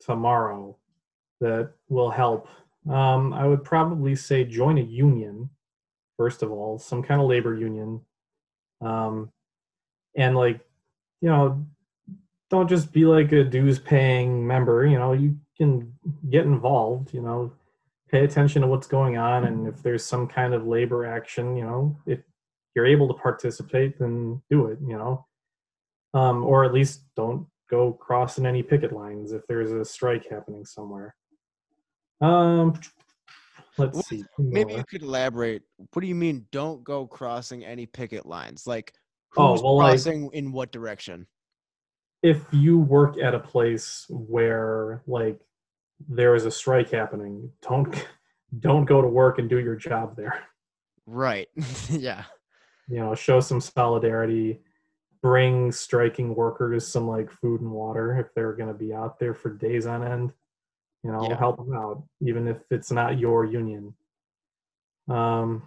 tomorrow 0.00 0.76
that 1.40 1.72
will 1.88 2.10
help. 2.10 2.48
Um, 2.88 3.32
I 3.32 3.46
would 3.46 3.64
probably 3.64 4.14
say 4.14 4.44
join 4.44 4.78
a 4.78 4.82
union, 4.82 5.48
first 6.18 6.42
of 6.42 6.50
all, 6.50 6.78
some 6.78 7.02
kind 7.02 7.20
of 7.20 7.26
labor 7.26 7.54
union. 7.54 8.02
Um, 8.82 9.30
and 10.16 10.36
like, 10.36 10.60
you 11.22 11.28
know, 11.30 11.64
don't 12.50 12.68
just 12.68 12.92
be 12.92 13.04
like 13.04 13.32
a 13.32 13.44
dues 13.44 13.78
paying 13.78 14.46
member, 14.46 14.86
you 14.86 14.98
know, 14.98 15.12
you 15.12 15.36
can 15.56 15.92
get 16.30 16.44
involved, 16.44 17.14
you 17.14 17.20
know, 17.20 17.52
pay 18.10 18.24
attention 18.24 18.62
to 18.62 18.68
what's 18.68 18.86
going 18.86 19.16
on. 19.16 19.44
And 19.44 19.68
if 19.68 19.82
there's 19.82 20.04
some 20.04 20.26
kind 20.26 20.52
of 20.52 20.66
labor 20.66 21.06
action, 21.06 21.56
you 21.56 21.64
know, 21.64 21.96
if 22.06 22.20
you're 22.74 22.86
able 22.86 23.08
to 23.08 23.14
participate, 23.14 23.98
then 23.98 24.42
do 24.50 24.66
it, 24.66 24.78
you 24.84 24.96
know 24.96 25.26
um, 26.14 26.44
or 26.44 26.64
at 26.64 26.72
least 26.72 27.04
don't 27.16 27.46
go 27.68 27.92
crossing 27.92 28.46
any 28.46 28.62
picket 28.62 28.92
lines 28.92 29.32
if 29.32 29.46
there's 29.46 29.70
a 29.72 29.84
strike 29.84 30.28
happening 30.28 30.64
somewhere. 30.64 31.14
Um, 32.20 32.78
let's 33.78 33.96
what, 33.96 34.06
see. 34.06 34.24
Maybe 34.38 34.74
you 34.74 34.84
could 34.84 35.02
elaborate. 35.02 35.62
What 35.92 36.02
do 36.02 36.08
you 36.08 36.14
mean? 36.14 36.46
Don't 36.50 36.82
go 36.84 37.06
crossing 37.06 37.64
any 37.64 37.86
picket 37.86 38.26
lines. 38.26 38.66
Like, 38.66 38.92
oh, 39.36 39.52
who's 39.52 39.60
oh, 39.62 39.76
well, 39.76 39.88
crossing 39.88 40.24
like, 40.24 40.34
in 40.34 40.52
what 40.52 40.72
direction? 40.72 41.26
If 42.22 42.42
you 42.52 42.78
work 42.78 43.18
at 43.18 43.34
a 43.34 43.38
place 43.38 44.06
where 44.08 45.02
like 45.06 45.40
there 46.08 46.34
is 46.34 46.44
a 46.44 46.50
strike 46.50 46.90
happening, 46.90 47.50
don't 47.62 48.06
don't 48.58 48.84
go 48.84 49.00
to 49.00 49.08
work 49.08 49.38
and 49.38 49.48
do 49.48 49.58
your 49.58 49.76
job 49.76 50.16
there. 50.16 50.42
Right. 51.06 51.48
yeah. 51.90 52.24
You 52.88 52.98
know, 52.98 53.14
show 53.14 53.40
some 53.40 53.60
solidarity 53.60 54.60
bring 55.22 55.70
striking 55.70 56.34
workers 56.34 56.86
some 56.86 57.06
like 57.06 57.30
food 57.30 57.60
and 57.60 57.70
water 57.70 58.18
if 58.18 58.32
they're 58.34 58.54
going 58.54 58.68
to 58.68 58.74
be 58.78 58.92
out 58.92 59.18
there 59.18 59.34
for 59.34 59.50
days 59.50 59.86
on 59.86 60.02
end 60.02 60.32
you 61.04 61.10
know 61.10 61.28
yeah. 61.28 61.36
help 61.36 61.56
them 61.56 61.74
out 61.74 62.02
even 62.22 62.48
if 62.48 62.58
it's 62.70 62.90
not 62.90 63.18
your 63.18 63.44
union 63.44 63.94
um 65.08 65.62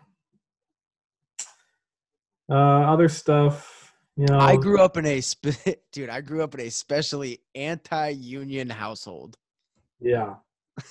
uh 2.49 2.53
other 2.53 3.09
stuff 3.09 3.82
you 4.15 4.26
know 4.27 4.40
i 4.40 4.56
grew 4.56 4.80
up 4.80 4.98
in 4.98 5.06
a 5.06 5.22
dude 5.91 6.10
i 6.10 6.22
grew 6.22 6.44
up 6.44 6.53
in 6.53 6.61
a 6.61 6.68
especially 6.68 7.40
anti-union 7.56 8.69
household 8.69 9.38
yeah 9.99 10.35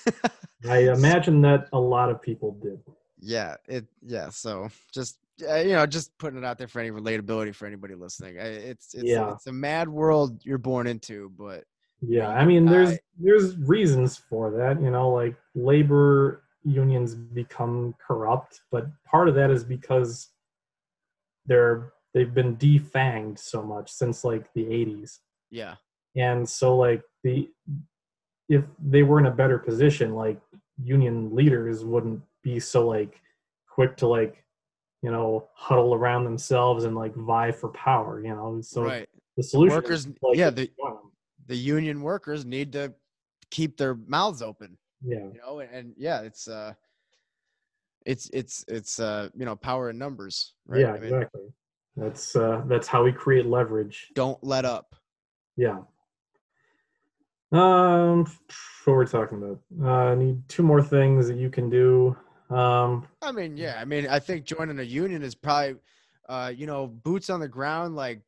i 0.69 0.79
imagine 0.79 1.41
that 1.41 1.67
a 1.73 1.79
lot 1.79 2.09
of 2.09 2.21
people 2.21 2.51
did 2.61 2.79
yeah 3.19 3.55
it 3.67 3.85
yeah 4.01 4.29
so 4.29 4.69
just 4.93 5.17
uh, 5.49 5.55
you 5.55 5.73
know, 5.73 5.85
just 5.85 6.15
putting 6.17 6.37
it 6.37 6.45
out 6.45 6.57
there 6.57 6.67
for 6.67 6.79
any 6.79 6.91
relatability 6.91 7.53
for 7.55 7.65
anybody 7.65 7.95
listening. 7.95 8.35
It's 8.37 8.93
it's 8.93 9.03
yeah. 9.03 9.31
it's 9.31 9.47
a 9.47 9.51
mad 9.51 9.89
world 9.89 10.45
you're 10.45 10.59
born 10.59 10.85
into, 10.85 11.31
but 11.37 11.63
yeah, 12.01 12.29
I 12.29 12.45
mean, 12.45 12.65
there's 12.65 12.91
I, 12.91 12.99
there's 13.17 13.57
reasons 13.57 14.17
for 14.17 14.51
that. 14.51 14.81
You 14.81 14.91
know, 14.91 15.09
like 15.09 15.35
labor 15.55 16.43
unions 16.63 17.15
become 17.15 17.95
corrupt, 18.05 18.61
but 18.71 18.87
part 19.05 19.27
of 19.27 19.35
that 19.35 19.49
is 19.49 19.63
because 19.63 20.29
they're 21.45 21.93
they've 22.13 22.33
been 22.33 22.55
defanged 22.57 23.39
so 23.39 23.61
much 23.61 23.91
since 23.91 24.23
like 24.23 24.51
the 24.53 24.65
80s. 24.65 25.19
Yeah. 25.49 25.75
And 26.15 26.47
so 26.47 26.77
like 26.77 27.01
the 27.23 27.49
if 28.49 28.63
they 28.83 29.03
were 29.03 29.19
in 29.19 29.25
a 29.25 29.31
better 29.31 29.57
position, 29.57 30.13
like 30.13 30.39
union 30.83 31.33
leaders 31.35 31.83
wouldn't 31.83 32.21
be 32.43 32.59
so 32.59 32.87
like 32.87 33.21
quick 33.67 33.97
to 33.97 34.07
like 34.07 34.43
you 35.03 35.11
know, 35.11 35.49
huddle 35.53 35.93
around 35.93 36.23
themselves 36.23 36.85
and 36.85 36.95
like 36.95 37.13
vie 37.13 37.51
for 37.51 37.69
power. 37.69 38.23
You 38.23 38.29
know, 38.29 38.61
so 38.61 38.83
right. 38.83 39.07
the 39.35 39.43
solution 39.43 39.75
Workers, 39.75 40.05
is, 40.05 40.13
like, 40.23 40.37
yeah, 40.37 40.49
the 40.49 40.71
the 41.45 41.57
union 41.57 42.01
workers 42.01 42.45
need 42.45 42.71
to 42.71 42.93
keep 43.51 43.77
their 43.77 43.95
mouths 43.95 44.41
open. 44.41 44.77
yeah, 45.05 45.17
You 45.17 45.39
know, 45.45 45.59
and, 45.59 45.75
and 45.75 45.93
yeah, 45.97 46.21
it's 46.21 46.47
uh, 46.47 46.73
it's 48.05 48.29
it's 48.33 48.63
it's 48.69 48.99
uh, 48.99 49.27
you 49.35 49.45
know, 49.45 49.57
power 49.57 49.89
in 49.89 49.97
numbers. 49.97 50.53
Right? 50.65 50.81
yeah, 50.81 50.93
I 50.93 50.99
mean, 50.99 51.13
exactly. 51.13 51.41
That's 51.95 52.35
uh, 52.35 52.63
that's 52.65 52.87
how 52.87 53.03
we 53.03 53.11
create 53.11 53.45
leverage. 53.45 54.11
Don't 54.15 54.43
let 54.43 54.65
up. 54.65 54.95
Yeah. 55.55 55.79
Um, 57.51 58.25
what 58.85 58.93
we're 58.93 59.05
talking 59.05 59.37
about? 59.37 59.59
Uh, 59.79 60.11
I 60.11 60.15
need 60.15 60.49
two 60.49 60.63
more 60.63 60.81
things 60.81 61.27
that 61.27 61.37
you 61.37 61.51
can 61.51 61.69
do. 61.69 62.17
Um, 62.49 63.07
I 63.21 63.31
mean, 63.31 63.57
yeah. 63.57 63.77
I 63.79 63.85
mean, 63.85 64.07
I 64.07 64.19
think 64.19 64.45
joining 64.45 64.79
a 64.79 64.83
union 64.83 65.21
is 65.21 65.35
probably, 65.35 65.75
uh, 66.27 66.51
you 66.55 66.65
know, 66.65 66.87
boots 66.87 67.29
on 67.29 67.39
the 67.39 67.47
ground, 67.47 67.95
like 67.95 68.21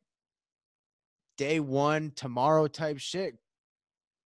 day 1.36 1.58
one, 1.58 2.12
tomorrow 2.14 2.68
type 2.68 2.98
shit. 2.98 3.36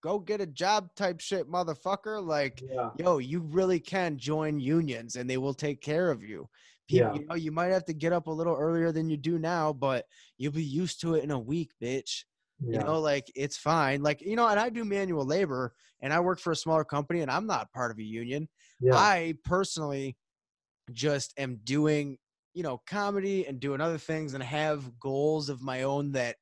Go 0.01 0.19
get 0.19 0.41
a 0.41 0.45
job 0.45 0.89
type 0.95 1.19
shit, 1.19 1.49
motherfucker. 1.49 2.25
Like, 2.25 2.61
yeah, 2.61 2.89
yo, 2.97 3.17
you 3.17 3.39
really 3.39 3.79
can 3.79 4.17
join 4.17 4.59
unions 4.59 5.15
and 5.15 5.29
they 5.29 5.37
will 5.37 5.53
take 5.53 5.81
care 5.81 6.11
of 6.11 6.23
you. 6.23 6.47
People, 6.89 7.13
Yeah. 7.13 7.13
you 7.13 7.25
know, 7.27 7.35
you 7.35 7.51
might 7.51 7.67
have 7.67 7.85
to 7.85 7.93
get 7.93 8.13
up 8.13 8.27
a 8.27 8.31
little 8.31 8.55
earlier 8.55 8.91
than 8.91 9.09
you 9.09 9.17
do 9.17 9.39
now, 9.39 9.73
but 9.73 10.05
you'll 10.37 10.51
be 10.53 10.63
used 10.63 11.01
to 11.01 11.15
it 11.15 11.23
in 11.23 11.31
a 11.31 11.39
week, 11.39 11.71
bitch. 11.81 12.25
yeah, 12.61 12.79
You 12.79 12.85
know, 12.85 12.99
like 12.99 13.31
it's 13.35 13.57
fine. 13.57 14.01
Like, 14.03 14.21
you 14.21 14.35
know, 14.35 14.47
and 14.47 14.59
I 14.59 14.69
do 14.69 14.85
manual 14.85 15.25
labor 15.25 15.73
and 16.01 16.13
I 16.13 16.19
work 16.19 16.39
for 16.39 16.51
a 16.51 16.55
smaller 16.55 16.85
company 16.85 17.21
and 17.21 17.31
I'm 17.31 17.47
not 17.47 17.71
part 17.73 17.91
of 17.91 17.99
a 17.99 18.03
union. 18.03 18.49
yeah, 18.79 18.93
I 18.95 19.37
personally 19.43 20.17
just 20.91 21.33
am 21.37 21.57
doing, 21.63 22.17
you 22.53 22.63
know, 22.63 22.81
comedy 22.87 23.45
and 23.47 23.59
doing 23.59 23.81
other 23.81 23.97
things 23.97 24.33
and 24.33 24.43
have 24.43 24.99
goals 24.99 25.49
of 25.49 25.61
my 25.61 25.83
own 25.83 26.11
that 26.13 26.37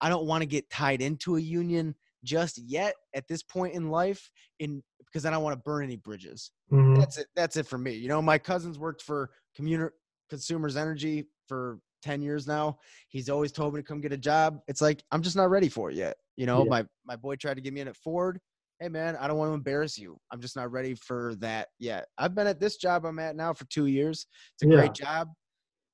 I 0.00 0.08
don't 0.08 0.26
want 0.26 0.42
to 0.42 0.46
get 0.46 0.70
tied 0.70 1.02
into 1.02 1.36
a 1.36 1.40
union 1.40 1.94
just 2.24 2.58
yet 2.58 2.94
at 3.14 3.26
this 3.28 3.42
point 3.42 3.74
in 3.74 3.88
life 3.90 4.30
in 4.60 4.82
because 5.06 5.26
I 5.26 5.30
don't 5.30 5.42
want 5.42 5.54
to 5.56 5.62
burn 5.62 5.84
any 5.84 5.96
bridges. 5.96 6.52
mhm, 6.72 6.98
That's 6.98 7.18
it. 7.18 7.26
That's 7.34 7.56
it 7.56 7.66
for 7.66 7.78
me. 7.78 7.92
You 7.94 8.08
know, 8.08 8.22
my 8.22 8.38
cousin's 8.38 8.78
worked 8.78 9.02
for 9.02 9.30
commuter 9.54 9.94
consumers 10.30 10.76
energy 10.76 11.26
for 11.48 11.78
10 12.02 12.22
years 12.22 12.46
now. 12.46 12.78
He's 13.08 13.28
always 13.28 13.52
told 13.52 13.74
me 13.74 13.80
to 13.80 13.86
come 13.86 14.00
get 14.00 14.12
a 14.12 14.16
job. 14.16 14.60
It's 14.68 14.80
like 14.80 15.02
I'm 15.10 15.22
just 15.22 15.36
not 15.36 15.50
ready 15.50 15.68
for 15.68 15.90
it 15.90 15.96
yet. 15.96 16.16
You 16.36 16.46
know, 16.46 16.64
Yeah. 16.64 16.70
my 16.70 16.86
my 17.04 17.16
boy 17.16 17.36
tried 17.36 17.54
to 17.54 17.60
get 17.60 17.72
me 17.72 17.80
in 17.80 17.88
at 17.88 17.96
Ford. 17.96 18.40
Hey 18.80 18.88
man, 18.88 19.16
I 19.16 19.28
don't 19.28 19.36
want 19.38 19.50
to 19.50 19.54
embarrass 19.54 19.96
you. 19.98 20.18
I'm 20.32 20.40
just 20.40 20.56
not 20.56 20.72
ready 20.72 20.94
for 20.94 21.34
that 21.36 21.68
yet. 21.78 22.08
I've 22.18 22.34
been 22.34 22.46
at 22.46 22.58
this 22.58 22.76
job 22.76 23.04
I'm 23.04 23.18
at 23.18 23.36
now 23.36 23.52
for 23.52 23.64
2 23.66 23.86
years. 23.86 24.26
It's 24.54 24.62
a 24.62 24.66
Yeah. 24.66 24.76
great 24.78 24.94
job. 24.94 25.28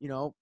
You 0.01 0.09
know, 0.09 0.35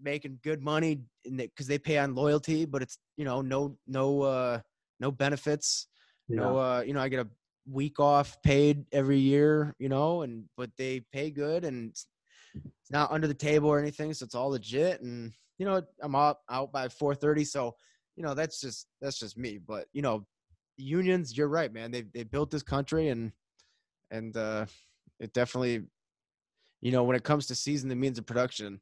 making 0.00 0.38
good 0.42 0.62
money 0.62 1.00
because 1.24 1.66
they 1.66 1.78
pay 1.78 1.98
on 1.98 2.14
loyalty, 2.14 2.64
but 2.64 2.82
it's 2.82 2.98
you 3.16 3.24
know 3.24 3.42
no 3.42 3.76
no 3.86 4.22
uh 4.22 4.60
no 5.00 5.10
benefits 5.10 5.88
yeah, 6.28 6.40
no 6.40 6.58
uh 6.58 6.82
you 6.86 6.92
know 6.92 7.00
i 7.00 7.08
get 7.08 7.24
a 7.24 7.28
week 7.70 7.98
off 7.98 8.40
paid 8.42 8.84
every 8.92 9.18
year 9.18 9.74
you 9.78 9.88
know 9.88 10.22
and 10.22 10.44
but 10.56 10.70
they 10.76 11.00
pay 11.12 11.30
good 11.30 11.64
and 11.64 11.90
it's, 11.90 12.06
not 12.88 13.10
under 13.10 13.26
the 13.26 13.34
table 13.34 13.68
or 13.68 13.78
anything 13.80 14.14
so 14.14 14.24
it's 14.24 14.34
all 14.34 14.50
legit 14.50 15.02
and 15.02 15.32
you 15.58 15.66
know 15.66 15.82
i'm 16.00 16.14
out 16.14 16.38
out 16.48 16.72
by 16.72 16.86
4:30 16.86 17.44
so 17.44 17.74
you 18.14 18.22
know 18.22 18.32
that's 18.32 18.60
just 18.60 18.86
that's 19.00 19.18
just 19.18 19.36
me 19.36 19.58
but 19.58 19.86
you 19.92 20.00
know 20.00 20.24
unions 20.76 21.36
you're 21.36 21.48
right 21.48 21.72
man 21.72 21.90
they 21.90 22.02
they 22.14 22.22
built 22.22 22.50
this 22.50 22.62
country 22.62 23.08
and 23.08 23.32
and 24.10 24.36
uh 24.36 24.64
it 25.18 25.32
definitely 25.32 25.82
you 26.80 26.92
know 26.92 27.02
when 27.02 27.16
it 27.16 27.24
comes 27.24 27.46
to 27.46 27.54
season 27.54 27.88
the 27.88 27.96
means 27.96 28.18
of 28.18 28.24
production 28.24 28.80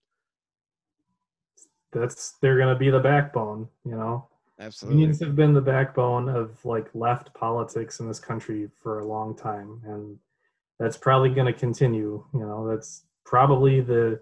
that's 1.94 2.34
they're 2.42 2.58
gonna 2.58 2.76
be 2.76 2.90
the 2.90 3.00
backbone. 3.00 3.68
You 3.84 3.92
know, 3.92 4.26
absolutely 4.58 5.00
unions 5.00 5.20
have 5.20 5.34
been 5.36 5.52
the 5.54 5.60
backbone 5.60 6.28
of 6.28 6.64
like 6.64 6.88
left 6.94 7.32
politics 7.34 8.00
in 8.00 8.08
this 8.08 8.20
country 8.20 8.68
for 8.82 9.00
a 9.00 9.06
long 9.06 9.36
time, 9.36 9.80
and 9.84 10.18
that's 10.78 10.96
probably 10.96 11.30
gonna 11.30 11.52
continue. 11.52 12.24
You 12.34 12.40
know, 12.40 12.68
that's 12.68 13.04
probably 13.24 13.80
the 13.80 14.20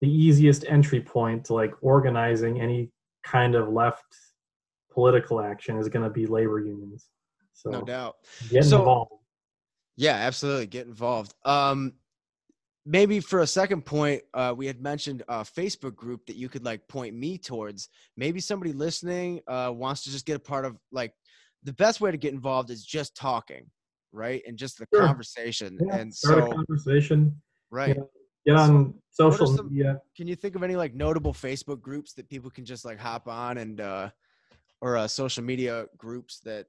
the 0.00 0.08
easiest 0.10 0.64
entry 0.68 1.00
point 1.00 1.44
to 1.46 1.54
like 1.54 1.72
organizing 1.80 2.60
any 2.60 2.90
kind 3.22 3.54
of 3.54 3.68
left 3.68 4.04
political 4.92 5.40
action 5.40 5.76
is 5.78 5.88
going 5.88 6.04
to 6.04 6.10
be 6.10 6.26
labor 6.26 6.60
unions. 6.60 7.08
So 7.54 7.70
no 7.70 7.82
doubt 7.82 8.16
get 8.50 8.64
So- 8.64 8.78
involved. 8.80 9.12
Yeah, 9.96 10.14
absolutely. 10.14 10.66
Get 10.66 10.86
involved. 10.86 11.34
Um, 11.44 11.94
maybe 12.86 13.20
for 13.20 13.40
a 13.40 13.46
second 13.46 13.84
point, 13.86 14.22
uh, 14.34 14.54
we 14.56 14.66
had 14.66 14.82
mentioned 14.82 15.22
a 15.28 15.40
Facebook 15.42 15.94
group 15.94 16.26
that 16.26 16.36
you 16.36 16.48
could 16.48 16.64
like 16.64 16.86
point 16.88 17.14
me 17.14 17.38
towards. 17.38 17.88
Maybe 18.16 18.40
somebody 18.40 18.72
listening 18.72 19.40
uh, 19.48 19.72
wants 19.74 20.04
to 20.04 20.10
just 20.10 20.26
get 20.26 20.36
a 20.36 20.40
part 20.40 20.64
of 20.64 20.76
like 20.92 21.12
the 21.62 21.72
best 21.72 22.00
way 22.00 22.10
to 22.10 22.16
get 22.18 22.34
involved 22.34 22.70
is 22.70 22.84
just 22.84 23.16
talking, 23.16 23.70
right? 24.12 24.42
And 24.46 24.58
just 24.58 24.78
the 24.78 24.86
Sure. 24.92 25.06
conversation. 25.06 25.78
Yeah, 25.86 25.96
and 25.96 26.14
start 26.14 26.44
so, 26.44 26.50
a 26.50 26.54
conversation. 26.54 27.40
right. 27.70 27.96
Yeah. 27.96 28.02
Get 28.46 28.56
on 28.56 28.94
So, 29.10 29.30
social 29.30 29.56
some- 29.56 29.70
media. 29.70 30.00
Can 30.14 30.28
you 30.28 30.36
think 30.36 30.54
of 30.54 30.62
any 30.62 30.76
like 30.76 30.94
notable 30.94 31.32
Facebook 31.32 31.80
groups 31.80 32.12
that 32.14 32.28
people 32.28 32.50
can 32.50 32.66
just 32.66 32.84
like 32.84 32.98
hop 32.98 33.26
on 33.26 33.56
and 33.56 33.80
uh, 33.80 34.10
or 34.82 34.98
uh, 34.98 35.08
social 35.08 35.42
media 35.42 35.86
groups 35.96 36.40
that 36.44 36.66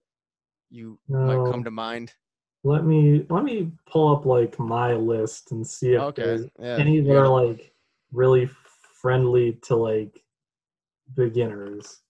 you 0.69 0.97
might 1.09 1.51
come 1.51 1.65
to 1.65 1.71
mind? 1.71 2.13
Let 2.65 2.83
me 2.83 3.25
let 3.29 3.43
me 3.43 3.71
pull 3.85 4.13
up 4.15 4.25
like 4.25 4.57
my 4.57 4.93
list 4.93 5.51
and 5.51 5.65
see 5.65 5.93
if 5.93 6.01
Okay. 6.01 6.23
there's 6.23 6.45
Yeah. 6.59 6.77
any 6.77 6.99
that 6.99 7.13
yeah. 7.13 7.19
are 7.19 7.27
like 7.27 7.71
really 8.11 8.49
friendly 9.01 9.53
to 9.63 9.75
like 9.75 10.23
beginners. 11.15 12.01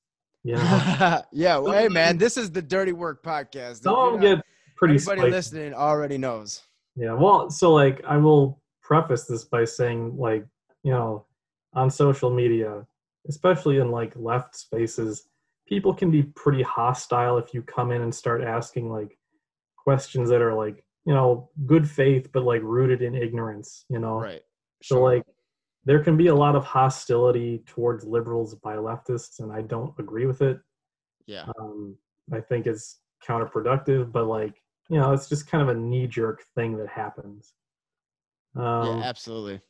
You 0.44 0.54
know, 0.56 0.62
yeah, 1.32 1.58
well, 1.58 1.74
hey 1.74 1.88
man, 1.90 2.18
this 2.20 2.38
is 2.38 2.52
the 2.52 2.62
Dirty 2.62 2.94
Work 2.94 3.24
podcast. 3.24 3.82
some 3.82 3.96
of 3.96 4.12
them 4.14 4.22
get 4.22 4.46
pretty 4.78 4.94
Everybody 4.96 5.22
spicy. 5.22 5.32
listening 5.32 5.74
already 5.74 6.18
knows. 6.20 6.62
Yeah, 6.96 7.14
well, 7.14 7.50
so 7.50 7.74
like 7.74 8.02
I 8.08 8.18
will 8.18 8.62
preface 8.82 9.26
this 9.26 9.44
by 9.44 9.66
saying 9.66 10.16
like, 10.18 10.46
you 10.84 10.92
know, 10.92 11.26
on 11.74 11.90
social 11.90 12.30
media, 12.30 12.86
especially 13.28 13.80
in 13.80 13.90
like 13.90 14.14
left 14.16 14.56
spaces, 14.56 15.28
people 15.68 15.94
can 15.96 16.12
be 16.12 16.22
pretty 16.24 16.62
hostile 16.62 17.40
if 17.40 17.52
you 17.54 17.64
come 17.64 17.92
in 17.92 18.04
and 18.04 18.14
start 18.14 18.42
asking 18.44 18.92
like 18.92 19.18
questions 19.86 20.30
that 20.30 20.42
are 20.42 20.54
like, 20.54 20.84
you 21.06 21.14
know, 21.14 21.50
good 21.66 21.90
faith 21.90 22.30
but 22.34 22.44
like 22.44 22.62
rooted 22.64 23.02
in 23.02 23.16
ignorance, 23.16 23.86
you 23.90 24.00
know. 24.00 24.20
Right. 24.20 24.42
sure. 24.82 24.98
So 24.98 25.04
like 25.04 25.24
there 25.86 26.04
can 26.04 26.18
be 26.18 26.28
a 26.28 26.36
lot 26.36 26.56
of 26.56 26.66
hostility 26.66 27.64
towards 27.66 28.04
liberals 28.04 28.56
by 28.56 28.76
leftists 28.76 29.40
and 29.40 29.52
I 29.54 29.62
don't 29.62 29.94
agree 30.00 30.26
with 30.26 30.42
it. 30.42 30.60
yeah. 31.28 31.46
Um 31.60 31.98
I 32.34 32.42
think 32.42 32.66
it's 32.66 33.00
counterproductive, 33.26 34.12
but 34.12 34.26
like, 34.26 34.56
you 34.90 35.00
know, 35.00 35.14
it's 35.14 35.30
just 35.30 35.48
kind 35.48 35.62
of 35.62 35.70
a 35.70 35.80
knee 35.80 36.08
jerk 36.08 36.44
thing 36.56 36.78
that 36.78 36.90
happens. 36.90 37.54
Um, 38.56 39.00
yeah, 39.00 39.06
absolutely. 39.06 39.62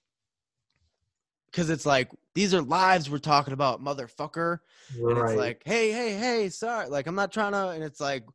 Because 1.47 1.69
it's 1.69 1.85
like 1.85 2.09
these 2.33 2.53
are 2.53 2.61
lives 2.61 3.09
we're 3.09 3.17
talking 3.17 3.53
about, 3.53 3.83
motherfucker. 3.83 4.59
And 4.95 5.17
right. 5.17 5.31
it's 5.31 5.39
like, 5.39 5.61
hey, 5.65 5.91
hey, 5.91 6.13
hey, 6.17 6.49
sorry. 6.49 6.89
Like 6.89 7.07
I'm 7.07 7.15
not 7.15 7.31
trying 7.31 7.53
to. 7.53 7.69
And 7.69 7.83
it's 7.83 8.01
like, 8.01 8.25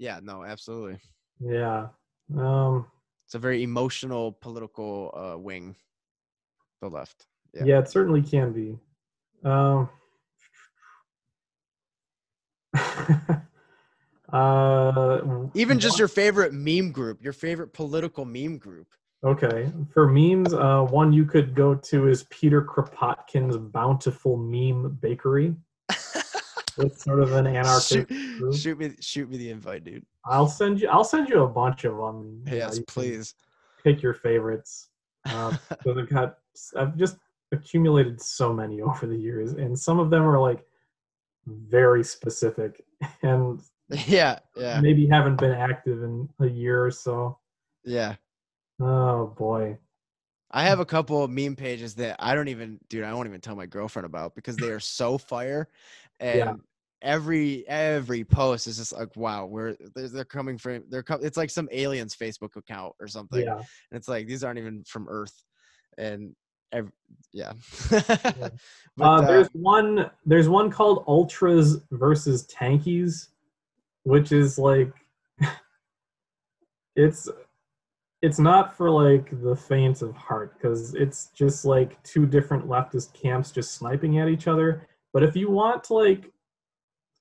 yeah, 0.00 0.18
no, 0.22 0.42
absolutely. 0.44 0.98
yeah. 1.38 1.88
Um, 2.36 2.86
It's 3.26 3.34
a 3.34 3.38
very 3.38 3.62
emotional 3.62 4.32
political 4.32 5.12
uh, 5.14 5.38
wing. 5.38 5.76
The 6.80 6.88
left. 6.88 7.26
yeah. 7.54 7.64
Yeah. 7.64 7.78
it 7.80 7.88
certainly 7.90 8.22
can 8.22 8.52
be. 8.52 8.78
Um, 9.44 9.88
uh, 14.32 15.20
Even 15.54 15.78
just 15.78 15.98
your 15.98 16.08
favorite 16.08 16.54
meme 16.54 16.90
group, 16.92 17.22
your 17.22 17.32
favorite 17.34 17.72
political 17.74 18.24
meme 18.24 18.56
group. 18.58 18.86
okay 19.24 19.70
for 19.92 20.08
memes. 20.08 20.54
Uh, 20.54 20.82
one 20.90 21.12
you 21.12 21.26
could 21.26 21.54
go 21.54 21.74
to 21.74 22.08
is 22.08 22.24
Peter 22.30 22.62
Kropotkin's 22.62 23.56
Bountiful 23.58 24.36
Meme 24.38 24.96
Bakery. 25.02 25.54
It's 26.78 27.04
sort 27.04 27.20
of 27.20 27.32
an 27.32 27.46
anarchic. 27.46 28.08
shoot, 28.08 28.54
shoot 28.54 28.78
me, 28.78 28.92
shoot 29.00 29.30
me 29.30 29.36
the 29.36 29.50
invite, 29.50 29.84
dude. 29.84 30.04
I'll 30.24 30.48
send 30.48 30.80
you. 30.80 30.88
I'll 30.88 31.04
send 31.04 31.28
you 31.28 31.42
a 31.42 31.48
bunch 31.48 31.84
of 31.84 31.96
them. 31.96 32.44
Yes, 32.46 32.76
can 32.76 32.84
please. 32.86 33.34
Pick 33.82 34.02
your 34.02 34.14
favorites. 34.14 34.88
Um, 35.32 35.58
so 35.84 35.98
I've 35.98 36.08
got. 36.08 36.38
I've 36.76 36.96
just 36.96 37.16
accumulated 37.52 38.20
so 38.20 38.52
many 38.52 38.80
over 38.82 39.06
the 39.06 39.16
years, 39.16 39.52
and 39.52 39.78
some 39.78 39.98
of 39.98 40.10
them 40.10 40.22
are 40.22 40.40
like 40.40 40.64
very 41.46 42.04
specific, 42.04 42.84
and 43.22 43.60
yeah, 44.06 44.38
yeah, 44.56 44.80
maybe 44.80 45.06
haven't 45.06 45.36
been 45.36 45.52
active 45.52 46.02
in 46.02 46.28
a 46.40 46.46
year 46.46 46.84
or 46.84 46.90
so. 46.90 47.38
yeah. 47.84 48.14
Oh 48.80 49.26
boy. 49.38 49.76
I 50.52 50.64
have 50.64 50.80
a 50.80 50.84
couple 50.84 51.22
of 51.22 51.30
meme 51.30 51.54
pages 51.54 51.94
that 51.96 52.16
I 52.18 52.34
don't 52.34 52.48
even, 52.48 52.80
dude, 52.88 53.04
I 53.04 53.14
won't 53.14 53.28
even 53.28 53.40
tell 53.40 53.54
my 53.54 53.66
girlfriend 53.66 54.06
about 54.06 54.34
because 54.34 54.56
they 54.56 54.70
are 54.70 54.80
so 54.80 55.16
fire. 55.16 55.68
And 56.20 56.38
Yeah. 56.38 56.54
every 57.02 57.66
every 57.68 58.24
post 58.24 58.66
is 58.68 58.76
just 58.76 58.92
like, 58.92 59.16
wow, 59.16 59.46
where 59.46 59.76
they're, 59.94 60.08
they're 60.08 60.24
coming 60.24 60.58
from. 60.58 60.84
They're 60.88 61.02
com- 61.02 61.24
it's 61.24 61.36
like 61.36 61.50
some 61.50 61.68
aliens 61.72 62.14
Facebook 62.14 62.54
account 62.56 62.94
or 63.00 63.08
something. 63.08 63.42
Yeah. 63.42 63.56
And 63.56 63.64
it's 63.92 64.08
like 64.08 64.26
these 64.28 64.44
aren't 64.44 64.58
even 64.58 64.84
from 64.84 65.08
Earth. 65.08 65.34
And 65.98 66.36
Every, 66.72 66.92
yeah. 67.32 67.52
uh, 67.90 68.50
But, 68.96 69.04
uh, 69.04 69.20
there's 69.22 69.48
one. 69.52 70.08
There's 70.24 70.48
one 70.48 70.70
called 70.70 71.04
Ultras 71.08 71.78
versus 71.90 72.46
Tankies, 72.46 73.28
which 74.04 74.30
is 74.30 74.56
like, 74.56 74.92
it's, 76.96 77.28
it's 78.22 78.38
not 78.38 78.76
for 78.76 78.90
like 78.90 79.30
the 79.42 79.56
faint 79.56 80.02
of 80.02 80.14
heart 80.14 80.54
because 80.54 80.94
it's 80.94 81.30
just 81.34 81.64
like 81.64 82.00
two 82.04 82.26
different 82.26 82.68
leftist 82.68 83.14
camps 83.14 83.50
just 83.50 83.72
sniping 83.72 84.18
at 84.18 84.28
each 84.28 84.46
other. 84.46 84.86
But 85.12 85.22
if 85.22 85.36
you 85.36 85.50
want 85.50 85.84
to 85.84 85.94
like 85.94 86.30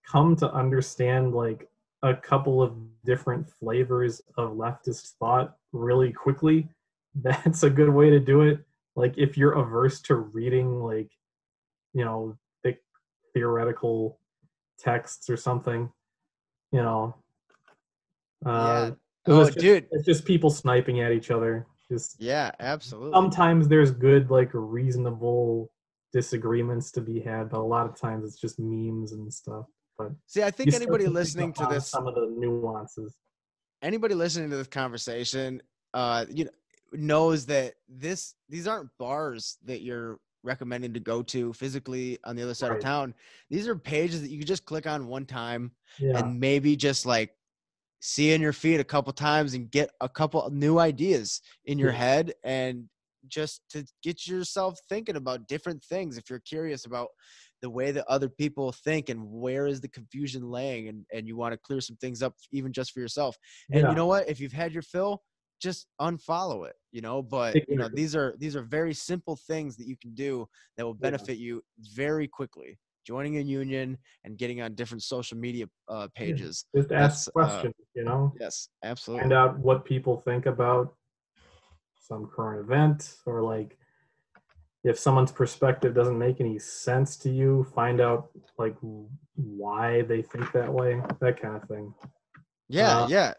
come 0.05 0.35
to 0.37 0.51
understand 0.51 1.33
like 1.33 1.67
a 2.03 2.13
couple 2.15 2.61
of 2.61 2.75
different 3.03 3.49
flavors 3.49 4.21
of 4.37 4.51
leftist 4.51 5.13
thought 5.19 5.55
really 5.71 6.11
quickly, 6.11 6.69
that's 7.15 7.63
a 7.63 7.69
good 7.69 7.89
way 7.89 8.09
to 8.09 8.19
do 8.19 8.41
it. 8.41 8.59
Like 8.95 9.17
if 9.17 9.37
you're 9.37 9.53
averse 9.53 10.01
to 10.01 10.15
reading 10.15 10.81
like, 10.81 11.11
you 11.93 12.05
know, 12.05 12.37
thick 12.63 12.81
theoretical 13.33 14.19
texts 14.77 15.29
or 15.29 15.37
something, 15.37 15.89
you 16.71 16.81
know. 16.81 17.15
Uh, 18.45 18.91
yeah. 18.91 18.91
Oh, 19.27 19.41
it's 19.41 19.49
just, 19.49 19.59
dude. 19.59 19.87
it's 19.91 20.05
just 20.05 20.25
people 20.25 20.49
sniping 20.49 21.01
at 21.01 21.11
each 21.11 21.31
other. 21.31 21.67
Just 21.91 22.17
Yeah, 22.19 22.51
absolutely. 22.59 23.11
sometimes 23.13 23.67
there's 23.67 23.91
good, 23.91 24.29
like 24.29 24.49
reasonable 24.53 25.71
disagreements 26.11 26.91
to 26.91 27.01
be 27.01 27.19
had, 27.19 27.49
but 27.49 27.59
a 27.59 27.63
lot 27.63 27.85
of 27.85 27.95
times 27.99 28.25
it's 28.25 28.39
just 28.39 28.59
memes 28.59 29.11
and 29.13 29.31
stuff. 29.33 29.65
But 29.97 30.11
See, 30.27 30.43
I 30.43 30.51
think 30.51 30.73
anybody 30.73 31.05
to 31.05 31.09
listening 31.09 31.53
to 31.53 31.65
this 31.67 31.87
some 31.87 32.07
of 32.07 32.15
the 32.15 32.33
nuances. 32.37 33.15
anybody 33.81 34.15
listening 34.15 34.49
to 34.49 34.57
this 34.57 34.67
conversation 34.67 35.61
uh 35.93 36.25
you 36.29 36.45
know 36.45 36.51
knows 36.93 37.45
that 37.45 37.75
this 37.87 38.35
these 38.49 38.67
aren't 38.67 38.89
bars 38.97 39.57
that 39.65 39.81
you're 39.81 40.19
recommending 40.43 40.93
to 40.93 40.99
go 40.99 41.21
to 41.21 41.51
physically 41.53 42.17
on 42.23 42.35
the 42.35 42.41
other 42.43 42.53
side 42.53 42.69
Right. 42.69 42.77
of 42.77 42.83
town 42.83 43.13
these 43.49 43.67
are 43.67 43.75
pages 43.75 44.21
that 44.21 44.29
you 44.29 44.43
just 44.43 44.65
click 44.65 44.87
on 44.87 45.07
one 45.07 45.25
time 45.25 45.71
Yeah, 45.99 46.17
and 46.17 46.39
maybe 46.39 46.75
just 46.75 47.05
like 47.05 47.31
see 48.01 48.31
in 48.31 48.41
your 48.41 48.53
feed 48.53 48.79
a 48.79 48.83
couple 48.83 49.11
times 49.13 49.53
and 49.53 49.69
get 49.69 49.89
a 50.01 50.07
couple 50.09 50.49
new 50.51 50.79
ideas 50.79 51.41
in 51.65 51.77
your 51.77 51.91
Yeah. 51.91 51.97
head 51.97 52.33
and 52.43 52.87
just 53.27 53.61
to 53.69 53.85
get 54.03 54.27
yourself 54.27 54.79
thinking 54.87 55.15
about 55.15 55.47
different 55.47 55.83
things 55.83 56.17
if 56.17 56.29
you're 56.29 56.39
curious 56.39 56.85
about 56.85 57.09
the 57.61 57.69
way 57.69 57.91
that 57.91 58.05
other 58.07 58.29
people 58.29 58.71
think 58.71 59.09
and 59.09 59.21
where 59.23 59.67
is 59.67 59.81
the 59.81 59.89
confusion 59.89 60.43
laying 60.43 60.87
and, 60.87 61.05
and 61.13 61.27
you 61.27 61.35
want 61.35 61.51
to 61.53 61.59
clear 61.59 61.81
some 61.81 61.97
things 61.97 62.23
up 62.23 62.33
even 62.51 62.71
just 62.71 62.91
for 62.91 63.01
yourself. 63.01 63.35
And 63.71 63.81
yeah, 63.81 63.89
you 63.89 63.95
know 63.95 64.05
what? 64.05 64.29
If 64.29 64.39
you've 64.39 64.53
had 64.53 64.73
your 64.73 64.83
fill 64.83 65.21
just 65.61 65.87
unfollow 65.99 66.65
it 66.67 66.75
you 66.91 67.01
know? 67.01 67.21
But 67.21 67.67
you 67.67 67.77
know 67.77 67.89
these 67.91 68.15
are 68.15 68.35
these 68.37 68.55
are 68.55 68.63
very 68.63 68.93
simple 68.93 69.37
things 69.47 69.75
that 69.77 69.87
you 69.87 69.95
can 70.01 70.13
do 70.13 70.47
that 70.77 70.85
will 70.85 70.97
Yeah. 70.99 71.09
benefit 71.09 71.37
you 71.37 71.61
very 71.93 72.27
quickly 72.27 72.77
joining 73.05 73.37
a 73.37 73.41
union 73.41 73.97
and 74.23 74.37
getting 74.37 74.61
on 74.61 74.75
different 74.75 75.01
social 75.01 75.37
media 75.37 75.65
uh, 75.87 76.07
pages. 76.13 76.65
Just 76.75 76.89
that's, 76.89 77.27
ask 77.27 77.29
uh, 77.29 77.31
questions. 77.31 77.75
you 77.95 78.03
know, 78.03 78.33
yes 78.39 78.69
absolutely. 78.83 79.23
find 79.23 79.33
out 79.33 79.59
what 79.59 79.85
people 79.85 80.17
think 80.17 80.45
about 80.45 80.95
some 82.09 82.29
current 82.35 82.59
event, 82.59 83.17
or 83.25 83.41
like 83.41 83.77
if 84.83 84.97
someone's 84.97 85.31
perspective 85.31 85.93
doesn't 85.93 86.17
make 86.17 86.41
any 86.41 86.57
sense 86.57 87.15
to 87.17 87.29
you, 87.29 87.65
find 87.75 88.01
out 88.01 88.29
like 88.57 88.75
why 89.35 90.01
they 90.01 90.21
think 90.21 90.51
that 90.51 90.71
way, 90.71 91.01
that 91.21 91.41
kind 91.41 91.55
of 91.55 91.63
thing. 91.69 91.93
Yeah, 92.67 93.03
Uh, 93.03 93.07
yeah. 93.07 93.33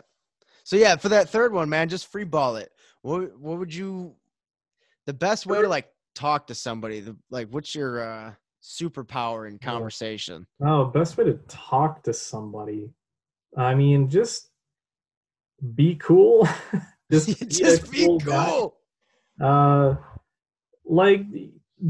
So 0.64 0.76
yeah, 0.76 0.96
for 0.96 1.08
that 1.08 1.28
third 1.28 1.52
one, 1.52 1.68
man, 1.68 1.88
just 1.88 2.10
free 2.10 2.24
ball 2.24 2.56
it. 2.56 2.70
What 3.02 3.38
what 3.38 3.58
would 3.58 3.74
you 3.74 4.14
the 5.06 5.14
best 5.14 5.46
way 5.46 5.60
to 5.60 5.68
like 5.68 5.88
talk 6.14 6.46
to 6.46 6.54
somebody? 6.54 7.00
The, 7.00 7.16
like 7.30 7.48
what's 7.48 7.74
your 7.74 8.00
uh 8.00 8.32
superpower 8.62 9.48
in 9.48 9.58
conversation? 9.58 10.46
Oh, 10.62 10.84
best 10.84 11.16
way 11.16 11.24
to 11.24 11.40
talk 11.48 12.02
to 12.04 12.12
somebody. 12.12 12.90
I 13.56 13.74
mean, 13.74 14.08
just 14.08 14.50
be 15.74 15.96
cool. 15.96 16.46
just, 17.10 17.28
Just, 17.48 17.90
be, 17.90 18.04
a 18.04 18.08
be 18.08 18.18
guy. 18.24 18.46
cool. 18.46 18.76
Uh, 19.40 19.96
like, 20.84 21.22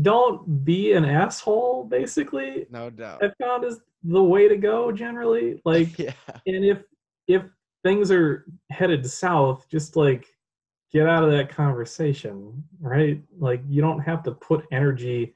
don't 0.02 0.64
be 0.64 0.92
an 0.92 1.04
asshole. 1.04 1.84
Basically, 1.84 2.66
No 2.70 2.90
doubt. 2.90 3.22
I 3.24 3.30
found 3.42 3.64
is 3.64 3.80
the 4.04 4.22
way 4.22 4.48
to 4.48 4.56
go 4.56 4.92
generally. 4.92 5.60
Like, 5.66 5.98
yeah. 5.98 6.12
and 6.46 6.64
if 6.64 6.78
if 7.28 7.42
things 7.82 8.10
are 8.10 8.44
headed 8.70 9.08
south, 9.08 9.66
just 9.70 9.96
like 9.96 10.26
get 10.92 11.06
out 11.06 11.22
of 11.24 11.30
that 11.30 11.48
conversation, 11.48 12.62
right? 12.80 13.22
Like, 13.38 13.62
you 13.68 13.80
don't 13.80 14.00
have 14.00 14.22
to 14.24 14.32
put 14.32 14.66
energy 14.72 15.34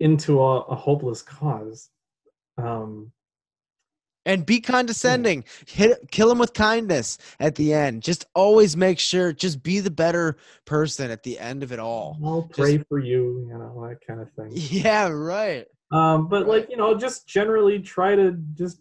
into 0.00 0.40
a, 0.42 0.60
a 0.62 0.74
hopeless 0.74 1.22
cause. 1.22 1.90
Um, 2.58 3.12
And 4.26 4.44
be 4.44 4.60
condescending. 4.60 5.44
Hit 5.66 6.10
kill 6.10 6.30
him 6.30 6.38
with 6.38 6.52
kindness 6.52 7.16
at 7.40 7.54
the 7.54 7.72
end. 7.72 8.02
Just 8.02 8.26
always 8.34 8.76
make 8.76 8.98
sure 8.98 9.32
just 9.32 9.62
be 9.62 9.80
the 9.80 9.90
better 9.90 10.36
person 10.66 11.10
at 11.10 11.22
the 11.22 11.38
end 11.38 11.62
of 11.62 11.72
it 11.72 11.78
all. 11.78 12.18
I'll 12.22 12.42
pray 12.42 12.78
for 12.88 12.98
you, 12.98 13.46
you 13.48 13.58
know, 13.58 13.88
that 13.88 14.06
kind 14.06 14.20
of 14.20 14.30
thing. 14.32 14.50
Yeah, 14.52 15.08
right. 15.08 15.66
Um, 15.90 16.28
but 16.28 16.46
like, 16.46 16.68
you 16.70 16.76
know, 16.76 16.96
just 16.96 17.26
generally 17.26 17.80
try 17.80 18.14
to 18.14 18.32
just 18.54 18.80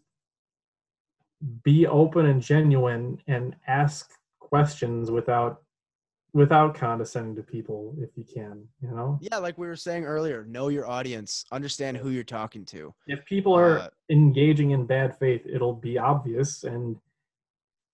be 1.63 1.87
open 1.87 2.25
and 2.25 2.41
genuine 2.41 3.19
and 3.27 3.55
ask 3.67 4.11
questions 4.39 5.09
without 5.09 5.61
without 6.33 6.75
condescending 6.75 7.35
to 7.35 7.43
people 7.43 7.95
if 7.99 8.09
you 8.15 8.23
can, 8.23 8.67
you 8.81 8.89
know? 8.89 9.17
Yeah, 9.21 9.37
like 9.37 9.57
we 9.57 9.67
were 9.67 9.75
saying 9.75 10.05
earlier, 10.05 10.45
know 10.45 10.67
your 10.67 10.87
audience, 10.87 11.43
understand 11.51 11.97
who 11.97 12.09
you're 12.09 12.23
talking 12.23 12.65
to. 12.65 12.93
If 13.07 13.25
people 13.25 13.53
are 13.57 13.79
Uh, 13.79 13.89
engaging 14.09 14.71
in 14.71 14.85
bad 14.85 15.17
faith, 15.17 15.41
it'll 15.45 15.73
be 15.73 15.97
obvious 15.97 16.63
and 16.63 16.97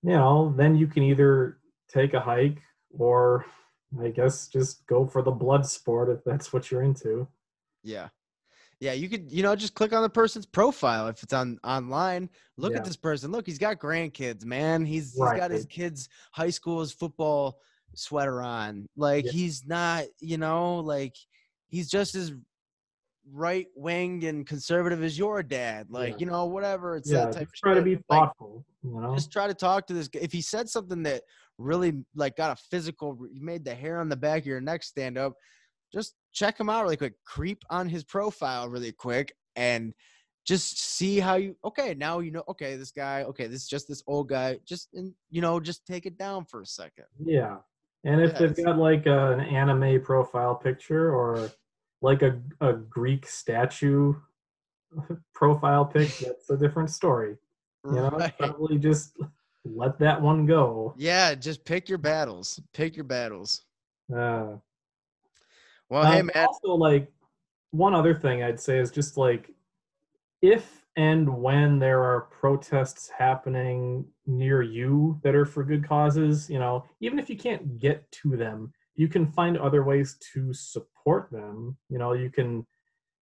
you 0.03 0.11
know, 0.11 0.53
then 0.55 0.75
you 0.75 0.85
can 0.85 1.01
either 1.01 1.57
take 1.87 2.13
a 2.13 2.19
hike 2.19 2.61
or 2.91 3.45
I 3.99 4.09
guess 4.09 4.47
just 4.47 4.85
go 4.85 5.07
for 5.07 5.21
the 5.23 5.31
blood 5.31 5.65
sport 5.65 6.09
if 6.09 6.23
that's 6.23 6.51
what 6.53 6.69
you're 6.69 6.83
into. 6.83 7.27
Yeah. 7.83 8.09
Yeah, 8.81 8.91
you 8.91 9.07
could, 9.09 9.31
you 9.31 9.41
know, 9.41 9.55
just 9.55 9.73
click 9.73 9.93
on 9.93 10.03
the 10.03 10.09
person's 10.09 10.45
profile 10.45 11.07
if 11.07 11.23
it's 11.23 11.33
on 11.33 11.59
online. 11.63 12.29
Look 12.57 12.73
Yeah. 12.73 12.79
at 12.79 12.85
this 12.85 12.97
person. 12.97 13.31
Look, 13.31 13.45
he's 13.47 13.57
got 13.57 13.79
grandkids, 13.79 14.43
man. 14.45 14.85
He's 14.85 15.13
he's 15.13 15.19
got 15.19 15.49
his 15.49 15.65
kids' 15.65 16.09
high 16.33 16.49
school's 16.49 16.91
football 16.91 17.61
sweater 17.95 18.41
on. 18.41 18.87
Like 18.95 19.25
Yeah. 19.25 19.31
he's 19.31 19.65
not, 19.65 20.05
you 20.19 20.37
know, 20.37 20.77
like 20.79 21.15
he's 21.67 21.89
just 21.89 22.15
as 22.15 22.33
right 23.31 23.67
wing 23.75 24.23
and 24.25 24.45
conservative 24.45 25.03
as 25.03 25.17
your 25.17 25.41
dad. 25.41 25.87
Like, 25.89 26.13
Yeah. 26.13 26.17
you 26.19 26.25
know, 26.27 26.45
whatever. 26.45 26.95
It's 26.95 27.09
yeah, 27.09 27.25
that 27.25 27.33
type 27.33 27.51
just 27.51 27.63
try 27.63 27.73
to 27.73 27.81
be 27.81 27.95
Like, 27.95 28.05
thoughtful, 28.09 28.65
you 28.83 28.99
know? 29.01 29.15
just 29.15 29.31
try 29.31 29.47
to 29.47 29.53
talk 29.53 29.87
to 29.87 29.93
this 29.93 30.07
guy. 30.07 30.19
If 30.21 30.31
he 30.31 30.41
said 30.41 30.69
something 30.69 31.01
that 31.03 31.23
really 31.57 32.03
like 32.13 32.35
got 32.35 32.51
a 32.51 32.61
physical, 32.69 33.17
you 33.31 33.41
made 33.41 33.65
the 33.65 33.73
hair 33.73 33.99
on 33.99 34.09
the 34.09 34.15
back 34.15 34.41
of 34.41 34.45
your 34.47 34.61
neck 34.61 34.83
stand 34.83 35.17
up, 35.17 35.33
just 35.91 36.15
check 36.33 36.59
him 36.59 36.69
out 36.69 36.83
really 36.83 36.97
quick. 36.97 37.13
Creep 37.25 37.63
on 37.69 37.89
his 37.89 38.03
profile 38.03 38.69
really 38.69 38.91
quick 38.91 39.33
and 39.55 39.93
just 40.45 40.77
see 40.77 41.19
how 41.19 41.35
you. 41.35 41.55
Okay, 41.65 41.95
now 41.95 42.19
you 42.19 42.29
know. 42.29 42.43
Okay, 42.47 42.75
this 42.75 42.91
guy. 42.91 43.23
Okay, 43.23 43.47
this 43.47 43.63
is 43.63 43.67
just 43.67 43.87
this 43.87 44.03
old 44.05 44.29
guy. 44.29 44.59
Just 44.65 44.89
and 44.93 45.13
you 45.31 45.41
know, 45.41 45.59
just 45.59 45.85
take 45.87 46.05
it 46.05 46.17
down 46.19 46.45
for 46.45 46.61
a 46.61 46.65
second. 46.65 47.05
Yeah. 47.25 47.57
And 48.05 48.21
if 48.21 48.37
they've 48.37 48.55
got 48.63 48.77
like 48.77 49.07
a, 49.07 49.31
an 49.31 49.39
anime 49.41 50.01
profile 50.03 50.53
picture 50.55 51.11
or 51.11 51.49
like 52.01 52.21
a, 52.21 52.39
a 52.61 52.73
Greek 52.73 53.27
statue 53.27 54.13
profile 55.33 55.85
pic, 55.85 56.15
that's 56.19 56.49
a 56.51 56.57
different 56.57 56.91
story. 56.91 57.35
You 57.83 57.91
know, 57.91 58.09
Right. 58.09 58.37
probably 58.37 58.77
just 58.77 59.17
let 59.63 59.97
that 59.99 60.21
one 60.21 60.45
go. 60.45 60.93
Yeah, 60.97 61.35
just 61.35 61.65
pick 61.65 61.89
your 61.89 61.97
battles. 61.97 62.59
Pick 62.73 62.95
your 62.95 63.05
battles. 63.05 63.63
Uh, 64.11 64.57
Well, 65.89 66.11
hey 66.11 66.19
um, 66.19 66.31
man. 66.33 66.45
Also, 66.47 66.73
like 66.75 67.11
one 67.71 67.95
other 67.95 68.13
thing 68.13 68.43
I'd 68.43 68.59
say 68.59 68.79
is 68.79 68.91
just 68.91 69.17
like 69.17 69.51
if 70.41 70.85
and 70.95 71.41
when 71.41 71.79
there 71.79 72.03
are 72.03 72.21
protests 72.21 73.09
happening 73.17 74.05
near 74.27 74.61
you 74.61 75.19
that 75.23 75.35
are 75.35 75.45
for 75.45 75.63
good 75.63 75.87
causes, 75.87 76.49
you 76.49 76.59
know, 76.59 76.83
even 76.99 77.19
if 77.19 77.29
you 77.29 77.37
can't 77.37 77.77
get 77.79 78.09
to 78.11 78.35
them, 78.35 78.73
you 78.95 79.07
can 79.07 79.25
find 79.27 79.57
other 79.57 79.83
ways 79.83 80.17
to 80.33 80.53
support 80.53 81.29
them. 81.31 81.77
You 81.89 81.97
know, 81.97 82.13
you 82.13 82.29
can 82.29 82.65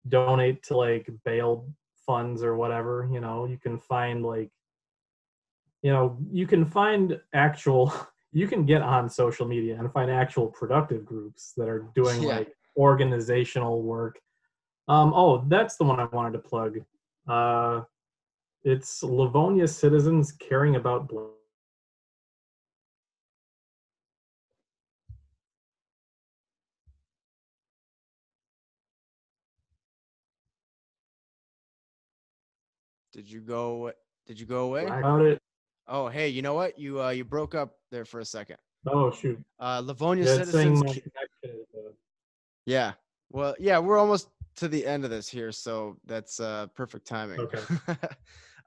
donate 0.08 0.64
to 0.64 0.78
like 0.78 1.10
bail 1.26 1.66
funds 2.06 2.44
or 2.44 2.56
whatever, 2.56 3.08
you 3.12 3.20
know, 3.20 3.46
you 3.46 3.58
can 3.58 3.78
find 3.80 4.24
like 4.24 4.52
you 5.82 5.92
know, 5.92 6.18
you 6.32 6.46
can 6.46 6.66
find 6.66 7.20
actual 7.34 7.92
you 8.34 8.48
can 8.48 8.66
get 8.66 8.82
on 8.82 9.10
social 9.10 9.46
media 9.46 9.78
and 9.78 9.92
find 9.92 10.10
actual 10.10 10.48
productive 10.48 11.06
groups 11.06 11.54
that 11.58 11.68
are 11.68 11.90
doing 11.96 12.22
Yeah. 12.24 12.38
like 12.38 12.56
organizational 12.78 13.82
work. 13.82 14.20
Um, 14.88 15.14
oh, 15.14 15.44
that's 15.48 15.76
the 15.76 15.84
one 15.84 16.00
I 16.00 16.06
wanted 16.06 16.34
to 16.34 16.40
plug. 16.40 16.80
Uh, 17.28 17.82
it's 18.64 19.02
Livonia 19.02 19.68
citizens 19.68 20.32
caring 20.32 20.76
about 20.76 21.08
Bl- 21.08 21.30
Did 33.14 33.30
you 33.30 33.42
go? 33.42 33.92
Did 34.26 34.40
you 34.40 34.46
go 34.46 34.66
away? 34.66 34.86
About 34.86 35.22
it. 35.22 35.42
Oh, 35.88 36.08
hey, 36.08 36.30
you 36.30 36.42
know 36.42 36.54
what? 36.54 36.80
You 36.80 37.02
uh, 37.02 37.10
you 37.10 37.26
broke 37.26 37.56
up 37.56 37.78
there 37.90 38.06
for 38.06 38.20
a 38.20 38.26
second. 38.26 38.58
Oh 38.88 39.12
shoot. 39.12 39.44
Uh, 39.60 39.82
Livonia 39.84 40.26
yeah, 40.26 40.36
citizens. 40.36 40.82
Yeah. 42.66 42.94
Well, 43.32 43.56
yeah, 43.60 43.80
we're 43.80 43.98
almost 43.98 44.30
to 44.58 44.68
the 44.68 44.86
end 44.86 45.04
of 45.04 45.10
this 45.10 45.28
here, 45.28 45.52
so 45.52 45.98
that's 46.06 46.40
uh, 46.40 46.68
perfect 46.68 47.06
timing. 47.06 47.40
Okay. 47.40 47.60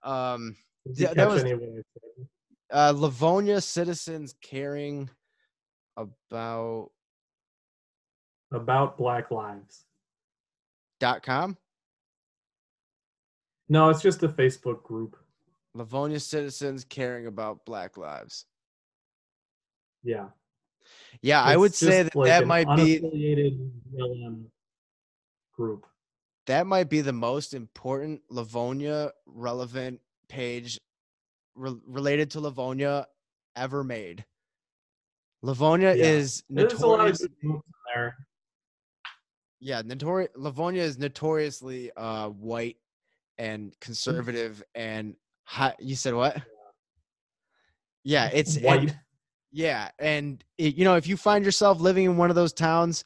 um, 0.04 0.56
Yeah, 0.84 1.14
that 1.14 1.28
was- 1.28 1.40
any 1.42 1.52
of 1.52 1.60
what 1.60 1.68
I 1.70 1.72
said? 1.74 2.28
uh, 2.70 2.92
Livonia 2.96 3.60
citizens 3.60 4.34
caring 4.40 5.10
about 5.96 6.90
about 8.52 8.96
Black 8.96 9.30
Lives. 9.30 9.84
dot 11.00 11.22
com. 11.22 11.56
No, 13.68 13.88
it's 13.88 14.02
just 14.02 14.22
a 14.22 14.28
Facebook 14.28 14.82
group. 14.82 15.16
Livonia 15.74 16.20
citizens 16.20 16.84
caring 16.84 17.26
about 17.26 17.64
Black 17.64 17.96
lives. 17.96 18.46
Yeah. 20.04 20.28
Yeah, 21.22 21.42
I 21.42 21.56
would 21.56 21.74
say 21.74 22.02
that 22.04 22.14
like 22.14 22.28
that 22.28 22.46
might 22.46 22.66
be 22.76 23.00
unaffiliated 23.00 23.70
BLM 23.92 24.44
group. 25.56 25.86
That 26.46 26.66
might 26.66 26.90
be 26.90 27.00
the 27.00 27.12
most 27.12 27.54
important 27.54 28.20
Livonia 28.28 29.12
relevant 29.26 30.00
page 30.28 30.80
re- 31.54 31.78
related 31.86 32.30
to 32.32 32.40
Livonia 32.40 33.06
ever 33.56 33.82
made. 33.84 34.24
Livonia 35.42 35.94
Yeah. 35.94 36.04
is 36.04 36.42
There's 36.48 36.72
a 36.74 36.86
lot 36.86 36.94
of 36.94 36.98
notorious. 37.06 37.18
good 37.20 37.32
groups 37.40 37.66
in 37.66 37.72
there. 37.94 38.16
Yeah, 39.60 39.82
notori- 39.82 40.28
Livonia 40.36 40.82
is 40.82 40.98
notoriously 40.98 41.90
uh, 41.96 42.28
white 42.30 42.76
and 43.38 43.74
conservative 43.80 44.62
and 44.74 45.16
high. 45.44 45.74
You 45.78 45.96
said 45.96 46.14
what? 46.14 46.42
Yeah, 48.02 48.28
it's 48.32 48.56
and- 48.56 48.64
white. 48.64 48.96
Yeah, 49.56 49.90
and 50.00 50.42
it, 50.58 50.74
you 50.74 50.84
know, 50.84 50.96
if 50.96 51.06
you 51.06 51.16
find 51.16 51.44
yourself 51.44 51.80
living 51.80 52.04
in 52.06 52.16
one 52.16 52.28
of 52.28 52.34
those 52.36 52.52
towns, 52.52 53.04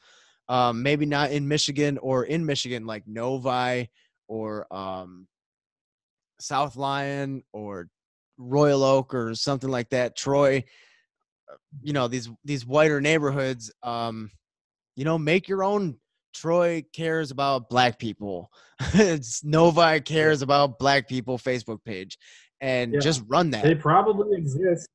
um, 0.49 0.81
maybe 0.83 1.05
not 1.05 1.31
in 1.31 1.47
Michigan 1.47 1.97
or 1.99 2.25
in 2.25 2.45
Michigan, 2.45 2.85
like 2.85 3.07
Novi 3.07 3.89
or 4.27 4.67
um, 4.73 5.27
South 6.41 6.75
Lyon 6.75 7.43
or 7.53 7.87
Royal 8.37 8.83
Oak 8.83 9.13
or 9.13 9.35
something 9.35 9.69
like 9.69 9.89
that, 9.89 10.17
Troy, 10.17 10.63
you 11.81 11.93
know, 11.93 12.07
these 12.07 12.29
these 12.43 12.65
whiter 12.65 12.99
neighborhoods, 12.99 13.71
um, 13.83 14.31
you 14.95 15.05
know, 15.05 15.17
make 15.17 15.47
your 15.47 15.63
own. 15.63 15.97
Troy 16.31 16.85
cares 16.93 17.31
about 17.31 17.69
black 17.69 17.97
people. 17.97 18.51
it's 18.93 19.43
Novi 19.43 19.99
cares 19.99 20.43
about 20.43 20.77
black 20.77 21.07
people 21.07 21.39
Facebook 21.39 21.83
page, 21.83 22.19
and 22.61 22.93
Yeah. 22.93 22.99
just 22.99 23.23
run 23.27 23.49
that. 23.49 23.63
They 23.63 23.73
probably 23.73 24.37
exist. 24.37 24.87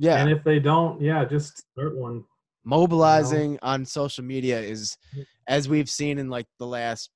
yeah, 0.00 0.18
And 0.18 0.28
if 0.28 0.42
they 0.42 0.58
don't, 0.58 1.00
yeah, 1.00 1.24
just 1.24 1.58
start 1.72 1.96
one. 1.96 2.24
Mobilizing 2.64 3.58
on 3.62 3.84
social 3.84 4.24
media 4.24 4.60
is 4.60 4.96
as 5.48 5.68
we've 5.68 5.90
seen 5.90 6.18
in 6.18 6.28
like 6.28 6.46
the 6.58 6.66
last 6.66 7.10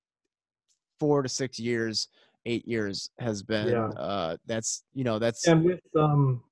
four 0.98 1.22
to 1.22 1.28
six 1.28 1.58
years 1.58 2.08
eight 2.46 2.66
years 2.66 3.10
has 3.18 3.42
been 3.42 3.68
Yeah. 3.68 3.88
uh 3.88 4.36
that's 4.46 4.84
you 4.92 5.04
know 5.04 5.18
that's 5.18 5.46
And 5.46 5.64
with 5.64 5.80
um 5.96 6.42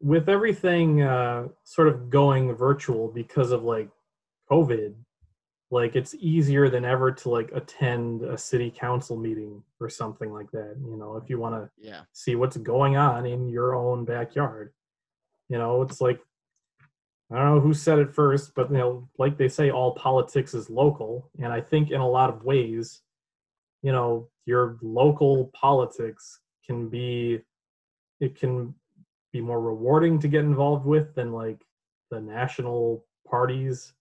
with 0.00 0.28
everything 0.28 1.02
uh 1.02 1.48
sort 1.64 1.88
of 1.88 2.10
going 2.10 2.54
virtual 2.54 3.08
because 3.08 3.50
of 3.50 3.64
like 3.64 3.88
COVID, 4.50 4.94
like 5.70 5.96
it's 5.96 6.14
easier 6.14 6.68
than 6.70 6.84
ever 6.84 7.12
to 7.12 7.28
like 7.28 7.50
attend 7.52 8.22
a 8.22 8.38
city 8.38 8.70
council 8.70 9.16
meeting 9.16 9.62
or 9.80 9.90
something 9.90 10.32
like 10.32 10.50
that. 10.52 10.76
You 10.80 10.96
know, 10.96 11.16
if 11.16 11.28
you 11.28 11.38
want 11.38 11.54
to 11.56 11.70
yeah 11.76 12.02
see 12.12 12.36
what's 12.36 12.56
going 12.56 12.96
on 12.96 13.26
in 13.26 13.48
your 13.48 13.74
own 13.74 14.04
backyard. 14.04 14.72
You 15.48 15.58
know, 15.58 15.82
it's 15.82 16.00
like 16.00 16.20
I 17.30 17.36
don't 17.36 17.56
know 17.56 17.60
who 17.60 17.74
said 17.74 17.98
it 17.98 18.14
first, 18.14 18.54
but 18.54 18.70
you 18.70 18.78
know, 18.78 19.08
like 19.18 19.36
they 19.36 19.48
say, 19.48 19.70
all 19.70 19.92
politics 19.94 20.54
is 20.54 20.70
local, 20.70 21.30
and 21.38 21.52
I 21.52 21.60
think 21.60 21.90
in 21.90 22.00
a 22.00 22.08
lot 22.08 22.30
of 22.30 22.44
ways, 22.44 23.02
you 23.82 23.92
know, 23.92 24.28
your 24.46 24.78
local 24.82 25.46
politics 25.54 26.40
can 26.66 26.88
be, 26.88 27.40
it 28.20 28.34
can 28.38 28.74
be 29.32 29.40
more 29.42 29.60
rewarding 29.60 30.18
to 30.20 30.28
get 30.28 30.40
involved 30.44 30.86
with 30.86 31.14
than 31.14 31.32
like 31.32 31.60
the 32.10 32.20
national 32.20 33.04
parties, 33.28 33.92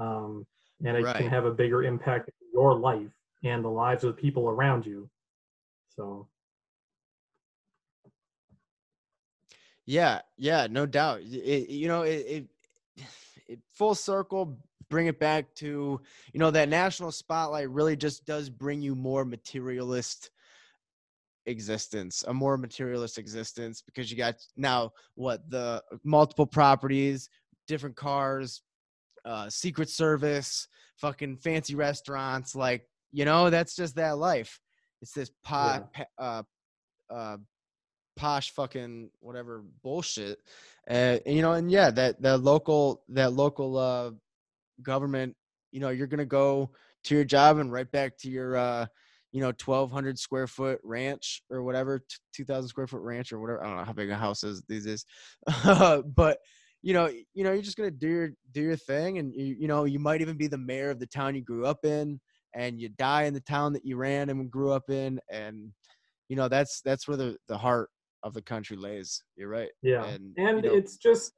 um, 0.00 0.46
and 0.84 0.96
it 0.96 1.04
Right. 1.04 1.16
can 1.16 1.28
have 1.28 1.44
a 1.44 1.52
bigger 1.52 1.84
impact 1.84 2.30
on 2.30 2.48
your 2.52 2.74
life 2.78 3.12
and 3.44 3.62
the 3.62 3.68
lives 3.68 4.04
of 4.04 4.16
the 4.16 4.22
people 4.22 4.48
around 4.48 4.86
you. 4.86 5.10
So 5.96 6.28
yeah 9.86 10.20
yeah 10.36 10.66
no 10.70 10.86
doubt 10.86 11.20
it, 11.20 11.68
you 11.68 11.88
know 11.88 12.02
it, 12.02 12.24
it 12.26 12.26
it 12.26 12.48
full 13.72 13.94
circle 13.94 14.58
bring 14.90 15.06
it 15.06 15.18
back 15.18 15.52
to 15.54 16.00
you 16.32 16.40
know 16.40 16.50
that 16.50 16.68
national 16.68 17.10
spotlight 17.10 17.70
really 17.70 17.96
just 17.96 18.24
does 18.26 18.50
bring 18.50 18.82
you 18.82 18.94
more 18.94 19.24
materialist 19.24 20.30
existence 21.46 22.24
a 22.28 22.34
more 22.34 22.56
materialist 22.56 23.18
existence 23.18 23.82
because 23.82 24.10
you 24.10 24.16
got 24.16 24.34
now 24.56 24.90
what 25.14 25.48
the 25.50 25.82
multiple 26.02 26.46
properties 26.46 27.28
different 27.66 27.96
cars 27.96 28.62
uh 29.24 29.48
secret 29.48 29.88
service 29.88 30.68
fucking 30.96 31.36
fancy 31.36 31.74
restaurants 31.74 32.54
like 32.54 32.86
you 33.14 33.24
know 33.24 33.48
that's 33.48 33.76
just 33.76 33.94
that 33.94 34.18
life. 34.18 34.60
It's 35.00 35.12
this 35.12 35.30
po- 35.44 35.86
pa- 35.94 36.04
uh 36.18 36.42
uh 37.08 37.36
posh 38.16 38.50
fucking 38.50 39.10
whatever 39.20 39.64
bullshit 39.82 40.38
uh, 40.88 41.18
and, 41.26 41.36
you 41.36 41.42
know 41.42 41.52
and 41.52 41.70
yeah 41.70 41.90
that 41.90 42.20
that 42.22 42.38
local 42.38 43.02
that 43.08 43.32
local 43.32 43.76
uh 43.76 44.10
government 44.82 45.34
you 45.72 45.80
know 45.80 45.90
you're 45.90 46.06
gonna 46.06 46.24
go 46.24 46.70
to 47.02 47.14
your 47.14 47.24
job 47.24 47.58
and 47.58 47.72
right 47.72 47.90
back 47.90 48.16
to 48.16 48.30
your 48.30 48.56
uh 48.56 48.86
you 49.32 49.40
know 49.40 49.48
1200 49.48 50.18
square 50.18 50.46
foot 50.46 50.78
ranch 50.84 51.42
or 51.50 51.62
whatever 51.62 52.00
2000 52.32 52.68
square 52.68 52.86
foot 52.86 53.02
ranch 53.02 53.32
or 53.32 53.40
whatever 53.40 53.62
i 53.64 53.66
don't 53.66 53.76
know 53.76 53.84
how 53.84 53.92
big 53.92 54.10
a 54.10 54.16
house 54.16 54.44
is 54.44 54.62
these 54.68 55.04
but 55.64 56.38
you 56.82 56.92
know 56.92 57.10
you 57.34 57.42
know 57.42 57.52
you're 57.52 57.62
just 57.62 57.76
gonna 57.76 57.90
do 57.90 58.08
your 58.08 58.28
do 58.52 58.62
your 58.62 58.76
thing 58.76 59.18
and 59.18 59.34
you, 59.34 59.56
you 59.58 59.66
know 59.66 59.84
you 59.84 59.98
might 59.98 60.20
even 60.20 60.36
be 60.36 60.46
the 60.46 60.58
mayor 60.58 60.90
of 60.90 61.00
the 61.00 61.06
town 61.06 61.34
you 61.34 61.42
grew 61.42 61.66
up 61.66 61.84
in 61.84 62.20
and 62.54 62.80
you 62.80 62.88
die 62.90 63.24
in 63.24 63.34
the 63.34 63.40
town 63.40 63.72
that 63.72 63.84
you 63.84 63.96
ran 63.96 64.30
and 64.30 64.50
grew 64.50 64.70
up 64.70 64.88
in 64.88 65.18
and 65.30 65.72
you 66.28 66.36
know 66.36 66.48
that's 66.48 66.80
that's 66.82 67.08
where 67.08 67.16
the 67.16 67.36
the 67.48 67.58
heart 67.58 67.90
of 68.24 68.32
the 68.34 68.42
country 68.42 68.76
lays 68.76 69.22
you're 69.36 69.48
right 69.48 69.70
Yeah. 69.82 70.04
And, 70.06 70.34
And, 70.36 70.64
you 70.64 70.70
know- 70.70 70.76
it's 70.76 70.96
just 70.96 71.34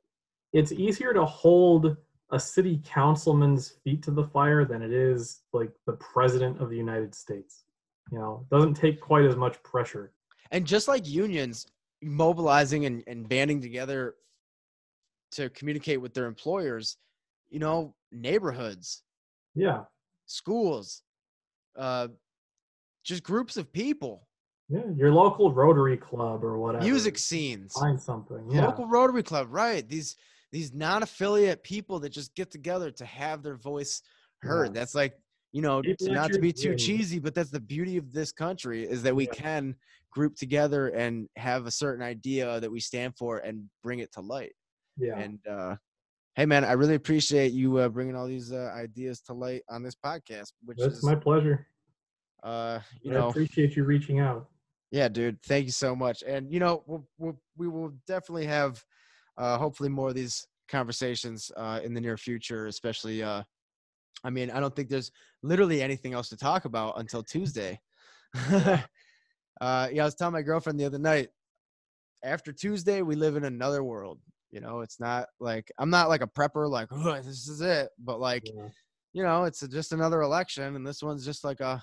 it's 0.52 0.72
easier 0.72 1.12
to 1.12 1.24
hold 1.26 1.96
a 2.30 2.40
city 2.40 2.80
councilman's 2.84 3.70
feet 3.84 4.02
to 4.04 4.10
the 4.10 4.24
fire 4.24 4.64
than 4.64 4.80
it 4.82 4.92
is 4.92 5.42
like 5.52 5.72
the 5.86 5.92
president 5.94 6.60
of 6.62 6.70
the 6.70 6.76
United 6.76 7.14
States. 7.14 7.64
You 8.10 8.18
know, 8.18 8.46
it 8.50 8.54
doesn't 8.54 8.74
take 8.74 9.00
quite 9.00 9.24
as 9.24 9.36
much 9.36 9.62
pressure. 9.62 10.12
and 10.52 10.64
just 10.64 10.86
like 10.88 11.06
unions 11.06 11.66
mobilizing 12.02 12.86
and, 12.86 13.02
and 13.06 13.28
banding 13.28 13.60
together 13.60 14.14
to 15.32 15.50
communicate 15.50 16.00
with 16.00 16.14
their 16.14 16.26
employers 16.26 16.96
you 17.50 17.58
know 17.58 17.94
neighborhoods 18.12 19.02
Yeah. 19.54 19.84
schools 20.26 21.02
uh 21.76 22.08
just 23.04 23.22
groups 23.22 23.56
of 23.56 23.72
people 23.72 24.25
Yeah. 24.68 24.80
Your 24.96 25.12
local 25.12 25.52
Rotary 25.52 25.96
Club 25.96 26.42
or 26.44 26.58
whatever. 26.58 26.84
music 26.84 27.18
scenes 27.18 27.72
Find 27.72 28.00
something. 28.00 28.50
Yeah. 28.50 28.66
local 28.66 28.86
rotary 28.88 29.22
club 29.22 29.46
right 29.50 29.88
these 29.88 30.16
these 30.52 30.72
non-affiliate 30.74 31.62
people 31.62 31.98
that 32.00 32.10
just 32.10 32.34
get 32.34 32.50
together 32.50 32.90
to 32.90 33.04
have 33.04 33.42
their 33.42 33.56
voice 33.56 34.02
heard 34.42 34.66
Yeah. 34.74 34.80
that's 34.80 34.94
like 34.94 35.14
you 35.52 35.62
know 35.62 35.82
People 35.82 36.08
not 36.12 36.32
to 36.32 36.40
be 36.40 36.52
too 36.52 36.70
gym. 36.74 36.78
cheesy 36.78 37.18
but 37.20 37.34
that's 37.34 37.50
the 37.50 37.60
beauty 37.60 37.96
of 37.96 38.12
this 38.12 38.32
country 38.32 38.84
is 38.84 39.02
that 39.04 39.14
we 39.14 39.26
Yeah. 39.26 39.32
can 39.34 39.74
group 40.10 40.34
together 40.34 40.88
and 40.88 41.28
have 41.36 41.66
a 41.66 41.70
certain 41.70 42.02
idea 42.04 42.58
that 42.60 42.70
we 42.70 42.80
stand 42.80 43.16
for 43.16 43.38
and 43.38 43.68
bring 43.82 44.00
it 44.00 44.10
to 44.12 44.20
light 44.20 44.52
yeah. 44.96 45.16
and 45.18 45.38
uh 45.46 45.76
hey 46.34 46.46
man 46.46 46.64
i 46.64 46.72
really 46.72 46.94
appreciate 46.96 47.52
you 47.52 47.76
uh, 47.76 47.88
bringing 47.88 48.16
all 48.16 48.26
these 48.26 48.50
uh, 48.52 48.72
ideas 48.74 49.20
to 49.20 49.32
light 49.32 49.62
on 49.68 49.82
this 49.82 49.94
podcast 49.94 50.52
which 50.64 50.78
That's 50.78 50.96
is 50.98 51.04
my 51.04 51.14
pleasure. 51.14 51.66
uh 52.42 52.80
you 53.02 53.12
I 53.12 53.14
know 53.14 53.28
appreciate 53.28 53.76
you 53.76 53.84
reaching 53.84 54.18
out. 54.20 54.48
Yeah, 54.90 55.08
dude. 55.08 55.42
Thank 55.42 55.66
you 55.66 55.72
so 55.72 55.96
much. 55.96 56.22
And 56.22 56.52
you 56.52 56.60
know, 56.60 56.82
we'll, 56.86 57.08
we'll 57.18 57.40
we 57.56 57.68
will 57.68 57.92
definitely 58.06 58.46
have 58.46 58.84
uh 59.36 59.58
hopefully 59.58 59.88
more 59.88 60.08
of 60.08 60.14
these 60.14 60.46
conversations 60.68 61.50
uh 61.56 61.80
in 61.82 61.94
the 61.94 62.00
near 62.00 62.16
future, 62.16 62.66
especially 62.66 63.22
uh 63.22 63.42
I 64.24 64.30
mean, 64.30 64.50
I 64.50 64.60
don't 64.60 64.74
think 64.74 64.88
there's 64.88 65.12
literally 65.42 65.82
anything 65.82 66.14
else 66.14 66.28
to 66.30 66.36
talk 66.36 66.64
about 66.64 66.98
until 66.98 67.22
Tuesday. 67.22 67.80
uh 68.34 68.78
yeah, 69.60 70.02
I 70.02 70.04
was 70.04 70.14
telling 70.14 70.32
my 70.34 70.42
girlfriend 70.42 70.78
the 70.80 70.84
other 70.86 70.98
night, 70.98 71.28
after 72.24 72.52
Tuesday 72.52 73.02
we 73.02 73.16
live 73.16 73.36
in 73.36 73.44
another 73.44 73.82
world. 73.84 74.20
You 74.50 74.60
know, 74.60 74.80
it's 74.80 75.00
not 75.00 75.28
like 75.40 75.70
I'm 75.78 75.90
not 75.90 76.08
like 76.08 76.22
a 76.22 76.26
prepper 76.26 76.68
like, 76.70 76.88
oh, 76.92 77.14
this 77.16 77.48
is 77.48 77.60
it, 77.60 77.90
but 77.98 78.20
like 78.20 78.44
Yeah. 78.54 78.68
you 79.12 79.22
know, 79.22 79.44
it's 79.44 79.66
just 79.68 79.92
another 79.92 80.22
election, 80.22 80.76
and 80.76 80.86
this 80.86 81.02
one's 81.02 81.24
just 81.24 81.44
like 81.44 81.60
a 81.60 81.82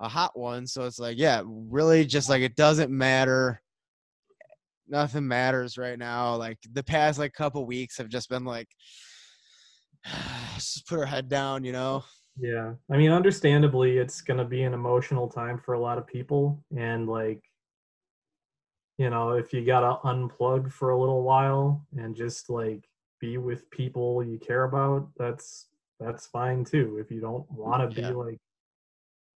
a 0.00 0.08
hot 0.08 0.38
one. 0.38 0.66
So 0.66 0.84
it's 0.84 0.98
like, 0.98 1.18
yeah, 1.18 1.42
really 1.46 2.04
just 2.04 2.28
like 2.28 2.42
it 2.42 2.56
doesn't 2.56 2.90
matter. 2.90 3.60
Nothing 4.88 5.26
matters 5.26 5.78
right 5.78 5.98
now. 5.98 6.36
Like 6.36 6.58
the 6.72 6.82
past 6.84 7.18
like 7.18 7.32
couple 7.32 7.64
weeks 7.66 7.98
have 7.98 8.08
just 8.08 8.28
been 8.28 8.44
like 8.44 8.68
just 10.54 10.86
put 10.86 10.98
her 10.98 11.06
head 11.06 11.28
down, 11.28 11.64
you 11.64 11.72
know. 11.72 12.04
Yeah. 12.38 12.74
I 12.90 12.96
mean, 12.96 13.10
understandably, 13.12 13.98
it's 13.98 14.20
going 14.20 14.38
to 14.38 14.44
be 14.44 14.64
an 14.64 14.74
emotional 14.74 15.28
time 15.28 15.58
for 15.64 15.74
a 15.74 15.80
lot 15.80 15.98
of 15.98 16.06
people. 16.06 16.62
And, 16.76 17.08
like, 17.08 17.40
you 18.98 19.08
know, 19.08 19.32
if 19.32 19.52
you 19.52 19.64
got 19.64 19.80
to 19.80 20.08
unplug 20.08 20.72
for 20.72 20.90
a 20.90 20.98
little 20.98 21.22
while 21.22 21.86
and 21.96 22.16
just, 22.16 22.50
like, 22.50 22.88
be 23.20 23.38
with 23.38 23.70
people 23.70 24.24
you 24.24 24.38
care 24.38 24.64
about, 24.64 25.08
that's 25.16 25.68
that's 26.00 26.26
fine 26.26 26.64
too. 26.64 26.98
If 27.00 27.10
you 27.10 27.20
don't 27.20 27.48
want 27.50 27.94
to 27.94 28.00
Yeah. 28.00 28.08
be 28.08 28.14
like 28.14 28.38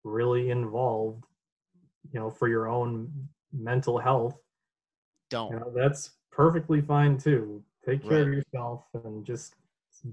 really 0.05 0.51
involved, 0.51 1.25
you 2.11 2.19
know, 2.19 2.29
for 2.29 2.47
your 2.47 2.69
own 2.69 3.11
mental 3.51 3.97
health, 3.97 4.37
Don't. 5.29 5.51
you 5.51 5.59
know, 5.59 5.73
that's 5.75 6.11
perfectly 6.31 6.81
fine 6.81 7.17
too. 7.17 7.63
Take 7.85 8.07
care 8.07 8.21
of 8.21 8.29
yourself 8.29 8.85
and 9.03 9.25
just 9.25 9.55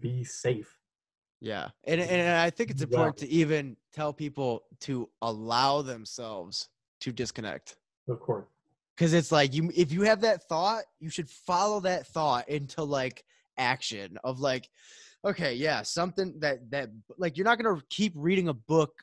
be 0.01 0.25
safe. 0.25 0.79
Yeah. 1.41 1.69
And, 1.85 2.01
and 2.01 2.39
I 2.39 2.51
think 2.51 2.71
it's 2.71 2.83
important 2.83 3.17
to 3.19 3.29
even 3.29 3.77
tell 3.93 4.13
people 4.13 4.63
to 4.81 5.09
allow 5.23 5.83
themselves 5.83 6.69
to 7.01 7.13
disconnect. 7.13 7.77
Of 8.09 8.21
course. 8.21 8.47
Cause 8.99 9.15
it's 9.15 9.33
like 9.33 9.55
you 9.55 9.73
if 9.75 9.91
you 9.91 10.03
have 10.03 10.21
that 10.21 10.45
thought, 10.49 10.85
you 11.01 11.09
should 11.09 11.29
follow 11.29 11.81
that 11.81 12.07
thought 12.07 12.49
into 12.49 12.85
like 12.85 13.25
action 13.57 14.19
of 14.23 14.39
like, 14.39 14.69
okay, 15.25 15.55
yeah, 15.55 15.83
something 15.83 16.39
that 16.39 16.71
that 16.71 16.91
like 17.17 17.37
you're 17.37 17.47
not 17.47 17.61
gonna 17.61 17.81
keep 17.89 18.13
reading 18.15 18.49
a 18.49 18.55
book 18.55 19.03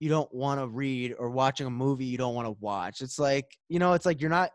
you 0.00 0.08
don't 0.08 0.32
want 0.34 0.60
to 0.60 0.66
read 0.66 1.14
or 1.18 1.30
watching 1.30 1.66
a 1.66 1.70
movie 1.70 2.04
you 2.04 2.18
don't 2.18 2.34
want 2.34 2.46
to 2.46 2.56
watch. 2.60 3.00
It's 3.00 3.18
like, 3.18 3.46
you 3.68 3.78
know, 3.78 3.94
it's 3.94 4.06
like 4.06 4.20
you're 4.20 4.30
not 4.30 4.50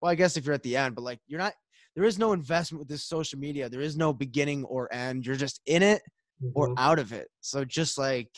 well, 0.00 0.12
I 0.12 0.14
guess 0.14 0.36
if 0.36 0.44
you're 0.44 0.54
at 0.54 0.62
the 0.62 0.76
end, 0.76 0.94
but 0.94 1.04
like 1.04 1.20
you're 1.26 1.40
not 1.40 1.54
there 1.94 2.04
is 2.04 2.18
no 2.18 2.32
investment 2.32 2.80
with 2.80 2.88
this 2.88 3.04
social 3.04 3.38
media. 3.38 3.68
There 3.68 3.80
is 3.80 3.96
no 3.96 4.12
beginning 4.12 4.64
or 4.64 4.92
end. 4.92 5.24
You're 5.26 5.36
just 5.36 5.60
in 5.66 5.82
it 5.82 6.02
or 6.54 6.68
Mhm. 6.68 6.74
out 6.78 6.98
of 6.98 7.12
it. 7.12 7.28
So 7.40 7.64
just 7.64 7.98
like 7.98 8.30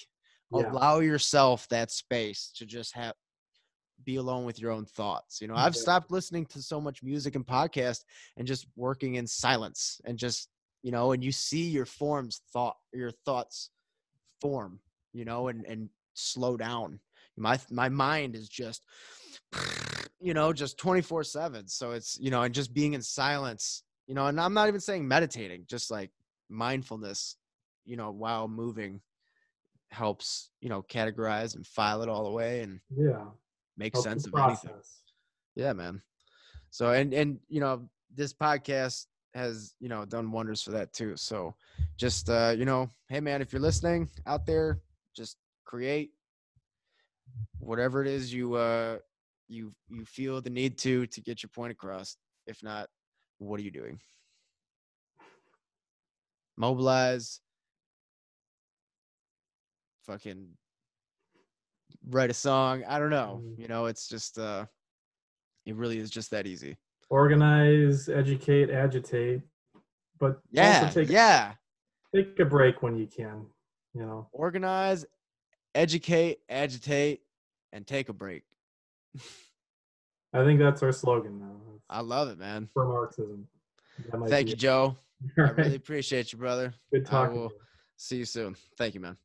Yeah. 0.52 0.70
allow 0.70 1.00
yourself 1.00 1.68
that 1.68 1.90
space 1.90 2.52
to 2.56 2.66
just 2.66 2.94
have 2.94 3.14
be 4.04 4.16
alone 4.16 4.44
with 4.44 4.60
your 4.60 4.70
own 4.70 4.86
thoughts. 4.86 5.40
You 5.40 5.48
know, 5.48 5.56
I've 5.56 5.74
stopped 5.76 6.10
listening 6.10 6.46
to 6.46 6.62
so 6.62 6.80
much 6.80 7.02
music 7.02 7.34
and 7.34 7.44
podcast 7.44 8.04
and 8.36 8.46
just 8.46 8.66
working 8.76 9.16
in 9.16 9.26
silence 9.26 10.00
and 10.04 10.16
just, 10.16 10.48
you 10.82 10.92
know, 10.92 11.12
and 11.12 11.22
you 11.22 11.32
see 11.32 11.68
your 11.68 11.84
forms 11.84 12.40
thought 12.52 12.76
your 12.92 13.10
thoughts 13.10 13.70
form, 14.40 14.80
you 15.12 15.24
know, 15.24 15.48
and 15.48 15.66
and 15.66 15.90
slow 16.18 16.56
down. 16.56 17.00
My 17.36 17.58
my 17.70 17.88
mind 17.88 18.34
is 18.34 18.48
just 18.48 18.82
you 20.20 20.34
know, 20.34 20.52
just 20.52 20.78
24/7. 20.78 21.68
So 21.68 21.92
it's, 21.92 22.18
you 22.20 22.30
know, 22.30 22.42
and 22.42 22.54
just 22.54 22.74
being 22.74 22.94
in 22.94 23.02
silence, 23.02 23.84
you 24.06 24.14
know, 24.14 24.26
and 24.26 24.40
I'm 24.40 24.54
not 24.54 24.68
even 24.68 24.80
saying 24.80 25.06
meditating, 25.06 25.64
just 25.68 25.90
like 25.90 26.10
mindfulness, 26.48 27.36
you 27.84 27.96
know, 27.96 28.10
while 28.10 28.48
moving 28.48 29.00
helps, 29.90 30.50
you 30.60 30.68
know, 30.68 30.82
categorize 30.82 31.54
and 31.54 31.66
file 31.66 32.02
it 32.02 32.08
all 32.08 32.26
away 32.26 32.60
and 32.62 32.80
Yeah. 32.94 33.26
make 33.76 33.94
Helps 33.94 34.08
sense 34.08 34.26
of 34.26 34.36
anything. 34.36 34.72
Yeah, 35.54 35.72
man. 35.72 36.02
So 36.70 36.90
and 36.92 37.14
and 37.14 37.38
you 37.48 37.60
know, 37.60 37.88
this 38.14 38.32
podcast 38.32 39.06
has, 39.34 39.74
you 39.78 39.88
know, 39.88 40.04
done 40.04 40.32
wonders 40.32 40.62
for 40.62 40.72
that 40.72 40.92
too. 40.92 41.16
So 41.16 41.54
just 41.96 42.28
uh, 42.28 42.54
you 42.56 42.64
know, 42.64 42.88
hey 43.08 43.20
man, 43.20 43.40
if 43.40 43.52
you're 43.52 43.62
listening 43.62 44.08
out 44.26 44.46
there, 44.46 44.80
just 45.14 45.36
create 45.68 46.12
whatever 47.58 48.00
it 48.00 48.08
is 48.08 48.32
you 48.32 48.54
uh 48.54 48.96
you 49.48 49.70
you 49.90 50.04
feel 50.06 50.40
the 50.40 50.48
need 50.50 50.78
to 50.78 51.06
to 51.06 51.20
get 51.20 51.42
your 51.42 51.50
point 51.50 51.70
across. 51.70 52.16
If 52.46 52.62
not, 52.62 52.88
what 53.38 53.60
are 53.60 53.62
you 53.62 53.70
doing? 53.70 54.00
Mobilize 56.56 57.40
fucking 60.06 60.48
write 62.08 62.30
a 62.30 62.34
song. 62.34 62.82
I 62.88 62.98
don't 62.98 63.10
know. 63.10 63.42
Mm. 63.44 63.58
You 63.58 63.68
know, 63.68 63.86
it's 63.86 64.08
just 64.08 64.38
uh 64.38 64.64
it 65.66 65.76
really 65.76 65.98
is 65.98 66.10
just 66.10 66.30
that 66.30 66.46
easy. 66.46 66.76
Organize, 67.10 68.08
educate, 68.08 68.70
agitate, 68.70 69.42
but 70.18 70.40
Yeah, 70.50 70.88
take 70.88 71.10
yeah. 71.10 71.52
take 72.14 72.38
a 72.40 72.44
break 72.46 72.82
when 72.82 72.96
you 72.96 73.06
can. 73.06 73.46
You 73.94 74.02
know, 74.02 74.28
Organize, 74.32 75.04
educate, 75.74 76.38
agitate, 76.48 77.20
and 77.72 77.86
take 77.86 78.08
a 78.08 78.12
break. 78.12 78.44
I 80.32 80.44
think 80.44 80.60
that's 80.60 80.82
our 80.82 80.92
slogan 80.92 81.38
now. 81.40 81.56
I 81.88 82.00
love 82.00 82.28
it, 82.28 82.38
man. 82.38 82.68
for 82.74 82.84
Marxism. 82.86 83.46
Thank 84.28 84.48
you, 84.48 84.52
it. 84.54 84.58
Joe. 84.58 84.96
All 85.38 85.44
I 85.44 85.48
right. 85.48 85.56
really 85.56 85.76
appreciate 85.76 86.32
you, 86.32 86.38
brother. 86.38 86.74
Good 86.92 87.06
talking. 87.06 87.34
will- 87.36 87.44
you. 87.50 87.60
See 87.96 88.16
you 88.18 88.24
soon. 88.24 88.54
Thank 88.76 88.94
you, 88.94 89.00
man. 89.00 89.16